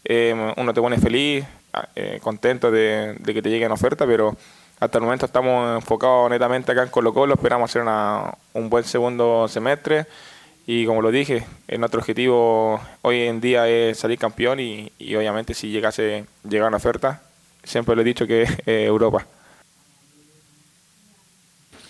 eh, 0.04 0.54
uno 0.58 0.74
te 0.74 0.82
pone 0.82 0.98
feliz, 0.98 1.46
eh, 1.96 2.20
contento 2.24 2.72
de, 2.72 3.16
de 3.20 3.34
que 3.36 3.44
te 3.44 3.50
lleguen 3.52 3.72
ofertas, 3.72 4.08
pero 4.08 4.36
hasta 4.80 4.98
el 4.98 5.04
momento 5.04 5.28
estamos 5.28 5.76
enfocados 5.76 6.32
netamente 6.32 6.72
acá 6.72 6.82
en 6.82 6.90
Colo 6.90 7.14
Colo, 7.14 7.36
esperamos 7.36 7.70
hacer 7.70 7.84
una, 7.84 8.34
un 8.54 8.68
buen 8.68 8.84
segundo 8.84 9.48
semestre 9.48 10.08
y 10.68 10.86
como 10.86 11.02
lo 11.02 11.12
dije, 11.12 11.46
nuestro 11.80 12.02
objetivo 12.02 12.80
hoy 13.02 13.22
en 13.22 13.40
día 13.40 13.68
es 13.70 13.98
salir 13.98 14.20
campeón 14.20 14.60
y, 14.60 14.92
y 15.00 15.16
obviamente 15.16 15.54
si 15.54 15.72
llegase 15.72 16.26
llegar 16.48 16.68
una 16.68 16.78
oferta, 16.78 17.22
siempre 17.64 17.96
lo 17.96 18.02
he 18.02 18.06
dicho 18.06 18.28
que 18.28 18.44
eh, 18.66 18.84
Europa. 18.86 19.26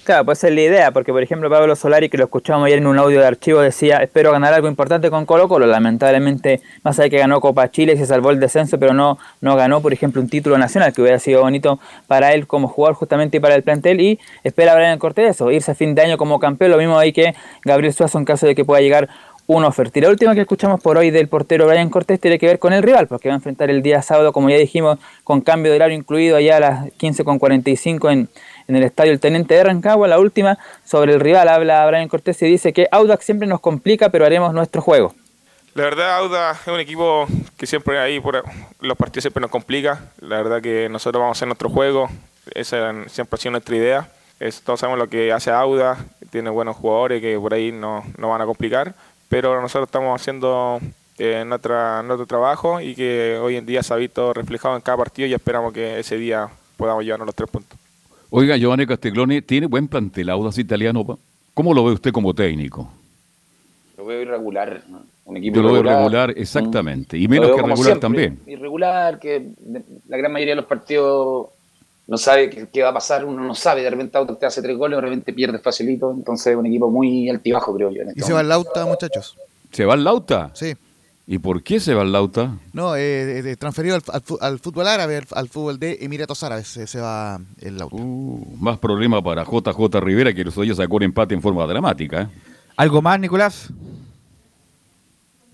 Claro, 0.08 0.24
pues 0.24 0.42
es 0.46 0.54
la 0.54 0.62
idea, 0.62 0.92
porque 0.92 1.12
por 1.12 1.22
ejemplo 1.22 1.50
Pablo 1.50 1.76
Solari, 1.76 2.08
que 2.08 2.18
lo 2.18 2.24
escuchamos 2.24 2.66
ayer 2.66 2.78
en 2.78 2.88
un 2.88 2.98
audio 2.98 3.20
de 3.20 3.28
archivo, 3.28 3.60
decía, 3.60 3.98
espero 3.98 4.32
ganar 4.32 4.54
algo 4.54 4.70
importante 4.70 5.10
con 5.10 5.26
Colo 5.26 5.50
Colo. 5.50 5.66
Lamentablemente, 5.66 6.62
más 6.82 6.98
allá 6.98 7.10
que 7.10 7.18
ganó 7.18 7.42
Copa 7.42 7.70
Chile 7.72 7.98
se 7.98 8.06
salvó 8.06 8.32
el 8.32 8.40
descenso, 8.40 8.80
pero 8.80 8.94
no, 8.94 9.18
no 9.42 9.58
ganó, 9.58 9.82
por 9.82 9.92
ejemplo, 9.92 10.22
un 10.22 10.30
título 10.30 10.58
nacional, 10.58 10.94
que 10.94 11.02
hubiera 11.02 11.20
sido 11.20 11.42
bonito 11.42 11.82
para 12.08 12.32
él 12.32 12.48
como 12.48 12.70
jugador 12.70 12.96
justamente 12.96 13.36
y 13.36 13.40
para 13.42 13.56
el 13.56 13.64
plantel. 13.64 14.00
Y 14.00 14.18
espera 14.46 14.76
Brian 14.76 14.98
Cortés 14.98 15.32
eso, 15.32 15.52
irse 15.52 15.72
a 15.72 15.76
fin 15.76 15.94
de 15.94 16.04
año 16.04 16.18
como 16.18 16.40
campeón, 16.40 16.72
lo 16.72 16.78
mismo 16.78 16.98
ahí 16.98 17.12
que 17.12 17.36
Gabriel 17.66 17.92
Suazo 17.92 18.18
en 18.18 18.24
caso 18.24 18.48
de 18.48 18.56
que 18.56 18.64
pueda 18.64 18.80
llegar 18.80 19.10
una 19.48 19.68
oferta. 19.68 19.98
Y 19.98 20.02
la 20.02 20.10
última 20.10 20.36
que 20.36 20.42
escuchamos 20.42 20.82
por 20.82 20.98
hoy 20.98 21.10
del 21.10 21.30
portero 21.30 21.68
Brian 21.68 21.90
Cortés 21.90 22.20
tiene 22.20 22.38
que 22.38 22.46
ver 22.46 22.60
con 22.60 22.74
el 22.74 22.84
rival, 22.84 23.08
porque 23.08 23.30
va 23.30 23.36
a 23.36 23.38
enfrentar 23.38 23.70
el 23.70 23.82
día 23.82 24.02
sábado, 24.02 24.34
como 24.34 24.50
ya 24.50 24.58
dijimos, 24.58 25.00
con 25.24 25.42
cambio 25.42 25.72
de 25.72 25.78
horario 25.78 25.98
incluido 25.98 26.36
allá 26.36 26.58
a 26.58 26.60
las 26.60 26.86
15.45 26.98 28.12
en, 28.12 28.30
en 28.68 28.76
el 28.76 28.84
estadio 28.84 29.12
El 29.12 29.20
Teniente 29.20 29.56
de 29.56 29.64
Rancagua. 29.64 30.08
La 30.08 30.20
última 30.20 30.58
sobre 30.86 31.14
el 31.14 31.20
rival 31.20 31.48
habla 31.48 31.86
Brian 31.88 32.08
Cortés 32.08 32.42
y 32.42 32.46
dice 32.46 32.74
que 32.74 32.88
Audax 32.92 33.26
siempre 33.26 33.48
nos 33.48 33.60
complica, 33.60 34.10
pero 34.10 34.26
haremos 34.26 34.54
nuestro 34.54 34.82
juego. 34.82 35.14
La 35.78 35.84
verdad, 35.84 36.18
Auda 36.18 36.52
es 36.54 36.68
un 36.68 36.80
equipo 36.80 37.28
que 37.56 37.68
siempre 37.68 38.00
ahí 38.00 38.20
por 38.20 38.44
los 38.80 38.98
partidos 38.98 39.24
siempre 39.24 39.42
nos 39.42 39.52
complica. 39.52 40.12
La 40.20 40.38
verdad 40.38 40.60
que 40.60 40.90
nosotros 40.90 41.22
vamos 41.22 41.38
a 41.38 41.38
hacer 41.38 41.48
nuestro 41.48 41.70
juego. 41.70 42.10
Esa 42.56 42.94
siempre 43.08 43.36
ha 43.36 43.38
sido 43.38 43.52
nuestra 43.52 43.76
idea. 43.76 44.10
Todos 44.64 44.80
sabemos 44.80 44.98
lo 44.98 45.08
que 45.08 45.32
hace 45.32 45.52
Auda. 45.52 46.04
Tiene 46.32 46.50
buenos 46.50 46.78
jugadores 46.78 47.22
que 47.22 47.38
por 47.38 47.54
ahí 47.54 47.72
no, 47.72 48.04
no 48.18 48.30
van 48.30 48.42
a 48.42 48.46
complicar. 48.46 48.96
Pero 49.30 49.62
nosotros 49.62 49.88
estamos 49.88 50.20
haciendo 50.20 50.80
eh, 51.20 51.44
nuestro 51.46 52.26
trabajo 52.26 52.82
y 52.82 52.96
que 52.96 53.38
hoy 53.40 53.58
en 53.58 53.66
día 53.68 53.84
se 53.84 53.94
ha 53.94 53.98
visto 53.98 54.34
reflejado 54.34 54.76
en 54.76 54.82
cada 54.82 54.98
partido 54.98 55.28
y 55.28 55.36
esperamos 55.36 55.74
que 55.74 56.00
ese 56.00 56.18
día 56.18 56.50
podamos 56.76 57.04
llevarnos 57.04 57.28
los 57.28 57.36
tres 57.36 57.52
puntos. 57.52 57.78
Oiga, 58.30 58.58
Giovanni 58.58 58.86
Castiglione, 58.86 59.42
¿tiene 59.42 59.68
buen 59.68 59.88
plantel 59.88 60.30
Audax 60.30 60.58
italiano? 60.58 61.06
pa? 61.06 61.18
¿Cómo 61.54 61.74
lo 61.74 61.84
ve 61.86 61.94
usted 61.94 62.12
como 62.12 62.34
técnico? 62.34 62.92
Lo 63.98 64.06
veo 64.06 64.22
irregular. 64.22 64.84
¿no? 64.90 65.02
Un 65.26 65.38
equipo 65.38 65.56
Yo 65.56 65.62
lo 65.62 65.68
veo 65.74 65.80
irregular. 65.82 66.28
regular, 66.30 66.34
exactamente. 66.38 67.18
Y 67.18 67.28
menos 67.28 67.48
que 67.52 67.56
regular 67.58 67.78
siempre, 67.78 68.00
también. 68.02 68.40
Irregular, 68.46 69.20
que 69.20 69.50
la 70.08 70.18
gran 70.18 70.32
mayoría 70.32 70.52
de 70.54 70.58
los 70.58 70.66
partidos 70.66 71.48
no 72.08 72.18
sabe 72.18 72.50
qué, 72.50 72.68
qué 72.72 72.84
va 72.84 72.90
a 72.90 72.94
pasar, 72.94 73.26
uno 73.26 73.44
no 73.44 73.56
sabe, 73.56 73.82
de 73.82 73.90
repente 73.90 74.18
Auto 74.18 74.36
te 74.36 74.46
hace 74.46 74.62
tres 74.62 74.78
goles, 74.78 74.98
de 74.98 75.02
repente 75.02 75.34
pierde 75.34 75.60
facilito, 75.60 76.12
entonces 76.12 76.48
es 76.48 76.56
un 76.56 76.66
equipo 76.66 76.90
muy 76.90 77.30
altibajo, 77.30 77.76
creo 77.76 77.92
yo. 77.92 78.02
en 78.04 78.10
este 78.10 78.22
Y 78.22 78.24
se 78.24 78.34
va 78.34 78.40
al 78.42 78.48
momento. 78.48 78.70
Lauta, 78.74 78.86
muchachos. 78.86 79.38
¿Se 79.72 79.84
va 79.84 79.94
al 79.94 80.04
Lauta? 80.04 80.52
Sí. 80.54 80.74
¿Y 81.30 81.40
por 81.40 81.62
qué 81.62 81.82
se 81.82 81.94
va 81.94 82.04
al 82.04 82.14
Lauta? 82.14 82.58
No, 82.72 82.96
eh, 82.96 83.40
eh, 83.40 83.56
transferido 83.58 83.96
al, 83.96 84.02
al 84.40 84.60
fútbol 84.60 84.88
árabe, 84.88 85.18
al, 85.18 85.28
al 85.34 85.50
fútbol 85.50 85.78
de 85.78 85.98
Emiratos 86.00 86.42
Árabes, 86.42 86.70
se, 86.70 86.88
se 86.88 87.02
va 87.02 87.42
el 87.60 87.78
Lauta. 87.78 87.98
Más 88.58 88.78
problema 88.78 89.22
para 89.22 89.44
JJ 89.44 90.00
Rivera 90.00 90.34
que 90.34 90.46
los 90.46 90.58
hoy 90.58 90.74
sacó 90.74 90.96
un 90.96 91.04
empate 91.04 91.36
en 91.36 91.42
forma 91.42 91.68
dramática. 91.68 92.22
¿eh? 92.22 92.28
¿Algo 92.78 93.02
más, 93.02 93.20
Nicolás? 93.20 93.74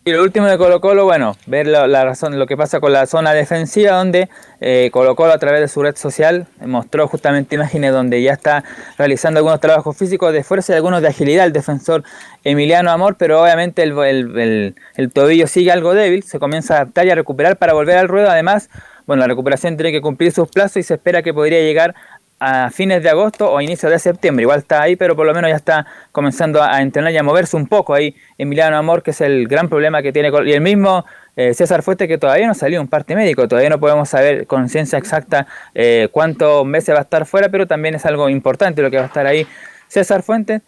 Y 0.06 0.12
lo 0.12 0.22
último 0.22 0.48
de 0.48 0.58
Colo 0.58 0.82
Colo, 0.82 1.06
bueno, 1.06 1.38
ver 1.46 1.66
la, 1.66 1.88
la 1.88 2.04
razón, 2.04 2.38
lo 2.38 2.46
que 2.46 2.58
pasa 2.58 2.82
con 2.82 2.92
la 2.92 3.06
zona 3.06 3.34
defensiva, 3.34 3.94
donde 3.94 4.28
eh, 4.60 4.90
Colo 4.92 5.16
Colo 5.16 5.32
a 5.32 5.38
través 5.38 5.62
de 5.62 5.70
su 5.70 5.82
red 5.82 5.96
social 5.96 6.46
mostró 6.60 7.08
justamente 7.08 7.56
imágenes 7.56 7.94
donde 7.94 8.22
ya 8.22 8.34
está 8.34 8.66
realizando 8.98 9.38
algunos 9.38 9.62
trabajos 9.62 9.96
físicos 9.96 10.34
de 10.34 10.44
fuerza 10.44 10.74
y 10.74 10.76
algunos 10.76 11.02
de 11.02 11.08
agilidad 11.08 11.46
el 11.46 11.54
defensor 11.54 12.04
Emiliano 12.44 12.92
Amor, 12.92 13.16
pero 13.18 13.42
obviamente 13.42 13.82
el, 13.82 14.76
tobillo 15.14 15.48
sigue 15.48 15.72
algo 15.72 15.94
débil, 15.94 16.24
se 16.24 16.38
comienza 16.38 16.74
a 16.74 16.78
adaptar 16.82 17.08
y 17.08 17.12
a 17.12 17.16
recuperar 17.16 17.56
para 17.56 17.72
volver 17.72 17.98
al 17.98 18.10
ruedo. 18.10 18.30
Además, 18.30 18.70
bueno, 19.08 19.22
la 19.22 19.28
recuperación 19.28 19.78
tiene 19.78 19.94
que 19.94 20.02
cumplir 20.02 20.34
sus 20.34 20.50
plazos 20.50 20.78
y 20.78 20.84
se 20.84 20.96
espera 20.96 21.22
que 21.22 21.34
podría 21.34 21.62
llegar 21.62 21.96
a 22.46 22.70
fines 22.70 23.02
de 23.02 23.10
agosto 23.10 23.52
o 23.52 23.62
inicios 23.62 23.92
de 23.92 24.00
septiembre. 24.00 24.44
Igual 24.44 24.60
está 24.60 24.82
ahí, 24.82 24.96
pero 24.96 25.16
por 25.16 25.26
lo 25.26 25.34
menos 25.34 25.50
ya 25.50 25.56
está 25.56 25.86
comenzando 26.12 26.62
a, 26.62 26.76
a 26.76 26.82
entrenar 26.82 27.14
y 27.14 27.18
a 27.18 27.24
moverse 27.24 27.56
un 27.56 27.68
poco 27.68 27.94
ahí 27.94 28.16
Emiliano 28.38 28.78
Amor, 28.78 29.02
que 29.02 29.12
es 29.12 29.22
el 29.22 29.48
gran 29.48 29.70
problema 29.70 30.02
que 30.02 30.12
tiene. 30.12 30.32
Y 30.46 30.52
el 30.52 30.62
mismo 30.62 31.06
eh, 31.36 31.54
César 31.54 31.82
Fuente, 31.82 32.08
que 32.08 32.18
todavía 32.18 32.48
no 32.48 32.54
salió 32.54 32.80
un 32.80 32.88
parte 32.88 33.16
médico, 33.16 33.48
todavía 33.48 33.70
no 33.70 33.80
podemos 33.80 34.10
saber 34.10 34.46
con 34.46 34.70
ciencia 34.70 35.00
exacta 35.00 35.48
eh, 35.74 36.10
cuántos 36.12 36.66
meses 36.66 36.94
va 36.94 37.00
a 37.00 37.04
estar 37.04 37.26
fuera, 37.26 37.50
pero 37.50 37.66
también 37.66 37.96
es 37.96 38.06
algo 38.06 38.30
importante 38.30 38.82
lo 38.82 38.92
que 38.92 38.98
va 38.98 39.04
a 39.04 39.08
estar 39.08 39.26
ahí 39.26 39.48
César 39.88 40.22
Fuentes. 40.22 40.62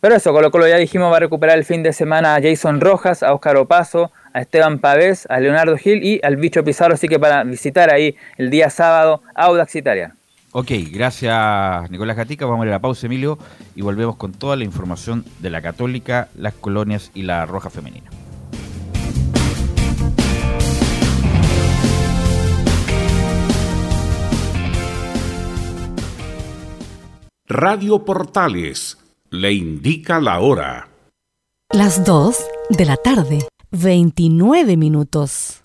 Pero 0.00 0.14
eso, 0.14 0.32
Colo 0.32 0.50
Colo 0.50 0.68
ya 0.68 0.76
dijimos 0.76 1.12
va 1.12 1.16
a 1.16 1.20
recuperar 1.20 1.58
el 1.58 1.64
fin 1.64 1.82
de 1.82 1.92
semana 1.92 2.36
a 2.36 2.40
Jason 2.40 2.80
Rojas, 2.80 3.22
a 3.22 3.34
Óscar 3.34 3.56
Opaso, 3.56 4.12
a 4.32 4.40
Esteban 4.40 4.78
Pavés, 4.78 5.26
a 5.28 5.40
Leonardo 5.40 5.76
Gil 5.76 6.04
y 6.04 6.20
al 6.22 6.36
Bicho 6.36 6.62
Pizarro, 6.62 6.94
así 6.94 7.08
que 7.08 7.18
para 7.18 7.42
visitar 7.42 7.92
ahí 7.92 8.16
el 8.36 8.50
día 8.50 8.70
sábado 8.70 9.22
Audax 9.34 9.74
Italia. 9.74 10.14
Ok, 10.58 10.72
gracias 10.90 11.88
Nicolás 11.88 12.16
Gatica. 12.16 12.44
Vamos 12.44 12.64
a 12.64 12.66
ir 12.66 12.72
a 12.72 12.76
la 12.76 12.80
pausa, 12.80 13.06
Emilio, 13.06 13.38
y 13.76 13.82
volvemos 13.82 14.16
con 14.16 14.32
toda 14.32 14.56
la 14.56 14.64
información 14.64 15.24
de 15.38 15.50
la 15.50 15.62
Católica, 15.62 16.30
las 16.34 16.52
colonias 16.52 17.12
y 17.14 17.22
la 17.22 17.46
Roja 17.46 17.70
Femenina. 17.70 18.10
Radio 27.46 28.04
Portales 28.04 28.98
le 29.30 29.52
indica 29.52 30.20
la 30.20 30.40
hora. 30.40 30.88
Las 31.72 32.04
2 32.04 32.36
de 32.70 32.84
la 32.84 32.96
tarde, 32.96 33.46
29 33.70 34.76
minutos. 34.76 35.62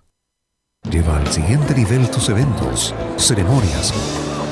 Lleva 0.91 1.17
al 1.17 1.27
siguiente 1.29 1.73
nivel 1.73 2.11
tus 2.11 2.29
eventos, 2.29 2.93
ceremonias, 3.17 3.91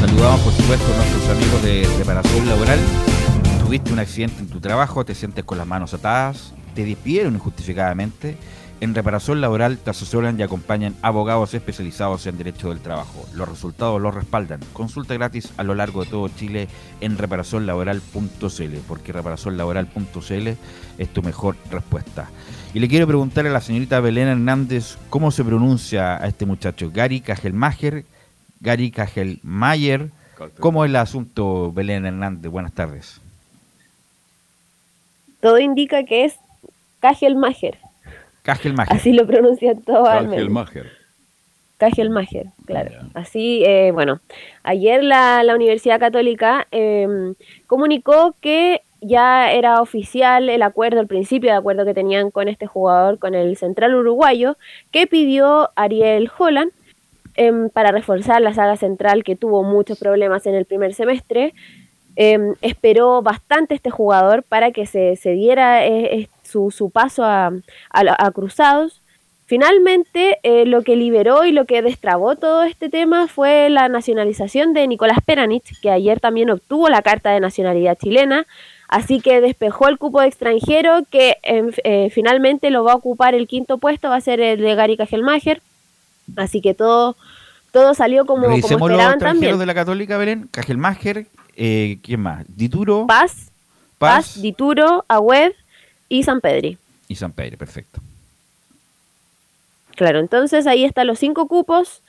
Saludamos 0.00 0.40
por 0.40 0.52
supuesto 0.54 0.86
a 0.94 0.96
nuestros 0.96 1.28
amigos 1.28 1.62
de 1.62 1.86
reparación 1.98 2.48
laboral. 2.48 2.78
Tuviste 3.62 3.92
un 3.92 3.98
accidente 3.98 4.40
en 4.40 4.48
tu 4.48 4.58
trabajo, 4.58 5.04
te 5.04 5.14
sientes 5.14 5.44
con 5.44 5.58
las 5.58 5.66
manos 5.66 5.92
atadas, 5.92 6.54
te 6.74 6.86
despidieron 6.86 7.34
injustificadamente. 7.34 8.38
En 8.80 8.94
reparación 8.94 9.42
laboral 9.42 9.76
te 9.76 9.90
asesoran 9.90 10.40
y 10.40 10.42
acompañan 10.42 10.96
abogados 11.02 11.52
especializados 11.52 12.26
en 12.26 12.38
derecho 12.38 12.70
del 12.70 12.80
trabajo. 12.80 13.28
Los 13.34 13.46
resultados 13.46 14.00
los 14.00 14.14
respaldan. 14.14 14.60
Consulta 14.72 15.12
gratis 15.12 15.52
a 15.58 15.64
lo 15.64 15.74
largo 15.74 16.02
de 16.02 16.10
todo 16.10 16.28
Chile 16.28 16.66
en 17.02 17.18
reparacionlaboral.cl, 17.18 18.76
porque 18.88 19.12
reparacionlaboral.cl 19.12 20.48
es 20.96 21.12
tu 21.12 21.22
mejor 21.22 21.56
respuesta. 21.70 22.30
Y 22.72 22.80
le 22.80 22.88
quiero 22.88 23.06
preguntar 23.06 23.46
a 23.46 23.50
la 23.50 23.60
señorita 23.60 24.00
Belén 24.00 24.28
Hernández 24.28 24.96
cómo 25.10 25.30
se 25.30 25.44
pronuncia 25.44 26.16
a 26.16 26.26
este 26.26 26.46
muchacho. 26.46 26.90
Gary 26.90 27.20
Cajelmacher, 27.20 28.06
Gary 28.60 28.90
Cajelmayer. 28.90 30.10
¿Cómo 30.58 30.84
es 30.84 30.90
el 30.90 30.96
asunto, 30.96 31.72
Belén 31.72 32.06
Hernández? 32.06 32.50
Buenas 32.50 32.72
tardes. 32.72 33.20
Todo 35.40 35.58
indica 35.58 36.04
que 36.04 36.24
es 36.24 36.36
Cajelmacher. 37.00 37.78
Cajelmacher. 38.42 38.96
Así 38.96 39.12
lo 39.12 39.26
pronuncian 39.26 39.82
todos 39.82 40.08
al 40.08 40.28
menos. 40.28 40.36
Cajelmacher. 40.36 41.00
Cajelmacher, 41.78 42.46
claro. 42.66 42.90
Así, 43.14 43.62
eh, 43.64 43.90
bueno, 43.92 44.20
ayer 44.62 45.02
la, 45.02 45.42
la 45.42 45.54
Universidad 45.54 45.98
Católica 45.98 46.66
eh, 46.72 47.32
comunicó 47.66 48.34
que 48.42 48.82
ya 49.00 49.50
era 49.50 49.80
oficial 49.80 50.50
el 50.50 50.62
acuerdo, 50.62 51.00
el 51.00 51.06
principio 51.06 51.50
de 51.50 51.56
acuerdo 51.56 51.86
que 51.86 51.94
tenían 51.94 52.30
con 52.30 52.48
este 52.48 52.66
jugador, 52.66 53.18
con 53.18 53.34
el 53.34 53.56
central 53.56 53.94
uruguayo, 53.94 54.58
que 54.90 55.06
pidió 55.06 55.70
Ariel 55.74 56.30
Holland 56.36 56.72
eh, 57.42 57.70
para 57.72 57.90
reforzar 57.90 58.42
la 58.42 58.52
saga 58.52 58.76
central 58.76 59.24
que 59.24 59.34
tuvo 59.34 59.62
muchos 59.62 59.98
problemas 59.98 60.44
en 60.44 60.54
el 60.54 60.66
primer 60.66 60.92
semestre. 60.92 61.54
Em, 62.14 62.54
esperó 62.60 63.22
bastante 63.22 63.74
este 63.74 63.88
jugador 63.88 64.42
para 64.42 64.72
que 64.72 64.84
se, 64.84 65.16
diera 65.24 65.86
eh, 65.86 66.28
su, 66.42 66.70
su, 66.70 66.90
paso 66.90 67.24
a, 67.24 67.50
Cruzados. 68.34 69.00
Finalmente, 69.46 70.38
eh, 70.42 70.66
lo 70.66 70.82
que 70.82 70.96
liberó 70.96 71.46
y 71.46 71.52
lo 71.52 71.64
que 71.64 71.80
destrabó 71.80 72.36
todo 72.36 72.64
este 72.64 72.90
tema 72.90 73.26
fue 73.26 73.70
la 73.70 73.88
nacionalización 73.88 74.74
de 74.74 74.86
Nicolás 74.86 75.20
Peranich, 75.24 75.80
que 75.80 75.90
ayer 75.90 76.20
también 76.20 76.50
obtuvo 76.50 76.90
la 76.90 77.00
carta 77.00 77.30
de 77.30 77.40
nacionalidad 77.40 77.96
chilena, 77.96 78.46
así 78.86 79.20
que 79.20 79.40
despejó 79.40 79.88
el 79.88 79.96
cupo 79.96 80.20
de 80.20 80.28
extranjero 80.28 81.04
que 81.10 81.38
eh, 81.42 82.10
finalmente 82.10 82.68
lo 82.68 82.84
va 82.84 82.92
a 82.92 82.96
ocupar 82.96 83.34
el 83.34 83.48
quinto 83.48 83.78
puesto, 83.78 84.10
va 84.10 84.16
a 84.16 84.20
ser 84.20 84.40
el 84.40 84.60
de 84.60 84.74
Gary 84.74 84.98
Cajelmacher, 84.98 85.62
así 86.36 86.60
que 86.60 86.74
todo, 86.74 87.16
todo 87.72 87.94
salió 87.94 88.26
como, 88.26 88.44
como 88.44 88.56
esperaban 88.56 88.90
los 88.90 89.00
extranjeros 89.00 89.20
también. 89.20 89.58
de 89.58 89.66
la 89.66 89.74
Católica, 89.74 90.18
Belén, 90.18 90.48
Cajelmacher, 90.50 91.26
eh, 91.56 91.98
¿quién 92.02 92.20
más? 92.20 92.44
Dituro. 92.48 93.06
Paz, 93.06 93.50
Paz, 93.98 94.34
Paz 94.34 94.42
Dituro, 94.42 95.04
Agüed 95.08 95.52
y 96.08 96.22
San 96.22 96.40
Pedri. 96.40 96.78
Y 97.08 97.14
San 97.16 97.32
Pedro, 97.32 97.58
perfecto. 97.58 98.00
Claro, 100.00 100.18
entonces 100.18 100.66
ahí 100.66 100.86
están 100.86 101.06
los 101.06 101.18
cinco 101.18 101.46
cupos. 101.46 102.02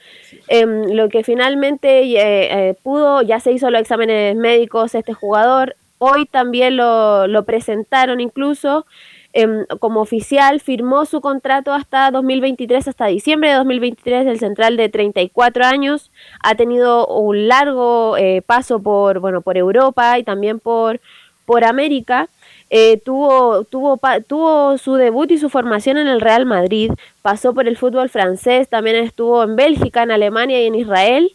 Eh, 0.47 0.65
lo 0.65 1.09
que 1.09 1.25
finalmente 1.25 2.03
eh, 2.03 2.69
eh, 2.69 2.75
pudo, 2.81 3.21
ya 3.21 3.41
se 3.41 3.51
hizo 3.51 3.69
los 3.69 3.81
exámenes 3.81 4.33
médicos 4.37 4.95
este 4.95 5.13
jugador. 5.13 5.75
Hoy 5.97 6.25
también 6.25 6.77
lo, 6.77 7.27
lo 7.27 7.43
presentaron 7.43 8.21
incluso 8.21 8.85
em, 9.33 9.65
como 9.79 10.01
oficial. 10.01 10.59
Firmó 10.59 11.05
su 11.05 11.21
contrato 11.21 11.73
hasta 11.73 12.11
2023, 12.11 12.87
hasta 12.87 13.07
diciembre 13.07 13.49
de 13.49 13.55
2023, 13.55 14.27
el 14.27 14.39
central 14.39 14.77
de 14.77 14.89
34 14.89 15.65
años. 15.65 16.11
Ha 16.43 16.55
tenido 16.55 17.07
un 17.07 17.47
largo 17.47 18.17
eh, 18.17 18.41
paso 18.45 18.81
por, 18.81 19.19
bueno, 19.19 19.41
por 19.41 19.57
Europa 19.57 20.19
y 20.19 20.23
también 20.23 20.59
por, 20.59 20.99
por 21.45 21.63
América. 21.63 22.29
Eh, 22.73 23.01
tuvo, 23.03 23.65
tuvo, 23.65 23.99
tuvo 24.27 24.77
su 24.77 24.95
debut 24.95 25.29
y 25.29 25.37
su 25.37 25.49
formación 25.49 25.97
en 25.97 26.07
el 26.07 26.21
Real 26.21 26.45
Madrid, 26.45 26.93
pasó 27.21 27.53
por 27.53 27.67
el 27.67 27.75
fútbol 27.75 28.07
francés, 28.07 28.69
también 28.69 28.95
estuvo 28.95 29.43
en 29.43 29.57
Bélgica, 29.57 30.03
en 30.03 30.11
Alemania 30.11 30.63
y 30.63 30.67
en 30.67 30.75
Israel, 30.75 31.33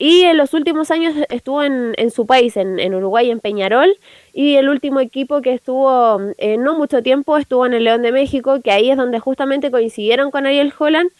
y 0.00 0.22
en 0.22 0.38
los 0.38 0.54
últimos 0.54 0.90
años 0.90 1.14
estuvo 1.28 1.62
en, 1.62 1.92
en 1.98 2.10
su 2.10 2.24
país, 2.24 2.56
en, 2.56 2.80
en, 2.80 2.94
Uruguay, 2.94 3.30
en 3.30 3.38
Peñarol, 3.38 3.98
y 4.32 4.54
el 4.54 4.70
último 4.70 4.98
equipo 4.98 5.42
que 5.42 5.52
estuvo 5.52 6.18
eh, 6.38 6.56
no 6.56 6.74
mucho 6.74 7.02
tiempo 7.02 7.36
estuvo 7.36 7.66
en 7.66 7.74
el 7.74 7.84
León 7.84 8.00
de 8.00 8.10
México, 8.10 8.62
que 8.64 8.70
ahí 8.70 8.90
es 8.90 8.96
donde 8.96 9.20
justamente 9.20 9.70
coincidieron 9.70 10.30
con 10.30 10.46
Ariel 10.46 10.72
Holland, 10.76 11.10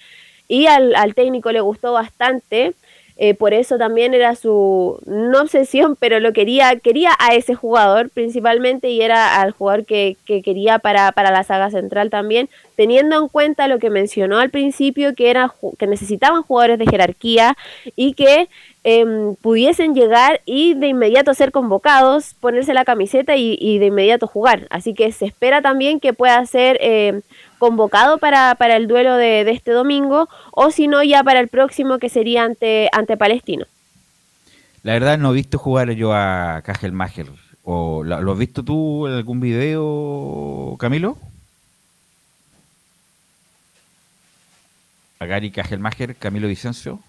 y 0.49 0.65
al, 0.65 0.95
al 0.95 1.15
técnico 1.15 1.53
le 1.53 1.61
gustó 1.61 1.93
bastante. 1.93 2.73
Eh, 3.23 3.35
por 3.35 3.53
eso 3.53 3.77
también 3.77 4.15
era 4.15 4.35
su, 4.35 4.99
no 5.05 5.43
obsesión, 5.43 5.95
pero 5.95 6.21
lo 6.21 6.33
quería, 6.33 6.77
quería 6.77 7.11
a 7.19 7.35
ese 7.35 7.55
jugador 7.55 8.09
principalmente 8.09 8.89
y 8.89 9.03
era 9.03 9.43
al 9.43 9.51
jugador 9.51 9.85
que, 9.85 10.17
que 10.25 10.41
quería 10.41 10.79
para, 10.79 11.13
para, 11.13 11.31
la 11.31 11.45
saga 11.45 11.71
central 11.71 12.09
también, 12.09 12.49
teniendo 12.77 13.21
en 13.21 13.29
cuenta 13.29 13.69
lo 13.69 13.79
que 13.79 13.91
mencionó 13.91 14.39
al 14.39 14.49
principio, 14.49 15.15
que, 15.15 15.29
era, 15.29 15.53
que 15.79 15.87
necesitaban 15.87 16.43
jugadores 16.43 16.79
de 16.79 16.87
jerarquía 16.87 17.59
y 17.95 18.15
que 18.15 18.49
eh, 18.83 19.35
pudiesen 19.43 19.95
llegar 19.95 20.41
y 20.47 20.75
de 20.75 20.89
inmediato 20.89 21.35
ser 21.35 21.53
convocados, 21.53 22.35
ponerse 22.35 22.73
la 22.73 22.85
camiseta 22.85 23.37
y, 23.37 23.79
de 23.79 23.87
inmediato 23.87 24.27
jugar. 24.27 24.67
Así 24.71 24.95
que 24.95 25.13
se 25.13 25.27
espera 25.27 25.61
también 25.61 26.01
que 26.01 26.13
pueda 26.13 26.45
ser 26.47 26.79
eh, 26.81 27.21
convocado 27.59 28.19
para, 28.19 28.55
para 28.55 28.77
el 28.77 28.89
duelo 28.89 29.17
de, 29.17 29.43
este 29.51 29.73
domingo 29.73 30.29
o 30.53 30.71
si 30.71 30.89
no 30.89 31.03
ya 31.03 31.23
para 31.23 31.41
el 31.41 31.49
próximo 31.49 31.99
que 31.99 32.09
sería 32.09 32.45
ante, 32.45 32.89
ante 32.93 33.17
Palestino. 33.17 33.67
La 34.83 34.95
verdad 34.95 35.19
no 35.19 35.33
he 35.33 35.35
visto 35.35 35.59
jugar 35.59 35.91
yo 35.91 36.13
a 36.15 36.63
Kajelmacher. 36.65 37.27
¿O 37.63 38.03
lo, 38.03 38.33
has 38.33 38.39
visto 38.39 38.65
tú 38.65 39.07
en 39.07 39.13
algún 39.13 39.41
video, 39.41 40.77
Camilo? 40.79 41.19
A 45.19 45.27
Gary 45.27 45.51
Kajelmacher, 45.51 46.17
Camilo 46.17 46.49
Vicencio. 46.49 47.01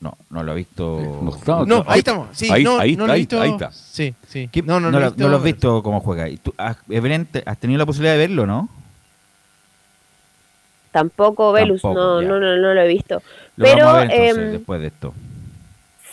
No, 0.00 0.16
no 0.30 0.42
lo 0.42 0.52
he 0.52 0.54
visto. 0.56 1.20
No 1.66 1.84
ahí 1.86 1.98
estamos. 1.98 2.28
Sí, 2.32 2.50
Ahí- 2.50 2.64
no, 2.64 2.78
ahí 2.78 2.96
no 2.96 3.04
está, 3.04 3.06
lo 3.06 3.12
he 3.12 3.14
ahí 3.16 3.20
visto. 3.20 3.36
está, 3.36 3.44
ahí 3.44 3.50
está. 3.52 3.72
Sí, 3.72 4.14
sí. 4.26 4.48
¿Qué? 4.50 4.62
No, 4.62 4.80
no, 4.80 4.90
no, 4.90 4.98
lo 4.98 5.06
he 5.06 5.08
visto. 5.10 5.22
no 5.22 5.28
lo 5.28 5.36
has 5.36 5.42
visto 5.42 5.82
cómo 5.82 6.00
juega. 6.00 6.28
¿Y 6.28 6.38
tú, 6.38 6.54
has, 6.56 6.78
Evelyn, 6.88 7.26
te- 7.26 7.42
¿has 7.44 7.58
tenido 7.58 7.78
la 7.78 7.84
posibilidad 7.86 8.14
de 8.14 8.18
verlo, 8.18 8.46
no? 8.46 8.68
Tampoco 10.92 11.52
Velus, 11.52 11.84
no, 11.84 12.20
no, 12.20 12.40
no, 12.40 12.56
no 12.56 12.74
lo 12.74 12.80
he 12.80 12.88
visto. 12.88 13.22
Lo 13.56 13.64
pero 13.64 13.84
vamos 13.86 13.94
a 13.94 14.00
ver 14.06 14.10
entonces, 14.12 14.44
em, 14.46 14.52
después 14.52 14.80
de 14.80 14.86
esto. 14.88 15.14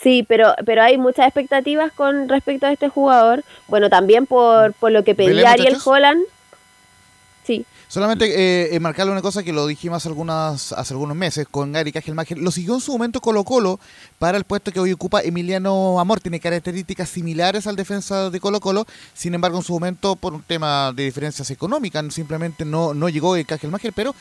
sí, 0.00 0.24
pero 0.28 0.54
pero 0.64 0.82
hay 0.82 0.98
muchas 0.98 1.26
expectativas 1.26 1.90
con 1.92 2.28
respecto 2.28 2.66
a 2.66 2.72
este 2.72 2.88
jugador. 2.88 3.42
Bueno, 3.66 3.90
también 3.90 4.26
por, 4.26 4.72
por 4.74 4.92
lo 4.92 5.02
que 5.02 5.14
¿Belén, 5.14 5.34
pedía 5.36 5.50
Ariel 5.50 5.68
muchachos? 5.74 5.86
Holland. 5.88 6.22
Solamente 7.88 8.74
eh, 8.74 8.80
marcarle 8.80 9.12
una 9.12 9.22
cosa 9.22 9.42
que 9.42 9.50
lo 9.50 9.66
dijimos 9.66 9.96
hace, 9.96 10.08
algunas, 10.10 10.72
hace 10.72 10.92
algunos 10.92 11.16
meses 11.16 11.46
con 11.50 11.72
Gary 11.72 11.90
Cajelmacher. 11.90 12.36
Lo 12.36 12.50
siguió 12.50 12.74
en 12.74 12.82
su 12.82 12.92
momento 12.92 13.22
Colo 13.22 13.44
Colo 13.44 13.80
para 14.18 14.36
el 14.36 14.44
puesto 14.44 14.70
que 14.70 14.78
hoy 14.78 14.92
ocupa 14.92 15.22
Emiliano 15.22 15.98
Amor. 15.98 16.20
Tiene 16.20 16.38
características 16.38 17.08
similares 17.08 17.66
al 17.66 17.76
defensa 17.76 18.28
de 18.28 18.40
Colo 18.40 18.60
Colo. 18.60 18.86
Sin 19.14 19.34
embargo, 19.34 19.56
en 19.56 19.64
su 19.64 19.72
momento, 19.72 20.16
por 20.16 20.34
un 20.34 20.42
tema 20.42 20.92
de 20.92 21.04
diferencias 21.04 21.50
económicas, 21.50 22.04
simplemente 22.12 22.66
no, 22.66 22.92
no 22.92 23.08
llegó 23.08 23.36
el 23.36 23.46
Cajelmacher, 23.46 23.94
pero 23.94 24.14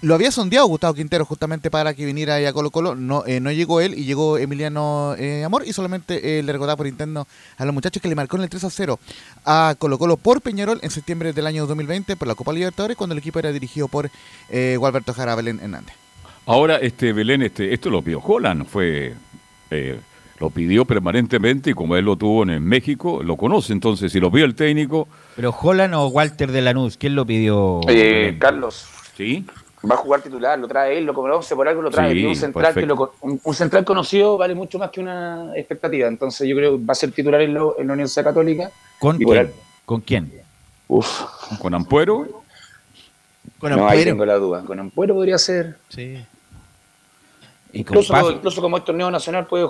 lo 0.00 0.14
había 0.14 0.30
sondeado 0.30 0.66
Gustavo 0.66 0.94
Quintero 0.94 1.24
justamente 1.24 1.70
para 1.70 1.94
que 1.94 2.06
viniera 2.06 2.34
ahí 2.34 2.44
a 2.44 2.52
Colo 2.52 2.70
Colo. 2.70 2.94
No, 2.94 3.24
eh, 3.26 3.40
no 3.40 3.50
llegó 3.50 3.80
él 3.80 3.94
y 3.96 4.04
llegó 4.04 4.38
Emiliano 4.38 5.14
eh, 5.18 5.44
Amor 5.44 5.64
y 5.66 5.72
solamente 5.72 6.38
eh, 6.38 6.42
le 6.42 6.52
recordaba 6.52 6.76
por 6.76 6.86
interno 6.86 7.26
a 7.56 7.64
los 7.64 7.74
muchachos 7.74 8.00
que 8.00 8.08
le 8.08 8.14
marcó 8.14 8.36
en 8.36 8.44
el 8.44 8.48
3 8.48 8.64
a 8.64 8.70
0 8.70 8.98
a 9.44 9.74
Colo 9.78 9.98
Colo 9.98 10.16
por 10.16 10.40
Peñarol 10.40 10.78
en 10.82 10.90
septiembre 10.90 11.32
del 11.32 11.46
año 11.46 11.66
2020 11.66 12.16
por 12.16 12.28
la 12.28 12.34
Copa 12.34 12.52
Libertadores 12.52 12.96
cuando 12.96 13.14
el 13.14 13.18
equipo 13.18 13.38
era 13.38 13.52
dirigido 13.52 13.88
por 13.88 14.10
eh, 14.50 14.76
Gualberto 14.78 15.12
Jara 15.12 15.34
Belén 15.34 15.60
Hernández. 15.60 15.94
Ahora, 16.48 16.76
este 16.76 17.12
Belén, 17.12 17.42
este, 17.42 17.74
esto 17.74 17.90
lo 17.90 18.00
pidió 18.00 18.20
Holland, 18.20 18.64
fue, 18.64 19.12
eh, 19.70 20.00
lo 20.40 20.48
pidió 20.48 20.86
permanentemente 20.86 21.70
y 21.70 21.74
como 21.74 21.94
él 21.94 22.06
lo 22.06 22.16
tuvo 22.16 22.42
en 22.44 22.64
México, 22.64 23.22
lo 23.22 23.36
conoce. 23.36 23.74
Entonces, 23.74 24.10
si 24.10 24.18
lo 24.18 24.32
pidió 24.32 24.46
el 24.46 24.54
técnico, 24.54 25.08
Pero 25.36 25.50
Holland 25.50 25.92
o 25.92 26.06
Walter 26.06 26.50
de 26.50 26.62
Lanús, 26.62 26.96
¿quién 26.96 27.16
lo 27.16 27.26
pidió? 27.26 27.80
Eh? 27.86 28.38
Carlos, 28.38 28.88
sí, 29.14 29.44
va 29.88 29.94
a 29.94 29.98
jugar 29.98 30.20
titular, 30.22 30.58
lo 30.58 30.66
trae 30.66 30.98
él, 30.98 31.04
lo 31.04 31.14
conoce, 31.14 31.54
por 31.54 31.68
algo 31.68 31.82
lo 31.82 31.90
trae. 31.90 32.12
Sí, 32.12 32.24
un, 32.24 32.34
central 32.36 32.74
que 32.74 32.86
lo 32.86 33.12
un, 33.20 33.40
un 33.42 33.54
central 33.54 33.84
conocido 33.84 34.36
vale 34.38 34.54
mucho 34.54 34.78
más 34.78 34.90
que 34.90 35.00
una 35.00 35.52
expectativa. 35.56 36.08
Entonces 36.08 36.48
yo 36.48 36.56
creo 36.56 36.76
que 36.78 36.84
va 36.84 36.92
a 36.92 36.94
ser 36.94 37.12
titular 37.12 37.40
en, 37.42 37.54
lo- 37.54 37.78
en 37.78 37.86
la 37.86 37.92
Universidad 37.92 38.24
Católica. 38.24 38.70
¿Con 38.98 39.18
quién? 39.18 39.52
¿Con 39.84 40.00
quién? 40.00 40.32
Uf, 40.88 41.20
con 41.60 41.74
Ampuero, 41.74 42.42
Con 43.58 43.70
no, 43.70 43.76
ahí 43.76 43.82
Ampuero. 43.98 44.04
tengo 44.04 44.24
la 44.24 44.34
duda. 44.36 44.62
Con 44.64 44.80
Ampuero 44.80 45.14
podría 45.14 45.38
ser. 45.38 45.76
Sí. 45.88 46.24
Incluso, 47.72 48.12
Paz- 48.14 48.32
incluso 48.32 48.62
como 48.62 48.78
es 48.78 48.84
torneo 48.84 49.10
nacional 49.10 49.46
puede 49.46 49.66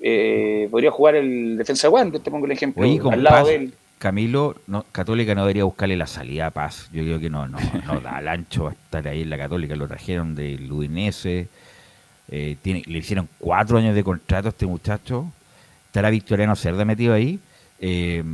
eh, 0.00 0.68
podría 0.70 0.90
jugar 0.92 1.16
el 1.16 1.56
defensa 1.58 1.88
de 1.88 1.92
Wander, 1.94 2.20
te 2.20 2.30
pongo 2.30 2.46
el 2.46 2.52
ejemplo, 2.52 2.82
Oye, 2.84 3.00
al 3.10 3.22
lado 3.24 3.36
Paz, 3.38 3.46
de 3.48 3.54
él. 3.56 3.74
Camilo, 4.00 4.56
no, 4.66 4.86
Católica 4.90 5.34
no 5.34 5.42
debería 5.42 5.64
buscarle 5.64 5.94
la 5.94 6.06
salida 6.06 6.46
a 6.46 6.50
Paz. 6.50 6.88
Yo 6.90 7.02
creo 7.02 7.20
que 7.20 7.28
no, 7.28 7.46
no, 7.46 7.58
no 7.86 8.00
da 8.00 8.16
al 8.16 8.28
ancho 8.28 8.70
estar 8.70 9.06
ahí 9.06 9.20
en 9.22 9.28
la 9.30 9.36
Católica. 9.36 9.76
Lo 9.76 9.86
trajeron 9.86 10.34
del 10.34 10.72
Udinese. 10.72 11.48
eh, 12.28 12.56
le 12.64 12.98
hicieron 12.98 13.28
cuatro 13.38 13.76
años 13.76 13.94
de 13.94 14.02
contrato 14.02 14.48
a 14.48 14.50
este 14.50 14.64
muchacho. 14.66 15.30
Estará 15.86 16.08
Victoriano 16.08 16.56
Cerda 16.56 16.84
metido 16.86 17.12
ahí. 17.12 17.38
eh, 17.78 18.24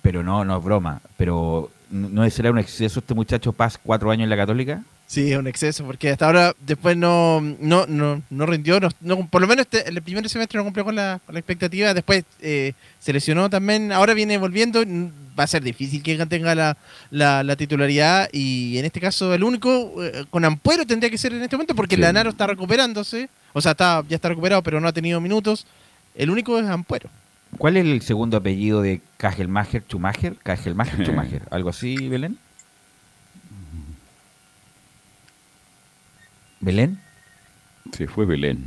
pero 0.00 0.22
no, 0.22 0.44
no 0.44 0.58
es 0.58 0.64
broma. 0.64 1.00
Pero 1.16 1.70
¿no 1.90 2.30
será 2.30 2.52
un 2.52 2.58
exceso 2.58 3.00
este 3.00 3.12
muchacho 3.14 3.52
Paz 3.52 3.78
cuatro 3.82 4.12
años 4.12 4.24
en 4.24 4.30
la 4.30 4.36
Católica? 4.36 4.82
Sí, 5.10 5.32
es 5.32 5.36
un 5.38 5.48
exceso, 5.48 5.84
porque 5.84 6.10
hasta 6.10 6.26
ahora 6.26 6.54
después 6.64 6.96
no, 6.96 7.40
no, 7.40 7.84
no, 7.88 8.22
no 8.30 8.46
rindió, 8.46 8.78
no, 8.78 8.90
no- 9.00 9.26
por 9.26 9.40
lo 9.40 9.48
menos 9.48 9.66
este- 9.68 9.88
el 9.88 10.00
primer 10.02 10.28
semestre 10.28 10.56
no 10.56 10.62
cumplió 10.62 10.84
con 10.84 10.94
la, 10.94 11.20
con 11.26 11.32
la 11.34 11.40
expectativa, 11.40 11.92
después 11.92 12.22
eh, 12.40 12.74
se 13.00 13.12
lesionó 13.12 13.50
también, 13.50 13.90
ahora 13.90 14.14
viene 14.14 14.38
volviendo, 14.38 14.82
n- 14.82 15.10
va 15.36 15.42
a 15.42 15.46
ser 15.48 15.64
difícil 15.64 16.00
que 16.04 16.16
tenga 16.26 16.54
la, 16.54 16.76
la, 17.10 17.42
la 17.42 17.56
titularidad 17.56 18.28
y 18.32 18.78
en 18.78 18.84
este 18.84 19.00
caso 19.00 19.34
el 19.34 19.42
único 19.42 20.00
eh, 20.00 20.26
con 20.30 20.44
Ampuero 20.44 20.86
tendría 20.86 21.10
que 21.10 21.18
ser 21.18 21.32
en 21.32 21.42
este 21.42 21.56
momento 21.56 21.74
porque 21.74 21.96
Sí. 21.96 22.02
Lanaro 22.02 22.30
está 22.30 22.46
recuperándose, 22.46 23.28
o 23.52 23.60
sea, 23.60 23.72
está, 23.72 24.04
ya 24.08 24.14
está 24.14 24.28
recuperado 24.28 24.62
pero 24.62 24.80
no 24.80 24.86
ha 24.86 24.92
tenido 24.92 25.20
minutos, 25.20 25.66
el 26.14 26.30
único 26.30 26.56
es 26.56 26.66
Ampuero. 26.68 27.10
¿Cuál 27.58 27.76
es 27.78 27.84
el 27.84 28.00
segundo 28.02 28.36
apellido 28.36 28.80
de 28.80 29.00
Kajelmacher 29.16 29.82
Schumacher? 29.88 30.36
Kajelmacher 30.40 31.00
Schumacher. 31.04 31.42
¿Algo 31.50 31.70
así, 31.70 31.96
Belén? 32.08 32.38
¿Belén? 36.60 36.98
se 37.92 38.06
fue 38.06 38.24
Belén. 38.26 38.64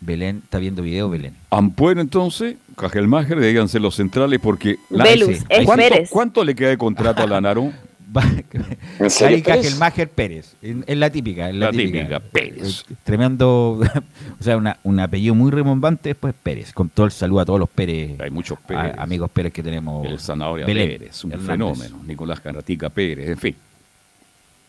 Belén, 0.00 0.42
¿está 0.44 0.58
viendo 0.58 0.82
video, 0.82 1.08
Belén? 1.10 1.34
Ampuero 1.50 2.00
entonces, 2.00 2.56
Cajelmacher, 2.76 3.40
díganse 3.40 3.80
los 3.80 3.94
centrales 3.96 4.38
porque... 4.40 4.76
Velus, 4.90 5.38
sí, 5.38 5.44
es 5.48 5.64
¿Cuánto, 5.64 5.88
Pérez. 5.88 6.10
cuánto 6.10 6.44
le 6.44 6.54
queda 6.54 6.68
de 6.70 6.78
contrato 6.78 7.22
a 7.22 7.26
Lanaro? 7.26 7.72
¿En 8.98 9.10
serio, 9.10 9.42
Gary 9.44 9.68
Pérez? 10.14 10.56
Es 10.62 10.96
la 10.96 11.10
típica. 11.10 11.48
Es 11.50 11.54
la, 11.56 11.66
La 11.66 11.72
típica, 11.72 12.20
Pérez. 12.20 12.84
Eh, 12.90 12.94
Tremendo. 13.04 13.80
o 14.40 14.42
sea, 14.42 14.56
una- 14.56 14.78
un 14.82 14.98
apellido 15.00 15.34
muy 15.34 15.50
remombante 15.50 16.08
después 16.10 16.34
Pérez. 16.42 16.72
Con 16.72 16.88
todo 16.88 17.04
el 17.06 17.12
saludo 17.12 17.40
a 17.40 17.44
todos 17.44 17.60
los 17.60 17.68
Pérez. 17.68 18.18
Hay 18.20 18.30
muchos 18.30 18.56
a- 18.58 18.66
Pérez. 18.66 18.94
amigos 18.98 19.30
Pérez 19.30 19.52
que 19.52 19.62
tenemos. 19.62 20.06
El 20.06 20.18
Zanahoria 20.20 20.64
Belén 20.66 20.88
Pérez, 20.98 21.22
un 21.24 21.32
Hernández. 21.32 21.52
fenómeno. 21.52 22.00
Nicolás 22.06 22.40
Caratica 22.40 22.88
Pérez, 22.88 23.28
en 23.28 23.38
fin. 23.38 23.56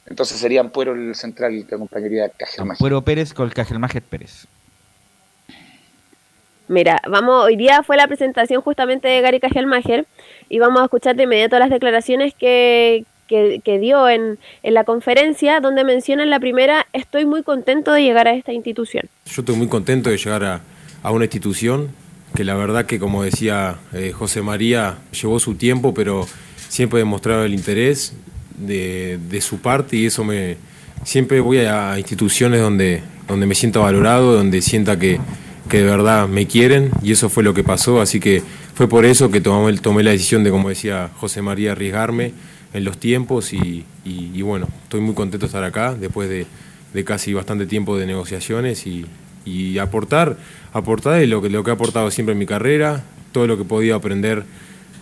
Entonces 0.05 0.37
sería 0.37 0.61
Ampuero 0.61 0.93
el 0.93 1.15
central 1.15 1.65
que 1.67 1.75
acompañaría 1.75 2.25
a 2.25 2.29
Cajelmacher. 2.29 2.71
Ampuero 2.71 3.01
Pérez 3.01 3.33
con 3.33 3.47
el 3.47 3.53
Kajelmacher 3.53 4.01
Pérez. 4.01 4.47
Mira, 6.67 7.01
vamos, 7.07 7.45
hoy 7.45 7.55
día 7.55 7.81
fue 7.81 7.97
la 7.97 8.07
presentación 8.07 8.61
justamente 8.61 9.07
de 9.07 9.21
Gary 9.21 9.39
Kajelmacher 9.39 10.05
y 10.49 10.59
vamos 10.59 10.81
a 10.81 10.85
escuchar 10.85 11.15
de 11.15 11.23
inmediato 11.23 11.57
las 11.57 11.71
declaraciones 11.71 12.33
que, 12.35 13.05
que, 13.27 13.61
que 13.63 13.79
dio 13.79 14.07
en, 14.07 14.37
en 14.61 14.73
la 14.75 14.83
conferencia 14.83 15.61
donde 15.61 15.83
menciona 15.83 16.21
en 16.21 16.29
la 16.29 16.39
primera, 16.39 16.85
estoy 16.93 17.25
muy 17.25 17.41
contento 17.41 17.91
de 17.91 18.03
llegar 18.03 18.27
a 18.27 18.33
esta 18.33 18.53
institución. 18.53 19.09
Yo 19.25 19.41
estoy 19.41 19.55
muy 19.55 19.67
contento 19.67 20.11
de 20.11 20.17
llegar 20.17 20.43
a, 20.43 20.61
a 21.01 21.11
una 21.11 21.25
institución 21.25 21.89
que 22.35 22.43
la 22.43 22.55
verdad 22.55 22.85
que 22.85 22.99
como 22.99 23.23
decía 23.23 23.77
eh, 23.93 24.11
José 24.11 24.43
María, 24.43 24.99
llevó 25.19 25.39
su 25.39 25.55
tiempo, 25.55 25.93
pero 25.95 26.27
siempre 26.67 26.97
ha 26.97 26.99
demostrado 26.99 27.45
el 27.45 27.53
interés 27.55 28.13
de, 28.59 29.41
su 29.41 29.59
parte 29.59 29.97
y 29.97 30.05
eso 30.05 30.23
me... 30.23 30.57
Siempre 31.05 31.39
voy 31.39 31.59
a 31.59 31.97
instituciones 31.97 32.59
donde, 32.59 33.01
donde 33.27 33.45
me 33.45 33.55
sienta 33.55 33.79
valorado, 33.79 34.33
donde 34.35 34.61
sienta 34.61 34.99
que, 34.99 35.17
que 35.69 35.77
de 35.77 35.83
verdad 35.85 36.27
me 36.27 36.45
quieren 36.45 36.91
y 37.01 37.13
eso 37.13 37.29
fue 37.29 37.41
lo 37.41 37.53
que 37.53 37.63
pasó, 37.63 38.01
así 38.01 38.19
que 38.19 38.43
fue 38.75 38.89
por 38.89 39.05
eso 39.05 39.31
que 39.31 39.39
tomé, 39.39 39.77
tomé 39.77 40.03
la 40.03 40.11
decisión 40.11 40.43
de, 40.43 40.51
como 40.51 40.67
decía 40.67 41.09
José 41.15 41.41
María, 41.41 41.71
arriesgarme 41.71 42.33
en 42.73 42.83
los 42.83 42.97
tiempos 42.97 43.53
y, 43.53 43.85
y- 44.03 44.41
bueno, 44.41 44.67
estoy 44.83 44.99
muy 45.01 45.15
contento 45.15 45.45
de 45.45 45.47
estar 45.47 45.63
acá 45.63 45.95
después 45.95 46.27
de, 46.29 46.45
de 46.93 47.03
casi 47.03 47.33
bastante 47.33 47.65
tiempo 47.65 47.97
de 47.97 48.05
negociaciones 48.05 48.85
y, 48.85 49.05
y 49.45 49.77
aportar, 49.79 50.37
aportar 50.73 51.25
lo 51.27 51.41
que, 51.41 51.49
lo 51.49 51.63
que 51.63 51.71
he 51.71 51.73
aportado 51.73 52.11
siempre 52.11 52.33
en 52.33 52.39
mi 52.39 52.45
carrera, 52.45 53.03
todo 53.31 53.47
lo 53.47 53.57
que 53.57 53.63
podido 53.63 53.95
aprender 53.95 54.43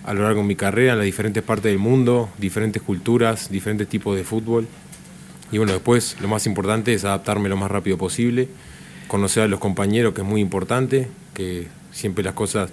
a 0.07 0.13
lo 0.13 0.23
largo 0.23 0.41
de 0.41 0.47
mi 0.47 0.55
carrera 0.55 0.93
en 0.93 0.99
las 0.99 1.05
diferentes 1.05 1.43
partes 1.43 1.65
del 1.65 1.79
mundo, 1.79 2.29
diferentes 2.38 2.81
culturas, 2.81 3.51
diferentes 3.51 3.89
tipos 3.89 4.15
de 4.15 4.23
fútbol. 4.23 4.65
Y 5.51 5.57
bueno, 5.57 5.73
después 5.73 6.15
lo 6.21 6.29
más 6.29 6.45
importante 6.45 6.93
es 6.93 7.03
adaptarme 7.03 7.49
lo 7.49 7.57
más 7.57 7.69
rápido 7.69 7.97
posible, 7.97 8.47
conocer 9.09 9.43
a 9.43 9.47
los 9.49 9.59
compañeros, 9.59 10.13
que 10.13 10.21
es 10.21 10.27
muy 10.27 10.39
importante, 10.39 11.09
que 11.34 11.67
siempre 11.91 12.23
las 12.23 12.35
cosas 12.35 12.71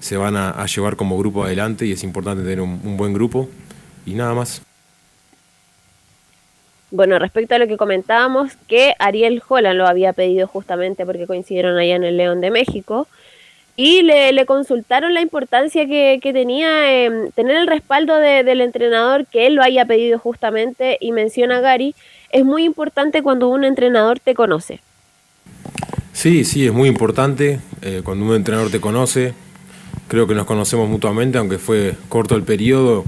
se 0.00 0.16
van 0.16 0.34
a, 0.36 0.66
llevar 0.66 0.96
como 0.96 1.16
grupo 1.16 1.44
adelante 1.44 1.86
y 1.86 1.92
es 1.92 2.02
importante 2.02 2.42
tener 2.42 2.60
un, 2.60 2.80
un 2.82 2.96
buen 2.96 3.14
grupo. 3.14 3.48
Y 4.04 4.14
nada 4.14 4.34
más. 4.34 4.60
Bueno, 6.90 7.16
respecto 7.20 7.54
a 7.54 7.58
lo 7.58 7.68
que 7.68 7.76
comentábamos, 7.76 8.56
que 8.66 8.94
Ariel 8.98 9.40
Holland 9.48 9.78
lo 9.78 9.86
había 9.86 10.12
pedido 10.14 10.48
justamente 10.48 11.06
porque 11.06 11.28
coincidieron 11.28 11.78
allá 11.78 11.94
en 11.94 12.02
el 12.02 12.16
León 12.16 12.40
de 12.40 12.50
México. 12.50 13.06
Y 13.74 14.02
le, 14.02 14.32
le 14.32 14.44
consultaron 14.44 15.14
la 15.14 15.22
importancia 15.22 15.86
que, 15.86 16.20
que 16.22 16.32
tenía 16.32 16.92
eh, 16.92 17.30
tener 17.34 17.56
el 17.56 17.66
respaldo 17.66 18.16
de- 18.18 18.44
del 18.44 18.60
entrenador, 18.60 19.26
que 19.26 19.46
él 19.46 19.54
lo 19.54 19.62
haya 19.62 19.86
pedido 19.86 20.18
justamente, 20.18 20.98
y 21.00 21.12
menciona 21.12 21.60
Gary, 21.60 21.94
es 22.30 22.44
muy 22.44 22.64
importante 22.64 23.22
cuando 23.22 23.48
un 23.48 23.64
entrenador 23.64 24.20
te 24.20 24.34
conoce. 24.34 24.80
Sí, 26.12 26.44
sí, 26.44 26.66
es 26.66 26.72
muy 26.72 26.88
importante. 26.88 27.60
eh, 27.80 28.02
cuando 28.04 28.26
un 28.26 28.34
entrenador 28.34 28.70
te 28.70 28.80
conoce, 28.80 29.32
creo 30.08 30.26
que 30.26 30.34
nos 30.34 30.46
conocemos 30.46 30.88
mutuamente, 30.88 31.38
aunque 31.38 31.58
fue 31.58 31.94
corto 32.10 32.36
el 32.36 32.42
periodo, 32.42 33.04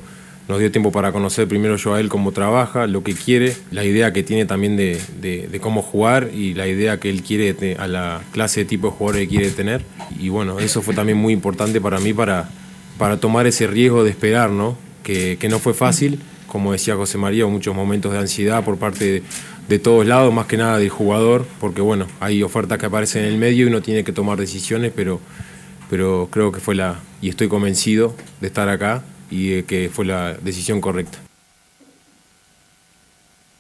nos 0.49 0.59
dio 0.59 0.71
tiempo 0.71 0.93
para 0.93 1.13
conocer 1.13 1.49
primero 1.49 1.77
yo 1.77 1.95
a 1.95 2.01
él 2.01 2.09
cómo 2.09 2.33
trabaja, 2.33 2.87
lo 2.87 3.03
que 3.03 3.15
quiere, 3.15 3.57
la 3.71 3.85
idea 3.85 4.13
que 4.13 4.23
tiene 4.23 4.45
también 4.45 4.77
de, 4.77 5.01
de, 5.21 5.61
cómo 5.61 5.81
jugar 5.81 6.31
y 6.35 6.55
la 6.55 6.67
idea 6.69 7.01
que 7.01 7.09
él 7.09 7.23
quiere 7.23 7.77
a 7.79 7.87
la 7.87 8.23
clase 8.33 8.61
de 8.61 8.67
tipo 8.67 8.89
de 8.89 8.93
jugador 8.93 9.21
que 9.21 9.29
quiere 9.29 9.51
tener. 9.51 9.83
Y 10.19 10.29
bueno, 10.29 10.59
eso 10.61 10.83
fue 10.83 10.95
también 10.95 11.17
muy 11.17 11.33
importante 11.33 11.81
para 11.81 11.99
mí 11.99 12.13
para, 12.13 12.51
para 12.99 13.19
tomar 13.19 13.47
ese 13.47 13.67
riesgo 13.67 14.05
de 14.05 14.11
esperar, 14.11 14.51
¿no? 14.51 14.77
Que, 15.03 15.39
que 15.39 15.49
no 15.49 15.59
fue 15.59 15.73
fácil, 15.73 16.21
como 16.47 16.73
decía 16.73 16.95
José 16.95 17.17
María, 17.17 17.47
muchos 17.47 17.75
momentos 17.75 18.13
de 18.13 18.19
ansiedad 18.19 18.65
por 18.65 18.77
parte 18.79 19.05
de, 19.05 19.23
de 19.69 19.79
todos 19.79 20.07
lados, 20.07 20.33
más 20.33 20.47
que 20.47 20.59
nada 20.59 20.79
del 20.79 20.91
jugador, 20.91 21.47
porque 21.59 21.81
bueno, 21.81 22.07
hay 22.21 22.43
ofertas 22.43 22.79
que 22.79 22.87
aparecen 22.87 23.25
en 23.25 23.33
el 23.33 23.39
medio 23.39 23.65
y 23.65 23.69
uno 23.69 23.81
tiene 23.81 24.05
que 24.05 24.13
tomar 24.13 24.39
decisiones, 24.39 24.93
pero, 24.95 25.21
pero 25.89 26.29
creo 26.31 26.53
que 26.53 26.61
fue 26.61 26.75
la, 26.75 27.01
y 27.23 27.31
estoy 27.31 27.49
convencido 27.49 28.15
de 28.41 28.47
estar 28.47 28.69
acá 28.69 29.03
y 29.31 29.63
que 29.65 29.91
fue 29.93 30.05
la 30.05 30.35
decisión 30.35 30.81
correcta. 30.81 31.19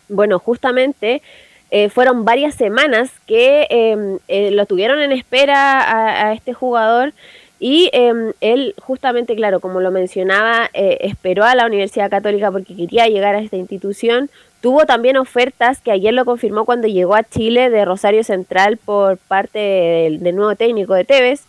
Bueno, 0.08 0.38
justamente 0.38 1.22
eh, 1.70 1.88
fueron 1.88 2.24
varias 2.24 2.54
semanas 2.54 3.10
que 3.26 3.66
em, 3.68 4.18
eh, 4.28 4.52
lo 4.52 4.64
tuvieron 4.66 5.00
en 5.00 5.12
espera 5.12 6.28
a, 6.28 6.32
este 6.32 6.52
jugador 6.52 7.12
y 7.58 7.90
em, 7.92 8.32
él 8.40 8.74
justamente, 8.80 9.34
claro, 9.34 9.58
como 9.58 9.80
lo 9.80 9.90
mencionaba, 9.90 10.70
eh, 10.72 10.98
esperó 11.00 11.44
a 11.44 11.54
la 11.54 11.66
Universidad 11.66 12.10
Católica 12.10 12.52
porque 12.52 12.76
quería 12.76 13.08
llegar 13.08 13.34
a 13.34 13.40
esta 13.40 13.56
institución. 13.56 14.30
Tuvo 14.60 14.86
también 14.86 15.16
ofertas 15.16 15.80
que 15.80 15.90
ayer 15.90 16.14
lo 16.14 16.24
confirmó 16.24 16.64
cuando 16.64 16.86
llegó 16.86 17.16
a 17.16 17.24
Chile 17.24 17.70
de 17.70 17.84
Rosario 17.84 18.22
Central 18.22 18.76
por 18.76 19.18
parte 19.18 19.58
del, 19.58 20.36
nuevo 20.36 20.54
técnico 20.54 20.94
de 20.94 21.04
Tevez. 21.04 21.42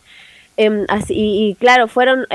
Em, 0.58 0.88
y, 1.10 1.56
claro, 1.60 1.88
fueron 1.88 2.26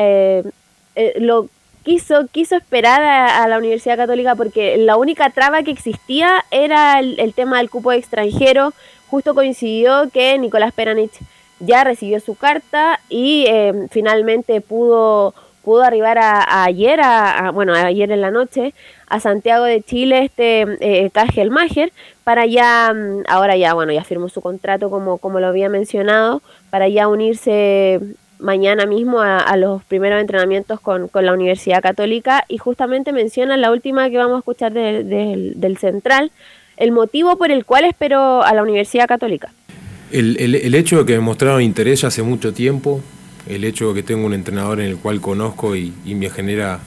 lo 1.16 1.48
quiso, 1.82 2.26
quiso 2.30 2.56
esperar 2.56 3.02
a, 3.02 3.46
la 3.48 3.58
Universidad 3.58 3.96
Católica 3.96 4.34
porque 4.34 4.76
la 4.76 4.96
única 4.96 5.30
traba 5.30 5.62
que 5.62 5.70
existía 5.70 6.44
era 6.50 6.98
el, 7.00 7.34
tema 7.34 7.58
del 7.58 7.70
cupo 7.70 7.92
extranjero. 7.92 8.72
Justo 9.08 9.34
coincidió 9.34 10.08
que 10.12 10.38
Nicolás 10.38 10.72
Peranich 10.72 11.12
ya 11.58 11.84
recibió 11.84 12.20
su 12.20 12.34
carta 12.36 13.00
y 13.08 13.44
em, 13.48 13.88
finalmente 13.88 14.60
pudo, 14.60 15.34
pudo 15.62 15.82
arribar 15.82 16.18
a, 16.18 16.64
ayer, 16.64 17.00
a, 17.02 17.50
bueno, 17.52 17.74
ayer 17.74 18.10
en 18.12 18.20
la 18.20 18.30
noche, 18.30 18.72
a 19.08 19.20
Santiago 19.20 19.64
de 19.64 19.82
Chile, 19.82 20.24
este 20.24 20.62
eh, 20.80 21.10
Mager, 21.50 21.92
para 22.24 22.46
ya, 22.46 22.92
mm, 22.94 23.24
ahora 23.28 23.56
ya, 23.56 23.74
bueno, 23.74 23.92
ya 23.92 24.04
firmó 24.04 24.28
su 24.28 24.40
contrato 24.40 24.90
como, 24.90 25.18
como 25.18 25.40
lo 25.40 25.48
había 25.48 25.68
mencionado, 25.68 26.40
para 26.70 26.88
ya 26.88 27.08
unirse 27.08 28.00
mañana 28.40 28.86
mismo 28.86 29.20
a, 29.20 29.56
los 29.56 29.82
primeros 29.84 30.20
entrenamientos 30.20 30.80
con, 30.80 31.10
la 31.12 31.32
Universidad 31.32 31.82
Católica 31.82 32.44
y 32.48 32.58
justamente 32.58 33.12
menciona 33.12 33.56
la 33.56 33.70
última 33.70 34.08
que 34.10 34.16
vamos 34.16 34.36
a 34.36 34.38
escuchar 34.38 34.72
del 34.72 35.78
Central, 35.78 36.32
el 36.76 36.92
motivo 36.92 37.36
por 37.36 37.50
el 37.50 37.64
cual 37.64 37.84
esperó 37.84 38.42
a 38.42 38.54
la 38.54 38.62
Universidad 38.62 39.06
Católica. 39.06 39.52
El, 40.10 40.74
hecho 40.74 40.98
de 40.98 41.06
que 41.06 41.12
me 41.12 41.20
mostraron 41.20 41.62
interés 41.62 42.02
hace 42.02 42.22
mucho 42.22 42.52
tiempo, 42.52 43.00
el 43.48 43.64
hecho 43.64 43.88
de 43.88 43.94
que 43.94 44.02
tengo 44.02 44.26
un 44.26 44.34
entrenador 44.34 44.80
en 44.80 44.86
el 44.86 44.96
cual 44.96 45.20
conozco 45.20 45.76
y, 45.76 45.92
me 46.06 46.30
genera 46.30 46.80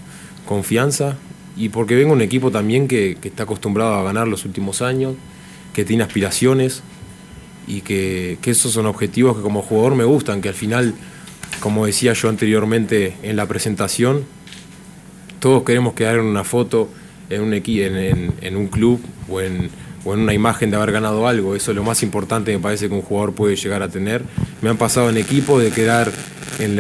confianza, 0.45 1.15
y 1.55 1.69
porque 1.69 1.95
vengo 1.95 2.13
un 2.13 2.21
equipo 2.21 2.51
también 2.51 2.87
que, 2.87 3.17
está 3.23 3.43
acostumbrado 3.43 3.93
a 3.93 4.03
ganar 4.03 4.27
los 4.27 4.45
últimos 4.45 4.81
años, 4.81 5.15
que 5.73 5.85
tiene 5.85 6.03
aspiraciones 6.03 6.83
y 7.65 7.81
que, 7.81 8.37
que 8.41 8.51
esos 8.51 8.73
son 8.73 8.85
objetivos 8.85 9.37
que 9.37 9.41
como 9.41 9.61
jugador 9.61 9.95
me 9.95 10.03
gustan, 10.03 10.41
que 10.41 10.49
al 10.49 10.55
final 10.55 10.93
como 11.63 11.85
decía 11.85 12.11
yo 12.11 12.27
anteriormente 12.27 13.13
en 13.23 13.37
la 13.37 13.45
presentación, 13.45 14.25
todos 15.39 15.63
queremos 15.63 15.93
quedar 15.93 16.15
en 16.15 16.25
una 16.25 16.43
foto 16.43 16.89
en 17.29 17.41
un, 17.41 17.53
en, 17.53 18.57
un 18.57 18.67
club 18.67 18.99
o 19.29 19.39
en, 19.39 19.69
una 20.03 20.33
imagen 20.33 20.71
de 20.71 20.75
haber 20.75 20.91
ganado 20.91 21.25
algo. 21.25 21.55
Eso 21.55 21.71
es 21.71 21.77
lo 21.77 21.85
más 21.85 22.03
importante 22.03 22.51
me 22.51 22.59
parece 22.59 22.89
que 22.89 22.93
un 22.93 23.01
jugador 23.01 23.33
puede 23.33 23.55
llegar 23.55 23.81
a 23.81 23.87
tener. 23.87 24.23
Me 24.61 24.69
han 24.69 24.75
pasado 24.75 25.09
en 25.09 25.15
equipo 25.15 25.57
de 25.57 25.71
quedar 25.71 26.11
en, 26.59 26.75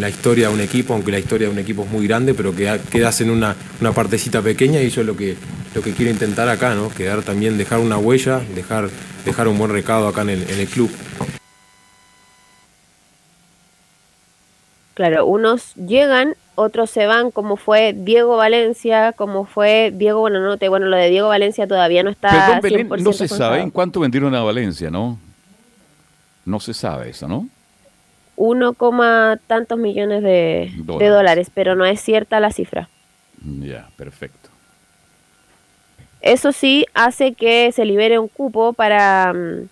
la 0.00 0.08
historia 0.08 0.48
de 0.48 0.54
un 0.54 0.60
equipo, 0.62 0.94
aunque 0.94 1.12
la 1.12 1.18
historia 1.18 1.48
de 1.48 1.52
un 1.52 1.58
equipo 1.58 1.84
es 1.84 1.90
muy 1.90 2.06
grande, 2.06 2.32
pero 2.32 2.56
que 2.56 2.80
quedas 2.90 3.20
en 3.20 3.28
una, 3.28 3.54
partecita 3.94 4.40
pequeña 4.40 4.80
y 4.80 4.86
eso 4.86 5.02
es 5.02 5.06
lo 5.06 5.18
que, 5.18 5.36
quiero 5.94 6.10
intentar 6.10 6.48
acá, 6.48 6.74
¿no? 6.74 6.88
Quedar 6.88 7.20
también, 7.24 7.58
dejar 7.58 7.78
una 7.78 7.98
huella, 7.98 8.40
dejar, 8.54 8.88
un 9.48 9.58
buen 9.58 9.70
recado 9.70 10.08
acá 10.08 10.22
en 10.22 10.30
el 10.30 10.66
club. 10.68 10.90
Claro, 14.94 15.26
unos 15.26 15.74
llegan, 15.74 16.36
otros 16.54 16.88
se 16.88 17.06
van, 17.06 17.32
como 17.32 17.56
fue 17.56 17.92
Diego 17.96 18.36
Valencia, 18.36 19.12
como 19.12 19.44
fue 19.44 19.92
Diego 19.92 20.20
Buenanote. 20.20 20.68
Bueno, 20.68 20.86
lo 20.86 20.96
de 20.96 21.10
Diego 21.10 21.28
Valencia 21.28 21.66
todavía 21.66 22.04
no 22.04 22.10
está. 22.10 22.60
Perdón, 22.62 23.02
no 23.02 23.12
se 23.12 23.26
sabe 23.26 23.60
en 23.60 23.70
cuánto 23.70 24.00
vendieron 24.00 24.34
a 24.36 24.42
Valencia, 24.42 24.90
¿no? 24.90 25.18
No 26.44 26.60
se 26.60 26.74
sabe 26.74 27.10
eso, 27.10 27.26
¿no? 27.26 27.48
Uno 28.36 28.74
coma 28.74 29.38
tantos 29.46 29.78
millones 29.78 30.22
de 30.22 30.72
dólares. 30.76 30.98
de 30.98 31.08
dólares, 31.08 31.50
pero 31.52 31.74
no 31.74 31.84
es 31.84 32.00
cierta 32.00 32.38
la 32.38 32.52
cifra. 32.52 32.88
Ya, 33.42 33.88
perfecto. 33.96 34.50
Eso 36.20 36.52
sí 36.52 36.86
hace 36.94 37.34
que 37.34 37.70
se 37.72 37.84
libere 37.84 38.18
un 38.18 38.28
cupo 38.28 38.72
para, 38.72 39.32
mm, 39.32 39.68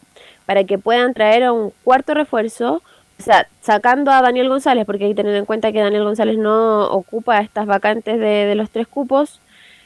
para 0.47 0.65
que 0.65 0.79
puedan 0.79 1.15
traer 1.15 1.45
a 1.45 1.53
un 1.53 1.73
cuarto 1.83 2.13
refuerzo 2.13 2.83
o 3.23 3.25
sea, 3.25 3.47
sacando 3.61 4.11
a 4.11 4.21
Daniel 4.21 4.49
González, 4.49 4.85
porque 4.85 5.05
hay 5.05 5.11
que 5.11 5.23
tener 5.23 5.37
en 5.37 5.45
cuenta 5.45 5.71
que 5.71 5.79
Daniel 5.79 6.03
González 6.03 6.37
no 6.39 6.91
ocupa 6.91 7.41
estas 7.41 7.67
vacantes 7.67 8.19
de, 8.19 8.53
los 8.57 8.69
tres 8.69 8.89
cupos, 8.89 9.41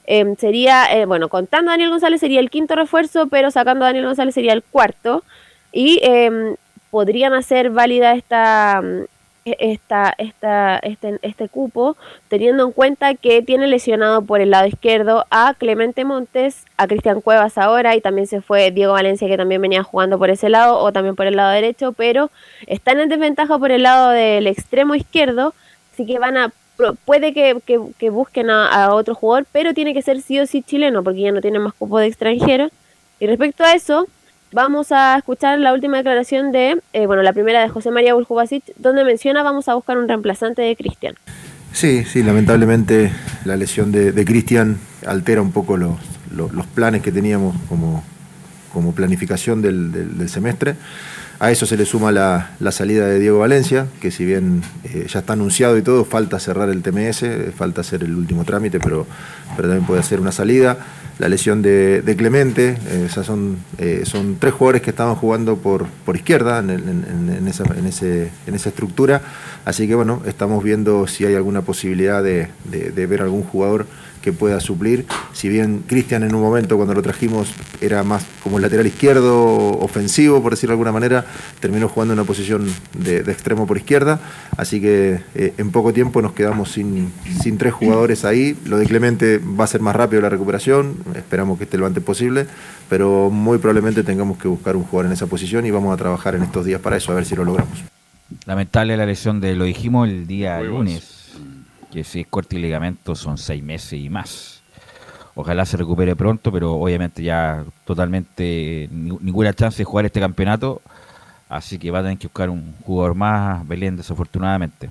em, 0.06 0.36
sería, 0.36 0.86
eh, 0.96 1.04
bueno, 1.04 1.28
contando 1.28 1.70
a 1.70 1.74
Daniel 1.74 1.90
González 1.90 2.20
sería 2.20 2.40
el 2.40 2.48
quinto 2.48 2.74
refuerzo, 2.76 3.26
pero 3.26 3.50
sacando 3.50 3.84
a 3.84 3.88
Daniel 3.88 4.06
González 4.06 4.34
sería 4.34 4.54
el 4.54 4.62
cuarto. 4.62 5.22
Y 5.70 6.00
eh, 6.02 6.56
podrían 6.90 7.34
hacer 7.34 7.68
válida 7.68 8.14
esta, 8.14 8.82
esta, 9.46 10.12
esta, 10.18 10.78
este, 10.78 11.18
este 11.22 11.48
cupo, 11.48 11.96
teniendo 12.28 12.64
en 12.64 12.72
cuenta 12.72 13.14
que 13.14 13.42
tiene 13.42 13.66
lesionado 13.68 14.22
por 14.22 14.40
el 14.40 14.50
lado 14.50 14.66
izquierdo 14.66 15.24
a 15.30 15.54
Clemente 15.54 16.04
Montes, 16.04 16.64
a 16.76 16.86
Cristian 16.86 17.20
Cuevas 17.20 17.56
ahora, 17.56 17.94
y 17.94 18.00
también 18.00 18.26
se 18.26 18.40
fue 18.40 18.70
Diego 18.72 18.94
Valencia, 18.94 19.28
que 19.28 19.36
también 19.36 19.62
venía 19.62 19.82
jugando 19.82 20.18
por 20.18 20.30
ese 20.30 20.48
lado, 20.48 20.78
o 20.78 20.92
también 20.92 21.14
por 21.14 21.26
el 21.26 21.36
lado 21.36 21.52
derecho, 21.52 21.92
pero 21.92 22.30
están 22.66 22.98
en 22.98 23.08
desventaja 23.08 23.58
por 23.58 23.70
el 23.70 23.84
lado 23.84 24.10
del 24.10 24.46
extremo 24.46 24.94
izquierdo, 24.94 25.54
así 25.92 26.04
que 26.06 26.18
van 26.18 26.36
a 26.36 26.52
puede 27.06 27.32
que, 27.32 27.56
que, 27.98 28.10
busquen 28.10 28.50
a, 28.50 28.68
a, 28.68 28.94
otro 28.94 29.14
jugador, 29.14 29.46
pero 29.50 29.72
tiene 29.72 29.94
que 29.94 30.02
ser 30.02 30.20
sí 30.20 30.38
o 30.40 30.46
sí 30.46 30.62
chileno, 30.62 31.02
porque 31.02 31.20
ya 31.20 31.32
no 31.32 31.40
tiene 31.40 31.58
más 31.58 31.72
cupo 31.72 31.98
de 31.98 32.06
extranjero. 32.06 32.68
Y 33.18 33.26
respecto 33.26 33.64
a 33.64 33.72
eso, 33.72 34.06
vamos 34.52 34.92
a 34.92 35.16
escuchar 35.16 35.58
la 35.58 35.72
última 35.72 35.98
declaración 35.98 36.52
de, 36.52 36.80
eh, 36.92 37.06
bueno, 37.06 37.22
la 37.22 37.32
primera 37.32 37.62
de 37.62 37.68
José 37.68 37.90
María 37.90 38.14
Buljubasic, 38.14 38.64
donde 38.76 39.04
menciona 39.04 39.42
vamos 39.42 39.68
a 39.68 39.74
buscar 39.74 39.98
un 39.98 40.08
reemplazante 40.08 40.62
de 40.62 40.76
Cristian. 40.76 41.14
Sí, 41.72 42.04
sí, 42.04 42.22
lamentablemente 42.22 43.12
la 43.44 43.56
lesión 43.56 43.92
de, 43.92 44.24
Cristian 44.24 44.78
altera 45.06 45.42
un 45.42 45.52
poco 45.52 45.76
los, 45.76 45.96
los, 46.34 46.66
planes 46.66 47.02
que 47.02 47.12
teníamos 47.12 47.54
como, 47.68 48.02
como 48.72 48.94
planificación 48.94 49.60
del, 49.60 49.92
del 50.16 50.28
semestre. 50.28 50.76
A 51.38 51.50
eso 51.50 51.66
se 51.66 51.76
le 51.76 51.84
suma 51.84 52.12
la, 52.12 52.72
salida 52.72 53.06
de 53.06 53.18
Diego 53.18 53.40
Valencia, 53.40 53.86
que 54.00 54.10
si 54.10 54.24
bien 54.24 54.62
eh, 54.84 55.06
ya 55.06 55.20
está 55.20 55.34
anunciado 55.34 55.76
y 55.76 55.82
todo, 55.82 56.06
falta 56.06 56.40
cerrar 56.40 56.70
el 56.70 56.82
TMS, 56.82 57.54
falta 57.54 57.82
hacer 57.82 58.04
el 58.04 58.14
último 58.14 58.44
trámite, 58.44 58.80
pero, 58.80 59.06
pero 59.54 59.68
también 59.68 59.86
puede 59.86 60.00
hacer 60.00 60.18
una 60.18 60.32
salida. 60.32 60.78
La 61.18 61.28
lesión 61.28 61.62
de, 61.62 62.14
Clemente, 62.18 62.76
eh, 62.88 63.08
son, 63.08 63.56
eh, 63.78 64.02
son 64.04 64.36
tres 64.38 64.52
jugadores 64.52 64.82
que 64.82 64.90
estaban 64.90 65.14
jugando 65.14 65.56
por, 65.56 65.86
por 66.04 66.14
izquierda 66.16 66.58
en, 66.58 66.70
en, 66.70 67.48
esa, 67.48 67.64
en, 67.74 67.86
ese, 67.86 68.30
en 68.46 68.54
esa 68.54 68.68
estructura, 68.68 69.22
así 69.64 69.88
que 69.88 69.94
bueno, 69.94 70.22
estamos 70.26 70.62
viendo 70.62 71.06
si 71.06 71.24
hay 71.24 71.34
alguna 71.34 71.62
posibilidad 71.62 72.22
de, 72.22 72.48
de 72.64 73.06
ver 73.06 73.22
algún 73.22 73.44
jugador 73.44 73.86
que 74.26 74.32
pueda 74.32 74.58
suplir. 74.58 75.06
Si 75.32 75.48
bien 75.48 75.84
Cristian 75.86 76.24
en 76.24 76.34
un 76.34 76.42
momento 76.42 76.74
cuando 76.74 76.94
lo 76.94 77.00
trajimos 77.00 77.54
era 77.80 78.02
más 78.02 78.26
como 78.42 78.58
lateral 78.58 78.84
izquierdo, 78.84 79.78
ofensivo, 79.78 80.42
por 80.42 80.50
decirlo 80.50 80.72
de 80.72 80.74
alguna 80.74 80.90
manera, 80.90 81.24
terminó 81.60 81.88
jugando 81.88 82.12
en 82.12 82.18
una 82.18 82.26
posición 82.26 82.68
de, 82.98 83.18
extremo 83.18 83.68
por 83.68 83.76
izquierda. 83.76 84.18
Así 84.56 84.80
que 84.80 85.20
eh, 85.36 85.54
en 85.58 85.70
poco 85.70 85.92
tiempo 85.92 86.22
nos 86.22 86.32
quedamos 86.32 86.72
sin, 86.72 87.12
sin 87.40 87.56
tres 87.56 87.72
jugadores 87.72 88.24
ahí. 88.24 88.58
Lo 88.64 88.78
de 88.78 88.86
Clemente 88.86 89.38
va 89.38 89.62
a 89.62 89.68
ser 89.68 89.80
más 89.80 89.94
rápido 89.94 90.20
la 90.20 90.28
recuperación, 90.28 90.96
esperamos 91.14 91.56
que 91.56 91.62
esté 91.62 91.78
lo 91.78 91.86
antes 91.86 92.02
posible, 92.02 92.48
pero 92.88 93.30
muy 93.30 93.58
probablemente 93.58 94.02
tengamos 94.02 94.38
que 94.38 94.48
buscar 94.48 94.74
un 94.74 94.82
jugador 94.82 95.06
en 95.06 95.12
esa 95.12 95.28
posición 95.28 95.66
y 95.66 95.70
vamos 95.70 95.94
a 95.94 95.96
trabajar 95.96 96.34
en 96.34 96.42
estos 96.42 96.64
días 96.64 96.80
para 96.80 96.96
eso, 96.96 97.12
a 97.12 97.14
ver 97.14 97.26
si 97.26 97.36
lo 97.36 97.44
logramos. 97.44 97.78
Lamentable 98.44 98.96
la 98.96 99.06
lesión 99.06 99.40
de, 99.40 99.54
lo 99.54 99.66
dijimos 99.66 100.08
el 100.08 100.26
día 100.26 100.60
lunes 100.62 101.15
que 101.96 102.04
si 102.04 102.20
es 102.20 102.26
corte 102.26 102.56
y 102.56 102.58
ligamento 102.58 103.14
son 103.14 103.38
seis 103.38 103.62
meses 103.62 103.94
y 103.94 104.10
más. 104.10 104.60
Ojalá 105.34 105.64
se 105.64 105.78
recupere 105.78 106.14
pronto, 106.14 106.52
pero 106.52 106.74
obviamente 106.74 107.22
ya 107.22 107.64
totalmente 107.86 108.86
ninguna 108.92 109.54
chance 109.54 109.78
de 109.78 109.84
jugar 109.84 110.04
este 110.04 110.20
campeonato. 110.20 110.82
Así 111.48 111.78
que 111.78 111.90
va 111.90 112.00
a 112.00 112.02
tener 112.02 112.18
que 112.18 112.26
buscar 112.26 112.50
un 112.50 112.74
jugador 112.84 113.14
más, 113.14 113.66
Belén, 113.66 113.96
desafortunadamente. 113.96 114.90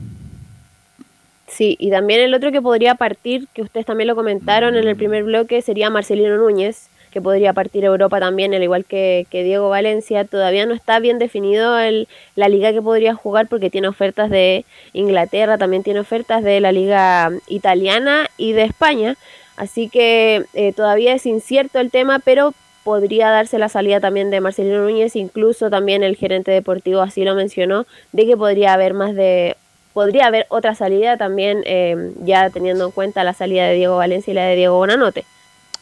Sí, 1.48 1.78
y 1.80 1.92
también 1.92 2.22
el 2.22 2.34
otro 2.34 2.52
que 2.52 2.60
podría 2.60 2.96
partir, 2.96 3.48
que 3.54 3.62
ustedes 3.62 3.86
también 3.86 4.08
lo 4.08 4.16
comentaron 4.16 4.76
en 4.76 4.88
el 4.88 4.96
primer 4.96 5.26
bloque, 5.26 5.62
sería 5.62 5.92
Marcelino 5.92 6.38
Núñez, 6.38 6.90
que 7.16 7.22
podría 7.22 7.54
partir 7.54 7.86
a 7.86 7.88
Europa 7.88 8.20
también, 8.20 8.54
al 8.54 8.62
igual 8.62 8.84
que, 8.84 9.26
Diego 9.32 9.70
Valencia. 9.70 10.26
Todavía 10.26 10.66
no 10.66 10.74
está 10.74 11.00
bien 11.00 11.18
definido 11.18 11.80
el, 11.80 12.10
la 12.36 12.50
liga 12.50 12.74
que 12.74 12.82
podría 12.82 13.16
jugar 13.16 13.48
porque 13.48 13.70
tiene 13.70 13.88
ofertas 13.88 14.30
de 14.30 14.66
Inglaterra, 14.92 15.58
también 15.58 15.82
tiene 15.82 16.02
ofertas 16.02 16.44
de 16.44 16.60
la 16.60 16.74
liga 16.74 17.32
italiana 17.48 18.28
y 18.36 18.52
de 18.52 18.64
España. 18.64 19.16
Así 19.56 19.88
que 19.88 20.44
eh, 20.54 20.74
todavía 20.74 21.14
es 21.14 21.26
incierto 21.26 21.80
el 21.80 21.90
tema, 21.90 22.20
pero 22.20 22.54
podría 22.84 23.30
darse 23.30 23.60
la 23.60 23.70
salida 23.70 24.02
también 24.02 24.30
de 24.30 24.42
Marcelino 24.42 24.82
Núñez, 24.82 25.16
incluso 25.16 25.70
también 25.70 26.04
el 26.04 26.18
gerente 26.18 26.52
deportivo 26.52 27.00
así 27.00 27.24
lo 27.24 27.34
mencionó, 27.34 27.86
de 28.12 28.26
que 28.26 28.36
podría 28.36 28.74
haber 28.74 28.94
más 28.94 29.16
de 29.16 29.56
podría 29.94 30.28
haber 30.28 30.48
otra 30.50 30.76
salida 30.76 31.16
también, 31.16 31.64
eh, 31.66 32.12
ya 32.26 32.50
teniendo 32.50 32.84
en 32.84 32.92
cuenta 32.92 33.24
la 33.24 33.32
salida 33.32 33.68
de 33.68 33.76
Diego 33.76 33.96
Valencia 33.96 34.32
y 34.32 34.34
la 34.34 34.44
de 34.48 34.58
Diego 34.58 34.76
Bonanote. 34.76 35.24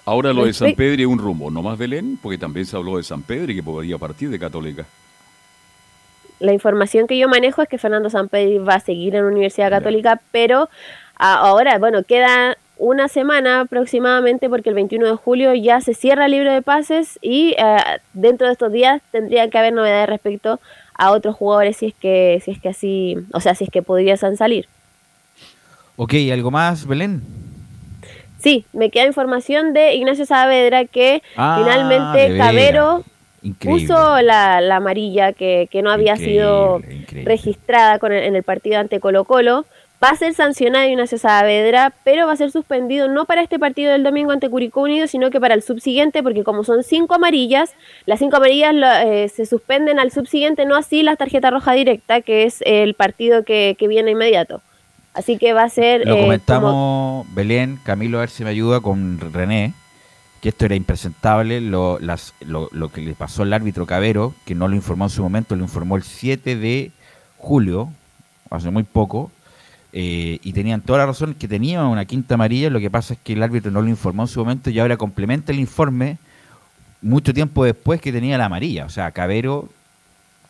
Ahora 0.05 0.33
lo 0.33 0.45
de 0.45 0.53
San 0.53 0.73
Pedro 0.75 1.01
y 1.01 1.05
un 1.05 1.17
rumbo, 1.17 1.49
no 1.49 1.61
más 1.61 1.77
Belén, 1.77 2.19
porque 2.21 2.37
también 2.37 2.65
se 2.65 2.75
habló 2.75 2.97
de 2.97 3.03
San 3.03 3.21
Pedro 3.21 3.51
y 3.51 3.55
que 3.55 3.63
podría 3.63 3.97
partir 3.97 4.29
de 4.29 4.37
Católica. 4.37 4.85
La 6.39 6.51
información 6.51 7.07
que 7.07 7.17
yo 7.17 7.29
manejo 7.29 7.61
es 7.61 7.69
que 7.69 7.77
Fernando 7.77 8.09
San 8.09 8.27
Pedro 8.27 8.65
va 8.65 8.75
a 8.75 8.79
seguir 8.81 9.15
en 9.15 9.23
la 9.23 9.31
Universidad 9.31 9.69
Católica, 9.69 10.19
pero 10.31 10.69
ahora, 11.17 11.77
bueno, 11.77 12.03
queda 12.03 12.57
una 12.77 13.07
semana 13.07 13.61
aproximadamente 13.61 14.49
porque 14.49 14.69
el 14.69 14.75
21 14.75 15.05
de 15.05 15.15
julio 15.15 15.53
ya 15.53 15.79
se 15.79 15.93
cierra 15.93 16.25
el 16.25 16.31
libro 16.31 16.51
de 16.51 16.61
pases 16.61 17.17
y 17.21 17.55
eh, 17.57 17.77
dentro 18.13 18.47
de 18.47 18.53
estos 18.53 18.73
días 18.73 19.01
tendría 19.11 19.49
que 19.49 19.57
haber 19.57 19.73
novedades 19.73 20.09
respecto 20.09 20.59
a 20.95 21.11
otros 21.11 21.35
jugadores 21.35 21.77
si 21.77 21.87
es 21.87 21.93
que 21.93 22.41
si 22.43 22.51
es 22.51 22.59
que 22.59 22.69
así, 22.69 23.17
o 23.31 23.39
sea, 23.39 23.55
si 23.55 23.63
es 23.63 23.69
que 23.69 23.81
podrían 23.81 24.17
salir. 24.35 24.67
Ok, 25.95 26.13
¿algo 26.31 26.51
más, 26.51 26.85
Belén? 26.85 27.21
Sí, 28.43 28.65
me 28.73 28.89
queda 28.89 29.05
información 29.05 29.71
de 29.71 29.95
Ignacio 29.95 30.25
Saavedra 30.25 30.83
que 30.83 31.23
ah, 31.37 31.61
finalmente 31.63 32.37
Cabero 32.37 33.05
puso 33.59 34.21
la, 34.21 34.57
amarilla 34.75 35.31
que, 35.31 35.69
no 35.81 35.89
había 35.89 36.17
sido 36.17 36.81
registrada 37.23 37.99
con 37.99 38.11
en 38.11 38.35
el 38.35 38.43
partido 38.43 38.79
ante 38.79 38.99
Colo 38.99 39.23
Colo. 39.23 39.65
Va 40.03 40.09
a 40.09 40.17
ser 40.17 40.33
sancionado 40.33 40.89
Ignacio 40.89 41.17
Saavedra, 41.17 41.93
pero 42.03 42.27
va 42.27 42.33
a 42.33 42.35
ser 42.35 42.51
suspendido 42.51 43.07
no 43.07 43.23
para 43.23 43.41
este 43.41 43.59
partido 43.59 43.93
del 43.93 44.03
domingo 44.03 44.33
ante 44.33 44.49
Curicó 44.49 44.81
Unido, 44.81 45.07
sino 45.07 45.31
que 45.31 45.39
para 45.39 45.53
el 45.53 45.61
subsiguiente, 45.61 46.21
porque 46.21 46.43
como 46.43 46.65
son 46.65 46.83
cinco 46.83 47.15
amarillas, 47.15 47.73
las 48.05 48.19
cinco 48.19 48.35
amarillas 48.35 48.75
eh, 49.05 49.29
se 49.29 49.45
suspenden 49.45 49.99
al 49.99 50.11
subsiguiente, 50.11 50.65
no 50.65 50.75
así 50.75 51.01
la 51.01 51.15
tarjeta 51.15 51.49
roja 51.49 51.71
directa, 51.71 52.19
que 52.19 52.43
es 52.43 52.61
el 52.65 52.93
partido 52.95 53.45
que, 53.45 53.77
que 53.79 53.87
viene 53.87 54.11
inmediato. 54.11 54.61
Así 55.13 55.37
que 55.37 55.53
va 55.53 55.63
a 55.63 55.69
ser... 55.69 56.05
Lo 56.05 56.17
eh, 56.17 56.21
comentamos, 56.21 57.27
Belén, 57.33 57.79
Camilo, 57.83 58.17
a 58.17 58.21
ver 58.21 58.29
si 58.29 58.43
me 58.43 58.49
ayuda 58.49 58.81
con 58.81 59.19
René, 59.19 59.73
que 60.41 60.49
esto 60.49 60.65
era 60.65 60.75
impresentable, 60.75 61.61
lo, 61.61 61.99
las, 61.99 62.33
lo, 62.41 62.69
lo 62.71 62.91
que 62.91 63.01
le 63.01 63.13
pasó 63.13 63.43
al 63.43 63.53
árbitro 63.53 63.85
Cabero, 63.85 64.33
que 64.45 64.55
no 64.55 64.67
lo 64.67 64.75
informó 64.75 65.05
en 65.05 65.09
su 65.09 65.21
momento, 65.21 65.55
lo 65.55 65.63
informó 65.63 65.95
el 65.95 66.03
7 66.03 66.55
de 66.55 66.91
julio, 67.37 67.89
hace 68.49 68.71
muy 68.71 68.83
poco, 68.83 69.31
eh, 69.91 70.39
y 70.41 70.53
tenían 70.53 70.81
toda 70.81 70.99
la 70.99 71.05
razón 71.05 71.35
que 71.35 71.47
tenía 71.47 71.83
una 71.83 72.05
quinta 72.05 72.33
amarilla, 72.33 72.71
lo 72.71 72.79
que 72.79 72.89
pasa 72.89 73.13
es 73.13 73.19
que 73.23 73.33
el 73.33 73.43
árbitro 73.43 73.71
no 73.71 73.81
lo 73.81 73.89
informó 73.89 74.23
en 74.23 74.27
su 74.27 74.39
momento 74.39 74.71
y 74.71 74.79
ahora 74.79 74.97
complementa 74.97 75.51
el 75.51 75.59
informe 75.59 76.17
mucho 77.03 77.33
tiempo 77.33 77.63
después 77.63 78.01
que 78.01 78.11
tenía 78.11 78.37
la 78.37 78.45
amarilla. 78.45 78.85
O 78.85 78.89
sea, 78.89 79.11
Cabero 79.11 79.69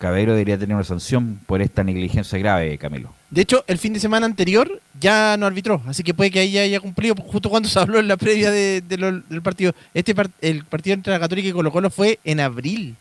Cabero 0.04 0.34
debería 0.34 0.58
tener 0.58 0.76
una 0.76 0.84
sanción 0.84 1.40
por 1.46 1.62
esta 1.62 1.82
negligencia 1.82 2.38
grave, 2.38 2.78
Camilo. 2.78 3.14
De 3.34 3.42
hecho, 3.42 3.64
el 3.66 3.80
fin 3.80 3.94
de 3.94 4.00
semana 4.00 4.28
anterior 4.28 4.80
ya 5.00 5.36
no 5.38 5.48
arbitró, 5.48 5.82
así 5.88 6.04
que 6.04 6.14
puede 6.14 6.30
que 6.30 6.38
ahí 6.38 6.52
ya 6.52 6.62
haya 6.62 6.80
cumplido 6.80 7.16
justo 7.16 7.50
cuando 7.50 7.68
se 7.68 7.80
habló 7.80 7.98
en 7.98 8.08
la 8.08 8.16
previa 8.16 8.52
del 8.52 9.42
partido. 9.42 9.74
Este 9.92 10.14
el 10.42 10.64
partido 10.66 10.94
entre 10.94 11.14
la 11.14 11.20
Católica 11.20 11.48
y 11.48 11.52
Colo 11.52 11.72
Colo 11.72 11.90
fue 11.90 12.20
en 12.24 12.40
abril. 12.40 12.96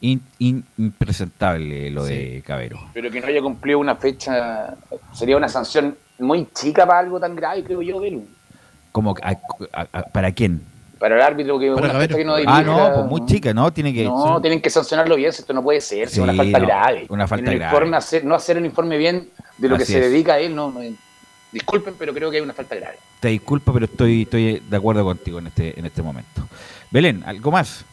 impresentable 0.00 1.90
lo 1.90 2.06
de 2.06 2.42
Cabero. 2.46 2.88
Pero 2.94 3.10
que 3.10 3.20
no 3.20 3.26
haya 3.26 3.42
cumplido 3.42 3.80
una 3.80 3.96
fecha 3.96 4.76
sería 5.12 5.36
una 5.36 5.50
sanción 5.50 5.94
muy 6.18 6.48
chica 6.54 6.86
para 6.86 7.00
algo 7.00 7.20
tan 7.20 7.36
grave, 7.36 7.64
creo 7.64 7.82
yo, 7.82 8.00
¿Como, 8.92 9.14
¿Para 10.12 10.32
quién? 10.32 10.62
Para 10.98 11.16
el 11.16 11.22
árbitro 11.22 11.58
que 11.58 11.70
una 11.70 11.90
fecha 11.90 12.16
que 12.16 12.24
no 12.24 12.36
dirige. 12.36 12.52
Ah, 12.54 12.62
no, 12.62 12.92
pues 12.94 13.06
muy 13.06 13.26
chica, 13.26 13.52
¿no? 13.52 13.72
Tiene 13.72 13.92
que, 13.92 14.04
no, 14.04 14.40
tienen 14.40 14.60
que 14.60 14.70
sancionarlo 14.70 15.16
bien, 15.16 15.30
esto 15.30 15.52
no 15.52 15.62
puede 15.62 15.80
ser, 15.80 16.08
es 16.08 16.18
una 16.18 16.34
falta 16.34 16.58
grave. 16.58 17.06
Una 17.08 17.26
falta 17.26 17.50
grave. 17.52 17.64
Informe, 17.64 17.96
hacer, 17.96 18.24
no 18.24 18.34
hacer 18.34 18.56
un 18.58 18.64
informe 18.64 18.96
bien 18.96 19.28
de 19.58 19.68
lo 19.68 19.76
que 19.76 19.84
se 19.84 20.00
dedica 20.00 20.34
a 20.34 20.38
él, 20.38 20.54
no, 20.54 20.72
disculpen, 21.52 21.94
pero 21.98 22.12
creo 22.12 22.30
que 22.30 22.38
hay 22.38 22.42
una 22.42 22.54
falta 22.54 22.74
grave. 22.74 22.96
Te 23.20 23.28
disculpo, 23.28 23.72
pero 23.72 23.86
estoy, 23.86 24.22
estoy 24.22 24.60
de 24.68 24.76
acuerdo 24.76 25.04
contigo 25.04 25.38
en 25.38 25.46
este, 25.46 25.78
en 25.78 25.86
este 25.86 26.02
momento. 26.02 26.48
Belén, 26.90 27.22
¿algo 27.26 27.50
más? 27.50 27.84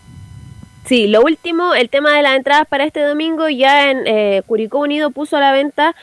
Sí, 0.86 1.08
lo 1.08 1.22
último, 1.22 1.74
el 1.74 1.90
tema 1.90 2.16
de 2.16 2.24
las 2.24 2.36
entradas 2.36 2.68
para 2.68 2.86
este 2.86 3.02
domingo, 3.02 3.48
ya 3.50 3.92
en 3.92 4.08
eh, 4.08 4.42
Curicó 4.48 4.80
Unido 4.80 5.12
puso 5.12 5.38
a 5.38 5.40
la 5.40 5.52
venta 5.52 5.96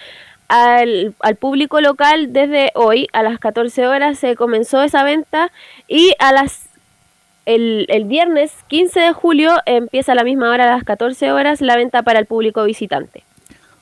al, 0.47 1.15
al, 1.21 1.37
público 1.37 1.81
local 1.81 2.33
desde 2.33 2.71
hoy 2.75 3.07
a 3.13 3.23
las 3.23 3.39
14 3.39 3.87
horas 3.87 4.19
se 4.19 4.35
comenzó 4.35 4.83
esa 4.83 5.05
venta 5.05 5.53
y 5.87 6.15
a 6.19 6.33
las 6.33 6.68
el, 7.49 8.05
viernes 8.05 8.53
15 8.69 9.01
de 9.01 9.13
julio 9.13 9.53
empieza 9.65 10.13
a 10.13 10.15
la 10.15 10.25
misma 10.25 10.51
hora, 10.51 10.65
a 10.65 10.77
las 10.77 10.85
14 10.85 11.33
horas, 11.33 11.61
la 11.61 11.77
venta 11.77 12.03
para 12.03 12.19
el 12.19 12.27
público 12.27 12.63
visitante. 12.65 13.25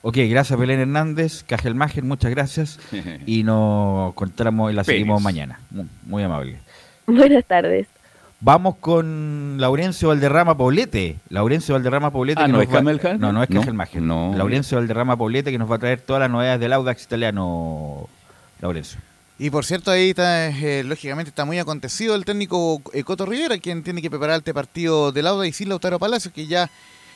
Ok, 0.03 0.19
gracias 0.29 0.57
Belén 0.57 0.79
Hernández, 0.79 1.43
Cajelmager, 1.43 2.05
muchas 2.05 2.31
gracias. 2.31 2.79
y 3.27 3.43
nos 3.43 4.11
encontramos 4.11 4.73
y 4.73 4.75
la 4.75 4.85
seguimos 4.85 5.21
mañana. 5.21 5.59
Muy, 6.05 6.23
amable. 6.23 6.59
Buenas 7.07 7.45
tardes. 7.45 7.89
Vamos 8.39 8.77
con 8.77 9.57
Laurencio 9.59 10.09
Valderrama 10.09 10.57
Poblete. 10.57 11.17
Laurencio 11.31 11.75
Valderrama 11.75 12.11
Poblete. 12.13 12.43
Ah, 12.43 12.49
¿no 12.49 12.61
es 12.61 12.69
Camelja? 12.69 13.15
No, 13.15 13.33
no 13.33 13.43
es 13.43 13.49
Cajelmager. 13.49 14.03
No. 14.03 14.33
Laurencio 14.37 14.79
Valderrama 14.79 15.17
Poblete 15.17 15.51
que 15.51 15.59
nos 15.59 15.71
va 15.71 15.77
a 15.77 15.79
traer 15.79 16.01
todas 16.01 16.21
las 16.21 16.31
novedades 16.31 16.61
del 16.61 16.73
Audax 16.73 17.03
italiano, 17.03 18.09
Laurencio. 18.61 19.01
Y 19.39 19.51
por 19.51 19.67
cierto, 19.67 19.91
ahí 19.91 20.11
está, 20.11 20.49
eh, 20.49 20.83
lógicamente 20.83 21.29
está 21.29 21.45
muy 21.45 21.59
acontecido 21.59 22.15
el 22.15 22.25
técnico 22.25 22.81
eh, 22.95 23.05
Coto 23.05 23.27
Rivera, 23.27 23.59
quien 23.59 23.83
tiene 23.83 24.01
que 24.01 24.09
preparar 24.09 24.39
este 24.39 24.55
partido 24.55 25.13
de 25.13 25.23
Lauda 25.23 25.47
y 25.47 25.53
sin 25.53 25.69
Lautaro 25.69 25.99
Palacios, 25.99 26.33
que 26.33 26.47
ya 26.47 26.71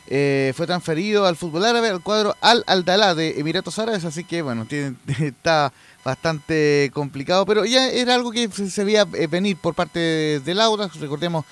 eh, 0.06 0.52
fue 0.54 0.66
transferido 0.66 1.24
al 1.24 1.36
fútbol 1.36 1.64
árabe, 1.64 1.88
al 1.88 2.02
cuadro 2.02 2.36
Al 2.42 2.62
Aldalá 2.66 3.14
de 3.14 3.40
Emiratos 3.40 3.78
Árabes, 3.78 4.04
así 4.04 4.24
que 4.24 4.42
bueno, 4.42 4.66
tiene, 4.66 4.96
está 5.18 5.72
bastante 6.04 6.90
complicado, 6.92 7.46
pero 7.46 7.64
ya 7.64 7.88
era 7.88 8.14
algo 8.14 8.32
que 8.32 8.50
se, 8.50 8.84
veía 8.84 9.06
venir 9.06 9.56
por 9.56 9.74
parte 9.74 10.40
de 10.40 10.54
Lauda, 10.54 10.90
recordemos 11.00 11.46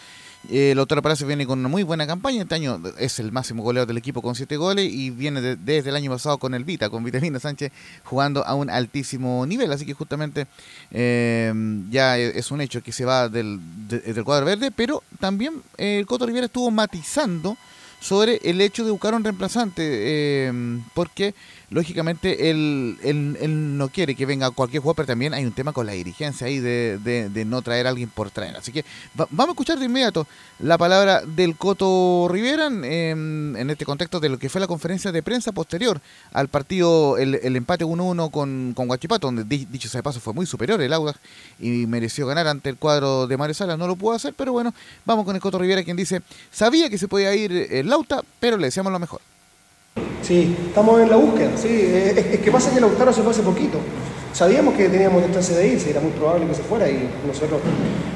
eh, 0.51 0.73
Lautaro 0.75 1.03
Palacios 1.03 1.27
viene 1.27 1.47
con 1.47 1.59
una 1.59 1.69
muy 1.69 1.83
buena 1.83 2.07
campaña. 2.07 2.43
Este 2.43 2.55
año 2.55 2.81
es 2.99 3.19
el 3.19 3.33
máximo 3.33 3.63
goleador 3.63 3.89
del 3.89 3.99
equipo 3.99 4.23
con 4.23 4.35
siete 4.35 4.57
goles 4.57 4.91
y 4.93 5.11
viene 5.11 5.41
desde 5.57 5.91
el 5.91 5.97
año 5.97 6.11
pasado 6.11 6.39
con 6.39 6.55
el 6.55 6.65
Vita, 6.65 6.89
con 6.91 7.05
Vitamina 7.05 7.41
Sánchez, 7.41 7.73
jugando 8.05 8.47
a 8.47 8.55
un 8.55 8.71
altísimo 8.71 9.45
nivel. 9.47 9.73
Así 9.73 9.85
que 9.85 9.95
justamente 9.95 10.47
eh, 10.91 11.53
ya 11.91 12.17
es 12.19 12.51
un 12.51 12.61
hecho 12.61 12.83
que 12.83 12.93
se 12.93 13.05
va 13.05 13.29
del, 13.29 13.59
del 13.89 14.25
cuadro 14.25 14.47
verde, 14.47 14.71
pero 14.71 15.03
también 15.21 15.63
el 15.77 16.07
Coto 16.07 16.27
Rivera 16.27 16.47
estuvo 16.47 16.71
matizando 16.71 17.57
sobre 18.01 18.41
el 18.45 18.61
hecho 18.61 18.85
de 18.85 18.91
buscar 18.91 19.15
un 19.15 19.25
reemplazante, 19.25 19.83
eh, 19.85 20.53
porque 20.95 21.35
lógicamente 21.71 22.51
él, 22.51 22.99
él, 23.03 23.77
no 23.77 23.89
quiere 23.89 24.15
que 24.15 24.27
venga 24.27 24.51
cualquier 24.51 24.83
jugador, 24.83 24.97
pero 24.97 25.07
también 25.07 25.35
hay 25.35 25.45
un 25.45 25.53
tema 25.53 25.73
con 25.73 25.87
la 25.87 25.93
dirigencia 25.93 26.47
ahí 26.47 26.59
de, 26.61 26.99
de, 26.99 27.45
no 27.45 27.63
traer 27.63 27.87
a 27.87 27.91
alguien 27.91 28.09
por 28.09 28.31
traer. 28.31 28.57
Así 28.57 28.73
que 28.73 28.85
vamos 29.15 29.49
a 29.49 29.53
escuchar 29.53 29.79
de 29.79 29.85
inmediato 29.85 30.27
la 30.61 30.79
palabra 30.79 31.23
del 31.23 31.57
Coto 31.57 32.29
Rivera 32.31 32.67
en, 32.67 33.55
en, 33.57 33.71
este 33.71 33.85
contexto 33.85 34.19
de 34.21 34.29
lo 34.29 34.39
que 34.39 34.49
fue 34.49 34.61
la 34.61 34.67
conferencia 34.67 35.13
de 35.13 35.23
prensa 35.23 35.53
posterior 35.53 36.01
al 36.33 36.49
partido, 36.49 37.19
el, 37.19 37.35
el 37.37 37.57
empate 37.57 37.85
1-1 37.85 38.31
con, 38.31 38.73
con 38.75 38.87
Guachipato, 38.87 39.27
donde 39.27 39.45
dicho 39.45 39.89
sea 39.89 39.99
de 39.99 40.03
paso 40.03 40.21
fue 40.21 40.33
muy 40.33 40.47
superior 40.47 40.81
el 40.81 40.93
Audax 40.93 41.19
y 41.59 41.87
mereció 41.87 42.27
ganar 42.27 42.47
ante 42.47 42.71
el 42.71 42.77
cuadro 42.77 43.27
de 43.27 43.37
Mario 43.37 43.55
Salas, 43.55 43.79
no 43.79 43.87
lo 43.87 43.97
pudo 43.97 44.15
hacer, 44.15 44.35
pero 44.37 44.53
bueno, 44.53 44.73
vamos 45.05 45.25
con 45.25 45.35
el 45.35 45.43
Coto 45.43 45.59
Rivera 45.59 45.85
quien 45.85 45.97
dice, 45.97 46.23
sabía 46.51 46.89
que 46.89 46.99
se 46.99 47.09
podía 47.09 47.35
ir 47.35 47.53
el 47.53 47.89
Lauta, 47.89 48.23
pero 48.41 48.57
le 48.57 48.67
deseamos 48.67 48.93
lo 48.93 48.99
mejor. 48.99 49.21
Sí, 50.23 50.57
estamos 50.67 51.01
en 51.01 51.11
la 51.11 51.17
búsqueda, 51.17 51.51
sí. 51.57 51.69
Es, 52.17 52.41
que 52.41 52.51
pasa 52.51 52.73
que 52.73 52.81
Lautaro 52.81 53.13
se 53.13 53.23
fue 53.23 53.31
hace 53.31 53.43
poquito. 53.43 53.79
Sabíamos 54.33 54.75
que 54.75 54.89
teníamos 54.89 55.23
distancia 55.23 55.57
de 55.57 55.69
irse, 55.69 55.91
era 55.91 56.01
muy 56.01 56.11
probable 56.13 56.47
que 56.47 56.55
se 56.55 56.63
fuera 56.63 56.89
y 56.89 57.09
nosotros, 57.27 57.61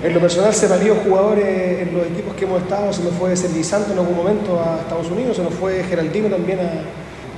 en 0.02 0.12
lo 0.14 0.20
personal, 0.20 0.52
se 0.54 0.68
valió 0.68 0.94
jugadores 0.96 1.80
en 1.80 1.96
los 1.96 2.06
equipos 2.06 2.34
que 2.34 2.44
hemos 2.44 2.62
estado, 2.62 2.92
se 2.92 3.02
nos 3.02 3.14
fue 3.14 3.34
Sergi 3.34 3.62
en 3.92 3.98
algún 3.98 4.16
momento 4.16 4.60
a 4.60 4.80
Estados 4.80 5.10
Unidos, 5.10 5.36
se 5.36 5.42
nos 5.42 5.54
fue 5.54 5.82
Geraldino 5.84 6.28
también 6.28 6.58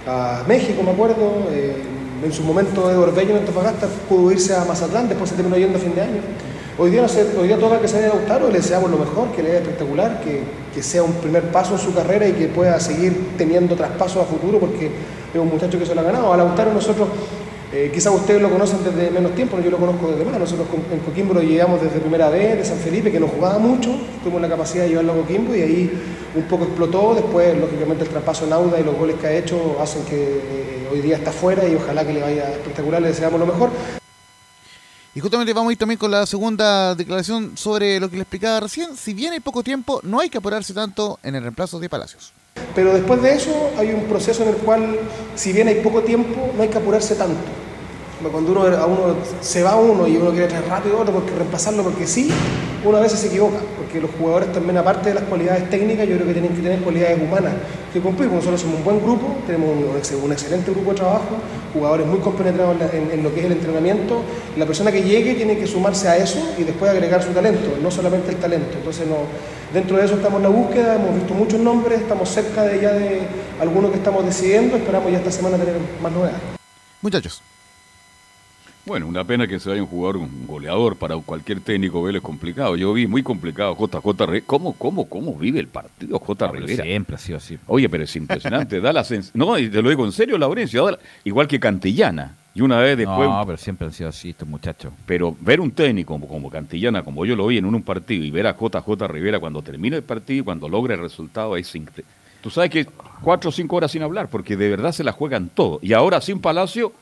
a, 0.07 0.43
México, 0.49 0.83
me 0.83 0.91
acuerdo. 0.91 1.47
Eh, 1.51 1.83
en 2.25 2.33
su 2.33 2.43
momento 2.43 2.91
Eduardo 2.91 3.15
Bello 3.15 3.33
en 3.33 3.39
Antofagasta 3.39 3.87
pudo 4.09 4.33
irse 4.33 4.55
a 4.55 4.65
Mazatlán, 4.65 5.09
después 5.09 5.31
se 5.31 5.37
terminó 5.37 5.57
yendo 5.57 5.79
a 5.79 5.81
fin 5.81 5.95
de 5.95 6.01
año. 6.01 6.21
Hoy 6.77 6.91
día, 6.91 7.03
no 7.03 7.41
hoy 7.41 7.47
día 7.47 7.57
toca 7.57 7.81
que 7.81 7.87
se 7.87 7.95
vaya 7.97 8.11
a 8.11 8.15
Lautaro, 8.17 8.49
le 8.49 8.59
deseamos 8.59 8.91
lo 8.91 8.99
mejor, 8.99 9.29
que 9.29 9.43
le 9.43 9.51
vaya 9.51 9.61
espectacular, 9.61 10.21
que, 10.21 10.41
que, 10.75 10.83
sea 10.83 11.05
un 11.05 11.13
primer 11.13 11.45
paso 11.53 11.75
en 11.75 11.79
su 11.79 11.95
carrera 11.95 12.27
y 12.27 12.33
que 12.33 12.49
pueda 12.49 12.81
seguir 12.81 13.37
teniendo 13.39 13.77
traspasos 13.77 14.23
a 14.23 14.25
futuro 14.25 14.59
porque 14.59 14.91
es 15.33 15.41
un 15.41 15.49
muchacho 15.49 15.79
que 15.79 15.87
se 15.87 15.95
lo 15.95 16.01
ha 16.01 16.05
ganado. 16.05 16.33
A 16.33 16.37
Lautaro 16.37 16.73
nosotros 16.73 17.09
Eh, 17.75 17.91
quizás 17.93 18.15
ustedes 18.15 18.41
lo 18.41 18.51
conocen 18.51 18.79
desde 18.85 19.11
menos 19.11 19.35
tiempo, 19.35 19.59
yo 19.59 19.69
lo 19.69 19.79
conozco 19.79 20.13
desde 20.13 20.25
más. 20.25 20.39
Nosotros 20.39 20.69
en 20.93 21.01
Coquimbo 21.01 21.35
lo 21.35 21.43
llegamos 21.43 21.83
desde 21.83 21.99
primera 21.99 22.31
vez, 22.31 22.59
de 22.59 22.65
San 22.65 22.79
Felipe, 22.79 23.11
que 23.11 23.19
no 23.19 23.27
jugaba 23.27 23.59
mucho, 23.59 23.91
tuvimos 24.23 24.43
la 24.43 24.49
capacidad 24.49 24.85
de 24.85 24.91
llevarlo 24.91 25.15
a 25.15 25.17
Coquimbo 25.17 25.57
y 25.57 25.63
ahí 25.63 26.03
un 26.37 26.45
poco 26.45 26.67
explotó. 26.67 27.17
Después, 27.17 27.59
lógicamente, 27.59 28.05
el 28.05 28.11
traspaso 28.11 28.47
en 28.47 28.53
Auda 28.53 28.79
y 28.79 28.85
los 28.85 28.97
goles 28.97 29.17
que 29.17 29.27
ha 29.27 29.33
hecho 29.33 29.77
hacen 29.81 30.05
que 30.05 30.23
eh, 30.23 30.89
hoy 30.93 31.01
día 31.01 31.17
está 31.17 31.33
fuera 31.33 31.67
y 31.67 31.75
ojalá 31.75 32.07
que 32.07 32.13
le 32.13 32.23
vaya 32.23 32.53
espectacular, 32.53 33.03
le 33.03 33.09
deseamos 33.09 33.41
lo 33.41 33.47
mejor. 33.47 33.71
Y 35.15 35.21
justamente 35.21 35.53
vamos 35.53 35.71
a 35.71 35.73
ir 35.73 35.79
también 35.79 35.99
con 35.99 36.11
la 36.11 36.27
segunda 36.27 36.95
declaración 36.97 37.57
sobre 37.57 38.01
lo 38.01 38.11
que 38.11 38.17
le 38.17 38.23
explicaba 38.23 38.61
recién. 38.61 38.97
Si 38.97 39.15
bien 39.15 39.33
hay 39.33 39.41
poco 39.41 39.63
tiempo, 39.63 40.01
no 40.03 40.19
hay 40.19 40.29
que 40.29 40.39
apurarse 40.39 40.75
tanto 40.75 41.21
en 41.23 41.37
el 41.37 41.43
reemplazo 41.43 41.79
de 41.79 41.89
Palacios. 41.89 42.33
Pero 42.75 42.93
después 42.93 43.23
de 43.23 43.35
eso 43.35 43.71
hay 43.79 43.93
un 43.93 44.05
proceso 44.05 44.43
en 44.43 44.49
el 44.49 44.57
cual, 44.57 44.99
si 45.37 45.53
bien 45.53 45.69
hay 45.69 45.77
poco 45.77 46.03
tiempo, 46.03 46.53
no 46.57 46.63
hay 46.63 46.69
que 46.69 46.79
apurarse 46.79 47.15
tanto. 47.15 47.64
Cuando 48.31 48.53
uno, 48.53 48.63
a 48.77 48.87
uno 48.87 49.17
se 49.41 49.63
va 49.63 49.77
uno 49.77 50.07
y 50.07 50.17
uno 50.17 50.31
quiere 50.31 50.47
traer 50.47 50.67
rápido 50.69 50.99
otro 50.99 51.13
porque 51.13 51.31
reemplazarlo 51.33 51.83
porque 51.83 52.07
sí, 52.07 52.31
uno 52.85 52.99
a 52.99 53.01
veces 53.01 53.21
se 53.21 53.29
equivoca, 53.29 53.59
porque 53.79 54.01
los 54.01 54.11
jugadores 54.11 54.53
también, 54.53 54.77
aparte 54.77 55.09
de 55.09 55.15
las 55.15 55.25
cualidades 55.25 55.71
técnicas, 55.71 56.07
yo 56.07 56.17
creo 56.17 56.27
que 56.27 56.35
tienen 56.35 56.55
que 56.55 56.61
tener 56.61 56.81
cualidades 56.81 57.21
humanas 57.21 57.53
que 57.93 58.01
cumplir. 58.01 58.31
Nosotros 58.31 58.61
somos 58.61 58.79
un 58.79 58.85
buen 58.85 59.01
grupo, 59.01 59.37
tenemos 59.47 59.71
un, 60.23 60.33
excelente 60.33 60.71
grupo 60.71 60.91
de 60.91 60.97
trabajo, 60.97 61.37
jugadores 61.73 62.07
muy 62.07 62.19
compenetrados 62.19 62.77
en, 62.93 63.23
lo 63.23 63.33
que 63.33 63.41
es 63.41 63.47
el 63.47 63.53
entrenamiento. 63.53 64.21
La 64.57 64.67
persona 64.67 64.93
que 64.93 65.03
llegue 65.03 65.35
tiene 65.35 65.57
que 65.57 65.67
sumarse 65.67 66.09
a 66.09 66.17
eso 66.17 66.39
y 66.59 66.65
después 66.65 66.91
agregar 66.91 67.23
su 67.23 67.31
talento, 67.31 67.79
no 67.83 67.91
solamente 67.91 68.31
el 68.31 68.37
talento. 68.37 68.77
Entonces, 68.77 69.07
no, 69.07 69.17
dentro 69.73 69.97
de 69.97 70.05
eso 70.05 70.17
estamos 70.17 70.39
en 70.39 70.43
la 70.43 70.51
búsqueda, 70.51 70.97
hemos 70.97 71.15
visto 71.15 71.33
muchos 71.33 71.61
nombres, 71.61 72.01
estamos 72.01 72.29
cerca 72.29 72.65
de 72.65 72.81
ya 72.81 72.93
de 72.93 73.21
algunos 73.61 73.91
que 73.91 73.97
estamos 73.97 74.25
decidiendo, 74.25 74.77
esperamos 74.77 75.11
ya 75.11 75.19
esta 75.19 75.31
semana 75.31 75.57
tener 75.57 75.77
más 76.03 76.13
novedades. 76.13 76.41
Muchachos. 77.01 77.54
Bueno, 78.87 79.07
una 79.07 79.25
pena 79.25 79.47
que 79.47 79.59
se 79.59 79.71
vaya 79.71 79.81
un 79.81 79.89
jugador, 79.89 80.19
un 80.19 80.47
goleador 80.47 80.97
para 80.97 81.17
cualquier 81.17 81.61
técnico 81.61 82.03
Vélez 82.03 82.21
complicado. 82.21 82.77
Yo 82.77 82.93
vi 82.93 83.07
muy 83.07 83.23
complicado 83.23 83.75
JJ 83.75 84.27
Rivera. 84.27 84.45
¿Cómo, 84.47 84.75
cómo, 84.75 85.09
cómo 85.09 85.35
vive 85.35 85.59
el 85.59 85.69
partido 85.69 86.19
J. 86.19 86.49
Rivera? 86.49 86.85
Siempre 86.85 87.17
ha 87.17 87.19
sido 87.19 87.39
así. 87.39 87.59
Oye, 87.67 87.89
pero 87.89 88.05
es 88.05 88.15
impresionante. 88.15 88.81
da 88.83 88.93
la 88.93 89.07
No, 89.33 89.59
y 89.59 89.71
te 89.71 89.81
lo 89.81 89.89
digo 89.89 90.05
en 90.05 90.13
serio, 90.13 90.37
Laurencio. 90.37 90.99
Igual 91.25 91.49
que 91.49 91.59
Cantillana. 91.59 92.37
Y 92.55 92.61
una 92.61 92.79
vez 92.79 92.99
después. 92.99 93.27
No, 93.27 93.43
pero 93.47 93.57
siempre 93.57 93.87
han 93.87 93.93
sido 93.95 94.11
así 94.11 94.31
estos 94.31 94.47
muchachos. 94.47 94.93
Pero 95.07 95.35
ver 95.41 95.61
un 95.61 95.71
técnico 95.71 96.21
como, 96.21 96.51
Cantillana, 96.51 97.03
como 97.03 97.25
yo 97.25 97.37
lo 97.37 97.47
vi 97.47 97.57
en 97.57 97.65
un, 97.65 97.83
partido, 97.83 98.23
y 98.23 98.31
ver 98.31 98.47
a 98.47 98.55
JJ 98.55 99.09
Rivera 99.09 99.41
cuando 99.41 99.63
termina 99.63 99.97
el 99.97 100.03
partido 100.03 100.43
y 100.43 100.45
cuando 100.45 100.69
logra 100.69 100.95
el 100.95 101.01
resultado, 101.01 101.57
es 101.57 101.75
increíble. 101.75 102.05
Tú 102.43 102.51
sabes 102.51 102.71
que 102.71 102.85
cuatro 103.23 103.49
o 103.49 103.53
cinco 103.53 103.77
horas 103.77 103.93
sin 103.93 104.03
hablar, 104.03 104.29
porque 104.29 104.59
de 104.59 104.69
verdad 104.69 104.93
se 104.93 105.03
la 105.03 105.13
juegan 105.13 105.49
todo. 105.49 105.79
Y 105.81 105.95
ahora 105.95 106.21
sin 106.21 106.39
Palacio 106.41 106.93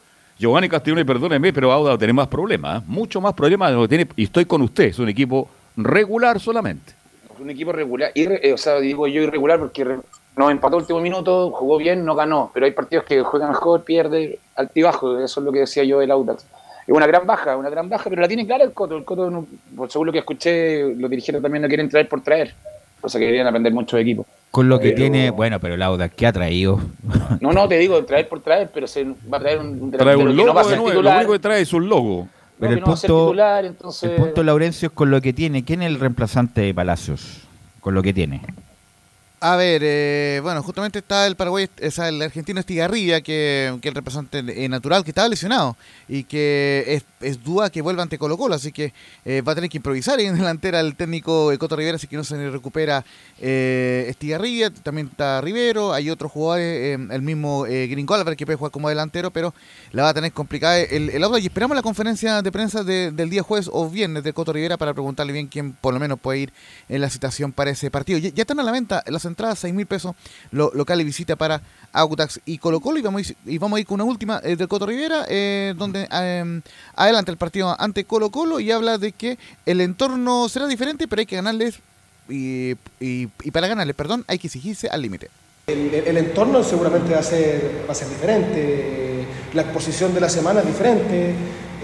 Giovanni 0.43 0.69
Castellone, 0.69 1.05
perdóneme, 1.05 1.53
pero 1.53 1.71
Auda 1.71 1.97
tiene 1.97 2.13
más 2.13 2.27
problemas, 2.27 2.83
¿eh? 2.83 2.85
mucho 2.89 3.21
más 3.21 3.33
problemas 3.33 3.71
de 3.71 3.77
lo 3.77 3.83
que 3.83 3.89
tiene, 3.89 4.09
y 4.17 4.25
estoy 4.25 4.45
con 4.45 4.61
usted, 4.63 4.87
es 4.87 4.99
un 4.99 5.09
equipo 5.09 5.49
regular 5.77 6.41
solamente. 6.41 6.95
Un 7.39 7.49
equipo 7.51 7.71
regular, 7.71 8.11
eh, 8.13 8.53
o 8.53 8.59
sea, 8.59 8.81
digo 8.81 9.07
yo 9.07 9.23
irregular 9.23 9.61
porque 9.61 9.85
nos 9.85 10.51
empató 10.51 10.79
el 10.79 10.83
último 10.83 10.99
minuto, 10.99 11.53
jugó 11.53 11.79
bien, 11.79 12.05
no 12.05 12.17
ganó, 12.17 12.51
pero 12.53 12.67
hay 12.67 12.73
partidos 12.73 13.05
que 13.05 13.23
juegan 13.23 13.51
mejor, 13.51 13.85
pierde, 13.85 14.41
altibajo, 14.57 15.17
eso 15.21 15.39
es 15.39 15.47
lo 15.47 15.53
que 15.53 15.61
decía 15.61 15.85
yo 15.85 16.01
del 16.01 16.11
Audax. 16.11 16.45
Es 16.89 16.93
una 16.93 17.07
gran 17.07 17.25
baja, 17.25 17.57
una 17.57 17.71
gran 17.71 17.89
baja, 17.89 18.11
pero 18.11 18.21
la 18.21 18.27
tiene 18.27 18.45
clara 18.45 18.65
el 18.65 18.73
Coto. 18.73 18.97
El 18.97 19.05
Coto, 19.05 19.47
según 19.89 20.07
lo 20.09 20.13
que 20.13 20.19
escuché, 20.19 20.93
los 20.97 21.09
dirigentes 21.09 21.41
también 21.41 21.63
no 21.63 21.69
quieren 21.69 21.89
traer 21.89 22.09
por 22.09 22.21
traer, 22.21 22.53
cosa 23.03 23.19
que 23.19 23.27
querían 23.27 23.47
aprender 23.47 23.75
mucho 23.75 23.97
de 23.97 24.03
equipo. 24.03 24.27
Con 24.51 24.69
lo 24.69 24.79
que 24.79 24.93
tiene, 24.93 25.31
bueno, 25.31 25.61
pero 25.61 25.77
Lauda, 25.77 26.09
¿qué 26.09 26.27
ha 26.27 26.33
traído? 26.33 26.81
No, 27.41 27.53
no, 27.53 27.69
te 27.69 27.77
digo, 27.79 28.03
traer 28.05 28.29
por 28.29 28.41
traer, 28.41 28.71
pero 28.73 28.87
se 28.87 29.05
va 29.05 29.39
a 29.39 29.41
traer 29.41 29.59
un, 29.59 29.91
trae 29.91 30.17
un 30.17 30.37
logo 30.37 30.53
no 30.55 31.03
Lo 31.03 31.11
único 31.11 31.33
que 31.33 31.39
trae 31.39 31.61
es 31.61 31.73
un 31.73 31.89
logo. 31.89 32.29
Pero 32.59 32.75
el, 32.75 32.81
punto, 32.81 33.01
titular, 33.01 33.65
entonces... 33.65 34.11
el 34.11 34.17
punto, 34.17 34.45
Laurencio, 34.45 34.87
es 34.87 34.93
con 34.93 35.11
lo 35.11 35.21
que 35.21 35.33
tiene. 35.33 35.65
¿Quién 35.65 35.83
es 35.83 35.89
el 35.89 35.99
reemplazante 35.99 36.61
de 36.61 36.73
Palacios? 36.73 37.41
Con 37.81 37.95
lo 37.95 38.03
que 38.03 38.13
tiene. 38.13 38.41
A 39.45 39.57
ver, 39.57 39.83
eh, 39.85 40.39
bueno, 40.41 40.63
justamente 40.63 41.01
está 41.01 41.27
el 41.27 41.35
Paraguay, 41.35 41.69
es 41.79 41.99
el 41.99 42.23
argentino 42.23 42.61
Estigarribia, 42.61 43.23
que, 43.23 43.77
que 43.83 43.89
el 43.89 43.95
representante 43.97 44.65
eh, 44.65 44.69
natural, 44.69 45.03
que 45.03 45.11
estaba 45.11 45.27
lesionado 45.27 45.77
y 46.09 46.23
que 46.23 46.85
es, 46.87 47.05
es 47.21 47.43
duda 47.43 47.69
que 47.69 47.83
vuelva 47.83 48.05
ante 48.05 48.19
Colo 48.19 48.39
Colo, 48.39 48.55
así 48.55 48.71
que 48.71 48.95
eh, 49.25 49.41
va 49.41 49.51
a 49.51 49.55
tener 49.57 49.69
que 49.69 49.79
improvisar 49.79 50.21
en 50.21 50.39
delantera 50.39 50.79
el 50.79 50.95
técnico 50.95 51.51
Coto 51.59 51.75
Rivera, 51.75 51.97
así 51.97 52.07
que 52.07 52.17
no 52.17 52.23
se 52.23 52.51
recupera 52.51 53.05
eh, 53.41 54.07
Estigarribia, 54.11 54.71
también 54.71 55.09
está 55.09 55.41
Rivero, 55.41 55.93
hay 55.93 56.09
otros 56.09 56.31
jugadores, 56.31 57.01
el 57.11 57.23
mismo 57.23 57.63
Gringo 57.63 58.15
Álvarez 58.15 58.37
que 58.37 58.47
puede 58.47 58.59
jugar 58.59 58.71
como 58.71 58.91
delantero, 58.91 59.33
pero 59.33 59.53
la 59.91 60.05
va 60.05 60.11
a 60.11 60.15
tener 60.15 60.31
complicada 60.31 60.79
el, 60.79 61.11
el 61.11 61.25
y 61.41 61.47
esperamos 61.47 61.75
la 61.77 61.83
conferencia 61.83 62.43
de 62.43 62.53
prensa 62.53 62.85
del 62.85 63.29
día 63.29 63.43
jueves 63.43 63.69
o 63.73 63.91
viernes 63.91 64.23
de 64.23 64.33
Coto 64.33 64.53
Rivera 64.53 64.77
para 64.77 64.95
preguntarle 64.95 65.33
bien 65.33 65.49
quién 65.49 65.73
por 65.73 65.93
lo 65.93 65.99
menos 65.99 66.21
puede 66.21 66.39
ir 66.39 66.53
en 66.89 67.01
la 67.01 67.11
citación 67.11 67.51
para 67.51 67.73
ese 67.73 67.91
partido. 67.91 68.21
Ya, 68.21 68.29
ya 68.29 68.43
están 68.43 68.61
a 68.61 68.63
la 68.63 68.71
venta 68.71 69.03
las 69.09 69.25
entradas, 69.33 69.59
6 69.59 69.75
mil 69.75 69.87
pesos 69.87 70.15
lo, 70.51 70.71
local 70.75 71.01
y 71.01 71.05
visita 71.05 71.37
para 71.37 71.63
Autax 71.93 72.41
y 72.45 72.59
Colo 72.59 72.81
Colo. 72.81 72.99
Y 72.99 73.03
vamos, 73.03 73.35
y 73.45 73.59
vamos 73.59 73.77
a 73.77 73.81
ir 73.81 73.87
con 73.87 73.97
una 73.97 74.05
última 74.05 74.41
eh, 74.45 74.57
del 74.57 74.69
Coto 74.69 74.87
Rivera, 74.87 75.27
eh, 75.29 75.75
donde 75.77 76.09
eh, 76.11 76.61
adelante 76.95 77.31
el 77.31 77.37
partido 77.37 77.75
ante 77.79 78.05
Colo 78.05 78.31
Colo 78.31 78.61
y 78.61 78.71
habla 78.71 78.99
de 78.99 79.13
que 79.13 79.39
el 79.67 79.81
entorno 79.81 80.49
será 80.49 80.67
diferente, 80.67 81.09
pero 81.09 81.21
hay 81.21 81.27
que 81.27 81.37
ganarles 81.37 81.81
y, 82.29 82.75
y, 83.01 83.27
para 83.53 83.67
ganarles, 83.67 83.97
perdón, 83.97 84.25
hay 84.29 84.39
que 84.39 84.47
exigirse 84.47 84.89
al 84.89 85.03
límite. 85.03 85.29
El, 85.67 85.95
el, 85.95 86.17
entorno 86.17 86.63
seguramente 86.65 87.13
va 87.13 87.21
a 87.21 87.23
ser, 87.23 87.85
va 87.89 87.93
a 87.93 87.95
ser 87.95 88.09
diferente, 88.09 89.27
la 89.55 89.63
exposición 89.63 90.13
de 90.15 90.21
la 90.21 90.29
semana 90.29 90.61
es 90.61 90.67
diferente, 90.67 91.35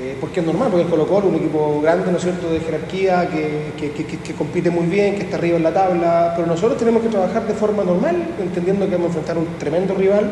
eh, 0.00 0.16
porque 0.20 0.38
es 0.38 0.46
normal, 0.46 0.68
porque 0.70 0.84
el 0.84 0.90
Colo 0.90 1.08
Colo, 1.08 1.26
un 1.26 1.34
equipo 1.34 1.80
grande, 1.80 2.12
¿no 2.12 2.18
es 2.18 2.22
cierto?, 2.22 2.48
de 2.48 2.60
jerarquía, 2.60 3.28
que, 3.28 3.72
que, 3.76 4.34
compite 4.34 4.70
muy 4.70 4.86
bien, 4.86 5.16
que 5.16 5.22
está 5.22 5.38
arriba 5.38 5.56
en 5.56 5.64
la 5.64 5.72
tabla, 5.72 6.34
pero 6.36 6.46
nosotros 6.46 6.78
tenemos 6.78 7.02
que 7.02 7.08
trabajar 7.08 7.44
de 7.48 7.54
forma 7.54 7.82
normal, 7.82 8.16
entendiendo 8.40 8.86
que 8.88 8.92
vamos 8.92 9.06
a 9.06 9.18
enfrentar 9.18 9.38
un 9.38 9.46
tremendo 9.58 9.94
rival 9.94 10.30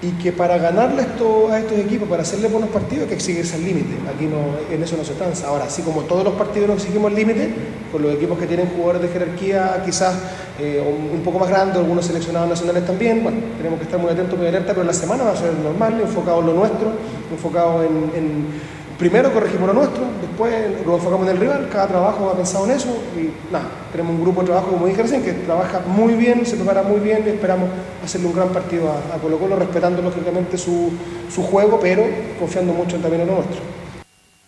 y 0.00 0.10
que 0.12 0.32
para 0.32 0.56
ganarle 0.56 1.02
esto, 1.02 1.50
a 1.50 1.58
estos 1.58 1.78
equipos, 1.78 2.08
para 2.08 2.22
hacerle 2.22 2.48
buenos 2.48 2.70
partidos, 2.70 3.02
hay 3.02 3.08
que 3.08 3.14
exigirse 3.16 3.56
al 3.56 3.64
límite. 3.64 3.96
Aquí 4.14 4.24
no, 4.26 4.74
en 4.74 4.82
eso 4.82 4.96
no 4.96 5.04
se 5.04 5.12
transa. 5.12 5.48
Ahora, 5.48 5.64
así 5.64 5.82
como 5.82 6.02
todos 6.02 6.24
los 6.24 6.34
partidos 6.34 6.68
nos 6.68 6.78
exigimos 6.78 7.10
al 7.10 7.16
límite, 7.16 7.50
con 7.92 8.00
los 8.00 8.14
equipos 8.14 8.38
que 8.38 8.46
tienen 8.46 8.68
jugadores 8.68 9.02
de 9.02 9.08
jerarquía 9.08 9.82
quizás 9.84 10.14
eh, 10.58 10.82
un 11.12 11.20
poco 11.20 11.38
más 11.38 11.48
grandes, 11.48 11.76
algunos 11.76 12.06
seleccionados 12.06 12.48
nacionales 12.48 12.86
también, 12.86 13.22
bueno, 13.22 13.38
tenemos 13.58 13.78
que 13.78 13.84
estar 13.84 14.00
muy 14.00 14.10
atentos, 14.10 14.38
muy 14.38 14.48
alerta, 14.48 14.72
pero 14.72 14.84
la 14.84 14.92
semana 14.94 15.24
va 15.24 15.32
a 15.32 15.36
ser 15.36 15.52
normal, 15.52 16.00
enfocado 16.00 16.40
en 16.40 16.46
lo 16.46 16.54
nuestro, 16.54 16.92
enfocado 17.30 17.82
en 17.82 18.75
primero 18.98 19.32
corregimos 19.32 19.68
lo 19.68 19.74
nuestro, 19.74 20.04
después 20.20 20.52
lo 20.86 20.94
enfocamos 20.94 21.26
en 21.26 21.34
el 21.34 21.40
rival, 21.40 21.68
cada 21.70 21.86
trabajo 21.86 22.30
ha 22.30 22.36
pensado 22.36 22.64
en 22.64 22.72
eso 22.72 22.88
y 23.16 23.52
nada, 23.52 23.66
tenemos 23.92 24.14
un 24.14 24.22
grupo 24.22 24.40
de 24.40 24.46
trabajo, 24.46 24.68
como 24.68 24.86
dije 24.86 25.02
recién, 25.02 25.22
que 25.22 25.32
trabaja 25.32 25.80
muy 25.86 26.14
bien, 26.14 26.46
se 26.46 26.56
prepara 26.56 26.82
muy 26.82 27.00
bien 27.00 27.24
y 27.26 27.30
esperamos 27.30 27.68
hacerle 28.02 28.28
un 28.28 28.34
gran 28.34 28.48
partido 28.48 28.90
a, 28.90 29.18
Colo 29.18 29.38
Colo, 29.38 29.56
respetando 29.56 30.02
lógicamente 30.02 30.56
su, 30.56 30.92
su, 31.30 31.42
juego, 31.42 31.78
pero 31.80 32.04
confiando 32.38 32.72
mucho 32.72 32.98
también 32.98 33.22
en 33.22 33.28
lo 33.28 33.34
nuestro. 33.36 33.60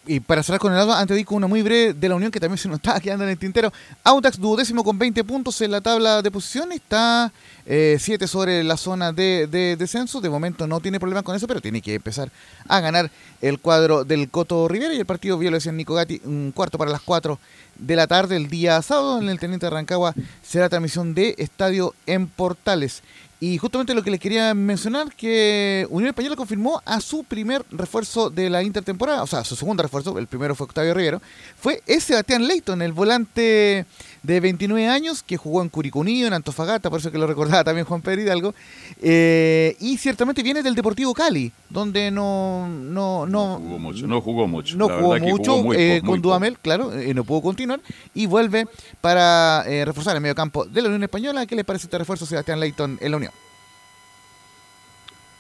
Y 0.09 0.21
para 0.21 0.43
cerrar 0.43 0.59
con 0.59 0.73
el 0.73 0.79
lado, 0.79 0.95
antes 0.95 1.15
digo 1.15 1.37
una 1.37 1.47
muy 1.47 1.61
breve 1.61 1.93
de 1.93 2.09
la 2.09 2.15
Unión 2.15 2.33
que 2.33 2.41
también 2.41 2.57
se 2.57 2.67
nos 2.67 2.79
está 2.79 2.99
quedando 2.99 3.25
en 3.25 3.31
el 3.31 3.39
tintero. 3.39 3.71
Autax 4.03 4.41
duodécimo 4.41 4.83
con 4.83 4.99
20 4.99 5.23
puntos 5.23 5.61
en 5.61 5.71
la 5.71 5.83
tabla 5.83 6.23
de 6.23 6.31
posiciones, 6.31 6.77
está 6.77 7.31
7 7.67 8.01
eh, 8.25 8.27
sobre 8.27 8.65
la 8.65 8.79
zona 8.79 9.13
de, 9.13 9.77
descenso. 9.79 10.23
De 10.23 10.31
momento 10.31 10.67
no 10.67 10.81
tiene 10.81 10.99
problema 10.99 11.23
con 11.23 11.37
eso, 11.37 11.47
pero 11.47 11.61
tiene 11.61 11.83
que 11.83 11.97
empezar 11.97 12.31
a 12.67 12.81
ganar 12.81 13.11
el 13.43 13.59
cuadro 13.59 14.03
del 14.05 14.31
Coto 14.31 14.67
Rivera 14.67 14.95
y 14.95 14.99
el 14.99 15.05
partido, 15.05 15.37
vio 15.37 15.51
lo 15.51 15.59
Gatti, 15.59 16.23
un 16.25 16.53
cuarto 16.57 16.79
para 16.79 16.91
las 16.91 17.03
4 17.03 17.39
de 17.77 17.95
la 17.95 18.07
tarde 18.07 18.37
el 18.37 18.49
día 18.49 18.81
sábado 18.81 19.21
en 19.21 19.29
el 19.29 19.39
Teniente 19.39 19.67
de 19.67 19.71
Rancagua 19.71 20.15
será 20.43 20.71
transmisión 20.71 21.15
de 21.15 21.35
Estadio 21.37 21.95
en 22.07 22.29
Portales. 22.29 23.03
Y 23.41 23.57
justamente 23.59 23.95
lo 23.95 24.03
que 24.03 24.11
les 24.11 24.19
quería 24.19 24.53
mencionar, 24.53 25.15
que 25.15 25.87
Unión 25.91 26.09
Española 26.09 26.35
confirmó 26.35 26.83
a 26.85 27.01
su 27.01 27.23
primer 27.23 27.65
refuerzo 27.71 28.31
de 28.31 28.51
la 28.51 28.65
intertemporada, 28.65 29.23
o 29.23 29.29
sea, 29.29 29.45
su 29.45 29.55
segundo 29.55 29.81
refuerzo, 29.81 30.19
el 30.19 30.27
primero 30.27 30.57
fue 30.57 30.65
Octavio 30.65 30.93
Rivero, 30.93 31.23
fue 31.57 31.81
ese 31.87 32.09
Sebastián 32.09 32.49
Leighton, 32.49 32.83
el 32.83 32.93
volante 32.93 33.87
de 34.29 34.41
29 34.41 34.87
años 34.87 35.23
que 35.23 35.39
jugó 35.39 35.63
en 35.63 35.71
Curicunillo, 35.71 36.27
en 36.27 36.35
Antofagasta, 36.35 36.91
por 36.91 37.01
eso 37.01 37.11
que 37.11 37.17
lo 37.17 37.27
recordaba 37.27 37.65
también 37.65 37.87
Juan 37.87 38.03
Pedro 38.03 38.21
Hidalgo, 38.21 38.55
eh, 39.01 39.75
y 39.81 39.97
ciertamente 39.97 40.43
viene 40.43 40.63
del 40.63 40.75
Deportivo 40.75 41.15
Cali, 41.15 41.51
donde 41.71 42.11
no 42.11 42.69
no 42.69 43.25
no, 43.27 43.57
jugó 43.57 43.79
mucho, 43.79 44.07
no 44.07 44.21
jugó 44.21 44.47
mucho, 44.47 44.77
no 44.77 44.89
jugó 44.91 45.19
mucho 45.19 45.73
eh, 45.73 46.03
con 46.05 46.21
Duamel, 46.21 46.59
claro, 46.59 46.93
eh, 46.93 47.15
no 47.15 47.25
pudo 47.25 47.41
continuar 47.41 47.81
y 48.15 48.27
vuelve 48.27 48.67
para 49.01 49.63
reforzar 49.63 50.15
el 50.15 50.21
medio 50.21 50.35
campo 50.35 50.67
de 50.67 50.83
la 50.83 50.89
Unión 50.89 51.05
Española. 51.05 51.47
¿Qué 51.47 51.57
le 51.57 51.65
parece 51.65 51.87
este 51.87 51.97
refuerzo 51.97 52.27
Sebastián 52.27 52.61
Leighton 52.61 52.99
en 53.01 53.11
la 53.11 53.17
Unión? 53.17 53.33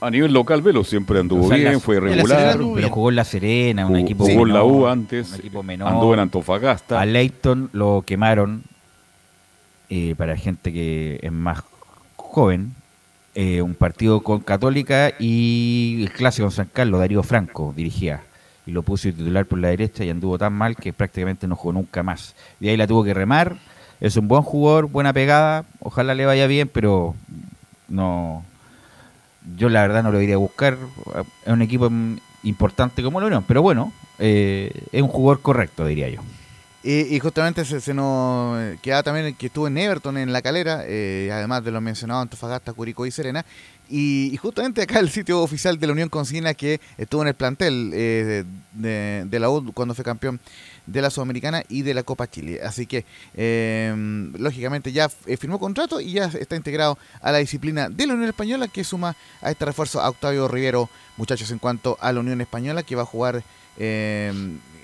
A 0.00 0.10
nivel 0.10 0.32
local, 0.32 0.62
Velo 0.62 0.84
siempre 0.84 1.18
anduvo 1.18 1.48
bien, 1.48 1.80
fue 1.80 1.98
regular. 1.98 2.56
Pero 2.74 2.88
jugó 2.88 3.10
en 3.10 3.16
La 3.16 3.24
Serena, 3.24 3.86
un 3.86 3.96
equipo 3.96 4.24
Jugó 4.24 4.46
en 4.46 4.54
la 4.54 4.62
U 4.62 4.86
antes, 4.86 5.34
equipo 5.34 5.62
menor. 5.62 5.88
anduvo 5.88 6.14
en 6.14 6.20
Antofagasta. 6.20 7.00
A 7.00 7.04
Leighton 7.04 7.68
lo 7.72 8.02
quemaron, 8.06 8.62
eh, 9.90 10.14
para 10.16 10.36
gente 10.36 10.72
que 10.72 11.18
es 11.22 11.32
más 11.32 11.62
joven, 12.16 12.74
eh, 13.34 13.62
un 13.62 13.74
partido 13.74 14.20
con 14.22 14.40
Católica 14.40 15.12
y 15.18 16.02
el 16.02 16.12
clásico 16.12 16.46
en 16.46 16.52
San 16.52 16.68
Carlos, 16.72 17.00
Darío 17.00 17.22
Franco 17.22 17.72
dirigía. 17.76 18.22
Y 18.66 18.72
lo 18.72 18.82
puso 18.82 19.08
titular 19.08 19.46
por 19.46 19.58
la 19.58 19.68
derecha 19.68 20.04
y 20.04 20.10
anduvo 20.10 20.36
tan 20.36 20.52
mal 20.52 20.76
que 20.76 20.92
prácticamente 20.92 21.46
no 21.46 21.56
jugó 21.56 21.72
nunca 21.72 22.02
más. 22.02 22.34
De 22.60 22.68
ahí 22.68 22.76
la 22.76 22.86
tuvo 22.86 23.04
que 23.04 23.14
remar. 23.14 23.56
Es 24.00 24.16
un 24.16 24.28
buen 24.28 24.42
jugador, 24.42 24.88
buena 24.88 25.12
pegada. 25.12 25.64
Ojalá 25.80 26.14
le 26.14 26.26
vaya 26.26 26.46
bien, 26.46 26.68
pero 26.68 27.14
no. 27.88 28.44
Yo 29.56 29.68
la 29.68 29.82
verdad 29.82 30.02
no 30.02 30.12
lo 30.12 30.20
iría 30.20 30.34
a 30.34 30.38
buscar. 30.38 30.76
Es 31.46 31.52
un 31.52 31.62
equipo 31.62 31.90
importante 32.42 33.02
como 33.02 33.20
la 33.20 33.26
Unión, 33.26 33.44
pero 33.48 33.62
bueno, 33.62 33.92
eh, 34.18 34.70
es 34.92 35.02
un 35.02 35.08
jugador 35.08 35.40
correcto, 35.40 35.86
diría 35.86 36.08
yo. 36.10 36.20
Y, 36.84 37.18
justamente 37.18 37.64
se, 37.64 37.92
nos 37.92 38.56
eh, 38.56 38.78
queda 38.80 39.02
también 39.02 39.34
que 39.34 39.46
estuvo 39.46 39.66
en 39.66 39.76
Everton, 39.76 40.16
en 40.16 40.32
La 40.32 40.42
Calera, 40.42 40.84
eh, 40.86 41.28
además 41.32 41.64
de 41.64 41.72
lo 41.72 41.80
mencionado 41.80 42.20
Antofagasta, 42.20 42.72
Curicó 42.72 43.04
y 43.04 43.10
Serena. 43.10 43.44
Y, 43.90 44.38
justamente 44.40 44.82
acá 44.82 45.00
el 45.00 45.10
sitio 45.10 45.42
oficial 45.42 45.80
de 45.80 45.86
la 45.88 45.92
Unión 45.92 46.08
consigna 46.08 46.54
que 46.54 46.80
estuvo 46.96 47.22
en 47.22 47.28
el 47.28 47.34
plantel 47.34 47.90
eh, 47.94 48.44
de, 48.74 49.38
la 49.40 49.50
U 49.50 49.72
cuando 49.72 49.92
fue 49.92 50.04
campeón 50.04 50.38
de 50.86 51.02
la 51.02 51.10
Sudamericana 51.10 51.64
y 51.68 51.82
de 51.82 51.94
la 51.94 52.04
Copa 52.04 52.30
Chile. 52.30 52.60
Así 52.62 52.86
que, 52.86 53.04
lógicamente, 54.38 54.92
ya 54.92 55.08
firmó 55.08 55.58
contrato 55.58 56.00
y 56.00 56.12
ya 56.12 56.26
está 56.26 56.54
integrado 56.54 56.96
a 57.20 57.32
la 57.32 57.38
disciplina 57.38 57.88
de 57.88 58.06
la 58.06 58.14
Unión 58.14 58.28
Española 58.28 58.68
que 58.68 58.84
suma 58.84 59.16
a 59.42 59.50
este 59.50 59.64
refuerzo 59.64 60.00
a 60.00 60.08
Octavio 60.08 60.46
Rivero, 60.46 60.88
muchachos, 61.16 61.50
en 61.50 61.58
cuanto 61.58 61.98
a 62.00 62.12
la 62.12 62.20
Unión 62.20 62.40
Española 62.40 62.84
que 62.84 62.94
va 62.94 63.02
a 63.02 63.06
jugar 63.06 63.42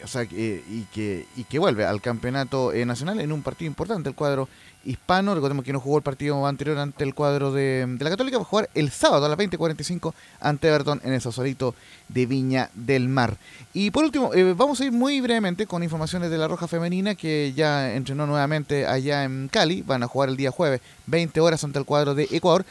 sea, 0.07 0.25
y, 0.25 0.87
que, 0.93 1.27
y 1.37 1.45
que 1.45 1.59
vuelve 1.59 1.85
al 1.85 2.01
campeonato 2.01 2.73
eh, 2.73 2.85
nacional 2.85 3.21
en 3.21 3.33
un 3.33 3.43
partido 3.43 3.69
importante, 3.69 4.09
el 4.09 4.15
cuadro 4.15 4.49
hispano. 4.85 5.35
Recordemos 5.35 5.65
que 5.65 5.73
no 5.73 5.81
jugó 5.81 5.99
el 5.99 6.03
partido 6.03 6.47
anterior 6.47 6.79
ante 6.79 7.05
el 7.05 7.15
cuadro 7.15 7.53
de, 7.53 7.97
la 7.99 8.11
Católica, 8.11 8.39
va 8.39 8.43
a 8.43 8.47
jugar 8.47 8.71
el 8.75 8.91
sábado 8.91 9.27
a 9.27 9.29
las 9.29 9.39
20.45 9.39 10.13
ante 10.41 10.69
Everton 10.69 11.01
en 11.05 11.13
el 11.13 11.21
Sosolito 11.21 11.75
de 12.09 12.27
Viña 12.27 12.71
del 12.75 13.09
Mar. 13.09 13.37
Y 13.73 13.91
por 13.91 14.05
último, 14.05 14.33
eh, 14.35 14.55
vamos 14.55 14.81
a 14.81 14.85
ir 14.85 14.93
muy 14.93 15.21
brevemente 15.21 15.67
con 15.67 15.83
informaciones 15.83 16.31
de 16.31 16.39
la 16.39 16.49
Roja 16.49 16.69
Femenina 16.69 17.15
que 17.15 17.53
ya 17.55 17.95
entrenó 17.95 18.27
nuevamente 18.27 18.87
allá 18.87 19.25
en 19.25 19.49
Cali. 19.49 19.83
Van 19.83 20.03
a 20.03 20.09
jugar 20.09 20.29
el 20.29 20.37
día 20.37 20.51
jueves, 20.51 20.81
20 21.07 21.41
horas 21.41 21.65
ante 21.65 21.79
el 21.79 21.85
cuadro 21.85 22.15
de 22.15 22.29
Ecuador 22.31 22.65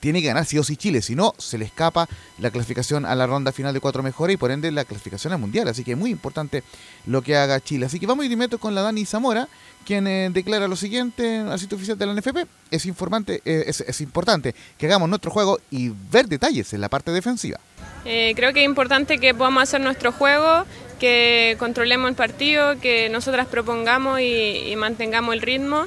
tiene 0.00 0.20
que 0.20 0.28
ganar 0.28 0.46
sí 0.46 0.58
o 0.58 0.64
sí 0.64 0.76
Chile, 0.76 1.02
si 1.02 1.14
no, 1.14 1.34
se 1.38 1.58
le 1.58 1.64
escapa 1.64 2.08
la 2.38 2.50
clasificación 2.50 3.04
a 3.04 3.14
la 3.14 3.26
ronda 3.26 3.52
final 3.52 3.74
de 3.74 3.80
cuatro 3.80 4.02
mejores 4.02 4.34
y 4.34 4.36
por 4.36 4.50
ende 4.50 4.70
la 4.70 4.84
clasificación 4.84 5.32
al 5.32 5.38
mundial. 5.38 5.68
Así 5.68 5.84
que 5.84 5.92
es 5.92 5.98
muy 5.98 6.10
importante 6.10 6.62
lo 7.06 7.22
que 7.22 7.36
haga 7.36 7.60
Chile. 7.60 7.86
Así 7.86 7.98
que 7.98 8.06
vamos 8.06 8.26
de 8.26 8.32
inmediato 8.32 8.58
con 8.58 8.74
la 8.74 8.82
Dani 8.82 9.04
Zamora, 9.04 9.48
quien 9.84 10.06
eh, 10.06 10.30
declara 10.32 10.68
lo 10.68 10.76
siguiente 10.76 11.38
al 11.38 11.58
sitio 11.58 11.76
oficial 11.76 11.98
de 11.98 12.06
la 12.06 12.14
NFP. 12.14 12.46
Es, 12.70 12.86
informante, 12.86 13.42
eh, 13.44 13.64
es, 13.66 14.00
importante 14.00 14.54
que 14.78 14.86
hagamos 14.86 15.08
nuestro 15.08 15.30
juego 15.30 15.58
y 15.70 15.90
ver 16.10 16.28
detalles 16.28 16.72
en 16.72 16.80
la 16.80 16.88
parte 16.88 17.10
defensiva. 17.10 17.58
Eh, 18.04 18.32
creo 18.36 18.52
que 18.52 18.60
es 18.60 18.66
importante 18.66 19.18
que 19.18 19.34
podamos 19.34 19.64
hacer 19.64 19.80
nuestro 19.80 20.12
juego, 20.12 20.64
que 20.98 21.56
controlemos 21.58 22.08
el 22.08 22.14
partido, 22.14 22.78
que 22.80 23.08
nosotras 23.08 23.46
propongamos 23.46 24.20
y 24.20 24.74
mantengamos 24.76 25.34
el 25.34 25.42
ritmo 25.42 25.86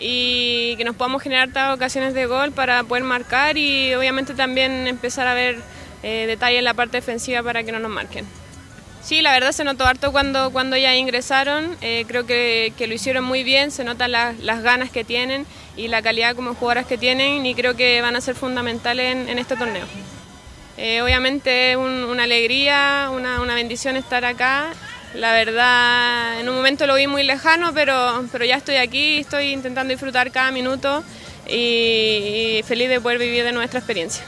y 0.00 0.76
que 0.76 0.84
nos 0.84 0.96
podamos 0.96 1.22
generar 1.22 1.50
todas 1.50 1.74
ocasiones 1.74 2.14
de 2.14 2.26
gol 2.26 2.52
para 2.52 2.82
poder 2.84 3.04
marcar 3.04 3.58
y 3.58 3.94
obviamente 3.94 4.34
también 4.34 4.86
empezar 4.86 5.26
a 5.26 5.34
ver 5.34 5.58
eh, 6.02 6.24
detalles 6.26 6.58
en 6.58 6.64
la 6.64 6.74
parte 6.74 6.96
defensiva 6.96 7.42
para 7.42 7.62
que 7.62 7.72
no 7.72 7.78
nos 7.78 7.90
marquen. 7.90 8.26
Sí, 9.02 9.22
la 9.22 9.32
verdad 9.32 9.52
se 9.52 9.64
notó 9.64 9.86
harto 9.86 10.12
cuando, 10.12 10.50
cuando 10.50 10.76
ya 10.76 10.94
ingresaron, 10.94 11.76
eh, 11.80 12.04
creo 12.06 12.26
que, 12.26 12.72
que, 12.76 12.86
lo 12.86 12.94
hicieron 12.94 13.24
muy 13.24 13.44
bien, 13.44 13.70
se 13.70 13.82
notan 13.82 14.12
las 14.12 14.62
ganas 14.62 14.90
que 14.90 15.04
tienen 15.04 15.46
y 15.76 15.88
la 15.88 16.02
calidad 16.02 16.36
como 16.36 16.54
jugadoras 16.54 16.86
que 16.86 16.98
tienen 16.98 17.46
y 17.46 17.54
creo 17.54 17.76
que 17.76 18.02
van 18.02 18.16
a 18.16 18.20
ser 18.20 18.34
fundamentales 18.34 19.28
en, 19.28 19.38
este 19.38 19.56
torneo. 19.56 19.86
Eh, 20.76 21.00
obviamente 21.02 21.72
es 21.72 21.76
una 21.76 22.24
alegría, 22.24 23.08
una, 23.12 23.40
una 23.40 23.54
bendición 23.54 23.96
estar 23.96 24.24
acá 24.24 24.72
la 25.14 25.32
verdad, 25.32 26.40
en 26.40 26.48
un 26.48 26.54
momento 26.54 26.86
lo 26.86 26.94
vi 26.94 27.06
muy 27.06 27.24
lejano, 27.24 27.72
pero, 27.74 28.24
pero 28.30 28.44
ya 28.44 28.56
estoy 28.56 28.76
aquí, 28.76 29.18
estoy 29.18 29.52
intentando 29.52 29.90
disfrutar 29.90 30.30
cada 30.30 30.52
minuto 30.52 31.02
y, 31.48 32.62
feliz 32.64 32.88
de 32.88 33.00
poder 33.00 33.18
vivir 33.18 33.44
de 33.44 33.52
nuestra 33.52 33.80
experiencia. 33.80 34.24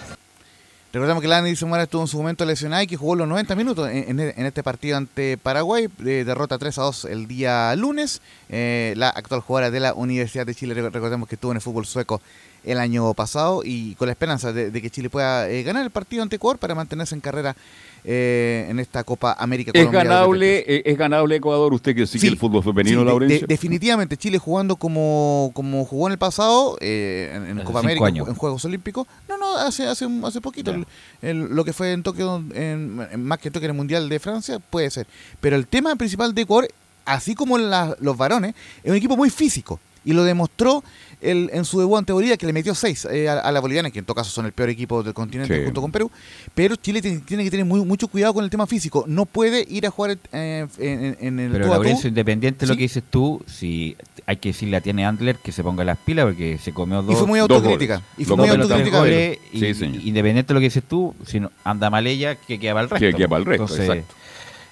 Recordemos 0.93 1.23
que 1.23 1.29
Lani 1.29 1.57
Zamora 1.57 1.85
estuvo 1.85 2.03
en 2.03 2.09
su 2.09 2.19
momento 2.19 2.45
lesionada 2.45 2.83
y 2.83 2.87
que 2.87 2.99
jugó 2.99 3.17
los 3.17 3.27
90 3.27 3.55
minutos 3.55 3.89
en, 3.91 4.21
este 4.21 4.63
partido 4.63 4.99
ante 4.99 5.39
Paraguay, 5.39 5.89
derrota 5.97 6.59
3 6.59 6.79
a 6.79 6.83
2 6.83 7.05
el 7.07 7.27
día 7.27 7.75
lunes. 7.77 8.21
Eh, 8.51 8.93
la 8.99 9.09
actual 9.09 9.41
jugadora 9.41 9.71
de 9.71 9.81
la 9.81 9.95
Universidad 9.95 10.45
de 10.45 10.55
Chile, 10.55 10.75
recordemos 10.75 11.29
que 11.31 11.37
estuvo 11.37 11.53
en 11.53 11.57
el 11.57 11.63
fútbol 11.63 11.87
sueco 11.87 12.21
el 12.65 12.79
año 12.79 13.13
pasado 13.15 13.63
y 13.65 13.95
con 13.97 14.07
la 14.07 14.13
esperanza 14.13 14.53
de, 14.53 14.71
que 14.73 14.91
Chile 14.91 15.11
pueda 15.11 15.49
eh, 15.51 15.63
ganar 15.63 15.83
el 15.83 15.91
partido 15.91 16.23
ante 16.23 16.37
Ecuador 16.37 16.59
para 16.59 16.75
mantenerse 16.75 17.15
en 17.15 17.21
carrera 17.21 17.57
eh, 18.05 18.67
en 18.69 18.79
esta 18.79 19.05
Copa 19.05 19.37
América. 19.39 19.73
¿Es 19.75 19.91
ganable, 19.91 20.65
eh, 20.67 20.83
¿Es 20.85 20.97
ganable 20.97 21.37
Ecuador? 21.37 21.73
¿Usted 21.73 21.95
que 21.95 22.07
sigue 22.07 22.29
el 22.29 22.37
fútbol 22.37 22.63
femenino, 22.63 23.05
Laurencio? 23.05 23.47
definitivamente, 23.47 24.17
Chile 24.17 24.39
jugando 24.39 24.77
como, 24.77 25.51
como 25.55 25.85
jugó 25.85 26.09
en 26.09 26.13
el 26.13 26.19
pasado, 26.19 26.77
en, 26.81 27.61
Copa 27.65 27.81
América, 27.81 28.09
en 28.09 28.35
Juegos 28.35 28.65
Olímpicos. 28.65 29.07
No, 29.29 29.37
no, 29.37 29.57
hace, 29.57 29.87
hace, 29.87 30.09
hace 30.25 30.41
poquito. 30.41 30.75
lo 31.23 31.65
que 31.65 31.73
fue 31.73 31.93
en 31.93 32.03
Tokio, 32.03 32.43
en, 32.55 33.25
más 33.25 33.39
que 33.39 33.51
Tokio 33.51 33.67
en 33.67 33.71
el 33.73 33.77
Mundial 33.77 34.09
de 34.09 34.19
Francia, 34.19 34.59
puede 34.59 34.91
ser. 34.91 35.07
Pero 35.41 35.57
el 35.57 35.67
tema 35.67 35.95
principal 35.97 36.35
de 36.35 36.43
Ecuador, 36.43 36.69
así 37.05 37.35
como 37.35 37.59
los 37.59 38.17
varones, 38.17 38.55
es 38.83 38.91
un 38.91 38.97
equipo 38.97 39.17
muy 39.17 39.31
físico. 39.31 39.81
Y 40.05 40.13
lo 40.15 40.25
demostró 40.25 40.83
en 41.23 41.65
su 41.65 41.79
debut 41.79 41.99
ante 41.99 42.13
Bolivia, 42.13 42.37
que 42.37 42.47
le 42.47 42.53
metió 42.53 42.75
6 42.75 43.09
eh, 43.11 43.29
a, 43.29 43.51
la 43.53 43.61
boliviana, 43.61 43.91
que 43.91 44.01
en 44.01 44.05
todo 44.05 44.15
caso 44.15 44.31
son 44.31 44.47
el 44.47 44.53
peor 44.53 44.71
equipo 44.71 45.03
del 45.03 45.15
continente 45.15 45.65
junto 45.65 45.81
con 45.81 45.93
Perú. 45.93 46.11
Pero 46.55 46.77
Chile 46.77 47.01
tiene, 47.01 47.45
que 47.45 47.51
tener 47.51 47.65
muy, 47.65 47.85
mucho 47.85 48.09
cuidado 48.09 48.35
con 48.35 48.45
el 48.45 48.51
tema 48.51 48.67
físico. 48.67 49.05
No 49.07 49.27
puede 49.27 49.65
ir 49.69 49.87
a 49.87 49.91
jugar 49.91 50.19
eh, 50.33 50.67
en, 50.79 51.39
el. 51.39 51.53
Pero 51.53 51.69
Laurencio, 51.69 52.09
independiente 52.09 52.67
de 52.67 52.73
lo 52.73 52.77
que 52.77 52.83
dices 52.83 53.03
tú, 53.09 53.43
si 53.47 53.97
hay 54.27 54.37
que 54.37 54.51
decirle 54.51 54.77
a 54.77 54.81
Tiene 54.81 55.07
Antler 55.07 55.37
que 55.37 55.53
se 55.53 55.63
ponga 55.63 55.85
las 55.85 55.99
pilas 55.99 56.27
porque 56.27 56.59
se 56.59 56.73
comió 56.73 57.03
dos. 57.03 57.13
Y 57.13 57.17
fue 57.17 57.27
muy 57.27 57.39
autocrítica. 57.39 58.03
Y 58.19 58.25
fue 58.25 58.37
muy 58.37 58.49
autocrítica. 58.49 59.07
independiente 59.53 60.49
de 60.49 60.55
lo 60.55 60.61
que 60.61 60.67
dices 60.67 60.85
tú, 60.85 61.15
si 61.27 61.41
no, 61.41 61.51
anda 61.65 61.91
mal 61.91 62.07
ella, 62.07 62.35
que 62.35 62.59
queda 62.59 62.75
para 62.75 62.85
el 62.85 62.91
resto. 62.91 63.07
Que 63.07 63.15
queda 63.15 63.29
para 63.29 63.41
el 63.41 63.47
resto, 63.47 63.77
exacto. 63.77 64.15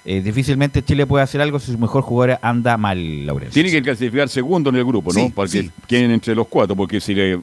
Eh, 0.04 0.22
difícilmente 0.22 0.82
Chile 0.82 1.06
puede 1.06 1.24
hacer 1.24 1.40
algo 1.40 1.58
si 1.58 1.72
su 1.72 1.78
mejor 1.78 2.02
jugador 2.02 2.38
anda 2.42 2.76
mal, 2.76 3.26
Laurencio. 3.26 3.52
Tiene 3.52 3.70
que 3.70 3.82
clasificar 3.82 4.28
segundo 4.28 4.70
en 4.70 4.76
el 4.76 4.84
grupo, 4.84 5.12
¿no? 5.12 5.30
Para 5.30 5.48
que 5.48 5.70
queden 5.86 6.10
entre 6.10 6.34
los 6.34 6.48
cuatro, 6.48 6.74
porque 6.74 7.00
si 7.00 7.14
le 7.14 7.40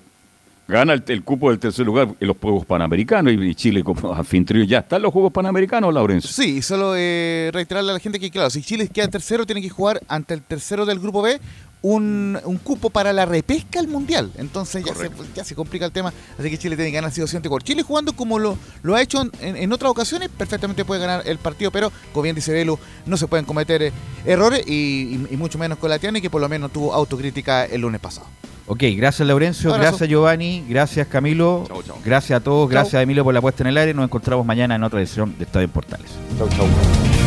gana 0.67 0.93
el, 0.93 1.23
cupo 1.23 1.49
del 1.49 1.59
tercer 1.59 1.85
lugar 1.85 2.09
en 2.19 2.27
los 2.27 2.37
Juegos 2.37 2.65
Panamericanos 2.65 3.33
y, 3.33 3.55
Chile 3.55 3.83
como 3.83 4.13
anfitrión 4.13 4.67
ya 4.67 4.79
están 4.79 5.01
los 5.01 5.13
Juegos 5.13 5.31
Panamericanos, 5.31 5.93
Laurencio. 5.93 6.29
Sí, 6.29 6.61
solo 6.61 6.93
eh, 6.95 7.49
reiterarle 7.53 7.91
a 7.91 7.93
la 7.93 7.99
gente 7.99 8.19
que, 8.19 8.29
claro, 8.29 8.49
si 8.49 8.61
Chile 8.61 8.87
queda 8.87 9.07
tercero, 9.07 9.45
tiene 9.45 9.61
que 9.61 9.69
jugar 9.69 10.01
ante 10.07 10.33
el 10.33 10.41
tercero 10.41 10.85
del 10.85 10.99
grupo 10.99 11.21
B 11.21 11.39
un, 11.81 12.39
un, 12.43 12.57
cupo 12.57 12.89
para 12.89 13.13
la 13.13 13.25
repesca 13.25 13.79
al 13.79 13.87
mundial. 13.87 14.31
Entonces 14.37 14.83
ya 14.83 14.93
se, 14.93 15.09
ya 15.35 15.43
se, 15.43 15.55
complica 15.55 15.85
el 15.85 15.91
tema. 15.91 16.13
Así 16.37 16.49
que 16.49 16.57
Chile 16.57 16.75
tiene 16.75 16.91
que 16.91 16.95
ganar 16.95 17.11
sí 17.11 17.21
o 17.21 17.59
Chile 17.59 17.83
jugando 17.83 18.13
como 18.13 18.39
lo, 18.39 18.57
lo 18.83 18.95
ha 18.95 19.01
hecho 19.01 19.21
en, 19.41 19.71
otras 19.71 19.91
ocasiones, 19.91 20.29
perfectamente 20.29 20.85
puede 20.85 21.01
ganar 21.01 21.23
el 21.25 21.37
partido, 21.37 21.71
pero 21.71 21.91
como 22.13 22.23
bien 22.23 22.35
dice 22.35 22.51
Belu, 22.51 22.77
no 23.05 23.17
se 23.17 23.27
pueden 23.27 23.45
cometer 23.45 23.81
eh, 23.81 23.93
errores 24.25 24.67
y, 24.67 25.27
mucho 25.37 25.57
menos 25.57 25.77
con 25.77 25.89
la 25.89 25.99
Tiana, 25.99 26.19
que 26.19 26.29
por 26.29 26.41
lo 26.41 26.49
menos 26.49 26.71
tuvo 26.71 26.93
autocrítica 26.93 27.65
el 27.65 27.81
lunes 27.81 28.01
pasado. 28.01 28.27
Ok, 28.65 28.83
gracias 28.97 29.25
Laurencio, 29.25 29.71
gracias 29.73 30.09
Giovanni, 30.09 30.65
gracias 30.67 31.07
Camilo, 31.07 31.65
gracias 32.03 32.41
a 32.41 32.43
todos, 32.43 32.69
gracias 32.69 33.01
Emilio 33.01 33.23
por 33.23 33.33
la 33.33 33.41
puesta 33.41 33.63
en 33.63 33.67
el 33.67 33.77
aire. 33.77 33.93
Nos 33.93 34.03
encontramos 34.03 34.45
mañana 34.45 34.75
en 34.75 34.83
otra 34.83 34.99
edición 34.99 35.37
de 35.37 35.45
Estadio 35.45 35.65
en 35.65 35.71
Portales. 35.71 36.11
Chau, 36.37 36.49
chau. 36.49 37.26